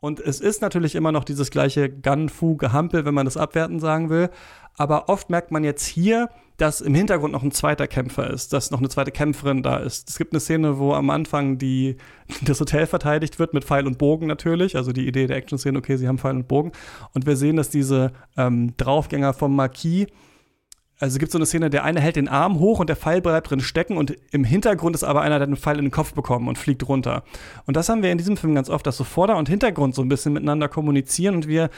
Und 0.00 0.20
es 0.20 0.40
ist 0.40 0.62
natürlich 0.62 0.94
immer 0.94 1.12
noch 1.12 1.24
dieses 1.24 1.50
gleiche 1.50 1.90
Gun-Fu-Gehampel, 1.90 3.04
wenn 3.04 3.14
man 3.14 3.24
das 3.24 3.36
abwerten 3.36 3.80
sagen 3.80 4.10
will. 4.10 4.30
Aber 4.76 5.08
oft 5.08 5.28
merkt 5.28 5.50
man 5.50 5.64
jetzt 5.64 5.86
hier, 5.86 6.28
dass 6.58 6.80
im 6.80 6.94
Hintergrund 6.94 7.32
noch 7.32 7.44
ein 7.44 7.52
zweiter 7.52 7.86
Kämpfer 7.86 8.28
ist, 8.28 8.52
dass 8.52 8.70
noch 8.70 8.80
eine 8.80 8.88
zweite 8.88 9.12
Kämpferin 9.12 9.62
da 9.62 9.76
ist. 9.76 10.10
Es 10.10 10.18
gibt 10.18 10.32
eine 10.32 10.40
Szene, 10.40 10.78
wo 10.78 10.92
am 10.92 11.08
Anfang 11.08 11.56
die, 11.56 11.96
das 12.42 12.60
Hotel 12.60 12.86
verteidigt 12.86 13.38
wird 13.38 13.54
mit 13.54 13.64
Pfeil 13.64 13.86
und 13.86 13.96
Bogen 13.96 14.26
natürlich. 14.26 14.76
Also 14.76 14.92
die 14.92 15.06
Idee 15.06 15.28
der 15.28 15.36
Action-Szene, 15.36 15.78
okay, 15.78 15.96
sie 15.96 16.08
haben 16.08 16.18
Pfeil 16.18 16.34
und 16.34 16.48
Bogen. 16.48 16.72
Und 17.14 17.26
wir 17.26 17.36
sehen, 17.36 17.56
dass 17.56 17.70
diese 17.70 18.12
ähm, 18.36 18.74
Draufgänger 18.76 19.32
vom 19.34 19.54
Marquis 19.54 20.08
also 21.00 21.14
es 21.14 21.18
gibt 21.20 21.30
so 21.30 21.38
eine 21.38 21.46
Szene, 21.46 21.70
der 21.70 21.84
eine 21.84 22.00
hält 22.00 22.16
den 22.16 22.28
Arm 22.28 22.58
hoch 22.58 22.80
und 22.80 22.88
der 22.88 22.96
Pfeil 22.96 23.20
bleibt 23.20 23.50
drin 23.50 23.60
stecken 23.60 23.96
und 23.96 24.16
im 24.32 24.42
Hintergrund 24.42 24.96
ist 24.96 25.04
aber 25.04 25.22
einer, 25.22 25.38
der 25.38 25.46
den 25.46 25.56
Pfeil 25.56 25.78
in 25.78 25.84
den 25.84 25.90
Kopf 25.92 26.12
bekommen 26.12 26.48
und 26.48 26.58
fliegt 26.58 26.88
runter. 26.88 27.22
Und 27.66 27.76
das 27.76 27.88
haben 27.88 28.02
wir 28.02 28.10
in 28.10 28.18
diesem 28.18 28.36
Film 28.36 28.54
ganz 28.54 28.68
oft, 28.68 28.84
dass 28.84 28.96
so 28.96 29.04
Vorder- 29.04 29.36
und 29.36 29.48
Hintergrund 29.48 29.94
so 29.94 30.02
ein 30.02 30.08
bisschen 30.08 30.32
miteinander 30.32 30.68
kommunizieren 30.68 31.36
und 31.36 31.46
wir 31.46 31.70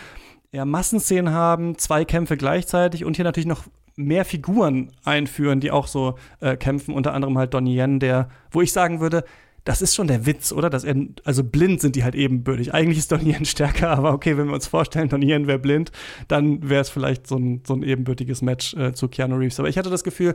ja 0.52 0.64
Massenszenen 0.64 1.32
haben, 1.32 1.78
zwei 1.78 2.04
Kämpfe 2.04 2.36
gleichzeitig 2.36 3.04
und 3.04 3.16
hier 3.16 3.24
natürlich 3.24 3.46
noch 3.46 3.64
mehr 3.96 4.24
Figuren 4.24 4.90
einführen, 5.04 5.60
die 5.60 5.70
auch 5.70 5.86
so 5.86 6.16
äh, 6.40 6.56
kämpfen, 6.56 6.94
unter 6.94 7.12
anderem 7.14 7.36
halt 7.38 7.54
Donnie 7.54 7.78
Yen, 7.78 8.00
der, 8.00 8.28
wo 8.50 8.60
ich 8.60 8.72
sagen 8.72 9.00
würde, 9.00 9.24
das 9.64 9.82
ist 9.82 9.94
schon 9.94 10.06
der 10.06 10.24
Witz, 10.24 10.52
oder? 10.52 10.70
Dass 10.70 10.84
er, 10.84 10.96
also 11.24 11.44
blind 11.44 11.80
sind 11.80 11.94
die 11.94 12.02
halt 12.02 12.14
ebenbürtig. 12.14 12.72
Eigentlich 12.72 12.98
ist 12.98 13.12
Donnie 13.12 13.34
Yen 13.34 13.44
stärker, 13.44 13.90
aber 13.90 14.12
okay, 14.12 14.36
wenn 14.36 14.46
wir 14.46 14.54
uns 14.54 14.66
vorstellen, 14.66 15.08
Donnie 15.08 15.32
Yen 15.32 15.46
wäre 15.46 15.58
blind, 15.58 15.92
dann 16.28 16.68
wäre 16.68 16.80
es 16.80 16.90
vielleicht 16.90 17.26
so 17.26 17.36
ein, 17.36 17.62
so 17.66 17.74
ein 17.74 17.82
ebenbürtiges 17.82 18.42
Match 18.42 18.74
äh, 18.74 18.94
zu 18.94 19.08
Keanu 19.08 19.36
Reeves. 19.36 19.58
Aber 19.58 19.68
ich 19.68 19.76
hatte 19.76 19.90
das 19.90 20.04
Gefühl, 20.04 20.34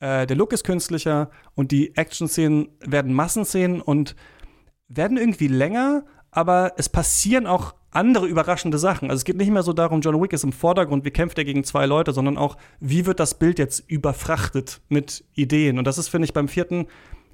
äh, 0.00 0.26
der 0.26 0.36
Look 0.36 0.52
ist 0.52 0.64
künstlicher 0.64 1.30
und 1.54 1.72
die 1.72 1.94
Action-Szenen 1.96 2.68
werden 2.80 3.12
Massenszenen 3.12 3.80
und 3.80 4.16
werden 4.88 5.18
irgendwie 5.18 5.48
länger, 5.48 6.04
aber 6.34 6.72
es 6.76 6.88
passieren 6.88 7.46
auch 7.46 7.74
andere 7.92 8.26
überraschende 8.26 8.76
Sachen. 8.76 9.08
Also 9.08 9.20
es 9.20 9.24
geht 9.24 9.36
nicht 9.36 9.50
mehr 9.50 9.62
so 9.62 9.72
darum, 9.72 10.00
John 10.00 10.20
Wick 10.20 10.32
ist 10.32 10.42
im 10.42 10.52
Vordergrund, 10.52 11.04
wie 11.04 11.12
kämpft 11.12 11.38
er 11.38 11.44
gegen 11.44 11.62
zwei 11.62 11.86
Leute, 11.86 12.12
sondern 12.12 12.36
auch, 12.36 12.56
wie 12.80 13.06
wird 13.06 13.20
das 13.20 13.38
Bild 13.38 13.58
jetzt 13.60 13.84
überfrachtet 13.86 14.80
mit 14.88 15.24
Ideen. 15.34 15.78
Und 15.78 15.84
das 15.84 15.96
ist, 15.96 16.08
finde 16.08 16.26
ich, 16.26 16.32
beim 16.32 16.48
vierten 16.48 16.88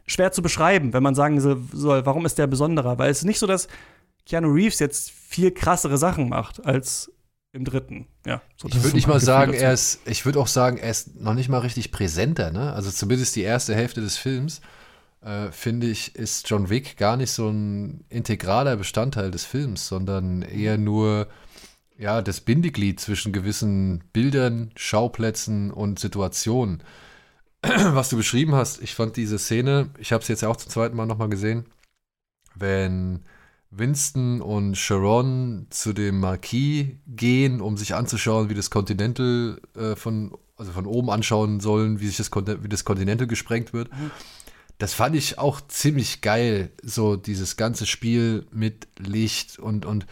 schwer 0.06 0.32
zu 0.32 0.42
beschreiben, 0.42 0.92
wenn 0.92 1.02
man 1.02 1.14
sagen 1.14 1.40
soll, 1.40 2.04
warum 2.04 2.26
ist 2.26 2.36
der 2.36 2.46
besonderer? 2.46 2.98
Weil 2.98 3.10
es 3.10 3.18
ist 3.18 3.24
nicht 3.24 3.38
so, 3.38 3.46
dass 3.46 3.68
Keanu 4.26 4.52
Reeves 4.52 4.80
jetzt 4.80 5.10
viel 5.10 5.50
krassere 5.50 5.96
Sachen 5.96 6.28
macht 6.28 6.64
als 6.66 7.10
im 7.52 7.64
dritten. 7.64 8.06
Ja, 8.26 8.42
so, 8.56 8.68
ich 8.68 8.82
würde 8.82 8.96
nicht 8.96 9.08
mal 9.08 9.18
sagen, 9.18 9.54
er 9.54 9.72
ist, 9.72 10.00
ich 10.04 10.24
würde 10.26 10.38
auch 10.38 10.46
sagen, 10.46 10.76
er 10.76 10.90
ist 10.90 11.20
noch 11.20 11.34
nicht 11.34 11.48
mal 11.48 11.58
richtig 11.58 11.90
präsenter, 11.90 12.50
ne? 12.52 12.72
Also 12.74 12.90
zumindest 12.90 13.34
die 13.34 13.42
erste 13.42 13.74
Hälfte 13.74 14.02
des 14.02 14.18
Films. 14.18 14.60
Äh, 15.22 15.50
finde 15.52 15.88
ich, 15.88 16.14
ist 16.16 16.48
John 16.48 16.70
Wick 16.70 16.96
gar 16.96 17.16
nicht 17.16 17.30
so 17.30 17.48
ein 17.48 18.04
integraler 18.08 18.76
Bestandteil 18.76 19.30
des 19.30 19.44
Films, 19.44 19.86
sondern 19.86 20.42
eher 20.42 20.78
nur 20.78 21.28
ja, 21.98 22.22
das 22.22 22.40
Bindeglied 22.40 22.98
zwischen 22.98 23.32
gewissen 23.32 24.02
Bildern, 24.14 24.70
Schauplätzen 24.74 25.70
und 25.70 25.98
Situationen. 25.98 26.82
Was 27.62 28.08
du 28.08 28.16
beschrieben 28.16 28.54
hast, 28.54 28.80
ich 28.80 28.94
fand 28.94 29.16
diese 29.16 29.38
Szene, 29.38 29.90
ich 29.98 30.12
habe 30.12 30.22
es 30.22 30.28
jetzt 30.28 30.40
ja 30.40 30.48
auch 30.48 30.56
zum 30.56 30.70
zweiten 30.70 30.96
Mal 30.96 31.04
nochmal 31.04 31.28
gesehen, 31.28 31.66
wenn 32.54 33.20
Winston 33.70 34.40
und 34.40 34.76
Sharon 34.76 35.66
zu 35.68 35.92
dem 35.92 36.20
Marquis 36.20 36.86
gehen, 37.06 37.60
um 37.60 37.76
sich 37.76 37.94
anzuschauen, 37.94 38.48
wie 38.48 38.54
das 38.54 38.70
Continental 38.70 39.60
äh, 39.76 39.94
von, 39.94 40.32
also 40.56 40.72
von 40.72 40.86
oben 40.86 41.10
anschauen 41.10 41.60
sollen, 41.60 42.00
wie 42.00 42.08
sich 42.08 42.16
das, 42.16 42.30
wie 42.32 42.68
das 42.68 42.86
Continental 42.86 43.26
gesprengt 43.26 43.74
wird. 43.74 43.92
Mhm. 43.92 44.10
Das 44.80 44.94
fand 44.94 45.14
ich 45.14 45.38
auch 45.38 45.60
ziemlich 45.68 46.22
geil, 46.22 46.70
so 46.82 47.16
dieses 47.16 47.58
ganze 47.58 47.84
Spiel 47.84 48.46
mit 48.50 48.88
Licht 48.98 49.58
und, 49.58 49.84
und 49.84 50.06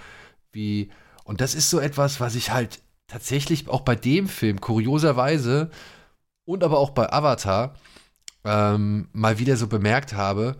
wie, 0.53 0.91
und 1.25 1.41
das 1.41 1.55
ist 1.55 1.71
so 1.71 1.81
etwas, 1.81 2.21
was 2.21 2.35
ich 2.35 2.51
halt 2.51 2.83
tatsächlich 3.07 3.67
auch 3.71 3.81
bei 3.81 3.97
dem 3.97 4.29
Film 4.29 4.61
kurioserweise 4.61 5.71
und 6.45 6.63
aber 6.63 6.79
auch 6.79 6.91
bei 6.91 7.11
Avatar 7.11 7.77
ähm, 8.45 9.09
mal 9.13 9.39
wieder 9.39 9.57
so 9.57 9.69
bemerkt 9.69 10.13
habe, 10.13 10.57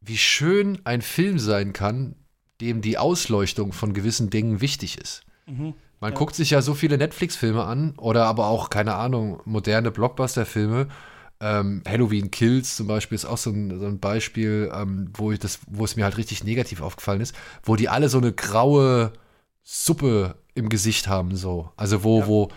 wie 0.00 0.16
schön 0.16 0.80
ein 0.84 1.02
Film 1.02 1.38
sein 1.38 1.74
kann, 1.74 2.14
dem 2.62 2.80
die 2.80 2.96
Ausleuchtung 2.96 3.74
von 3.74 3.92
gewissen 3.92 4.30
Dingen 4.30 4.62
wichtig 4.62 4.96
ist. 4.96 5.22
Mhm. 5.44 5.74
Man 6.00 6.12
ja. 6.12 6.18
guckt 6.18 6.34
sich 6.34 6.48
ja 6.48 6.62
so 6.62 6.72
viele 6.72 6.96
Netflix-Filme 6.96 7.62
an 7.62 7.92
oder 7.98 8.24
aber 8.24 8.46
auch, 8.46 8.70
keine 8.70 8.94
Ahnung, 8.94 9.42
moderne 9.44 9.90
Blockbuster-Filme. 9.90 10.88
Ähm, 11.42 11.82
Halloween 11.88 12.30
Kills 12.30 12.76
zum 12.76 12.86
Beispiel 12.86 13.16
ist 13.16 13.24
auch 13.24 13.38
so 13.38 13.50
ein, 13.50 13.78
so 13.78 13.86
ein 13.86 13.98
Beispiel, 13.98 14.70
ähm, 14.74 15.10
wo, 15.14 15.32
ich 15.32 15.38
das, 15.38 15.60
wo 15.66 15.84
es 15.84 15.96
mir 15.96 16.04
halt 16.04 16.18
richtig 16.18 16.44
negativ 16.44 16.82
aufgefallen 16.82 17.22
ist, 17.22 17.34
wo 17.62 17.76
die 17.76 17.88
alle 17.88 18.08
so 18.10 18.18
eine 18.18 18.32
graue 18.32 19.12
Suppe 19.62 20.36
im 20.54 20.68
Gesicht 20.68 21.08
haben, 21.08 21.36
so. 21.36 21.72
Also 21.76 22.04
wo, 22.04 22.20
ja. 22.20 22.26
wo, 22.26 22.48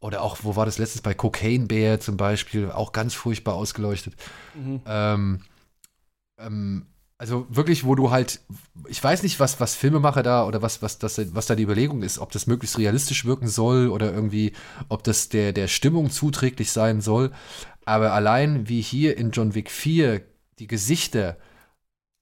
oder 0.00 0.22
auch, 0.22 0.38
wo 0.42 0.54
war 0.54 0.66
das 0.66 0.78
letztens 0.78 1.02
bei 1.02 1.14
Cocaine 1.14 1.66
Bear 1.66 1.98
zum 1.98 2.16
Beispiel, 2.16 2.70
auch 2.70 2.92
ganz 2.92 3.14
furchtbar 3.14 3.54
ausgeleuchtet. 3.54 4.14
Mhm. 4.54 4.80
Ähm, 4.86 5.40
ähm, 6.38 6.86
also 7.18 7.46
wirklich, 7.50 7.84
wo 7.84 7.96
du 7.96 8.12
halt, 8.12 8.40
ich 8.86 9.02
weiß 9.02 9.24
nicht, 9.24 9.40
was, 9.40 9.58
was 9.58 9.74
Filmemacher 9.74 10.22
da 10.22 10.46
oder 10.46 10.62
was, 10.62 10.82
was, 10.82 10.98
das, 10.98 11.34
was 11.34 11.46
da 11.46 11.56
die 11.56 11.64
Überlegung 11.64 12.02
ist, 12.02 12.20
ob 12.20 12.30
das 12.30 12.46
möglichst 12.46 12.78
realistisch 12.78 13.24
wirken 13.24 13.48
soll 13.48 13.88
oder 13.88 14.12
irgendwie, 14.12 14.52
ob 14.88 15.02
das 15.02 15.28
der, 15.28 15.52
der 15.52 15.66
Stimmung 15.66 16.10
zuträglich 16.10 16.70
sein 16.70 17.00
soll. 17.00 17.32
Aber 17.84 18.12
allein 18.12 18.68
wie 18.68 18.80
hier 18.80 19.18
in 19.18 19.32
John 19.32 19.56
Wick 19.56 19.70
4 19.70 20.22
die 20.60 20.68
Gesichter 20.68 21.36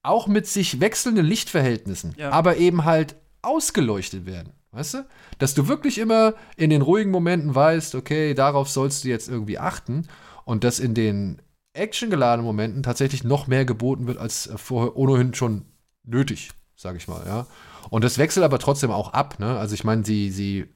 auch 0.02 0.28
mit 0.28 0.46
sich 0.46 0.80
wechselnden 0.80 1.26
Lichtverhältnissen, 1.26 2.14
ja. 2.16 2.30
aber 2.30 2.56
eben 2.56 2.84
halt 2.84 3.16
ausgeleuchtet 3.42 4.24
werden. 4.24 4.52
Weißt 4.72 4.94
du? 4.94 5.06
Dass 5.38 5.54
du 5.54 5.68
wirklich 5.68 5.98
immer 5.98 6.34
in 6.56 6.70
den 6.70 6.82
ruhigen 6.82 7.10
Momenten 7.10 7.54
weißt, 7.54 7.94
okay, 7.94 8.34
darauf 8.34 8.68
sollst 8.68 9.04
du 9.04 9.08
jetzt 9.08 9.28
irgendwie 9.28 9.58
achten. 9.58 10.06
Und 10.44 10.64
dass 10.64 10.78
in 10.78 10.94
den 10.94 11.42
actiongeladenen 11.76 12.44
Momenten 12.44 12.82
tatsächlich 12.82 13.24
noch 13.24 13.46
mehr 13.46 13.64
geboten 13.64 14.06
wird 14.06 14.18
als 14.18 14.50
vorher 14.56 14.96
ohnehin 14.96 15.34
schon 15.34 15.66
nötig, 16.04 16.50
sage 16.74 16.98
ich 16.98 17.08
mal, 17.08 17.22
ja. 17.26 17.46
Und 17.90 18.02
das 18.02 18.18
wechselt 18.18 18.44
aber 18.44 18.58
trotzdem 18.58 18.90
auch 18.90 19.12
ab, 19.12 19.38
ne? 19.38 19.58
Also 19.58 19.74
ich 19.74 19.84
meine, 19.84 20.04
sie, 20.04 20.30
sie, 20.30 20.66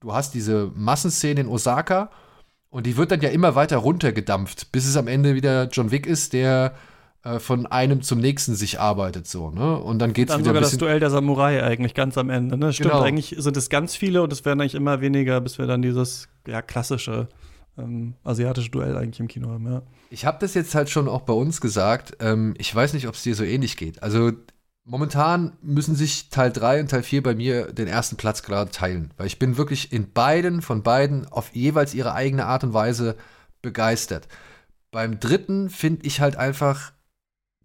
du 0.00 0.12
hast 0.12 0.34
diese 0.34 0.70
Massenszene 0.74 1.40
in 1.40 1.48
Osaka 1.48 2.10
und 2.70 2.86
die 2.86 2.96
wird 2.96 3.10
dann 3.10 3.20
ja 3.20 3.28
immer 3.28 3.54
weiter 3.54 3.76
runtergedampft, 3.78 4.72
bis 4.72 4.86
es 4.86 4.96
am 4.96 5.08
Ende 5.08 5.34
wieder 5.34 5.68
John 5.68 5.90
Wick 5.90 6.06
ist, 6.06 6.32
der 6.32 6.74
äh, 7.22 7.38
von 7.38 7.66
einem 7.66 8.02
zum 8.02 8.18
nächsten 8.18 8.54
sich 8.54 8.80
arbeitet, 8.80 9.26
so, 9.26 9.50
ne? 9.50 9.78
Und 9.78 9.98
dann 9.98 10.12
geht's 10.12 10.32
dann 10.32 10.40
wieder 10.40 10.50
sogar 10.50 10.62
das 10.62 10.76
Duell 10.76 11.00
der 11.00 11.10
Samurai 11.10 11.62
eigentlich 11.62 11.94
ganz 11.94 12.18
am 12.18 12.30
Ende, 12.30 12.56
ne? 12.56 12.72
Stimmt, 12.72 12.92
genau. 12.92 13.02
eigentlich 13.02 13.34
sind 13.38 13.56
es 13.56 13.68
ganz 13.68 13.96
viele 13.96 14.22
und 14.22 14.32
es 14.32 14.44
werden 14.44 14.60
eigentlich 14.60 14.74
immer 14.74 15.00
weniger, 15.00 15.40
bis 15.40 15.58
wir 15.58 15.66
dann 15.66 15.82
dieses, 15.82 16.28
ja, 16.46 16.62
klassische 16.62 17.28
ähm, 17.78 18.14
asiatische 18.24 18.70
Duell 18.70 18.96
eigentlich 18.96 19.20
im 19.20 19.28
Kino 19.28 19.50
haben, 19.50 19.70
ja. 19.70 19.82
Ich 20.10 20.24
habe 20.24 20.38
das 20.40 20.54
jetzt 20.54 20.74
halt 20.74 20.90
schon 20.90 21.08
auch 21.08 21.22
bei 21.22 21.32
uns 21.32 21.60
gesagt. 21.60 22.16
Ähm, 22.20 22.54
ich 22.58 22.74
weiß 22.74 22.92
nicht, 22.92 23.08
ob 23.08 23.14
es 23.14 23.22
dir 23.22 23.34
so 23.34 23.44
ähnlich 23.44 23.76
geht. 23.76 24.02
Also 24.02 24.32
momentan 24.84 25.52
müssen 25.62 25.94
sich 25.94 26.30
Teil 26.30 26.52
3 26.52 26.80
und 26.80 26.90
Teil 26.90 27.02
4 27.02 27.22
bei 27.22 27.34
mir 27.34 27.72
den 27.72 27.88
ersten 27.88 28.16
Platz 28.16 28.42
gerade 28.42 28.70
teilen. 28.70 29.12
Weil 29.16 29.26
ich 29.26 29.38
bin 29.38 29.56
wirklich 29.56 29.92
in 29.92 30.12
beiden, 30.12 30.62
von 30.62 30.82
beiden, 30.82 31.26
auf 31.26 31.54
jeweils 31.54 31.94
ihre 31.94 32.14
eigene 32.14 32.46
Art 32.46 32.64
und 32.64 32.72
Weise 32.72 33.16
begeistert. 33.62 34.28
Beim 34.90 35.20
dritten 35.20 35.68
finde 35.70 36.06
ich 36.06 36.20
halt 36.20 36.36
einfach 36.36 36.92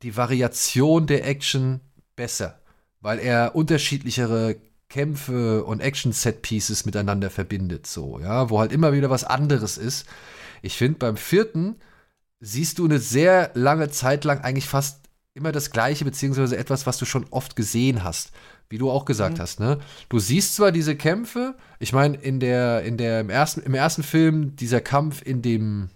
die 0.01 0.18
Variation 0.18 1.05
der 1.05 1.28
Action 1.28 1.80
besser, 2.16 2.59
weil 2.99 3.20
er 3.20 3.55
unterschiedlichere 3.55 4.55
Kämpfe 4.91 5.63
und 5.63 5.79
Action-Set-Pieces 5.79 6.85
miteinander 6.85 7.29
verbindet, 7.29 7.87
so, 7.87 8.19
ja, 8.19 8.49
wo 8.49 8.59
halt 8.59 8.73
immer 8.73 8.91
wieder 8.91 9.09
was 9.09 9.23
anderes 9.23 9.77
ist. 9.77 10.05
Ich 10.61 10.75
finde, 10.75 10.99
beim 10.99 11.17
vierten 11.17 11.77
siehst 12.41 12.77
du 12.77 12.85
eine 12.85 12.99
sehr 12.99 13.51
lange 13.53 13.89
Zeit 13.89 14.25
lang 14.25 14.41
eigentlich 14.41 14.67
fast 14.67 14.99
immer 15.33 15.53
das 15.53 15.71
Gleiche, 15.71 16.03
beziehungsweise 16.03 16.57
etwas, 16.57 16.85
was 16.85 16.97
du 16.97 17.05
schon 17.05 17.25
oft 17.31 17.55
gesehen 17.55 18.03
hast. 18.03 18.31
Wie 18.69 18.77
du 18.77 18.91
auch 18.91 19.05
gesagt 19.05 19.37
mhm. 19.37 19.41
hast, 19.41 19.59
ne? 19.59 19.79
Du 20.09 20.19
siehst 20.19 20.55
zwar 20.55 20.71
diese 20.71 20.95
Kämpfe, 20.95 21.55
ich 21.79 21.93
meine, 21.93 22.17
in 22.17 22.39
der, 22.39 22.83
in 22.83 22.97
der, 22.97 23.21
im 23.21 23.29
ersten, 23.29 23.61
im 23.61 23.73
ersten 23.73 24.03
Film, 24.03 24.55
dieser 24.57 24.81
Kampf 24.81 25.21
in 25.21 25.41
dem, 25.41 25.89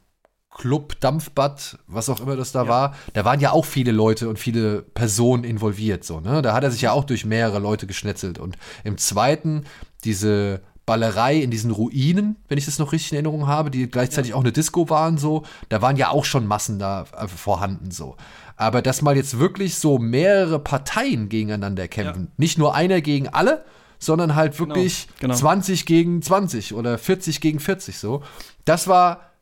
Club, 0.56 1.00
Dampfbad, 1.02 1.78
was 1.86 2.10
auch 2.10 2.22
immer 2.22 2.38
das 2.38 2.54
da 2.54 2.64
ja. 2.64 2.70
war, 2.70 2.96
da 3.14 3.26
waren 3.26 3.42
ja 3.42 3.52
auch 3.52 3.66
viele 3.66 3.92
Leute 3.92 4.30
und 4.30 4.40
viele 4.40 4.82
Personen 4.82 5.44
involviert, 5.44 6.04
so, 6.06 6.22
ne? 6.22 6.42
Da 6.42 6.54
hat 6.54 6.64
er 6.64 6.72
sich 6.72 6.82
ja 6.82 6.94
auch 6.94 7.04
durch 7.04 7.26
mehrere 7.26 7.60
Leute 7.60 7.88
geschnetzelt. 7.88 8.40
Und 8.40 8.58
im 8.86 8.98
zweiten, 8.98 9.66
diese 10.06 10.62
Ballerei 10.86 11.38
in 11.38 11.52
diesen 11.52 11.72
Ruinen, 11.72 12.38
wenn 12.48 12.58
ich 12.58 12.66
das 12.66 12.80
noch 12.80 12.94
richtig 12.94 13.12
in 13.12 13.16
Erinnerung 13.18 13.48
habe, 13.48 13.70
die 13.70 13.90
gleichzeitig 13.90 14.32
ja. 14.32 14.38
auch 14.38 14.42
eine 14.42 14.54
Disco 14.54 14.90
waren, 14.90 15.18
so, 15.18 15.44
da 15.68 15.82
waren 15.82 15.98
ja 15.98 16.10
auch 16.10 16.24
schon 16.26 16.48
Massen 16.48 16.80
da 16.80 17.06
äh, 17.18 17.28
vorhanden, 17.28 17.92
so. 17.92 18.16
Aber 18.56 18.82
dass 18.82 19.02
mal 19.02 19.18
jetzt 19.18 19.38
wirklich 19.38 19.76
so 19.76 19.98
mehrere 19.98 20.60
Parteien 20.60 21.28
gegeneinander 21.28 21.90
kämpfen, 21.90 22.28
ja. 22.28 22.34
nicht 22.38 22.58
nur 22.58 22.76
einer 22.76 23.02
gegen 23.02 23.28
alle, 23.28 23.66
sondern 24.00 24.36
halt 24.36 24.56
genau, 24.56 24.70
wirklich 24.70 25.08
genau, 25.20 25.34
genau. 25.34 25.36
20 25.36 25.86
gegen 25.86 26.22
20 26.22 26.74
oder 26.74 26.98
40 26.98 27.42
gegen 27.42 27.60
40, 27.60 27.98
so. 27.98 28.24
Das 28.64 28.88
war 28.88 29.35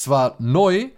zwar 0.00 0.36
neu, 0.38 0.88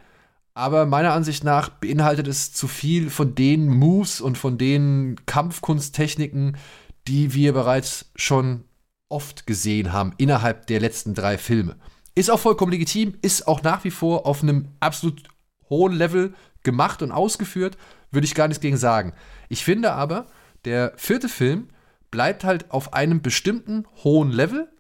aber 0.55 0.87
meiner 0.87 1.13
Ansicht 1.13 1.45
nach 1.45 1.69
beinhaltet 1.69 2.29
es 2.29 2.53
zu 2.53 2.69
viel 2.69 3.11
von 3.11 3.35
den 3.35 3.69
Moves 3.69 4.21
und 4.21 4.39
von 4.39 4.59
den 4.59 5.17
Kampfkunsttechniken, 5.27 6.57
die 7.09 7.35
wir 7.35 7.53
bereits 7.53 8.13
schon 8.15 8.65
oft 9.09 9.47
gesehen 9.47 9.93
haben 9.93 10.15
innerhalb 10.19 10.67
der 10.67 10.81
letzten 10.81 11.15
drei 11.15 11.37
Filme. 11.37 11.77
Ist 12.15 12.31
auch 12.31 12.39
vollkommen 12.39 12.73
legitim, 12.73 13.15
ist 13.23 13.49
auch 13.49 13.63
nach 13.63 13.85
wie 13.85 13.91
vor 13.91 14.27
auf 14.27 14.43
einem 14.43 14.69
absolut 14.79 15.25
hohen 15.69 15.93
Level 15.93 16.35
gemacht 16.63 17.03
und 17.03 17.13
ausgeführt, 17.13 17.77
würde 18.11 18.27
ich 18.27 18.35
gar 18.35 18.47
nichts 18.47 18.61
gegen 18.61 18.77
sagen. 18.77 19.15
Ich 19.49 19.65
finde 19.65 19.93
aber, 19.93 20.27
der 20.65 20.93
vierte 20.97 21.29
Film 21.29 21.69
bleibt 22.11 22.45
halt 22.45 22.71
auf 22.71 22.93
einem 22.93 23.23
bestimmten 23.23 23.87
hohen 24.05 24.31
Level 24.31 24.71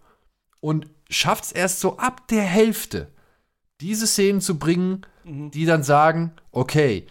und 0.61 0.87
schafft 1.09 1.45
es 1.45 1.53
erst 1.53 1.81
so 1.81 1.97
ab 1.97 2.29
der 2.29 2.43
Hälfte 2.43 3.12
diese 3.83 4.07
Szenen 4.07 4.41
zu 4.41 4.59
bringen, 4.59 5.05
mhm. 5.25 5.51
die 5.51 5.67
dann 5.67 5.83
sagen, 5.83 6.33
okay, 6.53 7.07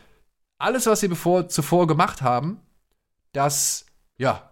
alles, 0.57 0.85
was 0.85 1.01
sie 1.01 1.07
bevor, 1.07 1.49
zuvor 1.49 1.85
gemacht 1.87 2.21
haben, 2.21 2.59
das, 3.33 3.85
ja, 4.17 4.51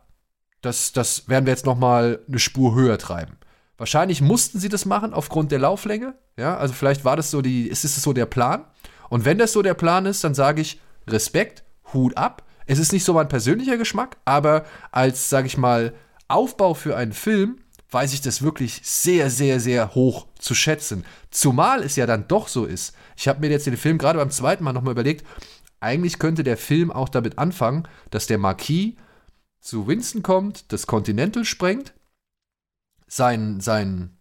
das, 0.61 0.91
das 0.91 1.29
werden 1.29 1.45
wir 1.45 1.53
jetzt 1.53 1.65
noch 1.65 1.77
mal 1.77 2.19
eine 2.27 2.39
Spur 2.39 2.75
höher 2.75 2.97
treiben. 2.97 3.37
Wahrscheinlich 3.77 4.21
mussten 4.21 4.59
sie 4.59 4.69
das 4.69 4.85
machen 4.85 5.13
aufgrund 5.13 5.51
der 5.51 5.59
Lauflänge. 5.59 6.15
Ja, 6.37 6.57
also 6.57 6.73
vielleicht 6.73 7.05
war 7.05 7.15
das 7.15 7.31
so 7.31 7.41
die, 7.41 7.67
ist 7.67 7.85
es 7.85 7.95
so 8.01 8.11
der 8.11 8.25
Plan. 8.25 8.65
Und 9.09 9.23
wenn 9.23 9.37
das 9.37 9.53
so 9.53 9.61
der 9.61 9.73
Plan 9.73 10.05
ist, 10.05 10.23
dann 10.23 10.33
sage 10.35 10.61
ich 10.61 10.81
Respekt, 11.07 11.63
Hut 11.93 12.17
ab. 12.17 12.43
Es 12.65 12.77
ist 12.77 12.91
nicht 12.91 13.05
so 13.05 13.13
mein 13.13 13.29
persönlicher 13.29 13.77
Geschmack, 13.77 14.17
aber 14.25 14.65
als, 14.91 15.29
sage 15.29 15.47
ich 15.47 15.57
mal, 15.57 15.93
Aufbau 16.27 16.73
für 16.73 16.95
einen 16.95 17.13
Film 17.13 17.59
weiß 17.91 18.13
ich 18.13 18.21
das 18.21 18.41
wirklich 18.41 18.81
sehr, 18.83 19.29
sehr, 19.29 19.59
sehr 19.59 19.95
hoch 19.95 20.27
zu 20.37 20.53
schätzen. 20.53 21.05
Zumal 21.31 21.83
es 21.83 21.95
ja 21.95 22.05
dann 22.05 22.27
doch 22.27 22.47
so 22.47 22.65
ist. 22.65 22.93
Ich 23.17 23.27
habe 23.27 23.39
mir 23.39 23.49
jetzt 23.49 23.65
den 23.65 23.77
Film 23.77 23.97
gerade 23.97 24.19
beim 24.19 24.31
zweiten 24.31 24.63
Mal 24.63 24.73
nochmal 24.73 24.91
überlegt, 24.91 25.25
eigentlich 25.79 26.19
könnte 26.19 26.43
der 26.43 26.57
Film 26.57 26.91
auch 26.91 27.09
damit 27.09 27.37
anfangen, 27.37 27.87
dass 28.11 28.27
der 28.27 28.37
Marquis 28.37 28.95
zu 29.61 29.87
Winston 29.87 30.23
kommt, 30.23 30.71
das 30.71 30.87
Continental 30.87 31.45
sprengt, 31.45 31.93
sein, 33.07 33.59
sein, 33.59 34.17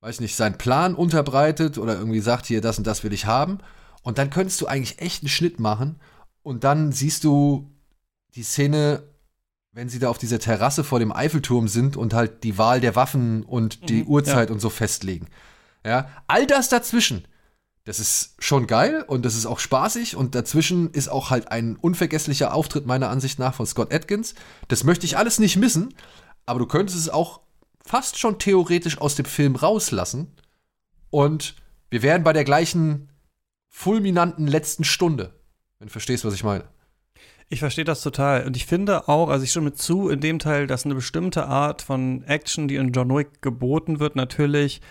weiß 0.00 0.20
nicht, 0.20 0.36
sein 0.36 0.58
Plan 0.58 0.94
unterbreitet 0.94 1.78
oder 1.78 1.98
irgendwie 1.98 2.20
sagt, 2.20 2.46
hier, 2.46 2.60
das 2.60 2.78
und 2.78 2.86
das 2.86 3.02
will 3.02 3.12
ich 3.12 3.26
haben. 3.26 3.58
Und 4.02 4.18
dann 4.18 4.30
könntest 4.30 4.60
du 4.60 4.66
eigentlich 4.66 5.00
echt 5.00 5.22
einen 5.22 5.28
Schnitt 5.28 5.58
machen 5.58 6.00
und 6.42 6.64
dann 6.64 6.92
siehst 6.92 7.24
du 7.24 7.70
die 8.34 8.42
Szene 8.42 9.02
wenn 9.78 9.88
sie 9.88 10.00
da 10.00 10.08
auf 10.10 10.18
dieser 10.18 10.40
Terrasse 10.40 10.82
vor 10.82 10.98
dem 10.98 11.12
Eiffelturm 11.12 11.68
sind 11.68 11.96
und 11.96 12.12
halt 12.12 12.42
die 12.42 12.58
Wahl 12.58 12.80
der 12.80 12.96
Waffen 12.96 13.44
und 13.44 13.88
die 13.88 14.02
mhm, 14.02 14.08
Uhrzeit 14.08 14.48
ja. 14.48 14.52
und 14.52 14.58
so 14.58 14.70
festlegen. 14.70 15.28
Ja, 15.86 16.08
all 16.26 16.48
das 16.48 16.68
dazwischen, 16.68 17.28
Das 17.84 18.00
ist 18.00 18.34
schon 18.40 18.66
geil 18.66 19.04
und 19.06 19.24
das 19.24 19.36
ist 19.36 19.46
auch 19.46 19.60
spaßig 19.60 20.16
und 20.16 20.34
dazwischen 20.34 20.90
ist 20.90 21.06
auch 21.06 21.30
halt 21.30 21.52
ein 21.52 21.76
unvergesslicher 21.76 22.54
Auftritt 22.54 22.86
meiner 22.86 23.08
Ansicht 23.08 23.38
nach 23.38 23.54
von 23.54 23.66
Scott 23.66 23.94
Atkins. 23.94 24.34
Das 24.66 24.82
möchte 24.82 25.06
ich 25.06 25.16
alles 25.16 25.38
nicht 25.38 25.56
missen, 25.56 25.94
aber 26.44 26.58
du 26.58 26.66
könntest 26.66 26.98
es 26.98 27.08
auch 27.08 27.42
fast 27.86 28.18
schon 28.18 28.40
theoretisch 28.40 28.98
aus 28.98 29.14
dem 29.14 29.26
Film 29.26 29.54
rauslassen 29.54 30.32
und 31.10 31.54
wir 31.88 32.02
wären 32.02 32.24
bei 32.24 32.32
der 32.32 32.42
gleichen 32.42 33.10
fulminanten 33.68 34.48
letzten 34.48 34.82
Stunde. 34.82 35.34
Wenn 35.78 35.86
du 35.86 35.92
verstehst, 35.92 36.24
was 36.24 36.34
ich 36.34 36.42
meine. 36.42 36.64
Ich 37.50 37.60
verstehe 37.60 37.84
das 37.84 38.02
total. 38.02 38.46
Und 38.46 38.56
ich 38.56 38.66
finde 38.66 39.08
auch, 39.08 39.30
also 39.30 39.42
ich 39.42 39.50
stimme 39.50 39.72
zu 39.72 40.10
in 40.10 40.20
dem 40.20 40.38
Teil, 40.38 40.66
dass 40.66 40.84
eine 40.84 40.94
bestimmte 40.94 41.46
Art 41.46 41.80
von 41.80 42.22
Action, 42.24 42.68
die 42.68 42.76
in 42.76 42.92
John 42.92 43.14
Wick 43.14 43.40
geboten 43.40 44.00
wird, 44.00 44.16
natürlich 44.16 44.82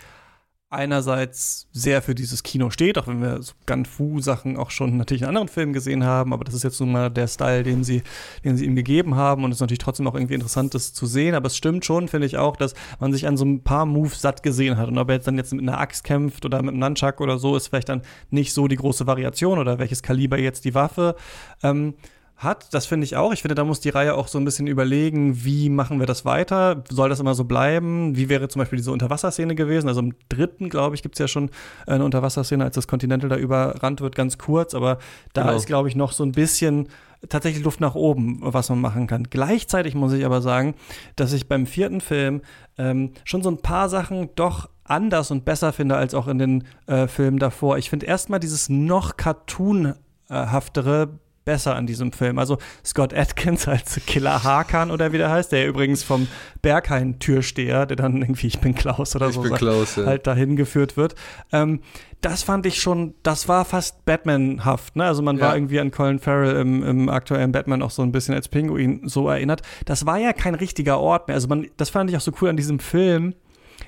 einerseits 0.70 1.66
sehr 1.72 2.02
für 2.02 2.14
dieses 2.14 2.42
Kino 2.42 2.68
steht, 2.68 2.98
auch 2.98 3.06
wenn 3.06 3.22
wir 3.22 3.42
so 3.42 3.54
Fu-Sachen 3.84 4.58
auch 4.58 4.70
schon 4.70 4.98
natürlich 4.98 5.22
in 5.22 5.28
anderen 5.28 5.48
Filmen 5.48 5.72
gesehen 5.72 6.04
haben, 6.04 6.34
aber 6.34 6.44
das 6.44 6.52
ist 6.52 6.62
jetzt 6.62 6.78
nun 6.80 6.92
mal 6.92 7.08
der 7.10 7.26
Style, 7.26 7.62
den 7.62 7.84
sie, 7.84 8.02
den 8.44 8.58
sie 8.58 8.66
ihm 8.66 8.76
gegeben 8.76 9.14
haben 9.14 9.44
und 9.44 9.50
es 9.50 9.56
ist 9.56 9.60
natürlich 9.60 9.78
trotzdem 9.78 10.06
auch 10.06 10.14
irgendwie 10.14 10.34
interessant, 10.34 10.74
das 10.74 10.92
zu 10.92 11.06
sehen, 11.06 11.34
aber 11.34 11.46
es 11.46 11.56
stimmt 11.56 11.86
schon, 11.86 12.08
finde 12.08 12.26
ich 12.26 12.36
auch, 12.36 12.54
dass 12.54 12.74
man 13.00 13.14
sich 13.14 13.26
an 13.26 13.38
so 13.38 13.46
ein 13.46 13.62
paar 13.62 13.86
Moves 13.86 14.20
satt 14.20 14.42
gesehen 14.42 14.76
hat 14.76 14.88
und 14.88 14.98
ob 14.98 15.08
er 15.08 15.14
jetzt 15.14 15.26
dann 15.26 15.38
jetzt 15.38 15.54
mit 15.54 15.62
einer 15.62 15.78
Axt 15.78 16.04
kämpft 16.04 16.44
oder 16.44 16.60
mit 16.60 16.72
einem 16.72 16.80
Nunchuck 16.80 17.22
oder 17.22 17.38
so, 17.38 17.56
ist 17.56 17.68
vielleicht 17.68 17.88
dann 17.88 18.02
nicht 18.28 18.52
so 18.52 18.68
die 18.68 18.76
große 18.76 19.06
Variation 19.06 19.58
oder 19.58 19.78
welches 19.78 20.02
Kaliber 20.02 20.38
jetzt 20.38 20.66
die 20.66 20.74
Waffe 20.74 21.16
ähm, 21.62 21.94
hat. 22.38 22.72
Das 22.72 22.86
finde 22.86 23.04
ich 23.04 23.16
auch. 23.16 23.32
Ich 23.32 23.42
finde, 23.42 23.54
da 23.54 23.64
muss 23.64 23.80
die 23.80 23.88
Reihe 23.88 24.14
auch 24.14 24.28
so 24.28 24.38
ein 24.38 24.44
bisschen 24.44 24.66
überlegen, 24.66 25.44
wie 25.44 25.68
machen 25.68 25.98
wir 25.98 26.06
das 26.06 26.24
weiter? 26.24 26.84
Soll 26.88 27.08
das 27.08 27.20
immer 27.20 27.34
so 27.34 27.44
bleiben? 27.44 28.16
Wie 28.16 28.28
wäre 28.28 28.48
zum 28.48 28.60
Beispiel 28.60 28.78
diese 28.78 28.92
Unterwasserszene 28.92 29.54
gewesen? 29.54 29.88
Also 29.88 30.00
im 30.00 30.14
dritten, 30.28 30.68
glaube 30.68 30.94
ich, 30.94 31.02
gibt 31.02 31.16
es 31.16 31.18
ja 31.18 31.28
schon 31.28 31.50
eine 31.86 32.04
Unterwasserszene, 32.04 32.64
als 32.64 32.76
das 32.76 32.86
Continental 32.86 33.28
da 33.28 33.36
überrannt 33.36 34.00
wird, 34.00 34.14
ganz 34.14 34.38
kurz. 34.38 34.74
Aber 34.74 34.98
da 35.32 35.42
genau. 35.42 35.56
ist, 35.56 35.66
glaube 35.66 35.88
ich, 35.88 35.96
noch 35.96 36.12
so 36.12 36.24
ein 36.24 36.32
bisschen 36.32 36.88
tatsächlich 37.28 37.64
Luft 37.64 37.80
nach 37.80 37.96
oben, 37.96 38.38
was 38.40 38.68
man 38.68 38.80
machen 38.80 39.08
kann. 39.08 39.24
Gleichzeitig 39.24 39.96
muss 39.96 40.12
ich 40.12 40.24
aber 40.24 40.40
sagen, 40.40 40.76
dass 41.16 41.32
ich 41.32 41.48
beim 41.48 41.66
vierten 41.66 42.00
Film 42.00 42.42
ähm, 42.78 43.10
schon 43.24 43.42
so 43.42 43.50
ein 43.50 43.58
paar 43.58 43.88
Sachen 43.88 44.28
doch 44.36 44.68
anders 44.84 45.32
und 45.32 45.44
besser 45.44 45.72
finde 45.72 45.96
als 45.96 46.14
auch 46.14 46.28
in 46.28 46.38
den 46.38 46.64
äh, 46.86 47.08
Filmen 47.08 47.38
davor. 47.38 47.78
Ich 47.78 47.90
finde 47.90 48.06
erstmal 48.06 48.38
dieses 48.38 48.68
noch 48.68 49.16
cartoonhaftere 49.16 51.18
besser 51.48 51.74
an 51.76 51.86
diesem 51.86 52.12
Film. 52.12 52.38
Also 52.38 52.58
Scott 52.84 53.14
Atkins 53.14 53.66
als 53.66 53.98
Killer 54.06 54.44
Hakan 54.44 54.90
oder 54.90 55.12
wie 55.12 55.16
der 55.16 55.30
heißt, 55.30 55.50
der 55.50 55.66
übrigens 55.66 56.02
vom 56.02 56.28
Berghain-Türsteher, 56.60 57.86
der 57.86 57.96
dann 57.96 58.20
irgendwie 58.20 58.48
Ich 58.48 58.58
bin 58.58 58.74
Klaus 58.74 59.16
oder 59.16 59.28
ich 59.28 59.34
so 59.34 59.40
bin 59.40 59.54
Klaus, 59.54 59.96
ja. 59.96 60.04
halt 60.04 60.26
dahin 60.26 60.56
geführt 60.56 60.98
wird. 60.98 61.14
Ähm, 61.50 61.80
das 62.20 62.42
fand 62.42 62.66
ich 62.66 62.82
schon, 62.82 63.14
das 63.22 63.48
war 63.48 63.64
fast 63.64 64.04
Batman-haft. 64.04 64.94
Ne? 64.96 65.04
Also 65.04 65.22
man 65.22 65.38
ja. 65.38 65.46
war 65.46 65.56
irgendwie 65.56 65.80
an 65.80 65.90
Colin 65.90 66.18
Farrell 66.18 66.56
im, 66.56 66.82
im, 66.82 67.08
aktuellen 67.08 67.50
Batman 67.50 67.80
auch 67.80 67.92
so 67.92 68.02
ein 68.02 68.12
bisschen 68.12 68.34
als 68.34 68.48
Pinguin 68.48 69.08
so 69.08 69.30
erinnert. 69.30 69.62
Das 69.86 70.04
war 70.04 70.18
ja 70.18 70.34
kein 70.34 70.54
richtiger 70.54 71.00
Ort 71.00 71.28
mehr. 71.28 71.34
Also 71.34 71.48
man, 71.48 71.66
das 71.78 71.88
fand 71.88 72.10
ich 72.10 72.16
auch 72.18 72.20
so 72.20 72.32
cool 72.42 72.50
an 72.50 72.58
diesem 72.58 72.78
Film 72.78 73.34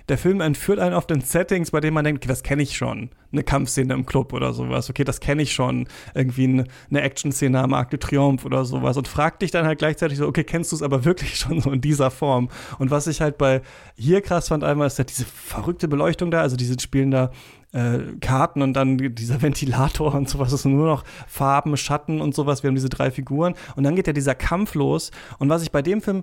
der 0.09 0.19
Film 0.19 0.41
entführt 0.41 0.79
einen 0.79 0.95
auf 0.95 1.07
den 1.07 1.21
Settings, 1.21 1.71
bei 1.71 1.81
denen 1.81 1.95
man 1.95 2.05
denkt, 2.05 2.23
okay, 2.23 2.29
das 2.29 2.43
kenne 2.43 2.63
ich 2.63 2.77
schon. 2.77 3.11
Eine 3.33 3.45
Kampfszene 3.45 3.95
im 3.95 4.07
Club 4.07 4.33
oder 4.33 4.53
sowas. 4.53 4.91
Okay, 4.91 5.05
das 5.05 5.21
kenne 5.21 5.43
ich 5.43 5.53
schon. 5.53 5.87
Irgendwie 6.15 6.65
eine, 6.91 7.03
Action-Szene 7.03 7.61
am 7.61 7.75
Arc 7.75 7.91
de 7.91 7.99
Triomphe 7.99 8.47
oder 8.47 8.65
sowas. 8.65 8.97
Und 8.97 9.07
fragt 9.07 9.43
dich 9.43 9.51
dann 9.51 9.67
halt 9.67 9.79
gleichzeitig 9.79 10.19
so, 10.19 10.27
okay, 10.27 10.45
kennst 10.45 10.73
du 10.73 10.77
es 10.77 10.83
aber 10.83 11.05
wirklich 11.05 11.37
schon 11.37 11.61
so 11.61 11.71
in 11.71 11.81
dieser 11.81 12.11
Form? 12.11 12.49
Und 12.79 12.91
was 12.91 13.07
ich 13.07 13.21
halt 13.21 13.39
bei 13.39 13.63
hier 13.97 14.21
krass 14.21 14.49
fand 14.49 14.65
einmal, 14.65 14.87
ist 14.87 14.99
halt 14.99 15.11
diese 15.11 15.25
verrückte 15.25 15.87
Beleuchtung 15.87 16.31
da. 16.31 16.41
Also 16.41 16.57
diese 16.57 16.79
spielen 16.81 17.11
da 17.11 17.31
äh, 17.73 17.99
Karten 18.21 18.63
und 18.63 18.73
dann 18.75 18.99
dieser 18.99 19.43
Ventilator 19.43 20.15
und 20.15 20.29
sowas. 20.29 20.53
Es 20.53 20.63
sind 20.63 20.75
nur 20.75 20.87
noch 20.87 21.05
Farben, 21.29 21.77
Schatten 21.77 22.21
und 22.21 22.35
sowas. 22.35 22.63
Wir 22.63 22.69
haben 22.69 22.75
diese 22.75 22.89
drei 22.89 23.11
Figuren. 23.11 23.55
Und 23.77 23.85
dann 23.85 23.95
geht 23.95 24.07
ja 24.07 24.13
dieser 24.13 24.35
Kampf 24.35 24.75
los. 24.75 25.11
Und 25.39 25.49
was 25.49 25.63
ich 25.63 25.71
bei 25.71 25.83
dem 25.83 26.03
Film 26.03 26.23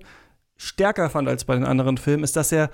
stärker 0.57 1.09
fand 1.09 1.27
als 1.27 1.45
bei 1.45 1.55
den 1.55 1.65
anderen 1.65 1.97
Filmen, 1.97 2.23
ist, 2.23 2.35
dass 2.35 2.51
er 2.51 2.69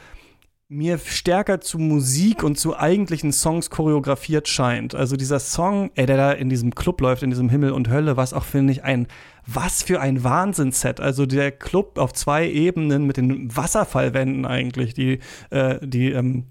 mir 0.73 0.97
stärker 0.97 1.61
zu 1.61 1.77
Musik 1.77 2.43
und 2.43 2.57
zu 2.57 2.77
eigentlichen 2.77 3.31
Songs 3.31 3.69
choreografiert 3.69 4.47
scheint. 4.47 4.95
Also 4.95 5.15
dieser 5.15 5.39
Song, 5.39 5.91
ey, 5.95 6.05
der 6.05 6.17
da 6.17 6.31
in 6.31 6.49
diesem 6.49 6.73
Club 6.73 6.99
läuft, 7.01 7.23
in 7.23 7.29
diesem 7.29 7.49
Himmel 7.49 7.71
und 7.71 7.89
Hölle, 7.89 8.17
was 8.17 8.33
auch, 8.33 8.43
finde 8.43 8.73
ich, 8.73 8.83
ein, 8.83 9.07
was 9.45 9.83
für 9.83 10.01
ein 10.01 10.23
Wahnsinnsset. 10.23 10.99
Also 10.99 11.25
der 11.25 11.51
Club 11.51 11.97
auf 11.99 12.13
zwei 12.13 12.49
Ebenen 12.49 13.05
mit 13.05 13.17
den 13.17 13.55
Wasserfallwänden 13.55 14.45
eigentlich, 14.45 14.93
die, 14.93 15.19
äh, 15.51 15.77
die, 15.85 16.11
ähm, 16.11 16.45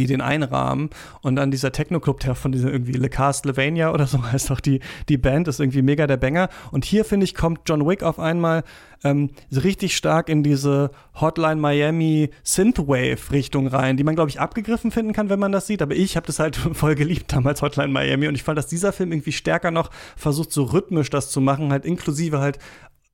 die 0.00 0.06
den 0.06 0.20
einrahmen. 0.20 0.90
Und 1.20 1.36
dann 1.36 1.50
dieser 1.50 1.72
Techno-Club, 1.72 2.20
der 2.20 2.34
von 2.34 2.52
dieser 2.52 2.72
irgendwie 2.72 2.92
Le 2.92 3.08
Castlevania 3.08 3.92
oder 3.92 4.06
so 4.06 4.22
heißt 4.22 4.50
doch 4.50 4.60
die, 4.60 4.80
die 5.08 5.18
Band, 5.18 5.48
ist 5.48 5.60
irgendwie 5.60 5.82
mega 5.82 6.06
der 6.06 6.16
Banger. 6.16 6.48
Und 6.70 6.84
hier, 6.84 7.04
finde 7.04 7.24
ich, 7.24 7.34
kommt 7.34 7.60
John 7.66 7.86
Wick 7.86 8.02
auf 8.02 8.18
einmal 8.18 8.64
ähm, 9.04 9.30
richtig 9.50 9.96
stark 9.96 10.28
in 10.28 10.42
diese 10.42 10.90
Hotline 11.20 11.56
Miami 11.56 12.30
Synthwave-Richtung 12.42 13.66
rein, 13.66 13.96
die 13.96 14.04
man, 14.04 14.14
glaube 14.14 14.30
ich, 14.30 14.40
abgegriffen 14.40 14.90
finden 14.90 15.12
kann, 15.12 15.30
wenn 15.30 15.38
man 15.38 15.52
das 15.52 15.66
sieht. 15.66 15.82
Aber 15.82 15.94
ich 15.94 16.16
habe 16.16 16.26
das 16.26 16.38
halt 16.38 16.56
voll 16.72 16.94
geliebt 16.94 17.32
damals, 17.32 17.62
Hotline 17.62 17.92
Miami. 17.92 18.28
Und 18.28 18.34
ich 18.34 18.42
fand, 18.42 18.58
dass 18.58 18.66
dieser 18.66 18.92
Film 18.92 19.12
irgendwie 19.12 19.32
stärker 19.32 19.70
noch 19.70 19.90
versucht, 20.16 20.52
so 20.52 20.64
rhythmisch 20.64 21.10
das 21.10 21.30
zu 21.30 21.40
machen, 21.40 21.72
halt 21.72 21.84
inklusive 21.84 22.40
halt 22.40 22.58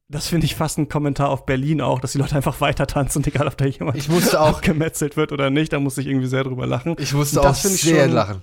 das 0.08 0.28
finde 0.28 0.46
ich 0.46 0.54
fast 0.54 0.78
ein 0.78 0.88
Kommentar 0.88 1.30
auf 1.30 1.46
Berlin 1.46 1.80
auch, 1.80 2.00
dass 2.00 2.12
die 2.12 2.18
Leute 2.18 2.36
einfach 2.36 2.60
weiter 2.60 2.86
tanzen, 2.86 3.24
egal 3.26 3.48
ob 3.48 3.56
da 3.56 3.64
jemand 3.64 3.96
ich 3.96 4.08
musste 4.08 4.40
auch 4.40 4.60
gemetzelt 4.60 5.16
wird 5.16 5.32
oder 5.32 5.50
nicht. 5.50 5.72
Da 5.72 5.80
musste 5.80 6.00
ich 6.00 6.06
irgendwie 6.06 6.28
sehr 6.28 6.44
drüber 6.44 6.66
lachen. 6.66 6.96
Ich 6.98 7.12
musste 7.12 7.40
auch 7.40 7.54
sehr 7.54 8.04
schon, 8.04 8.12
lachen. 8.12 8.42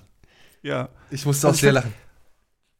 Ja. 0.62 0.90
Ich 1.10 1.24
musste 1.24 1.46
also 1.46 1.56
auch 1.56 1.60
sehr 1.60 1.72
lachen. 1.72 1.94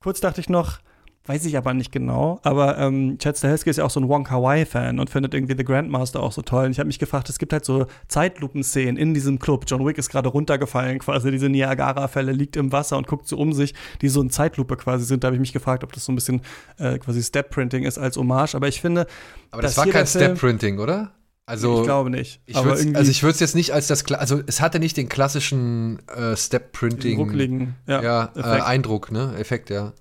Kurz 0.01 0.21
dachte 0.21 0.41
ich 0.41 0.51
noch, 0.51 0.81
Weiß 1.27 1.47
ich 1.47 1.57
aber 1.57 1.73
nicht 1.73 1.91
genau. 1.91 2.39
Aber 2.43 2.77
ähm, 2.77 3.17
Chad 3.19 3.39
Stahelski 3.39 3.71
ist 3.71 3.79
ja 3.79 3.85
auch 3.85 3.91
so 3.91 3.99
ein 3.99 4.09
Wong 4.11 4.25
Kar-wai-Fan 4.25 4.99
und 4.99 5.09
findet 5.09 5.33
irgendwie 5.33 5.55
The 5.57 5.65
Grandmaster 5.65 6.23
auch 6.23 6.33
so 6.33 6.43
toll. 6.43 6.67
Und 6.67 6.73
ich 6.73 6.79
habe 6.79 6.87
mich 6.87 6.99
gefragt, 6.99 7.31
es 7.31 7.39
gibt 7.39 7.55
halt 7.55 7.65
so 7.65 7.87
Zeitlupenszenen 8.09 8.99
in 8.99 9.15
diesem 9.15 9.39
Club. 9.39 9.65
John 9.67 9.87
Wick 9.87 9.97
ist 9.97 10.11
gerade 10.11 10.29
runtergefallen, 10.29 10.99
quasi 10.99 11.31
diese 11.31 11.49
Niagara-Fälle, 11.49 12.33
liegt 12.33 12.57
im 12.57 12.73
Wasser 12.73 12.99
und 12.99 13.07
guckt 13.07 13.27
so 13.27 13.39
um 13.39 13.55
sich, 13.55 13.73
die 14.03 14.11
so 14.11 14.21
in 14.21 14.29
Zeitlupe 14.29 14.77
quasi 14.77 15.07
sind. 15.07 15.25
Da 15.25 15.29
habe 15.29 15.37
ich 15.37 15.41
mich 15.41 15.55
gefragt, 15.55 15.83
ob 15.83 15.95
das 15.95 16.05
so 16.05 16.13
ein 16.13 16.15
bisschen 16.15 16.43
äh, 16.77 16.99
quasi 16.99 17.23
Step-Printing 17.23 17.85
ist 17.85 17.97
als 17.97 18.19
Hommage. 18.19 18.55
Aber 18.55 18.69
ich 18.69 18.83
finde. 18.83 19.07
Aber 19.51 19.63
das 19.63 19.79
war 19.79 19.87
kein 19.87 20.07
Step-Printing, 20.07 20.79
oder? 20.79 21.13
Also, 21.47 21.79
ich 21.79 21.85
glaube 21.85 22.11
nicht. 22.11 22.43
Ich 22.47 22.57
also 22.57 23.11
ich 23.11 23.23
würde 23.23 23.35
es 23.35 23.41
jetzt 23.41 23.55
nicht 23.55 23.73
als 23.73 23.87
das, 23.87 24.11
also 24.13 24.43
es 24.47 24.61
hatte 24.61 24.79
nicht 24.79 24.97
den 24.97 25.09
klassischen 25.09 26.01
äh, 26.09 26.37
Step-Printing 26.37 27.75
ja, 27.87 28.03
ja, 28.03 28.33
äh, 28.35 28.41
Eindruck, 28.63 29.13
ne, 29.13 29.35
Effekt, 29.39 29.69
ja. 29.69 29.93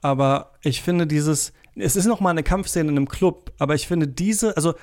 Aber 0.00 0.52
ich 0.62 0.82
finde 0.82 1.06
dieses, 1.06 1.52
es 1.74 1.96
ist 1.96 2.06
noch 2.06 2.20
mal 2.20 2.30
eine 2.30 2.42
Kampfszene 2.42 2.90
in 2.90 2.96
einem 2.96 3.08
Club, 3.08 3.52
aber 3.58 3.74
ich 3.74 3.86
finde 3.86 4.08
diese, 4.08 4.56
also 4.56 4.74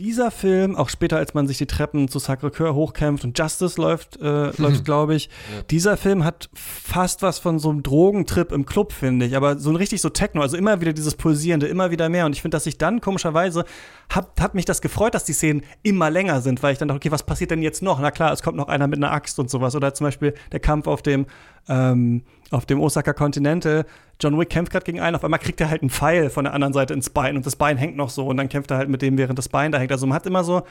dieser 0.00 0.30
Film, 0.30 0.76
auch 0.76 0.88
später, 0.88 1.18
als 1.18 1.34
man 1.34 1.46
sich 1.46 1.58
die 1.58 1.66
Treppen 1.66 2.08
zu 2.08 2.18
Sacré-Cœur 2.18 2.72
hochkämpft 2.72 3.22
und 3.22 3.38
Justice 3.38 3.78
läuft, 3.78 4.18
äh, 4.22 4.46
mhm. 4.46 4.52
läuft, 4.56 4.84
glaube 4.86 5.14
ich, 5.14 5.26
ja. 5.26 5.62
dieser 5.70 5.98
Film 5.98 6.24
hat 6.24 6.48
fast 6.54 7.20
was 7.20 7.38
von 7.38 7.58
so 7.58 7.68
einem 7.68 7.82
Drogentrip 7.82 8.50
im 8.50 8.64
Club, 8.64 8.92
finde 8.92 9.26
ich. 9.26 9.36
Aber 9.36 9.58
so 9.58 9.68
ein 9.68 9.76
richtig 9.76 10.00
so 10.00 10.08
Techno, 10.08 10.40
also 10.40 10.56
immer 10.56 10.80
wieder 10.80 10.94
dieses 10.94 11.16
Pulsierende, 11.16 11.66
immer 11.66 11.90
wieder 11.90 12.08
mehr. 12.08 12.24
Und 12.24 12.32
ich 12.32 12.40
finde, 12.40 12.56
dass 12.56 12.64
ich 12.64 12.78
dann 12.78 13.02
komischerweise, 13.02 13.66
hat, 14.08 14.40
hat 14.40 14.54
mich 14.54 14.64
das 14.64 14.80
gefreut, 14.80 15.14
dass 15.14 15.24
die 15.24 15.34
Szenen 15.34 15.64
immer 15.82 16.08
länger 16.08 16.40
sind, 16.40 16.62
weil 16.62 16.72
ich 16.72 16.78
dann 16.78 16.88
dachte, 16.88 16.96
okay, 16.96 17.10
was 17.10 17.24
passiert 17.24 17.50
denn 17.50 17.60
jetzt 17.60 17.82
noch? 17.82 18.00
Na 18.00 18.10
klar, 18.10 18.32
es 18.32 18.42
kommt 18.42 18.56
noch 18.56 18.68
einer 18.68 18.86
mit 18.86 18.98
einer 18.98 19.12
Axt 19.12 19.38
und 19.38 19.50
sowas. 19.50 19.76
Oder 19.76 19.92
zum 19.92 20.06
Beispiel 20.06 20.32
der 20.50 20.60
Kampf 20.60 20.86
auf 20.86 21.02
dem, 21.02 21.26
ähm, 21.68 22.22
auf 22.50 22.66
dem 22.66 22.80
Osaka 22.80 23.12
Continental. 23.12 23.84
John 24.20 24.38
Wick 24.38 24.50
kämpft 24.50 24.72
gerade 24.72 24.84
gegen 24.84 25.00
einen, 25.00 25.16
auf 25.16 25.24
einmal 25.24 25.40
kriegt 25.40 25.60
er 25.60 25.70
halt 25.70 25.82
einen 25.82 25.90
Pfeil 25.90 26.30
von 26.30 26.44
der 26.44 26.54
anderen 26.54 26.74
Seite 26.74 26.94
ins 26.94 27.10
Bein 27.10 27.36
und 27.36 27.46
das 27.46 27.56
Bein 27.56 27.76
hängt 27.76 27.96
noch 27.96 28.10
so 28.10 28.26
und 28.26 28.36
dann 28.36 28.48
kämpft 28.48 28.70
er 28.70 28.76
halt 28.76 28.88
mit 28.88 29.02
dem, 29.02 29.16
während 29.18 29.38
das 29.38 29.48
Bein 29.48 29.72
da 29.72 29.78
hängt. 29.78 29.92
Also 29.92 30.06
man 30.06 30.16
hat 30.16 30.26
immer 30.26 30.44
so, 30.44 30.62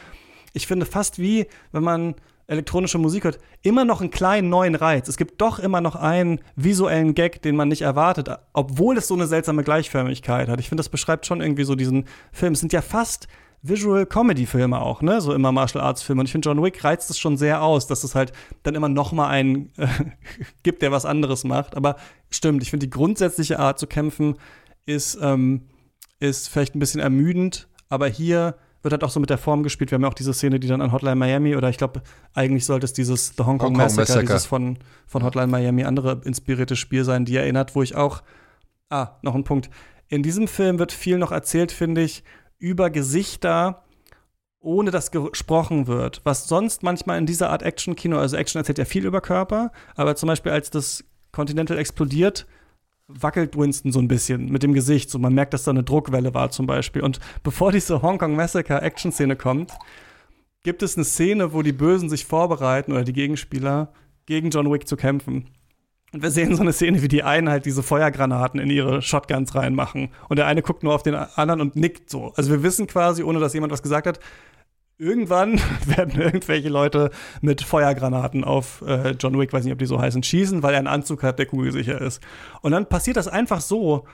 ich 0.54 0.68
finde 0.68 0.86
fast 0.86 1.20
wie, 1.20 1.48
wenn 1.72 1.84
man 1.84 2.16
elektronische 2.48 2.98
Musik 2.98 3.26
hört, 3.26 3.40
immer 3.62 3.86
noch 3.86 4.02
einen 4.02 4.10
kleinen 4.10 4.50
neuen 4.50 4.76
Reiz. 4.76 5.08
Es 5.08 5.18
gibt 5.18 5.40
doch 5.40 5.60
immer 5.60 5.82
noch 5.82 5.96
einen 5.96 6.42
visuellen 6.56 7.14
Gag, 7.14 7.42
den 7.44 7.56
man 7.56 7.68
nicht 7.68 7.84
erwartet, 7.84 8.30
obwohl 8.54 8.98
es 8.98 9.08
so 9.08 9.14
eine 9.14 9.28
seltsame 9.28 9.64
Gleichförmigkeit 9.64 10.50
hat. 10.50 10.60
Ich 10.60 10.68
finde, 10.68 10.80
das 10.82 10.90
beschreibt 10.90 11.28
schon 11.28 11.42
irgendwie 11.42 11.64
so 11.64 11.76
diesen 11.76 12.06
Film. 12.32 12.54
Es 12.54 12.60
sind 12.60 12.74
ja 12.74 12.82
fast 12.82 13.28
Visual 13.62 14.06
Comedy 14.06 14.46
Filme 14.46 14.82
auch, 14.82 15.02
ne? 15.02 15.20
So 15.20 15.34
immer 15.34 15.52
Martial 15.52 15.84
Arts 15.84 16.02
Filme. 16.02 16.22
Und 16.22 16.28
ich 16.28 16.32
finde, 16.32 16.50
John 16.50 16.64
Wick 16.64 16.84
reizt 16.84 17.10
es 17.10 17.20
schon 17.20 17.38
sehr 17.38 17.62
aus, 17.62 17.88
dass 17.88 18.04
es 18.04 18.16
halt 18.16 18.32
dann 18.64 18.76
immer 18.76 18.90
noch 18.90 19.12
mal 19.12 19.28
einen 19.28 19.72
äh, 19.78 19.88
gibt, 20.64 20.82
der 20.82 20.92
was 20.92 21.06
anderes 21.06 21.44
macht. 21.44 21.76
Aber 21.76 21.98
stimmt, 22.30 22.64
ich 22.64 22.70
finde, 22.70 22.86
die 22.86 22.90
grundsätzliche 22.90 23.60
Art 23.60 23.80
zu 23.80 23.88
kämpfen 23.88 24.36
ist, 24.86 25.18
ähm, 25.22 25.64
ist 26.20 26.48
vielleicht 26.50 26.76
ein 26.76 26.80
bisschen 26.80 27.02
ermüdend. 27.02 27.68
Aber 27.90 28.08
hier 28.08 28.56
wird 28.82 28.94
halt 28.94 29.04
auch 29.04 29.10
so 29.10 29.20
mit 29.20 29.30
der 29.30 29.38
Form 29.38 29.64
gespielt. 29.64 29.92
Wir 29.92 29.96
haben 29.96 30.04
ja 30.04 30.08
auch 30.08 30.14
diese 30.14 30.34
Szene, 30.34 30.60
die 30.60 30.68
dann 30.68 30.82
an 30.82 30.92
Hotline 30.92 31.16
Miami 31.16 31.56
oder 31.56 31.70
ich 31.70 31.78
glaube, 31.78 32.02
eigentlich 32.34 32.66
sollte 32.66 32.86
es 32.86 32.94
dieses 32.94 33.34
The 33.38 33.44
Hong 33.44 33.58
Kong, 33.58 33.60
Hong 33.60 33.74
Kong 33.74 33.78
Massacre, 33.78 34.02
Massacre, 34.02 34.26
dieses 34.26 34.46
von, 34.46 34.78
von 35.06 35.24
Hotline 35.24 35.48
Miami 35.48 35.84
andere 35.84 36.22
inspirierte 36.24 36.76
Spiel 36.76 37.04
sein, 37.04 37.26
die 37.26 37.36
erinnert, 37.36 37.76
wo 37.76 37.84
ich 37.84 37.96
auch, 37.96 38.22
ah, 38.90 39.18
noch 39.22 39.36
ein 39.36 39.44
Punkt. 39.44 39.70
In 40.08 40.24
diesem 40.24 40.48
Film 40.48 40.80
wird 40.80 40.92
viel 40.92 41.18
noch 41.18 41.32
erzählt, 41.32 41.72
finde 41.72 42.02
ich, 42.02 42.24
über 42.60 42.90
Gesichter 42.90 43.84
ohne 44.62 44.92
dass 44.92 45.12
gesprochen 45.12 45.88
wird, 45.88 46.22
was 46.26 46.48
sonst 46.48 46.84
manchmal 46.84 47.18
in 47.18 47.26
dieser 47.26 47.50
Art 47.50 47.64
Action-Kino, 47.64 48.18
also 48.18 48.36
Action 48.36 48.60
erzählt 48.60 48.78
ja 48.78 48.86
viel 48.86 49.06
über 49.06 49.22
Körper, 49.22 49.72
aber 49.96 50.16
zum 50.16 50.28
Beispiel 50.28 50.52
als 50.52 50.70
das 50.70 51.04
Continental 51.32 51.78
explodiert, 51.78 52.46
wackelt 53.08 53.58
Winston 53.58 53.92
so 53.92 54.00
ein 54.00 54.08
bisschen 54.08 54.52
mit 54.52 54.62
dem 54.62 54.74
Gesicht. 54.74 55.10
So, 55.10 55.18
man 55.18 55.34
merkt, 55.34 55.54
dass 55.54 55.64
da 55.64 55.72
eine 55.72 55.84
Druckwelle 55.84 56.34
war 56.34 56.52
zum 56.52 56.68
Beispiel. 56.68 57.02
Und 57.02 57.20
bevor 57.42 57.72
diese 57.72 58.02
Hongkong 58.02 58.36
Massacre 58.36 58.82
Action-Szene 58.82 59.36
kommt, 59.36 59.72
gibt 60.64 60.84
es 60.84 60.96
eine 60.96 61.06
Szene, 61.06 61.54
wo 61.54 61.62
die 61.62 61.72
Bösen 61.72 62.10
sich 62.10 62.26
vorbereiten 62.26 62.92
oder 62.92 63.04
die 63.04 63.14
Gegenspieler 63.14 63.94
gegen 64.26 64.50
John 64.50 64.72
Wick 64.72 64.88
zu 64.88 64.96
kämpfen. 64.96 65.50
Und 66.12 66.24
wir 66.24 66.32
sehen 66.32 66.56
so 66.56 66.62
eine 66.62 66.74
Szene, 66.74 67.02
wie 67.02 67.08
die 67.08 67.24
einen 67.24 67.50
halt 67.50 67.66
diese 67.66 67.84
Feuergranaten 67.84 68.60
in 68.60 68.70
ihre 68.70 69.02
Shotguns 69.02 69.54
reinmachen. 69.54 70.10
Und 70.28 70.38
der 70.38 70.48
eine 70.48 70.62
guckt 70.62 70.84
nur 70.84 70.96
auf 70.96 71.04
den 71.04 71.16
anderen 71.16 71.62
und 71.62 71.76
nickt 71.76 72.10
so. 72.10 72.34
Also 72.36 72.52
wir 72.52 72.64
wissen 72.64 72.88
quasi, 72.88 73.24
ohne 73.24 73.40
dass 73.40 73.54
jemand 73.54 73.72
was 73.72 73.84
gesagt 73.84 74.08
hat, 74.08 74.20
irgendwann 74.98 75.60
werden 75.86 76.20
irgendwelche 76.20 76.70
Leute 76.70 77.12
mit 77.42 77.62
Feuergranaten 77.62 78.44
auf 78.44 78.84
äh, 78.86 79.12
John 79.20 79.40
Wick, 79.40 79.54
weiß 79.54 79.64
nicht, 79.64 79.74
ob 79.74 79.80
die 79.80 79.86
so 79.86 80.00
heißen, 80.00 80.24
schießen, 80.24 80.64
weil 80.64 80.74
er 80.74 80.80
einen 80.80 80.88
Anzug 80.88 81.24
hat, 81.24 81.40
der 81.40 81.46
kugelsicher 81.46 82.02
ist. 82.02 82.22
Und 82.62 82.72
dann 82.72 82.88
passiert 82.88 83.18
das 83.18 83.28
einfach 83.28 83.62
so 83.62 84.06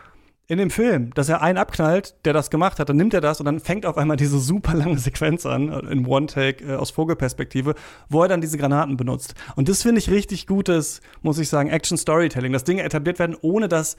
in 0.48 0.60
dem 0.60 0.70
Film, 0.70 1.12
dass 1.16 1.28
er 1.28 1.42
einen 1.42 1.58
abknallt, 1.58 2.16
der 2.24 2.34
das 2.34 2.50
gemacht 2.50 2.80
hat, 2.80 2.90
dann 2.90 2.98
nimmt 2.98 3.14
er 3.14 3.22
das 3.22 3.40
und 3.40 3.46
dann 3.46 3.60
fängt 3.60 3.86
auf 3.86 3.98
einmal 3.98 4.18
diese 4.18 4.40
super 4.40 4.74
lange 4.76 4.98
Sequenz 5.00 5.46
an, 5.46 5.70
in 5.90 6.06
One-Take 6.06 6.66
äh, 6.66 6.76
aus 6.76 6.92
Vogelperspektive, 6.92 7.76
wo 8.10 8.22
er 8.22 8.28
dann 8.28 8.42
diese 8.42 8.58
Granaten 8.58 8.98
benutzt. 8.98 9.34
Und 9.56 9.70
das 9.70 9.82
finde 9.82 10.00
ich 10.00 10.10
richtig 10.10 10.46
gutes, 10.46 11.02
muss 11.22 11.40
ich 11.40 11.50
sagen, 11.50 11.70
Action-Storytelling, 11.70 12.54
dass 12.54 12.64
Dinge 12.64 12.84
etabliert 12.84 13.18
werden, 13.18 13.36
ohne 13.42 13.68
dass 13.68 13.98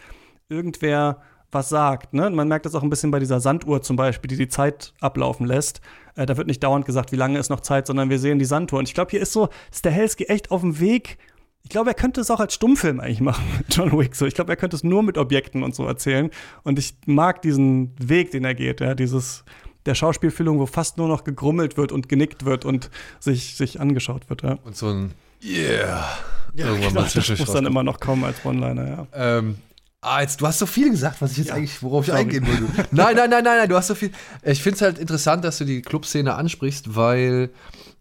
irgendwer 0.49 1.21
was 1.51 1.69
sagt. 1.69 2.13
Ne? 2.13 2.31
Man 2.31 2.49
merkt 2.49 2.67
das 2.67 2.75
auch 2.75 2.83
ein 2.83 2.91
bisschen 2.91 3.11
bei 3.11 3.19
dieser 3.19 3.41
Sanduhr 3.41 3.83
zum 3.83 3.97
Beispiel, 3.97 4.29
die 4.29 4.37
die 4.37 4.49
Zeit 4.49 4.95
ablaufen 5.01 5.47
lässt. 5.47 5.81
Äh, 6.15 6.27
da 6.27 6.37
wird 6.37 6.47
nicht 6.47 6.63
dauernd 6.63 6.87
gesagt, 6.87 7.13
wie 7.13 7.17
lange 7.17 7.39
ist 7.39 7.51
noch 7.51 7.61
Zeit, 7.61 7.87
sondern 7.87 8.11
wir 8.11 8.19
sehen 8.19 8.39
die 8.39 8.45
Sanduhr. 8.45 8.79
Und 8.79 8.89
ich 8.89 8.95
glaube, 8.95 9.11
hier 9.11 9.21
ist 9.21 9.33
so 9.33 9.49
Stahelski 9.73 10.25
echt 10.25 10.51
auf 10.51 10.61
dem 10.61 10.79
Weg. 10.81 11.19
Ich 11.67 11.71
glaube, 11.71 11.91
er 11.91 11.95
könnte 11.95 12.21
es 12.21 12.31
auch 12.31 12.39
als 12.39 12.55
Stummfilm 12.55 13.01
eigentlich 13.01 13.21
machen, 13.21 13.43
John 13.69 13.91
Wick. 13.99 14.15
So, 14.15 14.25
ich 14.25 14.35
glaube, 14.35 14.53
er 14.53 14.57
könnte 14.57 14.77
es 14.77 14.85
nur 14.85 15.03
mit 15.03 15.19
Objekten 15.19 15.65
und 15.65 15.75
so 15.75 15.85
erzählen. 15.85 16.31
Und 16.63 16.79
ich 16.79 16.95
mag 17.07 17.43
diesen 17.43 17.93
Weg, 17.99 18.31
den 18.31 18.45
er 18.45 18.55
geht, 18.55 18.81
ja, 18.81 18.95
dieses 18.95 19.43
der 19.85 19.97
Schauspielfüllung, 19.97 20.61
wo 20.61 20.67
fast 20.67 20.97
nur 20.97 21.09
noch 21.09 21.25
gegrummelt 21.25 21.77
wird 21.77 21.91
und 21.91 22.09
genickt 22.09 22.45
wird 22.45 22.65
und 22.65 22.89
sich, 23.19 23.57
sich 23.57 23.81
angeschaut 23.81 24.31
wird. 24.31 24.43
Ja. 24.43 24.59
Und 24.63 24.77
so 24.77 24.91
ein 24.91 25.15
Yeah. 25.43 26.07
Ja, 26.55 26.67
Irgendwann 26.69 26.95
genau, 26.95 27.03
das 27.13 27.39
muss 27.39 27.53
dann 27.53 27.67
immer 27.67 27.83
noch 27.83 27.99
kommen 27.99 28.23
als 28.23 28.45
One-Liner, 28.45 28.89
ja. 28.89 29.07
Ähm, 29.13 29.57
Ah, 30.01 30.21
jetzt, 30.21 30.41
du 30.41 30.47
hast 30.47 30.61
so 30.61 30.67
viel 30.67 30.91
gesagt, 30.91 31.21
was 31.21 31.33
ich 31.33 31.39
jetzt 31.39 31.49
ja. 31.49 31.55
eigentlich, 31.55 31.83
worauf 31.83 32.05
ich 32.05 32.11
Sorry. 32.13 32.21
eingehen 32.21 32.47
würde. 32.47 32.67
nein, 32.93 33.17
nein, 33.17 33.29
nein, 33.29 33.43
nein, 33.43 33.59
nein, 33.59 33.69
du 33.69 33.75
hast 33.75 33.89
so 33.89 33.97
viel. 33.97 34.13
Ich 34.45 34.63
finde 34.63 34.77
es 34.77 34.83
halt 34.83 34.99
interessant, 34.99 35.45
dass 35.45 35.59
du 35.59 35.65
die 35.65 35.83
Clubszene 35.83 36.37
ansprichst, 36.37 36.95
weil 36.95 37.51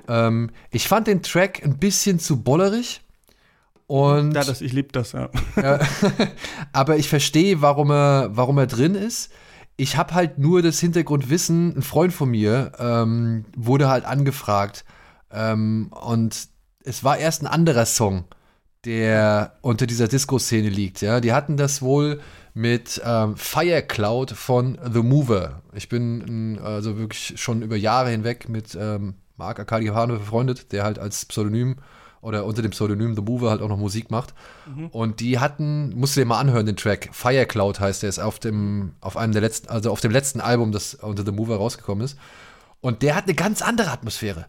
ähm, 0.07 0.51
ich 0.69 0.87
fand 0.87 1.07
den 1.07 1.23
Track 1.23 1.63
ein 1.63 1.79
bisschen 1.79 2.19
zu 2.19 2.43
bollerig. 2.43 3.01
Und, 3.87 4.33
ja, 4.33 4.43
das, 4.43 4.61
ich 4.61 4.73
liebe 4.73 4.91
das, 4.91 5.11
ja. 5.11 5.29
ja 5.55 5.79
aber 6.73 6.97
ich 6.97 7.07
verstehe, 7.07 7.61
warum 7.61 7.91
er, 7.91 8.29
warum 8.31 8.57
er 8.57 8.67
drin 8.67 8.95
ist. 8.95 9.31
Ich 9.77 9.97
habe 9.97 10.13
halt 10.13 10.37
nur 10.37 10.61
das 10.61 10.79
Hintergrundwissen. 10.79 11.77
Ein 11.77 11.81
Freund 11.81 12.13
von 12.13 12.29
mir 12.29 12.71
ähm, 12.79 13.45
wurde 13.55 13.89
halt 13.89 14.05
angefragt. 14.05 14.85
Ähm, 15.31 15.91
und 15.91 16.47
es 16.83 17.03
war 17.03 17.17
erst 17.17 17.43
ein 17.43 17.47
anderer 17.47 17.85
Song 17.85 18.25
der 18.85 19.57
unter 19.61 19.87
dieser 19.87 20.07
Disco-Szene 20.07 20.69
liegt. 20.69 21.01
Ja, 21.01 21.19
die 21.19 21.33
hatten 21.33 21.57
das 21.57 21.81
wohl 21.81 22.21
mit 22.53 23.01
ähm, 23.03 23.35
Firecloud 23.35 24.31
von 24.31 24.77
The 24.91 25.01
Mover. 25.01 25.63
Ich 25.73 25.89
bin 25.89 26.59
also 26.63 26.97
wirklich 26.97 27.33
schon 27.35 27.61
über 27.61 27.75
Jahre 27.75 28.11
hinweg 28.11 28.47
mit 28.47 28.77
ähm, 28.79 29.15
Marc 29.35 29.59
Akadihano 29.59 30.19
befreundet, 30.19 30.71
der 30.71 30.83
halt 30.83 30.99
als 30.99 31.25
Pseudonym 31.25 31.77
oder 32.25 32.45
unter 32.45 32.63
dem 32.63 32.71
Pseudonym 32.71 33.15
The 33.15 33.21
Mover 33.21 33.51
halt 33.51 33.61
auch 33.61 33.69
noch 33.69 33.77
Musik 33.77 34.09
macht. 34.09 34.33
Mhm. 34.65 34.87
Und 34.87 35.19
die 35.19 35.37
hatten, 35.37 35.95
musst 35.95 36.15
du 36.15 36.21
dir 36.21 36.25
mal 36.25 36.39
anhören, 36.39 36.65
den 36.65 36.75
Track. 36.75 37.09
Firecloud 37.11 37.79
heißt 37.79 38.01
der, 38.01 38.09
ist 38.09 38.17
auf 38.17 38.39
dem, 38.39 38.93
auf 38.99 39.15
einem 39.15 39.31
der 39.31 39.43
letzten, 39.43 39.69
also 39.69 39.91
auf 39.91 40.01
dem 40.01 40.11
letzten 40.11 40.41
Album, 40.41 40.71
das 40.71 40.95
unter 40.95 41.23
The 41.23 41.31
Mover 41.31 41.57
rausgekommen 41.57 42.03
ist. 42.03 42.17
Und 42.81 43.03
der 43.03 43.15
hat 43.15 43.25
eine 43.25 43.35
ganz 43.35 43.61
andere 43.61 43.91
Atmosphäre. 43.91 44.47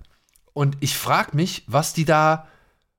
Und 0.55 0.79
ich 0.81 0.97
frage 0.97 1.37
mich, 1.37 1.65
was 1.67 1.93
die 1.93 2.07
da, 2.07 2.47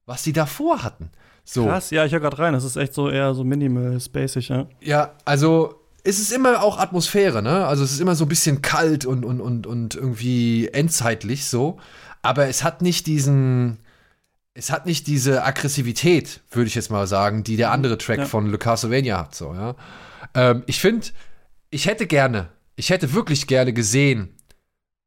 was 0.06 0.22
die 0.22 0.34
da 0.34 0.46
vorhatten. 0.46 1.10
So. 1.44 1.66
Krass, 1.66 1.90
ja, 1.90 2.06
ich 2.06 2.12
höre 2.12 2.20
gerade 2.20 2.38
rein. 2.38 2.54
Das 2.54 2.64
ist 2.64 2.76
echt 2.76 2.94
so 2.94 3.10
eher 3.10 3.34
so 3.34 3.44
minimal, 3.44 4.00
spacig, 4.00 4.50
ja. 4.50 4.68
Ja, 4.80 5.16
also 5.26 5.82
es 6.04 6.20
ist 6.20 6.32
immer 6.32 6.62
auch 6.62 6.78
Atmosphäre, 6.78 7.42
ne? 7.42 7.66
Also 7.66 7.84
es 7.84 7.94
ist 7.94 8.00
immer 8.00 8.16
so 8.16 8.26
ein 8.26 8.30
bisschen 8.30 8.62
kalt 8.62 9.06
und, 9.06 9.26
und, 9.26 9.42
und, 9.42 9.66
und 9.66 9.96
irgendwie 9.96 10.68
endzeitlich 10.68 11.46
so. 11.46 11.80
Aber 12.22 12.48
es 12.48 12.64
hat 12.64 12.84
nicht 12.84 13.08
diesen, 13.08 13.80
es 14.58 14.72
hat 14.72 14.88
nicht 14.88 15.06
diese 15.06 15.44
Aggressivität, 15.44 16.42
würde 16.50 16.68
ich 16.68 16.74
jetzt 16.74 16.90
mal 16.90 17.06
sagen, 17.06 17.44
die 17.44 17.58
der 17.58 17.68
mhm. 17.68 17.74
andere 17.74 17.98
Track 18.00 18.20
ja. 18.20 18.26
von 18.26 18.48
Le 18.48 18.58
Castlevania 18.58 19.20
hat, 19.20 19.36
so, 19.36 19.54
ja. 19.54 19.76
Ähm, 20.34 20.64
ich 20.66 20.80
finde, 20.80 21.08
ich 21.70 21.86
hätte 21.86 22.08
gerne, 22.08 22.50
ich 22.76 22.90
hätte 22.90 23.14
wirklich 23.14 23.46
gerne 23.46 23.72
gesehen, 23.72 24.36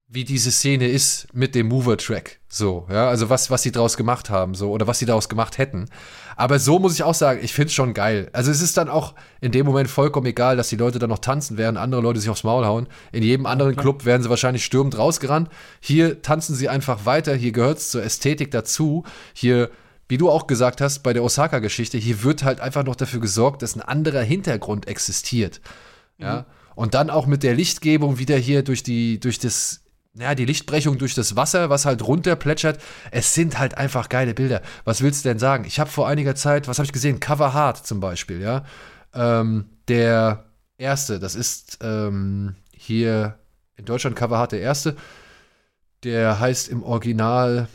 wie 0.06 0.24
diese 0.24 0.52
Szene 0.52 0.88
ist 0.88 1.26
mit 1.32 1.54
dem 1.56 1.68
Mover-Track. 1.68 2.38
So, 2.48 2.86
ja, 2.90 3.08
also 3.08 3.28
was, 3.28 3.50
was 3.50 3.62
sie 3.62 3.72
draus 3.72 3.96
gemacht 3.96 4.30
haben, 4.30 4.54
so, 4.54 4.70
oder 4.70 4.86
was 4.86 5.00
sie 5.00 5.06
daraus 5.06 5.28
gemacht 5.28 5.58
hätten. 5.58 5.88
Aber 6.40 6.58
so 6.58 6.78
muss 6.78 6.94
ich 6.94 7.02
auch 7.02 7.12
sagen, 7.12 7.40
ich 7.42 7.52
finde 7.52 7.66
es 7.66 7.74
schon 7.74 7.92
geil. 7.92 8.30
Also 8.32 8.50
es 8.50 8.62
ist 8.62 8.78
dann 8.78 8.88
auch 8.88 9.14
in 9.42 9.52
dem 9.52 9.66
Moment 9.66 9.90
vollkommen 9.90 10.24
egal, 10.24 10.56
dass 10.56 10.70
die 10.70 10.76
Leute 10.76 10.98
dann 10.98 11.10
noch 11.10 11.18
tanzen, 11.18 11.58
während 11.58 11.76
andere 11.76 12.00
Leute 12.00 12.18
sich 12.18 12.30
aufs 12.30 12.44
Maul 12.44 12.64
hauen. 12.64 12.86
In 13.12 13.22
jedem 13.22 13.44
anderen 13.44 13.72
okay. 13.72 13.82
Club 13.82 14.06
werden 14.06 14.22
sie 14.22 14.30
wahrscheinlich 14.30 14.64
stürmend 14.64 14.96
rausgerannt. 14.96 15.50
Hier 15.80 16.22
tanzen 16.22 16.54
sie 16.54 16.70
einfach 16.70 17.04
weiter, 17.04 17.34
hier 17.34 17.52
gehört 17.52 17.76
es 17.76 17.90
zur 17.90 18.02
Ästhetik 18.02 18.50
dazu. 18.52 19.04
Hier 19.34 19.70
wie 20.08 20.16
du 20.16 20.30
auch 20.30 20.46
gesagt 20.46 20.80
hast, 20.80 21.00
bei 21.00 21.12
der 21.12 21.22
Osaka-Geschichte, 21.22 21.98
hier 21.98 22.22
wird 22.22 22.42
halt 22.42 22.60
einfach 22.60 22.84
noch 22.84 22.96
dafür 22.96 23.20
gesorgt, 23.20 23.60
dass 23.60 23.76
ein 23.76 23.82
anderer 23.82 24.22
Hintergrund 24.22 24.88
existiert. 24.88 25.60
Ja. 26.16 26.36
Mhm. 26.38 26.44
Und 26.74 26.94
dann 26.94 27.10
auch 27.10 27.26
mit 27.26 27.42
der 27.42 27.54
Lichtgebung 27.54 28.18
wieder 28.18 28.38
hier 28.38 28.64
durch 28.64 28.82
die, 28.82 29.20
durch 29.20 29.38
das 29.38 29.79
ja, 30.14 30.34
die 30.34 30.44
Lichtbrechung 30.44 30.98
durch 30.98 31.14
das 31.14 31.36
Wasser, 31.36 31.70
was 31.70 31.84
halt 31.86 32.02
runter 32.02 32.36
plätschert. 32.36 32.80
Es 33.10 33.32
sind 33.34 33.58
halt 33.58 33.78
einfach 33.78 34.08
geile 34.08 34.34
Bilder. 34.34 34.60
Was 34.84 35.02
willst 35.02 35.24
du 35.24 35.28
denn 35.28 35.38
sagen? 35.38 35.64
Ich 35.64 35.78
habe 35.78 35.90
vor 35.90 36.08
einiger 36.08 36.34
Zeit, 36.34 36.66
was 36.66 36.78
habe 36.78 36.86
ich 36.86 36.92
gesehen? 36.92 37.20
Cover 37.20 37.54
Hard 37.54 37.86
zum 37.86 38.00
Beispiel, 38.00 38.40
ja. 38.40 38.64
Ähm, 39.14 39.66
der 39.88 40.44
erste, 40.78 41.18
das 41.20 41.34
ist 41.34 41.78
ähm, 41.82 42.56
hier 42.74 43.38
in 43.76 43.84
Deutschland 43.84 44.16
Cover 44.16 44.38
Hard 44.38 44.52
der 44.52 44.60
erste. 44.60 44.96
Der 46.02 46.40
heißt 46.40 46.68
im 46.68 46.82
Original 46.82 47.68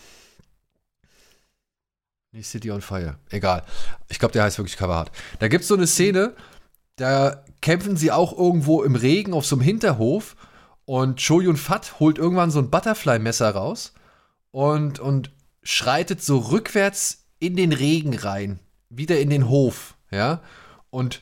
nicht 2.31 2.49
City 2.49 2.69
on 2.69 2.81
Fire. 2.81 3.15
Egal. 3.29 3.63
Ich 4.09 4.19
glaube, 4.19 4.33
der 4.33 4.43
heißt 4.43 4.57
wirklich 4.57 4.75
Cover 4.75 4.95
Hard. 4.95 5.11
Da 5.39 5.47
gibt 5.47 5.61
es 5.61 5.69
so 5.69 5.75
eine 5.75 5.87
Szene, 5.87 6.33
da 6.97 7.43
kämpfen 7.61 7.95
sie 7.95 8.11
auch 8.11 8.37
irgendwo 8.37 8.83
im 8.83 8.95
Regen 8.95 9.33
auf 9.33 9.45
so 9.45 9.55
einem 9.55 9.63
Hinterhof 9.63 10.35
und 10.85 11.19
Cho 11.25 11.41
Yun 11.41 11.57
Fat 11.57 11.99
holt 11.99 12.17
irgendwann 12.17 12.51
so 12.51 12.59
ein 12.59 12.69
Butterfly-Messer 12.69 13.51
raus 13.51 13.93
und, 14.51 14.99
und 14.99 15.31
schreitet 15.63 16.21
so 16.23 16.37
rückwärts 16.37 17.25
in 17.39 17.55
den 17.55 17.73
Regen 17.73 18.15
rein, 18.15 18.59
wieder 18.89 19.19
in 19.19 19.29
den 19.29 19.49
Hof, 19.49 19.95
ja. 20.11 20.41
Und 20.89 21.21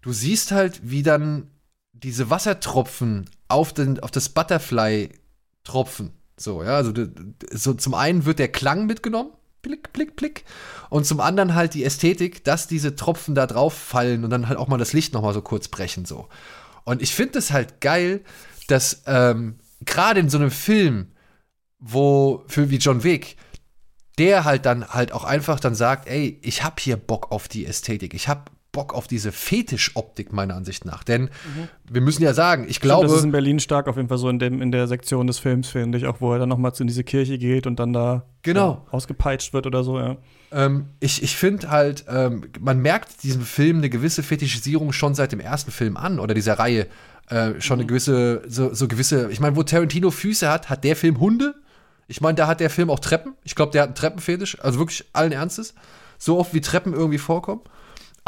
du 0.00 0.12
siehst 0.12 0.50
halt, 0.50 0.80
wie 0.82 1.02
dann 1.02 1.50
diese 1.92 2.30
Wassertropfen 2.30 3.28
auf, 3.48 3.72
den, 3.72 4.00
auf 4.00 4.10
das 4.10 4.30
Butterfly 4.30 5.10
tropfen. 5.64 6.12
So, 6.36 6.62
ja, 6.62 6.76
also 6.76 6.92
so 7.52 7.74
zum 7.74 7.94
einen 7.94 8.24
wird 8.24 8.38
der 8.38 8.48
Klang 8.48 8.86
mitgenommen, 8.86 9.32
blick, 9.60 9.92
blick, 9.92 10.16
blick, 10.16 10.44
und 10.88 11.04
zum 11.04 11.20
anderen 11.20 11.54
halt 11.54 11.74
die 11.74 11.84
Ästhetik, 11.84 12.44
dass 12.44 12.68
diese 12.68 12.96
Tropfen 12.96 13.34
da 13.34 13.46
drauf 13.46 13.74
fallen 13.74 14.24
und 14.24 14.30
dann 14.30 14.48
halt 14.48 14.58
auch 14.58 14.68
mal 14.68 14.78
das 14.78 14.92
Licht 14.92 15.12
noch 15.12 15.22
mal 15.22 15.34
so 15.34 15.42
kurz 15.42 15.68
brechen, 15.68 16.04
so. 16.04 16.28
Und 16.88 17.02
ich 17.02 17.14
finde 17.14 17.38
es 17.38 17.50
halt 17.50 17.82
geil, 17.82 18.22
dass 18.66 19.02
ähm, 19.04 19.58
gerade 19.84 20.20
in 20.20 20.30
so 20.30 20.38
einem 20.38 20.50
Film, 20.50 21.08
wo 21.78 22.44
für 22.46 22.70
wie 22.70 22.78
John 22.78 23.04
Wick, 23.04 23.36
der 24.16 24.46
halt 24.46 24.64
dann 24.64 24.88
halt 24.88 25.12
auch 25.12 25.24
einfach 25.24 25.60
dann 25.60 25.74
sagt, 25.74 26.08
ey, 26.08 26.40
ich 26.42 26.64
hab 26.64 26.80
hier 26.80 26.96
Bock 26.96 27.30
auf 27.30 27.46
die 27.46 27.66
Ästhetik, 27.66 28.14
ich 28.14 28.26
hab 28.26 28.50
Bock 28.78 28.94
auf 28.94 29.08
diese 29.08 29.32
Fetischoptik 29.32 30.32
meiner 30.32 30.54
Ansicht 30.54 30.84
nach. 30.84 31.02
Denn 31.02 31.22
mhm. 31.22 31.68
wir 31.90 32.00
müssen 32.00 32.22
ja 32.22 32.32
sagen, 32.32 32.66
ich 32.68 32.80
glaube. 32.80 33.08
das 33.08 33.16
ist 33.16 33.24
in 33.24 33.32
Berlin 33.32 33.58
stark 33.58 33.88
auf 33.88 33.96
jeden 33.96 34.08
Fall 34.08 34.18
so 34.18 34.28
in, 34.28 34.38
dem, 34.38 34.62
in 34.62 34.70
der 34.70 34.86
Sektion 34.86 35.26
des 35.26 35.40
Films, 35.40 35.66
finde 35.66 35.98
ich, 35.98 36.06
auch 36.06 36.20
wo 36.20 36.32
er 36.32 36.38
dann 36.38 36.48
nochmal 36.48 36.70
in 36.78 36.86
diese 36.86 37.02
Kirche 37.02 37.38
geht 37.38 37.66
und 37.66 37.80
dann 37.80 37.92
da 37.92 38.22
genau. 38.42 38.84
ja, 38.86 38.92
ausgepeitscht 38.92 39.52
wird 39.52 39.66
oder 39.66 39.82
so, 39.82 39.98
ja. 39.98 40.16
Ähm, 40.52 40.90
ich 41.00 41.24
ich 41.24 41.34
finde 41.34 41.72
halt, 41.72 42.04
ähm, 42.08 42.44
man 42.60 42.78
merkt 42.78 43.24
diesem 43.24 43.42
Film 43.42 43.78
eine 43.78 43.90
gewisse 43.90 44.22
Fetischisierung 44.22 44.92
schon 44.92 45.16
seit 45.16 45.32
dem 45.32 45.40
ersten 45.40 45.72
Film 45.72 45.96
an 45.96 46.20
oder 46.20 46.34
dieser 46.34 46.60
Reihe. 46.60 46.86
Äh, 47.28 47.60
schon 47.60 47.78
eine 47.78 47.82
mhm. 47.82 47.88
gewisse, 47.88 48.42
so, 48.46 48.72
so 48.72 48.86
gewisse, 48.86 49.28
ich 49.32 49.40
meine, 49.40 49.56
wo 49.56 49.64
Tarantino 49.64 50.12
Füße 50.12 50.48
hat, 50.48 50.70
hat 50.70 50.84
der 50.84 50.94
Film 50.94 51.18
Hunde. 51.18 51.56
Ich 52.06 52.20
meine, 52.20 52.36
da 52.36 52.46
hat 52.46 52.60
der 52.60 52.70
Film 52.70 52.90
auch 52.90 53.00
Treppen. 53.00 53.34
Ich 53.42 53.56
glaube, 53.56 53.72
der 53.72 53.82
hat 53.82 53.88
einen 53.88 53.96
Treppenfetisch, 53.96 54.60
also 54.60 54.78
wirklich 54.78 55.04
allen 55.14 55.32
Ernstes. 55.32 55.74
So 56.16 56.38
oft 56.38 56.54
wie 56.54 56.60
Treppen 56.60 56.94
irgendwie 56.94 57.18
vorkommen. 57.18 57.62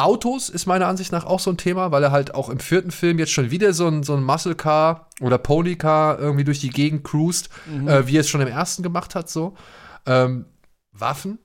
Autos 0.01 0.49
ist 0.49 0.67
meiner 0.67 0.87
Ansicht 0.87 1.13
nach 1.13 1.25
auch 1.25 1.41
so 1.41 1.51
ein 1.51 1.57
Thema, 1.57 1.93
weil 1.93 2.03
er 2.03 2.13
halt 2.13 2.35
auch 2.35 2.49
im 2.49 2.59
vierten 2.59 2.91
Film 2.91 3.19
jetzt 3.19 3.33
schon 3.33 3.51
wieder 3.51 3.73
so 3.73 3.87
ein, 3.87 4.03
so 4.03 4.15
ein 4.15 4.23
Muscle 4.23 4.55
Car 4.55 5.09
oder 5.21 5.39
Pony 5.39 5.77
Car 5.77 6.19
irgendwie 6.19 6.45
durch 6.45 6.61
die 6.61 6.71
Gegend 6.71 7.05
cruist, 7.05 7.51
äh, 7.87 8.07
wie 8.07 8.17
er 8.17 8.21
es 8.21 8.29
schon 8.29 8.41
im 8.41 8.49
ersten 8.49 8.83
gemacht 8.83 9.15
hat, 9.15 9.31
so. 9.31 9.57
Ähm, 10.07 10.47
Waffen, 10.93 11.39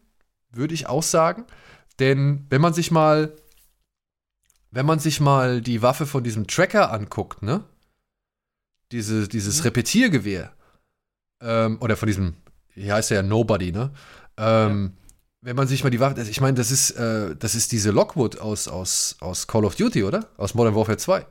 würde 0.52 0.73
ich 0.73 0.88
auch 0.88 1.03
sagen. 1.03 1.45
Denn 1.99 2.45
wenn 2.49 2.61
man 2.61 2.73
sich 2.73 2.91
mal, 2.91 3.36
wenn 4.72 4.86
man 4.86 4.99
sich 4.99 5.19
mal 5.19 5.61
die 5.61 5.82
Waffe 5.82 6.06
von 6.06 6.23
diesem 6.23 6.48
Tracker 6.48 6.91
anguckt, 6.91 7.41
ne? 7.41 7.64
Diese, 8.91 9.27
dieses 9.27 9.64
Repetiergewehr, 9.65 10.53
ähm, 11.41 11.77
oder 11.82 11.98
von 11.98 12.07
diesem, 12.07 12.36
hier 12.73 12.94
heißt 12.94 13.11
er 13.11 13.18
ja 13.18 13.23
Nobody, 13.23 13.72
ne? 13.72 13.91
Ähm, 14.38 14.98
Wenn 15.45 15.55
man 15.55 15.67
sich 15.67 15.84
mal 15.84 15.91
die 15.91 15.99
Waffe, 15.99 16.19
ich 16.23 16.41
meine, 16.41 16.55
das 16.55 16.72
ist, 16.72 16.89
äh, 16.89 17.35
das 17.35 17.53
ist 17.53 17.72
diese 17.72 17.91
Lockwood 17.91 18.39
aus, 18.39 18.67
aus, 18.67 19.15
aus 19.19 19.45
Call 19.45 19.63
of 19.63 19.76
Duty, 19.76 20.03
oder? 20.03 20.27
Aus 20.38 20.55
Modern 20.55 20.73
Warfare 20.73 20.97
2. 20.97 21.23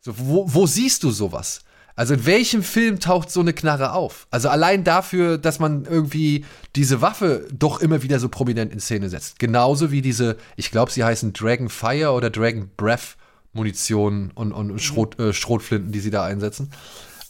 So, 0.00 0.16
wo, 0.16 0.44
wo 0.46 0.64
siehst 0.68 1.02
du 1.02 1.10
sowas? 1.10 1.62
Also 1.96 2.14
in 2.14 2.24
welchem 2.24 2.62
Film 2.62 3.00
taucht 3.00 3.32
so 3.32 3.40
eine 3.40 3.52
Knarre 3.52 3.94
auf? 3.94 4.28
Also 4.30 4.48
allein 4.48 4.84
dafür, 4.84 5.38
dass 5.38 5.58
man 5.58 5.86
irgendwie 5.86 6.44
diese 6.76 7.00
Waffe 7.00 7.48
doch 7.52 7.80
immer 7.80 8.04
wieder 8.04 8.20
so 8.20 8.28
prominent 8.28 8.72
in 8.72 8.78
Szene 8.78 9.08
setzt. 9.08 9.40
Genauso 9.40 9.90
wie 9.90 10.02
diese, 10.02 10.36
ich 10.54 10.70
glaube, 10.70 10.92
sie 10.92 11.02
heißen 11.02 11.32
Dragon 11.32 11.68
Fire 11.68 12.12
oder 12.12 12.30
Dragon 12.30 12.70
Breath 12.76 13.16
Munition 13.52 14.30
und, 14.36 14.52
und 14.52 14.80
Schrot, 14.80 15.18
äh, 15.18 15.32
Schrotflinten, 15.32 15.90
die 15.90 15.98
sie 15.98 16.10
da 16.10 16.24
einsetzen. 16.24 16.70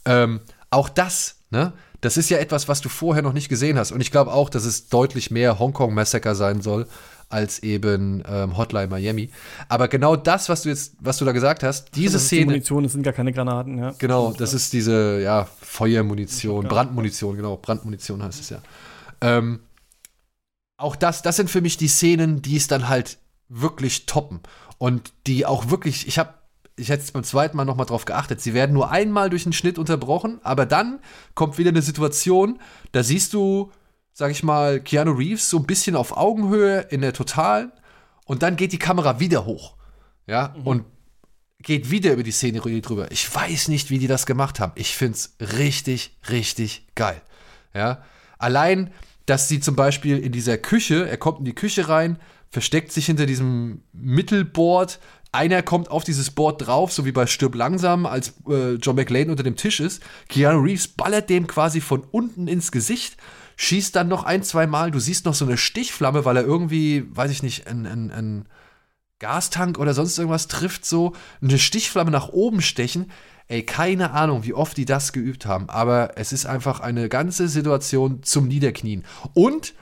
Ähm, 0.04 0.40
auch 0.68 0.90
das, 0.90 1.36
ne? 1.48 1.72
Das 2.06 2.16
ist 2.16 2.30
ja 2.30 2.38
etwas, 2.38 2.68
was 2.68 2.80
du 2.80 2.88
vorher 2.88 3.20
noch 3.20 3.32
nicht 3.32 3.48
gesehen 3.48 3.76
hast. 3.76 3.90
Und 3.90 4.00
ich 4.00 4.12
glaube 4.12 4.32
auch, 4.32 4.48
dass 4.48 4.64
es 4.64 4.88
deutlich 4.88 5.32
mehr 5.32 5.58
Hongkong 5.58 5.92
Massacre 5.92 6.36
sein 6.36 6.62
soll 6.62 6.86
als 7.28 7.64
eben 7.64 8.22
ähm, 8.28 8.56
Hotline 8.56 8.86
Miami. 8.86 9.30
Aber 9.68 9.88
genau 9.88 10.14
das, 10.14 10.48
was 10.48 10.62
du 10.62 10.68
jetzt, 10.68 10.94
was 11.00 11.18
du 11.18 11.24
da 11.24 11.32
gesagt 11.32 11.64
hast, 11.64 11.96
diese 11.96 12.12
das 12.12 12.22
ist 12.22 12.30
die 12.30 12.36
Szene. 12.36 12.46
Munition, 12.52 12.84
das 12.84 12.92
sind 12.92 13.02
gar 13.02 13.12
keine 13.12 13.32
Granaten, 13.32 13.78
ja. 13.78 13.92
Genau, 13.98 14.32
das 14.32 14.54
ist 14.54 14.72
diese, 14.72 15.20
ja, 15.20 15.48
Feuermunition, 15.60 16.68
Brandmunition, 16.68 17.34
genau, 17.34 17.56
Brandmunition 17.56 18.22
heißt 18.22 18.40
es 18.40 18.50
ja. 18.50 18.62
Ähm, 19.20 19.58
auch 20.76 20.94
das, 20.94 21.22
das 21.22 21.34
sind 21.34 21.50
für 21.50 21.60
mich 21.60 21.76
die 21.76 21.88
Szenen, 21.88 22.40
die 22.40 22.56
es 22.56 22.68
dann 22.68 22.88
halt 22.88 23.18
wirklich 23.48 24.06
toppen. 24.06 24.38
Und 24.78 25.12
die 25.26 25.44
auch 25.44 25.70
wirklich, 25.70 26.06
ich 26.06 26.20
habe, 26.20 26.34
ich 26.76 26.88
hätte 26.90 27.02
jetzt 27.02 27.12
beim 27.12 27.24
zweiten 27.24 27.56
Mal 27.56 27.64
nochmal 27.64 27.86
drauf 27.86 28.04
geachtet, 28.04 28.40
sie 28.40 28.54
werden 28.54 28.72
nur 28.72 28.90
einmal 28.90 29.30
durch 29.30 29.44
den 29.44 29.52
Schnitt 29.52 29.78
unterbrochen, 29.78 30.40
aber 30.42 30.66
dann 30.66 31.00
kommt 31.34 31.58
wieder 31.58 31.70
eine 31.70 31.82
Situation, 31.82 32.60
da 32.92 33.02
siehst 33.02 33.32
du, 33.32 33.72
sag 34.12 34.30
ich 34.30 34.42
mal, 34.42 34.80
Keanu 34.80 35.12
Reeves 35.12 35.48
so 35.48 35.58
ein 35.58 35.66
bisschen 35.66 35.96
auf 35.96 36.16
Augenhöhe 36.16 36.80
in 36.90 37.00
der 37.00 37.12
Totalen 37.12 37.72
und 38.26 38.42
dann 38.42 38.56
geht 38.56 38.72
die 38.72 38.78
Kamera 38.78 39.20
wieder 39.20 39.46
hoch. 39.46 39.76
Ja, 40.26 40.54
und 40.64 40.84
geht 41.60 41.90
wieder 41.90 42.12
über 42.12 42.22
die 42.22 42.32
Szenerie 42.32 42.80
drüber. 42.80 43.10
Ich 43.10 43.32
weiß 43.32 43.68
nicht, 43.68 43.90
wie 43.90 43.98
die 43.98 44.08
das 44.08 44.26
gemacht 44.26 44.60
haben. 44.60 44.72
Ich 44.74 44.96
find's 44.96 45.36
richtig, 45.40 46.16
richtig 46.28 46.86
geil. 46.94 47.20
Ja, 47.74 48.02
allein, 48.38 48.92
dass 49.26 49.48
sie 49.48 49.60
zum 49.60 49.76
Beispiel 49.76 50.18
in 50.18 50.32
dieser 50.32 50.58
Küche, 50.58 51.08
er 51.08 51.16
kommt 51.16 51.38
in 51.40 51.44
die 51.44 51.54
Küche 51.54 51.88
rein, 51.88 52.18
versteckt 52.50 52.92
sich 52.92 53.06
hinter 53.06 53.26
diesem 53.26 53.82
Mittelboard. 53.92 54.98
Einer 55.36 55.62
kommt 55.62 55.90
auf 55.90 56.02
dieses 56.02 56.30
Board 56.30 56.66
drauf, 56.66 56.92
so 56.94 57.04
wie 57.04 57.12
bei 57.12 57.26
Stirb 57.26 57.54
langsam, 57.56 58.06
als 58.06 58.32
äh, 58.48 58.76
John 58.76 58.96
McLean 58.96 59.28
unter 59.28 59.42
dem 59.42 59.54
Tisch 59.54 59.80
ist. 59.80 60.02
Keanu 60.30 60.60
Reeves 60.60 60.88
ballert 60.88 61.28
dem 61.28 61.46
quasi 61.46 61.82
von 61.82 62.04
unten 62.10 62.48
ins 62.48 62.72
Gesicht, 62.72 63.18
schießt 63.56 63.94
dann 63.94 64.08
noch 64.08 64.24
ein, 64.24 64.42
zwei 64.42 64.66
Mal. 64.66 64.90
Du 64.90 64.98
siehst 64.98 65.26
noch 65.26 65.34
so 65.34 65.44
eine 65.44 65.58
Stichflamme, 65.58 66.24
weil 66.24 66.38
er 66.38 66.44
irgendwie, 66.44 67.04
weiß 67.14 67.30
ich 67.30 67.42
nicht, 67.42 67.66
ein, 67.66 67.84
ein, 67.84 68.10
ein 68.10 68.48
Gastank 69.18 69.78
oder 69.78 69.92
sonst 69.92 70.16
irgendwas 70.16 70.48
trifft, 70.48 70.86
so 70.86 71.12
eine 71.42 71.58
Stichflamme 71.58 72.10
nach 72.10 72.30
oben 72.30 72.62
stechen. 72.62 73.10
Ey, 73.46 73.62
keine 73.62 74.12
Ahnung, 74.12 74.44
wie 74.44 74.54
oft 74.54 74.78
die 74.78 74.86
das 74.86 75.12
geübt 75.12 75.44
haben, 75.44 75.68
aber 75.68 76.12
es 76.16 76.32
ist 76.32 76.46
einfach 76.46 76.80
eine 76.80 77.10
ganze 77.10 77.48
Situation 77.48 78.22
zum 78.22 78.48
Niederknien. 78.48 79.04
Und, 79.34 79.74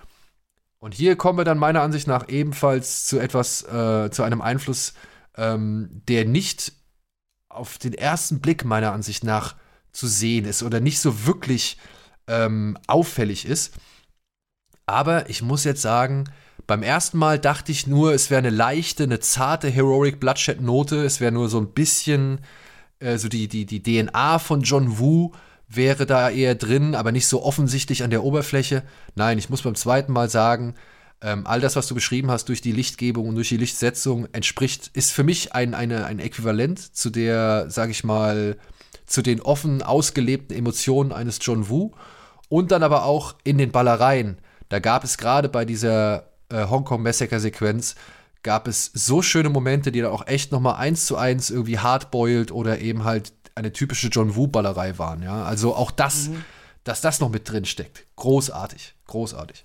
und 0.81 0.94
hier 0.94 1.14
kommen 1.14 1.39
wir 1.39 1.44
dann 1.44 1.59
meiner 1.59 1.82
Ansicht 1.82 2.09
nach 2.09 2.28
ebenfalls 2.28 3.06
zu 3.06 3.20
etwas, 3.20 3.62
äh, 3.62 4.10
zu 4.10 4.24
einem 4.24 4.43
Einfluss, 4.43 4.94
ähm, 5.36 6.02
der 6.09 6.24
nicht 6.24 6.73
auf 7.48 7.78
den 7.78 7.94
ersten 7.94 8.40
Blick 8.40 8.65
meiner 8.65 8.93
Ansicht 8.93 9.24
nach 9.24 9.55
zu 9.93 10.06
sehen 10.06 10.44
ist 10.44 10.62
oder 10.62 10.81
nicht 10.81 10.98
so 10.98 11.27
wirklich 11.27 11.78
ähm, 12.27 12.77
auffällig 12.86 13.47
ist. 13.47 13.74
Aber 14.86 15.31
ich 15.31 15.40
muss 15.40 15.65
jetzt 15.65 15.82
sagen, 15.82 16.24
beim 16.66 16.82
ersten 16.82 17.19
Mal 17.19 17.39
dachte 17.39 17.73
ich 17.73 17.86
nur, 17.86 18.12
es 18.12 18.31
wäre 18.31 18.39
eine 18.39 18.51
leichte, 18.51 19.05
eine 19.05 19.20
zarte 19.20 19.69
Heroic 19.69 20.20
Bloodshed 20.20 20.61
Note. 20.61 21.05
Es 21.05 21.20
wäre 21.20 21.32
nur 21.32 21.48
so 21.48 21.59
ein 21.59 21.73
bisschen, 21.73 22.40
äh, 22.98 23.19
so 23.19 23.28
die, 23.28 23.48
die, 23.48 23.66
die 23.66 23.82
DNA 23.82 24.39
von 24.39 24.62
John 24.62 24.98
Woo 24.98 25.32
wäre 25.69 26.06
da 26.06 26.31
eher 26.31 26.55
drin, 26.55 26.94
aber 26.94 27.12
nicht 27.12 27.27
so 27.27 27.43
offensichtlich 27.43 28.02
an 28.02 28.11
der 28.11 28.24
Oberfläche. 28.24 28.82
Nein, 29.15 29.39
ich 29.39 29.51
muss 29.51 29.62
beim 29.62 29.74
zweiten 29.74 30.12
Mal 30.12 30.28
sagen, 30.28 30.74
ähm, 31.20 31.47
all 31.47 31.61
das, 31.61 31.77
was 31.77 31.86
du 31.86 31.95
beschrieben 31.95 32.31
hast, 32.31 32.49
durch 32.49 32.61
die 32.61 32.73
Lichtgebung 32.73 33.28
und 33.28 33.35
durch 33.35 33.49
die 33.49 33.57
Lichtsetzung 33.57 34.28
entspricht, 34.32 34.91
ist 34.93 35.12
für 35.12 35.24
mich 35.24 35.55
ein, 35.55 35.74
eine, 35.74 36.07
ein 36.07 36.19
Äquivalent 36.19 36.97
zu 36.97 37.11
der, 37.11 37.66
sag 37.70 37.91
ich 37.91 38.05
mal, 38.05 38.57
zu 39.07 39.23
den 39.23 39.41
offen 39.41 39.82
ausgelebten 39.82 40.57
Emotionen 40.57 41.12
eines 41.12 41.39
John 41.41 41.69
Woo. 41.69 41.93
Und 42.49 42.70
dann 42.70 42.82
aber 42.82 43.05
auch 43.05 43.35
in 43.43 43.59
den 43.59 43.73
Ballereien. 43.73 44.39
Da 44.69 44.78
gab 44.78 45.03
es 45.05 45.19
gerade 45.19 45.49
bei 45.49 45.65
dieser 45.65 46.31
äh, 46.51 46.66
Hongkong 46.66 47.03
Massacre-Sequenz 47.03 47.97
gab 48.43 48.69
es 48.69 48.91
so 48.93 49.23
schöne 49.23 49.49
Momente, 49.49 49.91
die 49.91 50.01
dann 50.01 50.12
auch 50.12 50.27
echt 50.27 50.53
noch 50.53 50.61
mal 50.61 50.74
eins 50.74 51.07
zu 51.07 51.16
eins 51.16 51.51
irgendwie 51.51 51.78
hardboiled 51.78 52.53
oder 52.53 52.78
eben 52.78 53.05
halt 53.05 53.32
eine 53.55 53.73
typische 53.73 54.09
John 54.09 54.36
Woo-Ballerei 54.36 54.99
waren. 54.99 55.23
Ja, 55.23 55.45
also 55.45 55.74
auch 55.74 55.91
das, 55.91 56.31
dass 56.85 57.01
das 57.01 57.20
noch 57.20 57.31
mit 57.31 57.51
drin 57.51 57.65
steckt, 57.65 58.05
großartig, 58.16 58.95
großartig. 59.07 59.65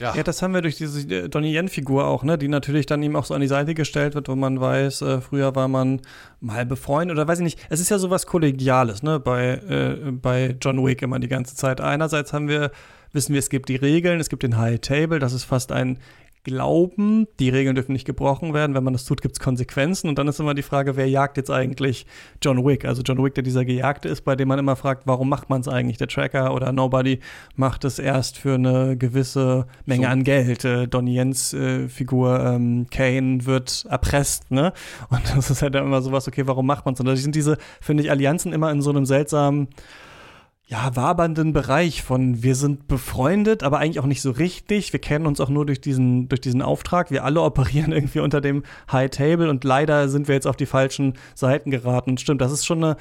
Ja, 0.00 0.14
Ja, 0.14 0.22
das 0.22 0.40
haben 0.42 0.54
wir 0.54 0.62
durch 0.62 0.76
diese 0.76 1.06
äh, 1.14 1.28
Donnie 1.28 1.54
Yen-Figur 1.54 2.06
auch, 2.06 2.24
ne, 2.24 2.38
die 2.38 2.48
natürlich 2.48 2.86
dann 2.86 3.02
ihm 3.02 3.16
auch 3.16 3.26
so 3.26 3.34
an 3.34 3.40
die 3.42 3.46
Seite 3.46 3.74
gestellt 3.74 4.14
wird, 4.14 4.28
wo 4.28 4.34
man 4.34 4.60
weiß, 4.60 5.02
äh, 5.02 5.20
früher 5.20 5.54
war 5.54 5.68
man 5.68 6.00
mal 6.40 6.64
befreundet 6.64 7.16
oder 7.16 7.28
weiß 7.28 7.38
ich 7.38 7.44
nicht. 7.44 7.66
Es 7.68 7.80
ist 7.80 7.90
ja 7.90 7.98
sowas 7.98 8.26
Kollegiales, 8.26 9.02
ne, 9.02 9.20
bei, 9.20 9.60
äh, 9.68 10.10
bei 10.10 10.56
John 10.60 10.84
Wick 10.84 11.02
immer 11.02 11.18
die 11.18 11.28
ganze 11.28 11.54
Zeit. 11.54 11.80
Einerseits 11.80 12.32
haben 12.32 12.48
wir, 12.48 12.70
wissen 13.12 13.34
wir, 13.34 13.38
es 13.40 13.50
gibt 13.50 13.68
die 13.68 13.76
Regeln, 13.76 14.20
es 14.20 14.30
gibt 14.30 14.42
den 14.42 14.56
High 14.56 14.80
Table, 14.80 15.18
das 15.18 15.32
ist 15.34 15.44
fast 15.44 15.70
ein 15.70 15.98
Glauben, 16.42 17.26
die 17.38 17.50
Regeln 17.50 17.74
dürfen 17.74 17.92
nicht 17.92 18.06
gebrochen 18.06 18.54
werden. 18.54 18.74
Wenn 18.74 18.84
man 18.84 18.92
das 18.94 19.04
tut, 19.04 19.20
gibt 19.20 19.36
es 19.36 19.40
Konsequenzen. 19.40 20.08
Und 20.08 20.18
dann 20.18 20.26
ist 20.26 20.40
immer 20.40 20.54
die 20.54 20.62
Frage, 20.62 20.96
wer 20.96 21.08
jagt 21.08 21.36
jetzt 21.36 21.50
eigentlich 21.50 22.06
John 22.42 22.64
Wick? 22.64 22.84
Also 22.84 23.02
John 23.02 23.22
Wick, 23.22 23.34
der 23.34 23.42
dieser 23.44 23.64
Gejagte 23.64 24.08
ist, 24.08 24.22
bei 24.22 24.36
dem 24.36 24.48
man 24.48 24.58
immer 24.58 24.76
fragt, 24.76 25.06
warum 25.06 25.28
macht 25.28 25.50
man 25.50 25.60
es 25.60 25.68
eigentlich? 25.68 25.98
Der 25.98 26.08
Tracker 26.08 26.54
oder 26.54 26.72
Nobody 26.72 27.20
macht 27.56 27.84
es 27.84 27.98
erst 27.98 28.38
für 28.38 28.54
eine 28.54 28.96
gewisse 28.96 29.66
Menge 29.84 30.06
So. 30.06 30.12
an 30.12 30.24
Geld. 30.24 30.64
Äh, 30.64 30.88
Donnie 30.88 31.14
Jens 31.14 31.52
äh, 31.52 31.88
Figur 31.88 32.40
ähm, 32.40 32.86
Kane 32.90 33.44
wird 33.44 33.84
erpresst, 33.88 34.50
ne? 34.50 34.72
Und 35.10 35.20
das 35.36 35.50
ist 35.50 35.62
halt 35.62 35.74
dann 35.74 35.84
immer 35.84 36.00
sowas, 36.02 36.26
okay, 36.26 36.46
warum 36.46 36.66
macht 36.66 36.84
man 36.86 36.94
es? 36.94 37.00
Und 37.00 37.06
da 37.06 37.16
sind 37.16 37.34
diese, 37.34 37.58
finde 37.80 38.02
ich, 38.02 38.10
Allianzen 38.10 38.52
immer 38.52 38.70
in 38.70 38.80
so 38.80 38.90
einem 38.90 39.04
seltsamen 39.04 39.68
ja, 40.70 40.94
wabernden 40.94 41.52
Bereich 41.52 42.04
von 42.04 42.44
wir 42.44 42.54
sind 42.54 42.86
befreundet, 42.86 43.64
aber 43.64 43.78
eigentlich 43.78 43.98
auch 43.98 44.06
nicht 44.06 44.22
so 44.22 44.30
richtig. 44.30 44.92
Wir 44.92 45.00
kennen 45.00 45.26
uns 45.26 45.40
auch 45.40 45.48
nur 45.48 45.66
durch 45.66 45.80
diesen, 45.80 46.28
durch 46.28 46.40
diesen 46.40 46.62
Auftrag. 46.62 47.10
Wir 47.10 47.24
alle 47.24 47.42
operieren 47.42 47.90
irgendwie 47.92 48.20
unter 48.20 48.40
dem 48.40 48.62
High 48.90 49.10
Table 49.10 49.50
und 49.50 49.64
leider 49.64 50.08
sind 50.08 50.28
wir 50.28 50.36
jetzt 50.36 50.46
auf 50.46 50.54
die 50.54 50.66
falschen 50.66 51.14
Seiten 51.34 51.72
geraten. 51.72 52.18
Stimmt, 52.18 52.40
das 52.40 52.52
ist 52.52 52.66
schon 52.66 52.84
eine 52.84 52.96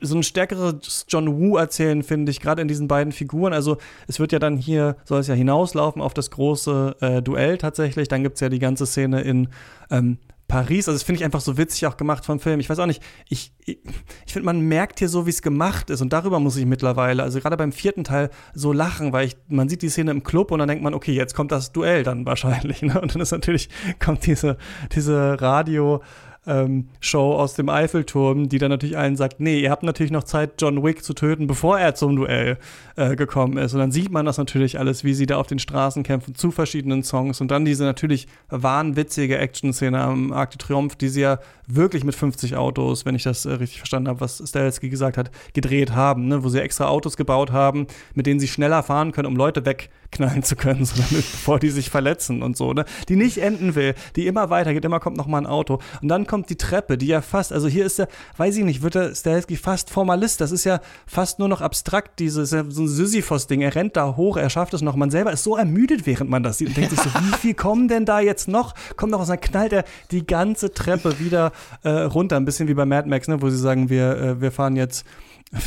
so 0.00 0.16
ein 0.16 0.22
stärkeres 0.22 1.06
John 1.08 1.36
Woo 1.36 1.56
erzählen, 1.56 2.04
finde 2.04 2.30
ich, 2.30 2.40
gerade 2.40 2.62
in 2.62 2.68
diesen 2.68 2.86
beiden 2.86 3.12
Figuren. 3.12 3.52
Also 3.52 3.78
es 4.06 4.20
wird 4.20 4.30
ja 4.30 4.38
dann 4.38 4.56
hier, 4.56 4.96
soll 5.04 5.18
es 5.18 5.26
ja 5.26 5.34
hinauslaufen 5.34 6.00
auf 6.00 6.14
das 6.14 6.30
große 6.30 6.96
äh, 7.00 7.20
Duell 7.20 7.58
tatsächlich. 7.58 8.06
Dann 8.06 8.22
gibt 8.22 8.36
es 8.36 8.40
ja 8.40 8.48
die 8.48 8.60
ganze 8.60 8.86
Szene 8.86 9.22
in 9.22 9.48
ähm, 9.90 10.18
Paris, 10.54 10.86
also 10.86 10.94
das 10.94 11.02
finde 11.02 11.18
ich 11.18 11.24
einfach 11.24 11.40
so 11.40 11.56
witzig 11.56 11.84
auch 11.88 11.96
gemacht 11.96 12.24
vom 12.24 12.38
Film. 12.38 12.60
Ich 12.60 12.70
weiß 12.70 12.78
auch 12.78 12.86
nicht, 12.86 13.02
ich, 13.28 13.52
ich, 13.66 13.80
ich 14.24 14.32
finde, 14.32 14.46
man 14.46 14.60
merkt 14.60 15.00
hier 15.00 15.08
so, 15.08 15.26
wie 15.26 15.30
es 15.30 15.42
gemacht 15.42 15.90
ist 15.90 16.00
und 16.00 16.12
darüber 16.12 16.38
muss 16.38 16.56
ich 16.56 16.64
mittlerweile, 16.64 17.24
also 17.24 17.40
gerade 17.40 17.56
beim 17.56 17.72
vierten 17.72 18.04
Teil, 18.04 18.30
so 18.52 18.72
lachen, 18.72 19.12
weil 19.12 19.26
ich, 19.26 19.36
man 19.48 19.68
sieht 19.68 19.82
die 19.82 19.88
Szene 19.88 20.12
im 20.12 20.22
Club 20.22 20.52
und 20.52 20.60
dann 20.60 20.68
denkt 20.68 20.84
man, 20.84 20.94
okay, 20.94 21.10
jetzt 21.10 21.34
kommt 21.34 21.50
das 21.50 21.72
Duell 21.72 22.04
dann 22.04 22.24
wahrscheinlich. 22.24 22.82
Ne? 22.84 23.00
Und 23.00 23.14
dann 23.14 23.22
ist 23.22 23.30
natürlich, 23.32 23.68
kommt 23.98 24.26
diese, 24.26 24.58
diese 24.94 25.40
Radio- 25.40 26.02
ähm, 26.46 26.88
Show 27.00 27.34
aus 27.34 27.54
dem 27.54 27.68
Eiffelturm, 27.68 28.48
die 28.48 28.58
dann 28.58 28.70
natürlich 28.70 28.96
allen 28.96 29.16
sagt, 29.16 29.40
nee, 29.40 29.60
ihr 29.60 29.70
habt 29.70 29.82
natürlich 29.82 30.12
noch 30.12 30.24
Zeit, 30.24 30.60
John 30.60 30.82
Wick 30.82 31.02
zu 31.04 31.14
töten, 31.14 31.46
bevor 31.46 31.78
er 31.78 31.94
zum 31.94 32.16
Duell 32.16 32.58
äh, 32.96 33.16
gekommen 33.16 33.56
ist. 33.56 33.72
Und 33.72 33.80
dann 33.80 33.92
sieht 33.92 34.10
man 34.10 34.26
das 34.26 34.38
natürlich 34.38 34.78
alles, 34.78 35.04
wie 35.04 35.14
sie 35.14 35.26
da 35.26 35.36
auf 35.36 35.46
den 35.46 35.58
Straßen 35.58 36.02
kämpfen 36.02 36.34
zu 36.34 36.50
verschiedenen 36.50 37.02
Songs 37.02 37.40
und 37.40 37.50
dann 37.50 37.64
diese 37.64 37.84
natürlich 37.84 38.26
wahnwitzige 38.48 39.38
Action-Szene 39.38 40.00
am 40.00 40.32
Arc 40.32 40.50
de 40.50 40.58
Triomphe, 40.58 40.96
die 40.96 41.08
sie 41.08 41.22
ja 41.22 41.38
wirklich 41.66 42.04
mit 42.04 42.14
50 42.14 42.56
Autos, 42.56 43.04
wenn 43.04 43.14
ich 43.14 43.22
das 43.22 43.46
äh, 43.46 43.52
richtig 43.52 43.78
verstanden 43.78 44.08
habe, 44.08 44.20
was 44.20 44.42
Stelzky 44.44 44.88
gesagt 44.88 45.16
hat, 45.16 45.30
gedreht 45.52 45.92
haben, 45.92 46.28
ne? 46.28 46.44
wo 46.44 46.48
sie 46.48 46.60
extra 46.60 46.88
Autos 46.88 47.16
gebaut 47.16 47.52
haben, 47.52 47.86
mit 48.14 48.26
denen 48.26 48.40
sie 48.40 48.48
schneller 48.48 48.82
fahren 48.82 49.12
können, 49.12 49.26
um 49.26 49.36
Leute 49.36 49.64
wegknallen 49.64 50.42
zu 50.42 50.56
können, 50.56 50.84
so 50.84 50.96
damit, 50.96 51.30
bevor 51.30 51.58
die 51.58 51.70
sich 51.70 51.90
verletzen 51.90 52.42
und 52.42 52.56
so, 52.56 52.72
ne? 52.72 52.84
Die 53.08 53.16
nicht 53.16 53.38
enden 53.38 53.74
will, 53.74 53.94
die 54.16 54.26
immer 54.26 54.50
weitergeht, 54.50 54.84
immer 54.84 55.00
kommt 55.00 55.16
noch 55.16 55.26
mal 55.26 55.38
ein 55.38 55.46
Auto. 55.46 55.80
Und 56.02 56.08
dann 56.08 56.26
kommt 56.26 56.50
die 56.50 56.56
Treppe, 56.56 56.98
die 56.98 57.06
ja 57.06 57.22
fast, 57.22 57.52
also 57.52 57.68
hier 57.68 57.84
ist 57.86 57.98
der, 57.98 58.08
weiß 58.36 58.56
ich 58.56 58.64
nicht, 58.64 58.82
wird 58.82 58.94
der 58.94 59.14
Stahelski 59.14 59.56
fast 59.56 59.90
Formalist. 59.90 60.40
Das 60.40 60.52
ist 60.52 60.64
ja 60.64 60.80
fast 61.06 61.38
nur 61.38 61.48
noch 61.48 61.60
abstrakt, 61.60 62.18
dieses, 62.18 62.50
so 62.50 62.58
ein 62.58 62.88
Sisyphos-Ding. 62.88 63.62
Er 63.62 63.74
rennt 63.74 63.96
da 63.96 64.16
hoch, 64.16 64.36
er 64.36 64.50
schafft 64.50 64.74
es 64.74 64.82
noch. 64.82 64.96
Man 64.96 65.10
selber 65.10 65.32
ist 65.32 65.44
so 65.44 65.56
ermüdet, 65.56 66.06
während 66.06 66.30
man 66.30 66.42
das 66.42 66.58
sieht 66.58 66.68
und 66.68 66.76
denkt 66.76 66.90
sich 66.90 67.00
so, 67.00 67.10
wie 67.20 67.36
viel 67.38 67.54
kommen 67.54 67.88
denn 67.88 68.04
da 68.04 68.20
jetzt 68.20 68.48
noch? 68.48 68.74
Kommt 68.96 69.12
noch 69.12 69.20
aus, 69.20 69.28
dann 69.28 69.40
knallt 69.40 69.72
er 69.72 69.84
die 70.10 70.26
ganze 70.26 70.72
Treppe 70.72 71.18
wieder 71.18 71.52
äh, 71.82 71.90
runter. 71.90 72.36
Ein 72.36 72.44
bisschen 72.44 72.68
wie 72.68 72.74
bei 72.74 72.84
Mad 72.84 73.08
Max, 73.08 73.28
ne, 73.28 73.40
wo 73.40 73.50
sie 73.50 73.58
sagen, 73.58 73.90
wir, 73.90 74.16
äh, 74.16 74.40
wir 74.40 74.52
fahren 74.52 74.76
jetzt 74.76 75.04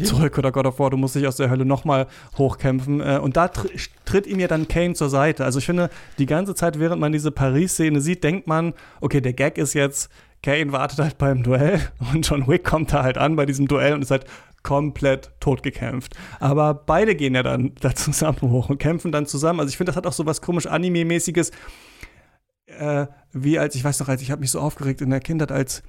zurück 0.04 0.38
oder 0.38 0.52
God 0.52 0.66
of 0.66 0.80
War, 0.80 0.90
du 0.90 0.98
musst 0.98 1.16
dich 1.16 1.28
aus 1.28 1.38
der 1.38 1.50
Hölle 1.50 1.66
nochmal 1.66 2.08
hochkämpfen. 2.38 3.02
Äh, 3.02 3.20
und 3.22 3.38
da 3.38 3.48
tr 3.48 3.68
tritt 4.06 4.28
ihm 4.28 4.40
ja 4.40 4.48
dann 4.48 4.68
Kane 4.68 4.94
zur 4.94 5.10
Seite. 5.10 5.46
Also 5.46 5.60
ich 5.60 5.66
finde, 5.66 5.90
die 6.18 6.26
ganze 6.26 6.56
Zeit, 6.56 6.80
während 6.80 7.02
man 7.02 7.12
diese 7.12 7.32
Paris-Szene 7.32 8.02
sieht, 8.02 8.24
denkt 8.24 8.48
man, 8.48 8.74
okay, 9.02 9.22
der 9.22 9.34
Gag 9.34 9.58
ist 9.58 9.74
jetzt, 9.74 10.10
Kane 10.44 10.72
wartet 10.72 11.00
halt 11.00 11.18
beim 11.18 11.44
Duell 11.44 11.82
und 12.14 12.28
John 12.28 12.48
Wick 12.48 12.64
kommt 12.64 12.94
da 12.94 13.04
halt 13.04 13.18
an 13.18 13.36
bei 13.36 13.46
diesem 13.46 13.68
Duell 13.68 13.94
und 13.94 14.02
ist 14.02 14.12
halt 14.12 14.26
komplett 14.64 15.32
totgekämpft. 15.40 16.16
Aber 16.40 16.74
beide 16.74 17.16
gehen 17.16 17.36
ja 17.36 17.44
dann 17.44 17.74
da 17.82 17.96
zusammen 17.96 18.42
hoch 18.42 18.70
und 18.70 18.80
kämpfen 18.80 19.12
dann 19.12 19.26
zusammen. 19.26 19.60
Also 19.60 19.70
ich 19.70 19.78
finde, 19.78 19.92
das 19.92 19.98
hat 19.98 20.08
auch 20.08 20.14
so 20.14 20.26
was 20.26 20.42
komisch 20.42 20.68
Anime-mäßiges, 20.68 21.52
äh, 22.78 23.08
wie 23.32 23.60
als, 23.60 23.76
ich 23.76 23.84
weiß 23.84 24.00
noch, 24.00 24.10
als 24.10 24.22
ich 24.22 24.32
habe 24.32 24.42
mich 24.42 24.52
so 24.52 24.60
aufgeregt 24.60 25.02
in 25.02 25.10
der 25.10 25.20
Kindheit, 25.20 25.52
als 25.52 25.84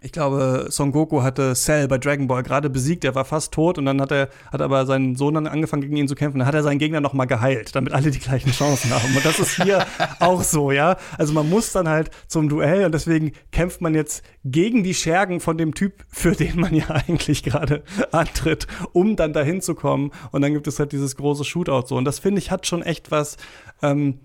ich 0.00 0.12
glaube, 0.12 0.66
Son 0.70 0.92
Goku 0.92 1.22
hatte 1.22 1.54
Cell 1.54 1.88
bei 1.88 1.98
Dragon 1.98 2.28
Ball 2.28 2.42
gerade 2.42 2.70
besiegt, 2.70 3.04
er 3.04 3.16
war 3.16 3.24
fast 3.24 3.52
tot 3.52 3.78
und 3.78 3.84
dann 3.84 4.00
hat 4.00 4.12
er 4.12 4.28
hat 4.52 4.60
aber 4.60 4.86
seinen 4.86 5.16
Sohn 5.16 5.34
dann 5.34 5.48
angefangen 5.48 5.82
gegen 5.82 5.96
ihn 5.96 6.06
zu 6.06 6.14
kämpfen, 6.14 6.38
dann 6.38 6.46
hat 6.46 6.54
er 6.54 6.62
seinen 6.62 6.78
Gegner 6.78 7.00
noch 7.00 7.14
mal 7.14 7.24
geheilt, 7.24 7.74
damit 7.74 7.92
alle 7.92 8.10
die 8.10 8.20
gleichen 8.20 8.52
Chancen 8.52 8.90
haben. 8.90 9.16
Und 9.16 9.24
das 9.24 9.40
ist 9.40 9.60
hier 9.60 9.84
auch 10.20 10.42
so, 10.42 10.70
ja? 10.70 10.96
Also 11.16 11.32
man 11.32 11.48
muss 11.48 11.72
dann 11.72 11.88
halt 11.88 12.10
zum 12.28 12.48
Duell 12.48 12.84
und 12.84 12.92
deswegen 12.92 13.32
kämpft 13.50 13.80
man 13.80 13.94
jetzt 13.94 14.22
gegen 14.44 14.84
die 14.84 14.94
Schergen 14.94 15.40
von 15.40 15.58
dem 15.58 15.74
Typ, 15.74 16.04
für 16.08 16.32
den 16.32 16.60
man 16.60 16.74
ja 16.74 16.90
eigentlich 16.90 17.42
gerade 17.42 17.82
antritt, 18.12 18.68
um 18.92 19.16
dann 19.16 19.32
dahin 19.32 19.60
zu 19.60 19.74
kommen. 19.74 20.12
Und 20.30 20.42
dann 20.42 20.52
gibt 20.52 20.68
es 20.68 20.78
halt 20.78 20.92
dieses 20.92 21.16
große 21.16 21.44
Shootout 21.44 21.88
so. 21.88 21.96
Und 21.96 22.04
das 22.04 22.20
finde 22.20 22.38
ich 22.38 22.52
hat 22.52 22.66
schon 22.66 22.82
echt 22.82 23.10
was 23.10 23.36
ähm, 23.82 24.20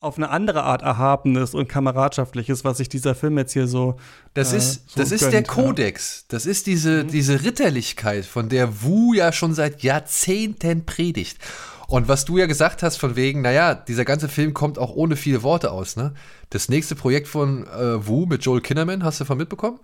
auf 0.00 0.18
eine 0.18 0.28
andere 0.28 0.62
Art 0.62 0.82
Erhabenes 0.82 1.54
und 1.54 1.68
Kameradschaftliches, 1.68 2.64
was 2.64 2.76
sich 2.78 2.88
dieser 2.88 3.14
Film 3.14 3.38
jetzt 3.38 3.52
hier 3.52 3.66
so. 3.66 3.96
Das 4.34 4.52
ist, 4.52 4.76
äh, 4.76 4.80
so 4.86 5.00
das 5.00 5.10
ist 5.10 5.20
gönnt, 5.20 5.32
der 5.32 5.42
Kodex. 5.44 6.20
Ja. 6.20 6.24
Das 6.28 6.46
ist 6.46 6.66
diese, 6.66 7.04
mhm. 7.04 7.08
diese 7.08 7.42
Ritterlichkeit, 7.42 8.26
von 8.26 8.48
der 8.48 8.82
Wu 8.82 9.14
ja 9.14 9.32
schon 9.32 9.54
seit 9.54 9.82
Jahrzehnten 9.82 10.84
predigt. 10.84 11.38
Und 11.88 12.08
was 12.08 12.24
du 12.24 12.36
ja 12.36 12.46
gesagt 12.46 12.82
hast, 12.82 12.96
von 12.96 13.16
wegen, 13.16 13.42
naja, 13.42 13.74
dieser 13.74 14.04
ganze 14.04 14.28
Film 14.28 14.54
kommt 14.54 14.78
auch 14.78 14.90
ohne 14.94 15.16
viele 15.16 15.42
Worte 15.42 15.70
aus, 15.70 15.96
ne? 15.96 16.14
Das 16.50 16.68
nächste 16.68 16.96
Projekt 16.96 17.28
von 17.28 17.66
äh, 17.68 18.06
Wu 18.06 18.26
mit 18.26 18.44
Joel 18.44 18.60
Kinnerman, 18.60 19.04
hast 19.04 19.20
du 19.20 19.24
von 19.24 19.38
mitbekommen? 19.38 19.78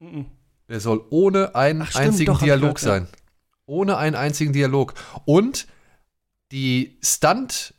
Mhm. 0.00 0.26
Der 0.68 0.80
soll 0.80 1.00
ohne 1.10 1.54
einen 1.54 1.82
Ach, 1.82 1.90
stimmt, 1.90 2.06
einzigen 2.06 2.32
doch, 2.32 2.42
Dialog 2.42 2.74
gehört, 2.74 2.78
sein. 2.80 3.08
Ja. 3.10 3.18
Ohne 3.66 3.96
einen 3.96 4.16
einzigen 4.16 4.52
Dialog. 4.52 4.94
Und 5.24 5.66
die 6.52 6.98
Stunt- 7.02 7.74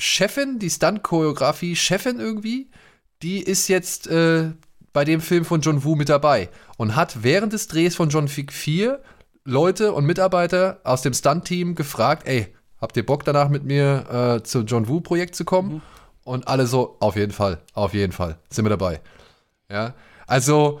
Chefin, 0.00 0.58
die 0.58 0.70
Stunt-Choreografie-Chefin 0.70 2.18
irgendwie, 2.18 2.70
die 3.22 3.42
ist 3.42 3.68
jetzt 3.68 4.06
äh, 4.06 4.52
bei 4.92 5.04
dem 5.04 5.20
Film 5.20 5.44
von 5.44 5.60
John 5.60 5.84
Woo 5.84 5.94
mit 5.94 6.08
dabei 6.08 6.48
und 6.76 6.96
hat 6.96 7.22
während 7.22 7.52
des 7.52 7.68
Drehs 7.68 7.94
von 7.94 8.08
John 8.08 8.34
Wick 8.34 8.52
4 8.52 9.00
Leute 9.44 9.92
und 9.92 10.06
Mitarbeiter 10.06 10.80
aus 10.84 11.02
dem 11.02 11.14
Stunt-Team 11.14 11.74
gefragt, 11.74 12.26
ey, 12.26 12.54
habt 12.80 12.96
ihr 12.96 13.06
Bock 13.06 13.24
danach 13.24 13.48
mit 13.48 13.64
mir 13.64 14.38
äh, 14.38 14.42
zum 14.42 14.66
John 14.66 14.88
Woo-Projekt 14.88 15.34
zu 15.34 15.44
kommen? 15.44 15.74
Mhm. 15.74 15.82
Und 16.24 16.48
alle 16.48 16.66
so, 16.66 16.96
auf 17.00 17.16
jeden 17.16 17.32
Fall, 17.32 17.60
auf 17.72 17.94
jeden 17.94 18.12
Fall, 18.12 18.38
sind 18.50 18.64
wir 18.64 18.70
dabei. 18.70 19.00
Ja, 19.70 19.94
also, 20.26 20.80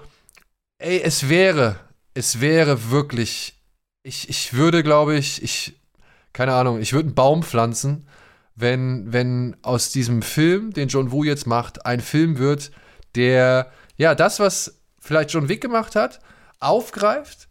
ey, 0.78 1.00
es 1.00 1.28
wäre, 1.28 1.76
es 2.14 2.40
wäre 2.40 2.90
wirklich, 2.90 3.54
ich, 4.02 4.28
ich 4.28 4.52
würde, 4.52 4.82
glaube 4.82 5.16
ich, 5.16 5.42
ich, 5.42 5.80
keine 6.32 6.54
Ahnung, 6.54 6.80
ich 6.80 6.92
würde 6.92 7.08
einen 7.08 7.14
Baum 7.14 7.42
pflanzen 7.42 8.06
wenn, 8.54 9.12
wenn 9.12 9.56
aus 9.62 9.90
diesem 9.90 10.22
Film, 10.22 10.72
den 10.72 10.88
John 10.88 11.12
Woo 11.12 11.24
jetzt 11.24 11.46
macht, 11.46 11.86
ein 11.86 12.00
Film 12.00 12.38
wird, 12.38 12.70
der 13.14 13.70
ja 13.96 14.14
das, 14.14 14.40
was 14.40 14.80
vielleicht 14.98 15.32
John 15.32 15.48
Wick 15.48 15.60
gemacht 15.60 15.96
hat, 15.96 16.20
aufgreift, 16.58 17.48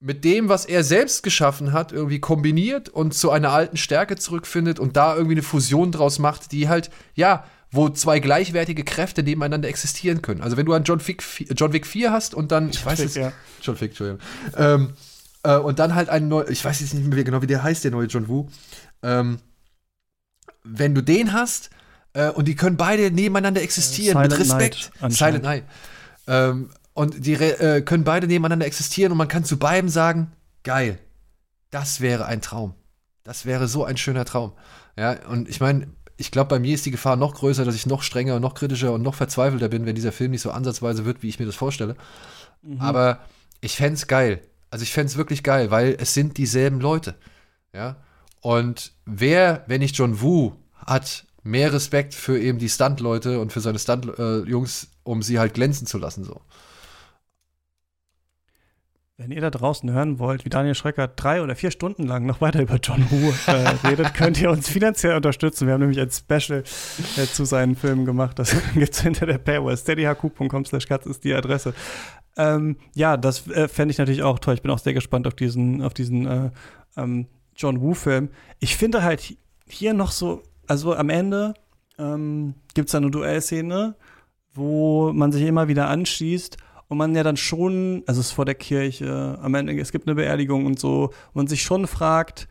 mit 0.00 0.22
dem, 0.24 0.50
was 0.50 0.66
er 0.66 0.84
selbst 0.84 1.22
geschaffen 1.22 1.72
hat, 1.72 1.90
irgendwie 1.90 2.20
kombiniert 2.20 2.90
und 2.90 3.14
zu 3.14 3.30
einer 3.30 3.52
alten 3.52 3.78
Stärke 3.78 4.16
zurückfindet 4.16 4.78
und 4.78 4.96
da 4.98 5.14
irgendwie 5.14 5.34
eine 5.34 5.42
Fusion 5.42 5.92
draus 5.92 6.18
macht, 6.18 6.52
die 6.52 6.68
halt, 6.68 6.90
ja, 7.14 7.44
wo 7.70 7.88
zwei 7.88 8.20
gleichwertige 8.20 8.84
Kräfte 8.84 9.22
nebeneinander 9.22 9.68
existieren 9.68 10.20
können. 10.20 10.42
Also 10.42 10.58
wenn 10.58 10.66
du 10.66 10.74
einen 10.74 10.84
John 10.84 11.04
Wick, 11.06 11.22
John 11.56 11.72
Wick 11.72 11.86
4 11.86 12.12
hast 12.12 12.34
und 12.34 12.52
dann, 12.52 12.68
ich 12.68 12.84
weiß 12.84 13.00
es, 13.00 13.14
ja. 13.14 13.32
John 13.62 13.80
Wick, 13.80 13.90
Entschuldigung, 13.90 14.20
ähm, 14.56 14.92
äh, 15.42 15.56
und 15.56 15.78
dann 15.78 15.94
halt 15.94 16.10
einen 16.10 16.28
neuen, 16.28 16.52
ich 16.52 16.62
weiß 16.64 16.80
jetzt 16.80 16.92
nicht 16.92 17.06
mehr 17.06 17.24
genau, 17.24 17.40
wie 17.40 17.46
der 17.46 17.62
heißt, 17.62 17.82
der 17.82 17.90
neue 17.90 18.06
John 18.06 18.28
Woo, 18.28 18.48
ähm, 19.02 19.38
wenn 20.64 20.94
du 20.94 21.02
den 21.02 21.32
hast 21.32 21.70
äh, 22.14 22.30
und 22.30 22.48
die 22.48 22.56
können 22.56 22.76
beide 22.76 23.10
nebeneinander 23.10 23.62
existieren 23.62 24.16
Silent 24.16 24.30
mit 24.32 24.40
Respekt. 24.40 24.90
Night, 25.00 25.12
Silent 25.12 25.44
Night. 25.44 25.64
Ähm, 26.26 26.70
und 26.94 27.26
die 27.26 27.34
äh, 27.34 27.82
können 27.82 28.04
beide 28.04 28.26
nebeneinander 28.26 28.66
existieren 28.66 29.12
und 29.12 29.18
man 29.18 29.28
kann 29.28 29.44
zu 29.44 29.58
beiden 29.58 29.90
sagen, 29.90 30.32
geil, 30.62 30.98
das 31.70 32.00
wäre 32.00 32.26
ein 32.26 32.40
Traum. 32.40 32.74
Das 33.24 33.46
wäre 33.46 33.68
so 33.68 33.84
ein 33.84 33.96
schöner 33.96 34.24
Traum. 34.24 34.52
Ja, 34.96 35.16
und 35.28 35.48
ich 35.48 35.60
meine, 35.60 35.88
ich 36.16 36.30
glaube, 36.30 36.48
bei 36.48 36.58
mir 36.58 36.74
ist 36.74 36.86
die 36.86 36.90
Gefahr 36.90 37.16
noch 37.16 37.34
größer, 37.34 37.64
dass 37.64 37.74
ich 37.74 37.86
noch 37.86 38.02
strenger 38.02 38.36
und 38.36 38.42
noch 38.42 38.54
kritischer 38.54 38.92
und 38.92 39.02
noch 39.02 39.14
verzweifelter 39.14 39.68
bin, 39.68 39.86
wenn 39.86 39.96
dieser 39.96 40.12
Film 40.12 40.30
nicht 40.30 40.42
so 40.42 40.50
ansatzweise 40.50 41.04
wird, 41.04 41.22
wie 41.22 41.28
ich 41.28 41.40
mir 41.40 41.46
das 41.46 41.56
vorstelle. 41.56 41.96
Mhm. 42.62 42.80
Aber 42.80 43.20
ich 43.60 43.76
fände 43.76 43.94
es 43.94 44.06
geil. 44.06 44.40
Also 44.70 44.84
ich 44.84 44.92
fände 44.92 45.10
es 45.10 45.16
wirklich 45.16 45.42
geil, 45.42 45.70
weil 45.70 45.96
es 45.98 46.14
sind 46.14 46.36
dieselben 46.36 46.80
Leute. 46.80 47.16
Ja. 47.72 47.96
Und 48.44 48.92
wer, 49.06 49.64
wenn 49.68 49.80
nicht 49.80 49.96
John 49.96 50.20
Woo, 50.20 50.52
hat 50.76 51.24
mehr 51.44 51.72
Respekt 51.72 52.12
für 52.12 52.38
eben 52.38 52.58
die 52.58 52.68
Stunt-Leute 52.68 53.40
und 53.40 53.54
für 53.54 53.60
seine 53.60 53.78
Stunt-Jungs, 53.78 54.84
äh, 54.84 54.86
um 55.02 55.22
sie 55.22 55.38
halt 55.38 55.54
glänzen 55.54 55.86
zu 55.86 55.96
lassen, 55.96 56.24
so. 56.24 56.42
Wenn 59.16 59.30
ihr 59.30 59.40
da 59.40 59.48
draußen 59.48 59.90
hören 59.90 60.18
wollt, 60.18 60.44
wie 60.44 60.50
Daniel 60.50 60.74
Schrecker 60.74 61.08
drei 61.08 61.40
oder 61.40 61.56
vier 61.56 61.70
Stunden 61.70 62.02
lang 62.06 62.26
noch 62.26 62.42
weiter 62.42 62.60
über 62.60 62.76
John 62.82 63.10
Woo 63.10 63.32
äh, 63.46 63.52
redet, 63.88 64.12
könnt 64.12 64.38
ihr 64.38 64.50
uns 64.50 64.68
finanziell 64.68 65.16
unterstützen. 65.16 65.66
Wir 65.66 65.72
haben 65.72 65.80
nämlich 65.80 66.00
ein 66.00 66.10
Special 66.10 66.64
äh, 67.16 67.24
zu 67.24 67.46
seinen 67.46 67.76
Filmen 67.76 68.04
gemacht. 68.04 68.38
Das 68.38 68.54
gibt 68.74 68.92
es 68.92 69.00
hinter 69.00 69.24
der 69.24 69.38
Paywall. 69.38 69.78
steadyhq.com 69.78 70.66
slash 70.66 70.86
katz 70.86 71.06
ist 71.06 71.24
die 71.24 71.32
Adresse. 71.32 71.72
Ähm, 72.36 72.76
ja, 72.94 73.16
das 73.16 73.48
äh, 73.48 73.68
fände 73.68 73.92
ich 73.92 73.98
natürlich 73.98 74.22
auch 74.22 74.38
toll. 74.38 74.52
Ich 74.52 74.62
bin 74.62 74.70
auch 74.70 74.78
sehr 74.78 74.92
gespannt 74.92 75.26
auf 75.26 75.34
diesen, 75.34 75.80
auf 75.80 75.94
diesen 75.94 76.26
äh, 76.26 76.50
ähm, 76.98 77.28
John 77.56 77.80
Woo-Film. 77.80 78.28
Ich 78.60 78.76
finde 78.76 79.02
halt 79.02 79.36
hier 79.66 79.94
noch 79.94 80.10
so, 80.10 80.42
also 80.66 80.94
am 80.94 81.10
Ende 81.10 81.54
ähm, 81.98 82.54
gibt 82.74 82.88
es 82.88 82.92
da 82.92 82.98
eine 82.98 83.10
Duellszene, 83.10 83.96
wo 84.52 85.12
man 85.12 85.32
sich 85.32 85.42
immer 85.42 85.68
wieder 85.68 85.88
anschießt 85.88 86.56
und 86.88 86.98
man 86.98 87.14
ja 87.14 87.22
dann 87.22 87.36
schon, 87.36 88.02
also 88.06 88.20
es 88.20 88.28
ist 88.28 88.32
vor 88.32 88.44
der 88.44 88.54
Kirche, 88.54 89.38
am 89.42 89.54
Ende, 89.54 89.78
es 89.78 89.92
gibt 89.92 90.06
eine 90.06 90.14
Beerdigung 90.14 90.66
und 90.66 90.78
so, 90.78 91.04
und 91.04 91.34
man 91.34 91.46
sich 91.46 91.62
schon 91.62 91.86
fragt, 91.86 92.48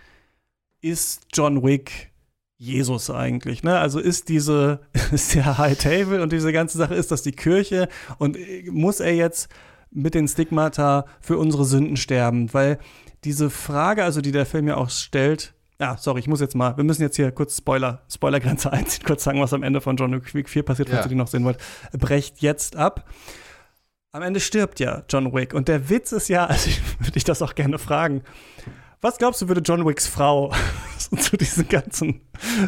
ist 0.81 1.27
John 1.33 1.63
Wick 1.63 2.11
Jesus 2.57 3.09
eigentlich, 3.09 3.63
ne? 3.63 3.79
Also 3.79 3.99
ist 3.99 4.29
diese, 4.29 4.81
ist 5.11 5.35
der 5.35 5.57
High 5.57 5.77
Table 5.77 6.21
und 6.21 6.31
diese 6.31 6.53
ganze 6.53 6.77
Sache, 6.77 6.95
ist 6.95 7.11
das 7.11 7.21
die 7.21 7.31
Kirche 7.31 7.87
und 8.17 8.37
äh, 8.37 8.69
muss 8.69 8.99
er 8.99 9.13
jetzt 9.13 9.49
mit 9.91 10.15
den 10.15 10.27
Stigmata 10.27 11.05
für 11.21 11.37
unsere 11.37 11.65
Sünden 11.65 11.97
sterben? 11.97 12.53
Weil 12.53 12.79
diese 13.23 13.49
Frage, 13.49 14.03
also 14.03 14.21
die 14.21 14.31
der 14.31 14.45
Film 14.45 14.67
ja 14.67 14.77
auch 14.77 14.89
stellt, 14.89 15.53
ja, 15.79 15.97
sorry, 15.97 16.19
ich 16.19 16.27
muss 16.27 16.39
jetzt 16.39 16.55
mal, 16.55 16.77
wir 16.77 16.83
müssen 16.83 17.01
jetzt 17.01 17.15
hier 17.15 17.31
kurz 17.31 17.57
Spoiler, 17.57 18.03
Spoilergrenze 18.11 18.71
einziehen, 18.73 19.05
kurz 19.05 19.23
sagen, 19.23 19.41
was 19.41 19.53
am 19.53 19.63
Ende 19.63 19.81
von 19.81 19.95
John 19.97 20.13
Wick 20.13 20.49
4 20.49 20.63
passiert, 20.63 20.89
falls 20.89 20.99
ja. 20.99 21.05
ihr 21.05 21.09
die 21.09 21.15
noch 21.15 21.27
sehen 21.27 21.43
wollt, 21.43 21.57
brecht 21.91 22.39
jetzt 22.41 22.75
ab. 22.75 23.09
Am 24.11 24.21
Ende 24.21 24.39
stirbt 24.39 24.79
ja 24.79 25.03
John 25.09 25.33
Wick 25.33 25.53
und 25.53 25.67
der 25.67 25.89
Witz 25.89 26.11
ist 26.11 26.27
ja, 26.27 26.45
also 26.47 26.69
ich 26.69 26.81
würde 26.99 27.17
ich 27.17 27.23
das 27.23 27.41
auch 27.41 27.55
gerne 27.55 27.79
fragen, 27.79 28.23
was 29.01 29.17
glaubst 29.17 29.41
du, 29.41 29.49
würde 29.49 29.59
John 29.59 29.85
Wicks 29.85 30.07
Frau 30.07 30.53
zu 31.19 31.35
diesen 31.35 31.67
ganzen 31.67 32.21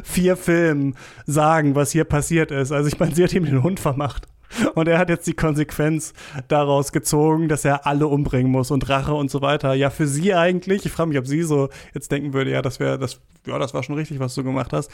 vier 0.04 0.36
Filmen 0.36 0.98
sagen, 1.26 1.76
was 1.76 1.92
hier 1.92 2.04
passiert 2.04 2.52
ist? 2.52 2.74
Also 2.74 2.90
ich 2.90 3.00
meine, 3.00 3.16
sie 3.16 3.24
hat 3.24 3.32
ihm 3.32 3.46
den 3.46 3.64
Hund 3.64 3.80
vermacht. 3.80 4.28
Und 4.74 4.88
er 4.88 4.98
hat 4.98 5.10
jetzt 5.10 5.28
die 5.28 5.34
Konsequenz 5.34 6.14
daraus 6.48 6.92
gezogen, 6.92 7.50
dass 7.50 7.66
er 7.66 7.86
alle 7.86 8.08
umbringen 8.08 8.52
muss 8.52 8.72
und 8.72 8.88
Rache 8.90 9.14
und 9.14 9.32
so 9.32 9.42
weiter. 9.42 9.74
Ja, 9.74 9.90
für 9.90 10.08
sie 10.08 10.34
eigentlich, 10.34 10.86
ich 10.86 10.92
frage 10.92 11.10
mich, 11.10 11.18
ob 11.18 11.28
sie 11.28 11.44
so 11.44 11.70
jetzt 11.94 12.12
denken 12.12 12.34
würde, 12.34 12.52
ja, 12.52 12.62
das 12.62 12.80
wäre, 12.80 12.98
das, 12.98 13.22
ja, 13.46 13.58
das 13.60 13.74
war 13.74 13.84
schon 13.84 13.96
richtig, 13.96 14.20
was 14.20 14.36
du 14.36 14.44
gemacht 14.44 14.74
hast. 14.74 14.90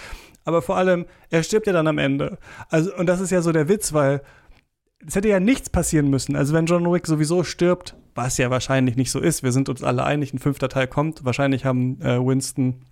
Aber 0.46 0.62
vor 0.62 0.78
allem, 0.78 1.06
er 1.30 1.44
stirbt 1.44 1.68
ja 1.68 1.74
dann 1.74 1.88
am 1.88 1.98
Ende. 1.98 2.38
Also, 2.70 2.96
und 2.96 3.08
das 3.08 3.22
ist 3.22 3.32
ja 3.32 3.42
so 3.42 3.52
der 3.52 3.70
Witz, 3.70 3.94
weil 3.94 4.22
es 5.06 5.16
hätte 5.16 5.30
ja 5.30 5.40
nichts 5.40 5.70
passieren 5.70 6.10
müssen. 6.10 6.36
Also, 6.36 6.54
wenn 6.54 6.66
John 6.66 6.92
Wick 6.92 7.08
sowieso 7.08 7.44
stirbt, 7.44 7.96
was 8.16 8.38
ja 8.38 8.50
wahrscheinlich 8.50 8.96
nicht 8.96 9.12
so 9.12 9.20
ist, 9.20 9.44
wir 9.44 9.52
sind 9.52 9.70
uns 9.70 9.84
alle 9.84 10.04
einig, 10.04 10.34
ein 10.34 10.40
fünfter 10.40 10.70
Teil 10.70 10.88
kommt. 10.88 11.24
Wahrscheinlich 11.24 11.66
haben 11.66 12.02
äh, 12.02 12.20
Winston 12.20 12.86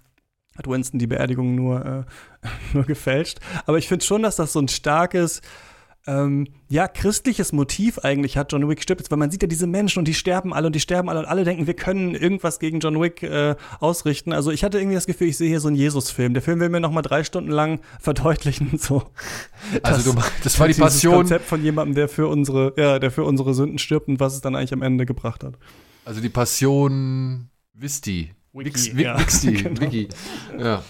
hat 0.60 0.68
Winston 0.68 1.00
die 1.00 1.08
Beerdigung 1.08 1.56
nur, 1.56 1.86
äh, 1.86 2.04
nur 2.74 2.84
gefälscht. 2.84 3.40
Aber 3.66 3.78
ich 3.78 3.88
finde 3.88 4.06
schon, 4.06 4.22
dass 4.22 4.36
das 4.36 4.54
so 4.54 4.60
ein 4.60 4.68
starkes 4.68 5.42
ähm, 6.08 6.48
ja, 6.70 6.88
christliches 6.88 7.52
Motiv 7.52 8.00
eigentlich 8.00 8.38
hat 8.38 8.52
John 8.52 8.68
Wick 8.68 8.82
stirbt, 8.82 9.12
weil 9.12 9.18
man 9.18 9.30
sieht 9.32 9.42
ja 9.42 9.48
diese 9.48 9.68
Menschen 9.68 10.00
und 10.00 10.08
die 10.08 10.14
sterben 10.14 10.54
alle 10.54 10.68
und 10.68 10.76
die 10.76 10.80
sterben 10.80 11.10
alle 11.10 11.20
und 11.20 11.26
alle 11.26 11.44
denken, 11.44 11.68
wir 11.68 11.76
können 11.76 12.16
irgendwas 12.16 12.60
gegen 12.60 12.80
John 12.80 13.00
Wick 13.02 13.22
äh, 13.22 13.56
ausrichten. 13.80 14.34
Also 14.34 14.52
ich 14.52 14.64
hatte 14.64 14.80
irgendwie 14.80 14.96
das 14.96 15.06
Gefühl, 15.06 15.28
ich 15.28 15.38
sehe 15.38 15.50
hier 15.50 15.60
so 15.60 15.68
einen 15.68 15.78
Jesus-Film. 15.78 16.34
Der 16.34 16.42
Film 16.42 16.60
will 16.60 16.70
mir 16.70 16.80
noch 16.80 16.92
mal 16.92 17.02
drei 17.02 17.24
Stunden 17.24 17.52
lang 17.52 17.80
verdeutlichen, 18.00 18.78
so. 18.78 19.04
Also 19.84 20.14
du, 20.14 20.20
das 20.44 20.60
war 20.60 20.68
die 20.68 20.74
Passion. 20.80 21.12
Das 21.12 21.20
Konzept 21.20 21.46
von 21.46 21.64
jemandem, 21.64 21.96
der 21.96 22.08
für 22.10 22.28
unsere, 22.28 22.74
ja, 22.78 22.98
der 22.98 23.12
für 23.12 23.24
unsere 23.24 23.54
Sünden 23.54 23.78
stirbt 23.78 24.08
und 24.08 24.20
was 24.20 24.34
es 24.34 24.42
dann 24.42 24.56
eigentlich 24.56 24.74
am 24.74 24.82
Ende 24.82 25.06
gebracht 25.06 25.44
hat. 25.44 25.56
Also 26.06 26.22
die 26.22 26.30
Passion 26.30 27.50
Wisti. 27.74 28.32
Wiki, 28.54 28.66
Wix, 28.66 28.88
ja. 28.94 29.20
Wixti, 29.20 29.52
Genau. 29.54 29.82
Wiki. 29.82 30.10
Ja. 30.58 30.82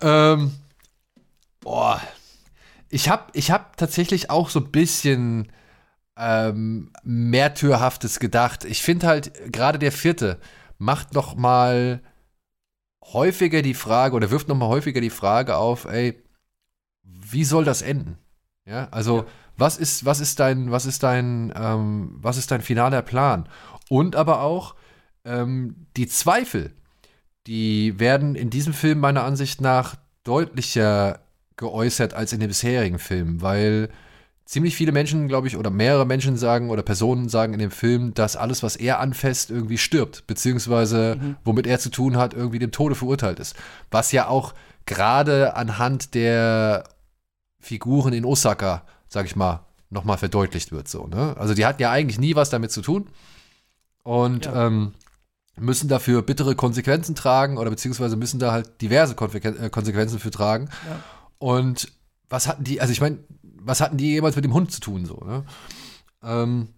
Ähm, 0.00 0.50
boah. 1.60 2.00
Ich 2.96 3.10
habe 3.10 3.24
ich 3.34 3.50
hab 3.50 3.76
tatsächlich 3.76 4.30
auch 4.30 4.48
so 4.48 4.58
ein 4.58 4.72
bisschen 4.72 5.52
ähm, 6.16 6.90
Märtyrhaftes 7.02 8.20
gedacht. 8.20 8.64
Ich 8.64 8.82
finde 8.82 9.06
halt, 9.06 9.52
gerade 9.52 9.78
der 9.78 9.92
vierte 9.92 10.40
macht 10.78 11.12
noch 11.12 11.34
mal 11.34 12.00
häufiger 13.04 13.60
die 13.60 13.74
Frage 13.74 14.16
oder 14.16 14.30
wirft 14.30 14.48
noch 14.48 14.56
mal 14.56 14.68
häufiger 14.68 15.02
die 15.02 15.10
Frage 15.10 15.58
auf, 15.58 15.84
ey, 15.84 16.24
wie 17.02 17.44
soll 17.44 17.66
das 17.66 17.82
enden? 17.82 18.16
Ja, 18.64 18.88
also 18.92 19.26
was 19.58 19.76
ist, 19.76 20.06
was 20.06 20.20
ist 20.20 20.40
dein, 20.40 20.70
was 20.70 20.86
ist 20.86 21.02
dein, 21.02 21.52
ähm, 21.54 22.16
was 22.22 22.38
ist 22.38 22.50
dein 22.50 22.62
finaler 22.62 23.02
Plan? 23.02 23.46
Und 23.90 24.16
aber 24.16 24.40
auch 24.40 24.74
ähm, 25.26 25.86
die 25.98 26.06
Zweifel, 26.06 26.72
die 27.46 28.00
werden 28.00 28.36
in 28.36 28.48
diesem 28.48 28.72
Film 28.72 29.00
meiner 29.00 29.24
Ansicht 29.24 29.60
nach 29.60 29.96
deutlicher 30.24 31.25
geäußert 31.56 32.14
als 32.14 32.32
in 32.32 32.40
den 32.40 32.48
bisherigen 32.48 32.98
Filmen, 32.98 33.40
weil 33.42 33.88
ziemlich 34.44 34.76
viele 34.76 34.92
Menschen, 34.92 35.26
glaube 35.26 35.48
ich, 35.48 35.56
oder 35.56 35.70
mehrere 35.70 36.06
Menschen 36.06 36.36
sagen 36.36 36.70
oder 36.70 36.82
Personen 36.82 37.28
sagen 37.28 37.52
in 37.52 37.58
dem 37.58 37.70
Film, 37.70 38.14
dass 38.14 38.36
alles, 38.36 38.62
was 38.62 38.76
er 38.76 39.00
anfasst, 39.00 39.50
irgendwie 39.50 39.78
stirbt, 39.78 40.26
beziehungsweise 40.26 41.36
womit 41.44 41.66
er 41.66 41.78
zu 41.80 41.90
tun 41.90 42.16
hat, 42.16 42.32
irgendwie 42.34 42.58
dem 42.60 42.70
Tode 42.70 42.94
verurteilt 42.94 43.40
ist. 43.40 43.56
Was 43.90 44.12
ja 44.12 44.28
auch 44.28 44.54
gerade 44.84 45.56
anhand 45.56 46.14
der 46.14 46.84
Figuren 47.58 48.12
in 48.12 48.24
Osaka, 48.24 48.82
sag 49.08 49.26
ich 49.26 49.34
mal, 49.34 49.64
nochmal 49.90 50.18
verdeutlicht 50.18 50.70
wird. 50.72 50.86
So, 50.88 51.06
ne? 51.08 51.34
Also 51.38 51.54
die 51.54 51.66
hatten 51.66 51.82
ja 51.82 51.90
eigentlich 51.90 52.20
nie 52.20 52.36
was 52.36 52.50
damit 52.50 52.70
zu 52.70 52.82
tun 52.82 53.06
und 54.04 54.46
Ja. 54.46 54.66
ähm, 54.66 54.92
müssen 55.58 55.88
dafür 55.88 56.22
bittere 56.22 56.54
Konsequenzen 56.54 57.14
tragen 57.14 57.56
oder 57.56 57.70
beziehungsweise 57.70 58.14
müssen 58.16 58.38
da 58.38 58.52
halt 58.52 58.80
diverse 58.82 59.14
äh, 59.14 59.70
Konsequenzen 59.70 60.18
für 60.20 60.30
tragen. 60.30 60.68
Ja. 60.88 60.98
Und 61.38 61.92
was 62.28 62.46
hatten 62.46 62.64
die, 62.64 62.80
also 62.80 62.92
ich 62.92 63.00
meine, 63.00 63.18
was 63.42 63.80
hatten 63.80 63.96
die 63.96 64.12
jemals 64.12 64.36
mit 64.36 64.44
dem 64.44 64.54
Hund 64.54 64.72
zu 64.72 64.80
tun, 64.80 65.06
so, 65.06 65.16
ne? 65.24 65.44
Ähm, 66.22 66.68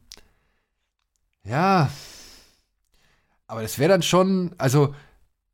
ja. 1.44 1.90
Aber 3.46 3.62
das 3.62 3.78
wäre 3.78 3.88
dann 3.88 4.02
schon, 4.02 4.54
also, 4.58 4.94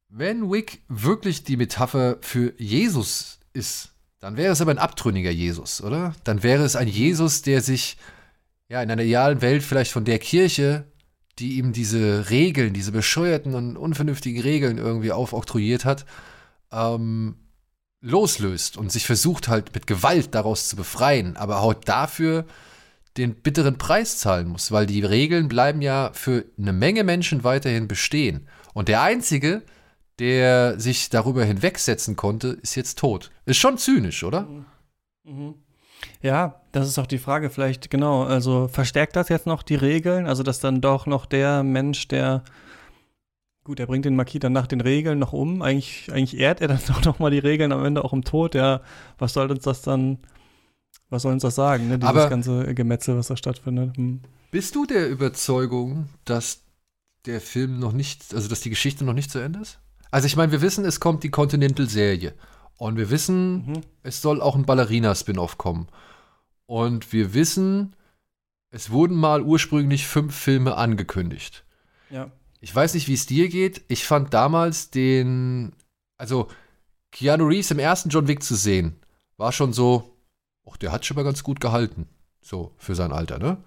wenn 0.09 0.51
Wick 0.51 0.83
wirklich 0.89 1.45
die 1.45 1.57
Metapher 1.57 2.19
für 2.21 2.55
Jesus 2.59 3.39
ist, 3.53 3.93
dann 4.19 4.37
wäre 4.37 4.53
es 4.53 4.61
aber 4.61 4.71
ein 4.71 4.79
abtrünniger 4.79 5.31
Jesus, 5.31 5.83
oder? 5.83 6.15
Dann 6.25 6.43
wäre 6.43 6.65
es 6.65 6.77
ein 6.77 6.89
Jesus, 6.89 7.43
der 7.43 7.61
sich 7.61 7.99
ja 8.69 8.83
in 8.83 8.91
einer 8.91 9.03
idealen 9.03 9.43
Welt 9.43 9.63
vielleicht 9.63 9.93
von 9.93 10.05
der 10.05 10.19
Kirche, 10.19 10.85
die 11.39 11.59
ihm 11.59 11.73
diese 11.73 12.31
Regeln, 12.31 12.73
diese 12.73 12.93
bescheuerten 12.93 13.55
und 13.55 13.77
unvernünftigen 13.77 14.41
Regeln 14.41 14.79
irgendwie 14.79 15.13
aufoktroyiert 15.13 15.85
hat, 15.85 16.07
ähm, 16.73 17.37
loslöst 18.05 18.77
und 18.77 18.93
sich 18.93 19.07
versucht 19.07 19.49
halt 19.49 19.75
mit 19.75 19.87
Gewalt 19.87 20.35
daraus 20.35 20.69
zu 20.69 20.77
befreien, 20.77 21.37
aber 21.37 21.63
halt 21.63 21.89
dafür 21.89 22.45
den 23.17 23.35
bitteren 23.35 23.79
Preis 23.79 24.19
zahlen 24.19 24.49
muss, 24.49 24.73
weil 24.73 24.87
die 24.87 25.03
Regeln 25.03 25.49
bleiben 25.49 25.81
ja 25.81 26.11
für 26.13 26.45
eine 26.59 26.73
Menge 26.73 27.05
Menschen 27.05 27.45
weiterhin 27.45 27.89
bestehen. 27.89 28.47
Und 28.75 28.89
der 28.89 29.03
Einzige, 29.03 29.63
der 30.19 30.79
sich 30.79 31.09
darüber 31.11 31.45
hinwegsetzen 31.45 32.17
konnte, 32.17 32.49
ist 32.63 32.75
jetzt 32.75 32.99
tot. 32.99 33.31
Ist 33.47 33.59
schon 33.59 33.79
zynisch, 33.79 34.23
oder? 34.25 34.49
Mhm. 35.25 35.55
Ja, 36.21 36.61
das 36.73 36.89
ist 36.89 36.99
auch 36.99 37.07
die 37.07 37.19
Frage 37.19 37.51
vielleicht, 37.51 37.89
genau. 37.89 38.25
Also 38.25 38.69
verstärkt 38.69 39.17
das 39.17 39.29
jetzt 39.29 39.47
noch 39.47 39.63
die 39.63 39.77
Regeln? 39.77 40.27
Also, 40.27 40.43
dass 40.43 40.61
dann 40.61 40.81
doch 40.81 41.07
noch 41.07 41.25
der 41.25 41.63
Mensch, 41.63 42.09
der 42.09 42.43
Gut, 43.65 43.81
er 43.81 43.87
bringt 43.87 44.05
den 44.05 44.15
Marquis 44.17 44.41
dann 44.41 44.53
nach 44.53 44.67
den 44.67 44.81
Regeln 44.83 45.19
noch 45.19 45.33
um. 45.33 45.63
Eigentlich, 45.63 46.13
eigentlich 46.13 46.39
ehrt 46.39 46.61
er 46.61 46.69
dann 46.69 46.81
doch 46.87 47.03
noch 47.05 47.19
mal 47.19 47.31
die 47.31 47.39
Regeln 47.39 47.73
am 47.73 47.85
Ende 47.85 48.05
auch 48.05 48.13
im 48.13 48.23
Tod. 48.25 48.55
Ja, 48.55 48.83
was 49.19 49.33
soll 49.33 49.51
uns 49.51 49.63
das 49.65 49.81
dann, 49.83 50.19
was 51.09 51.23
soll 51.23 51.33
uns 51.33 51.43
das 51.43 51.55
sagen, 51.55 51.89
ne? 51.89 51.99
Dieses 51.99 52.11
Aber- 52.11 52.29
ganze 52.29 52.75
Gemetzel, 52.75 53.17
was 53.17 53.29
da 53.29 53.37
stattfindet. 53.37 53.97
Hm. 53.97 54.21
Bist 54.51 54.75
du 54.75 54.85
der 54.87 55.09
Überzeugung, 55.09 56.09
dass 56.25 56.63
der 57.27 57.41
Film 57.41 57.79
noch 57.79 57.93
nicht, 57.93 58.35
also 58.35 58.49
dass 58.49 58.61
die 58.61 58.71
Geschichte 58.71 59.05
noch 59.05 59.15
nicht 59.15 59.31
zu 59.31 59.39
Ende 59.39 59.61
ist? 59.61 59.81
Also 60.11 60.27
ich 60.27 60.37
meine, 60.37 60.53
wir 60.53 60.61
wissen, 60.63 60.85
es 60.85 61.01
kommt 61.01 61.25
die 61.25 61.31
Continental-Serie. 61.31 62.35
Und 62.77 62.97
wir 62.99 63.09
wissen, 63.11 63.67
Mhm. 63.67 63.81
es 64.03 64.21
soll 64.21 64.41
auch 64.43 64.55
ein 64.57 64.67
Ballerina-Spin-Off 64.67 65.59
kommen. 65.59 65.89
Und 66.67 67.13
wir 67.13 67.35
wissen, 67.35 67.97
es 68.71 68.91
wurden 68.91 69.17
mal 69.17 69.43
ursprünglich 69.43 70.07
fünf 70.07 70.35
Filme 70.37 70.77
angekündigt. 70.77 71.65
Ja. 72.11 72.31
Ich 72.65 72.75
weiß 72.75 72.95
nicht, 72.95 73.09
wie 73.09 73.15
es 73.15 73.27
dir 73.27 73.51
geht. 73.51 73.83
Ich 73.89 74.07
fand 74.07 74.33
damals 74.33 74.89
den, 74.89 75.75
also 76.17 76.49
Keanu 77.13 77.45
Reeves 77.45 77.71
im 77.71 77.79
ersten 77.79 78.09
John 78.09 78.27
Wick 78.27 78.43
zu 78.43 78.55
sehen, 78.55 78.97
war 79.37 79.53
schon 79.53 79.75
so, 79.75 80.17
ach, 80.67 80.79
der 80.79 80.91
hat 80.91 81.05
schon 81.05 81.17
mal 81.17 81.25
ganz 81.25 81.43
gut 81.43 81.61
gehalten. 81.61 82.09
So, 82.41 82.73
für 82.79 82.95
sein 82.95 83.13
Alter, 83.13 83.39
ne? 83.39 83.59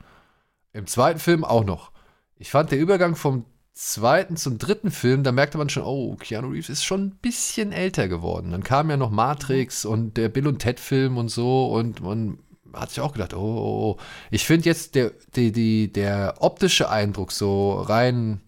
Im 0.73 0.87
zweiten 0.87 1.19
Film 1.19 1.45
auch 1.45 1.63
noch. 1.63 1.91
Ich 2.37 2.49
fand 2.49 2.71
der 2.71 2.79
Übergang 2.79 3.15
vom 3.15 3.45
zweiten 3.71 4.35
zum 4.35 4.57
dritten 4.57 4.89
Film, 4.89 5.21
da 5.21 5.31
merkte 5.31 5.59
man 5.59 5.69
schon, 5.69 5.83
oh, 5.83 6.15
Keanu 6.15 6.47
Reeves 6.47 6.69
ist 6.69 6.83
schon 6.83 7.01
ein 7.05 7.17
bisschen 7.21 7.73
älter 7.73 8.07
geworden. 8.07 8.49
Dann 8.49 8.63
kam 8.63 8.89
ja 8.89 8.97
noch 8.97 9.11
Matrix 9.11 9.85
und 9.85 10.17
der 10.17 10.29
Bill 10.29 10.47
und 10.47 10.57
Ted 10.57 10.79
Film 10.79 11.17
und 11.17 11.29
so 11.29 11.67
und 11.67 12.01
man 12.01 12.39
hat 12.73 12.89
sich 12.89 13.01
auch 13.01 13.13
gedacht, 13.13 13.35
oh, 13.35 13.37
oh, 13.37 13.91
oh. 13.91 13.97
Ich 14.31 14.43
finde 14.43 14.65
jetzt 14.65 14.95
der, 14.95 15.11
die, 15.35 15.51
die, 15.51 15.93
der 15.93 16.37
optische 16.39 16.89
Eindruck 16.89 17.31
so 17.31 17.79
rein, 17.79 18.41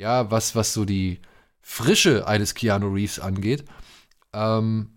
ja, 0.00 0.30
was, 0.30 0.56
was 0.56 0.72
so 0.72 0.84
die 0.86 1.20
Frische 1.60 2.26
eines 2.26 2.54
Keanu 2.54 2.88
Reeves 2.88 3.20
angeht, 3.20 3.64
ähm, 4.32 4.88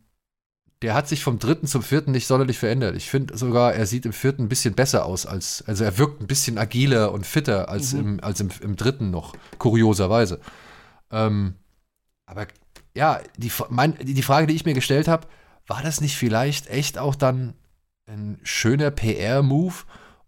der 0.82 0.94
hat 0.94 1.08
sich 1.10 1.24
vom 1.24 1.40
dritten 1.40 1.68
zum 1.68 1.84
vierten 1.84 2.12
nicht 2.12 2.26
sonderlich 2.26 2.58
verändert. 2.58 2.96
Ich 2.96 3.10
finde 3.10 3.38
sogar, 3.38 3.74
er 3.74 3.86
sieht 3.86 4.06
im 4.06 4.14
vierten 4.14 4.44
ein 4.44 4.50
bisschen 4.50 4.74
besser 4.76 5.06
aus 5.06 5.26
als, 5.26 5.64
also 5.68 5.84
er 5.84 5.98
wirkt 5.98 6.22
ein 6.22 6.28
bisschen 6.28 6.58
agiler 6.58 7.12
und 7.12 7.26
fitter 7.26 7.68
als, 7.70 7.94
Mhm. 7.94 8.00
im, 8.00 8.24
als 8.24 8.40
im, 8.40 8.50
im 8.62 8.76
dritten 8.78 9.12
noch, 9.12 9.34
kurioserweise. 9.58 10.40
Ähm, 11.12 11.56
aber 12.26 12.48
ja, 12.96 13.20
die, 13.38 13.52
mein, 13.70 13.98
die 13.98 14.14
die 14.14 14.24
Frage, 14.24 14.48
die 14.48 14.56
ich 14.56 14.66
mir 14.66 14.74
gestellt 14.74 15.08
habe, 15.10 15.28
war 15.68 15.82
das 15.84 16.00
nicht 16.00 16.16
vielleicht 16.18 16.68
echt 16.68 16.98
auch 16.98 17.16
dann 17.16 17.54
ein 18.08 18.40
schöner 18.44 18.92
PR-Move, 18.92 19.76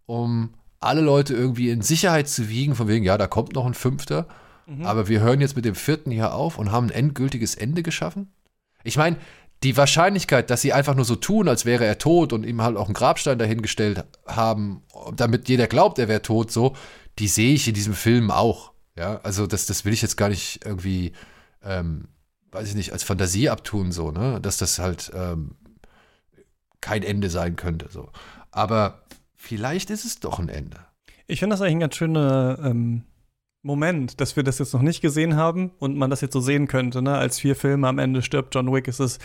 um 0.06 0.54
alle 0.80 1.02
Leute 1.02 1.34
irgendwie 1.34 1.70
in 1.70 1.82
Sicherheit 1.82 2.28
zu 2.28 2.50
wiegen, 2.50 2.76
von 2.76 2.88
wegen, 2.90 3.06
ja, 3.06 3.18
da 3.18 3.28
kommt 3.28 3.54
noch 3.56 3.66
ein 3.66 3.74
Fünfter, 3.74 4.28
Mhm. 4.68 4.86
aber 4.86 5.08
wir 5.08 5.20
hören 5.20 5.42
jetzt 5.42 5.56
mit 5.56 5.66
dem 5.66 5.76
vierten 5.76 6.12
hier 6.12 6.34
auf 6.34 6.58
und 6.58 6.72
haben 6.72 6.88
ein 6.88 6.94
endgültiges 6.94 7.56
Ende 7.56 7.84
geschaffen? 7.84 8.34
Ich 8.84 8.98
meine, 8.98 9.18
die 9.64 9.78
Wahrscheinlichkeit, 9.78 10.50
dass 10.50 10.62
sie 10.62 10.74
einfach 10.74 10.96
nur 10.96 11.06
so 11.06 11.16
tun, 11.16 11.48
als 11.48 11.66
wäre 11.66 11.86
er 11.86 11.98
tot 11.98 12.34
und 12.34 12.46
ihm 12.46 12.62
halt 12.62 12.78
auch 12.78 12.86
einen 12.86 12.94
Grabstein 12.94 13.40
dahingestellt 13.40 14.06
haben, 14.28 14.84
damit 15.16 15.50
jeder 15.50 15.68
glaubt, 15.68 15.98
er 15.98 16.08
wäre 16.08 16.22
tot, 16.22 16.52
so, 16.52 16.76
die 17.20 17.28
sehe 17.28 17.54
ich 17.54 17.68
in 17.68 17.74
diesem 17.74 17.94
Film 17.94 18.32
auch. 18.32 18.74
Ja, 18.98 19.20
also 19.24 19.48
das, 19.48 19.66
das 19.66 19.86
will 19.86 19.94
ich 19.94 20.02
jetzt 20.02 20.18
gar 20.18 20.30
nicht 20.30 20.64
irgendwie, 20.64 21.14
ähm, 21.64 22.08
weiß 22.52 22.70
ich 22.70 22.76
nicht, 22.76 22.94
als 22.94 23.04
Fantasie 23.04 23.50
abtun, 23.50 23.92
so, 23.92 24.12
ne, 24.12 24.40
dass 24.42 24.58
das 24.58 24.80
halt 24.80 25.12
ähm, 25.16 25.56
kein 26.82 27.04
Ende 27.04 27.30
sein 27.30 27.56
könnte, 27.56 27.90
so. 27.90 28.10
Aber 28.52 29.04
vielleicht 29.36 29.90
ist 29.90 30.06
es 30.06 30.20
doch 30.20 30.40
ein 30.40 30.50
Ende. 30.50 30.78
Ich 31.28 31.40
finde 31.40 31.56
das 31.56 31.62
eigentlich 31.62 31.76
ein 31.76 31.80
ganz 31.82 31.96
schöner 31.96 32.60
ähm, 32.64 33.04
Moment, 33.66 34.22
dass 34.22 34.36
wir 34.36 34.44
das 34.44 34.60
jetzt 34.60 34.74
noch 34.74 34.84
nicht 34.84 35.02
gesehen 35.02 35.36
haben 35.36 35.72
und 35.80 35.98
man 35.98 36.12
das 36.12 36.22
jetzt 36.22 36.34
so 36.34 36.40
sehen 36.40 36.68
könnte. 36.68 37.02
Ne? 37.02 37.18
Als 37.18 37.40
vier 37.40 37.56
Filme 37.56 37.88
am 37.88 37.98
Ende 37.98 38.22
stirbt 38.22 38.54
John 38.54 38.72
Wick, 38.72 38.88
ist 38.88 39.00
es 39.00 39.18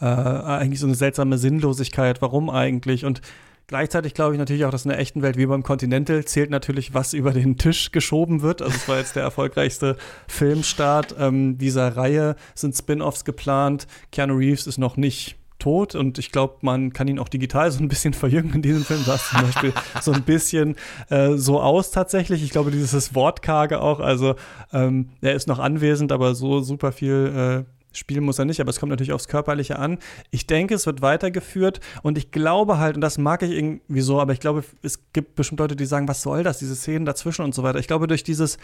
äh, 0.00 0.04
eigentlich 0.04 0.78
so 0.78 0.86
eine 0.86 0.94
seltsame 0.94 1.36
Sinnlosigkeit. 1.36 2.22
Warum 2.22 2.48
eigentlich? 2.48 3.04
Und 3.04 3.22
gleichzeitig 3.66 4.14
glaube 4.14 4.34
ich 4.34 4.38
natürlich 4.38 4.64
auch, 4.66 4.70
dass 4.70 4.84
in 4.84 4.90
der 4.90 5.00
echten 5.00 5.20
Welt 5.22 5.36
wie 5.36 5.46
beim 5.46 5.64
Continental 5.64 6.24
zählt 6.24 6.48
natürlich, 6.50 6.94
was 6.94 7.12
über 7.12 7.32
den 7.32 7.56
Tisch 7.58 7.90
geschoben 7.90 8.40
wird. 8.40 8.62
Also 8.62 8.76
es 8.76 8.88
war 8.88 8.98
jetzt 8.98 9.16
der 9.16 9.24
erfolgreichste 9.24 9.96
Filmstart 10.28 11.16
ähm, 11.18 11.58
dieser 11.58 11.96
Reihe, 11.96 12.36
sind 12.54 12.76
Spin-offs 12.76 13.24
geplant. 13.24 13.88
Keanu 14.12 14.36
Reeves 14.36 14.68
ist 14.68 14.78
noch 14.78 14.96
nicht 14.96 15.36
tot 15.58 15.94
und 15.94 16.18
ich 16.18 16.32
glaube, 16.32 16.56
man 16.62 16.92
kann 16.92 17.08
ihn 17.08 17.18
auch 17.18 17.28
digital 17.28 17.70
so 17.72 17.80
ein 17.80 17.88
bisschen 17.88 18.14
verjüngen 18.14 18.54
in 18.54 18.62
diesem 18.62 18.84
Film. 18.84 19.02
Das 19.06 19.28
zum 19.28 19.42
Beispiel 19.42 19.72
so 20.02 20.12
ein 20.12 20.22
bisschen 20.22 20.76
äh, 21.10 21.34
so 21.36 21.60
aus 21.60 21.90
tatsächlich. 21.90 22.42
Ich 22.42 22.50
glaube, 22.50 22.70
dieses 22.70 23.14
Wortkarge 23.14 23.80
auch, 23.80 24.00
also 24.00 24.34
ähm, 24.72 25.10
er 25.20 25.34
ist 25.34 25.48
noch 25.48 25.58
anwesend, 25.58 26.12
aber 26.12 26.34
so 26.34 26.60
super 26.60 26.92
viel 26.92 27.66
spielen 27.92 28.24
muss 28.24 28.38
er 28.38 28.44
nicht, 28.44 28.60
aber 28.60 28.70
es 28.70 28.80
kommt 28.80 28.90
natürlich 28.90 29.12
aufs 29.12 29.28
Körperliche 29.28 29.78
an. 29.78 29.98
Ich 30.30 30.46
denke, 30.46 30.74
es 30.74 30.86
wird 30.86 31.02
weitergeführt 31.02 31.80
und 32.02 32.18
ich 32.18 32.30
glaube 32.30 32.78
halt, 32.78 32.96
und 32.96 33.00
das 33.00 33.18
mag 33.18 33.42
ich 33.42 33.50
irgendwie 33.50 34.00
so, 34.00 34.20
aber 34.20 34.32
ich 34.32 34.40
glaube, 34.40 34.64
es 34.82 35.12
gibt 35.12 35.34
bestimmt 35.34 35.60
Leute, 35.60 35.76
die 35.76 35.86
sagen, 35.86 36.08
was 36.08 36.22
soll 36.22 36.42
das, 36.42 36.58
diese 36.58 36.76
Szenen 36.76 37.04
dazwischen 37.04 37.42
und 37.42 37.54
so 37.54 37.62
weiter. 37.62 37.78
Ich 37.78 37.88
glaube, 37.88 38.06
durch 38.06 38.22
dieses 38.22 38.58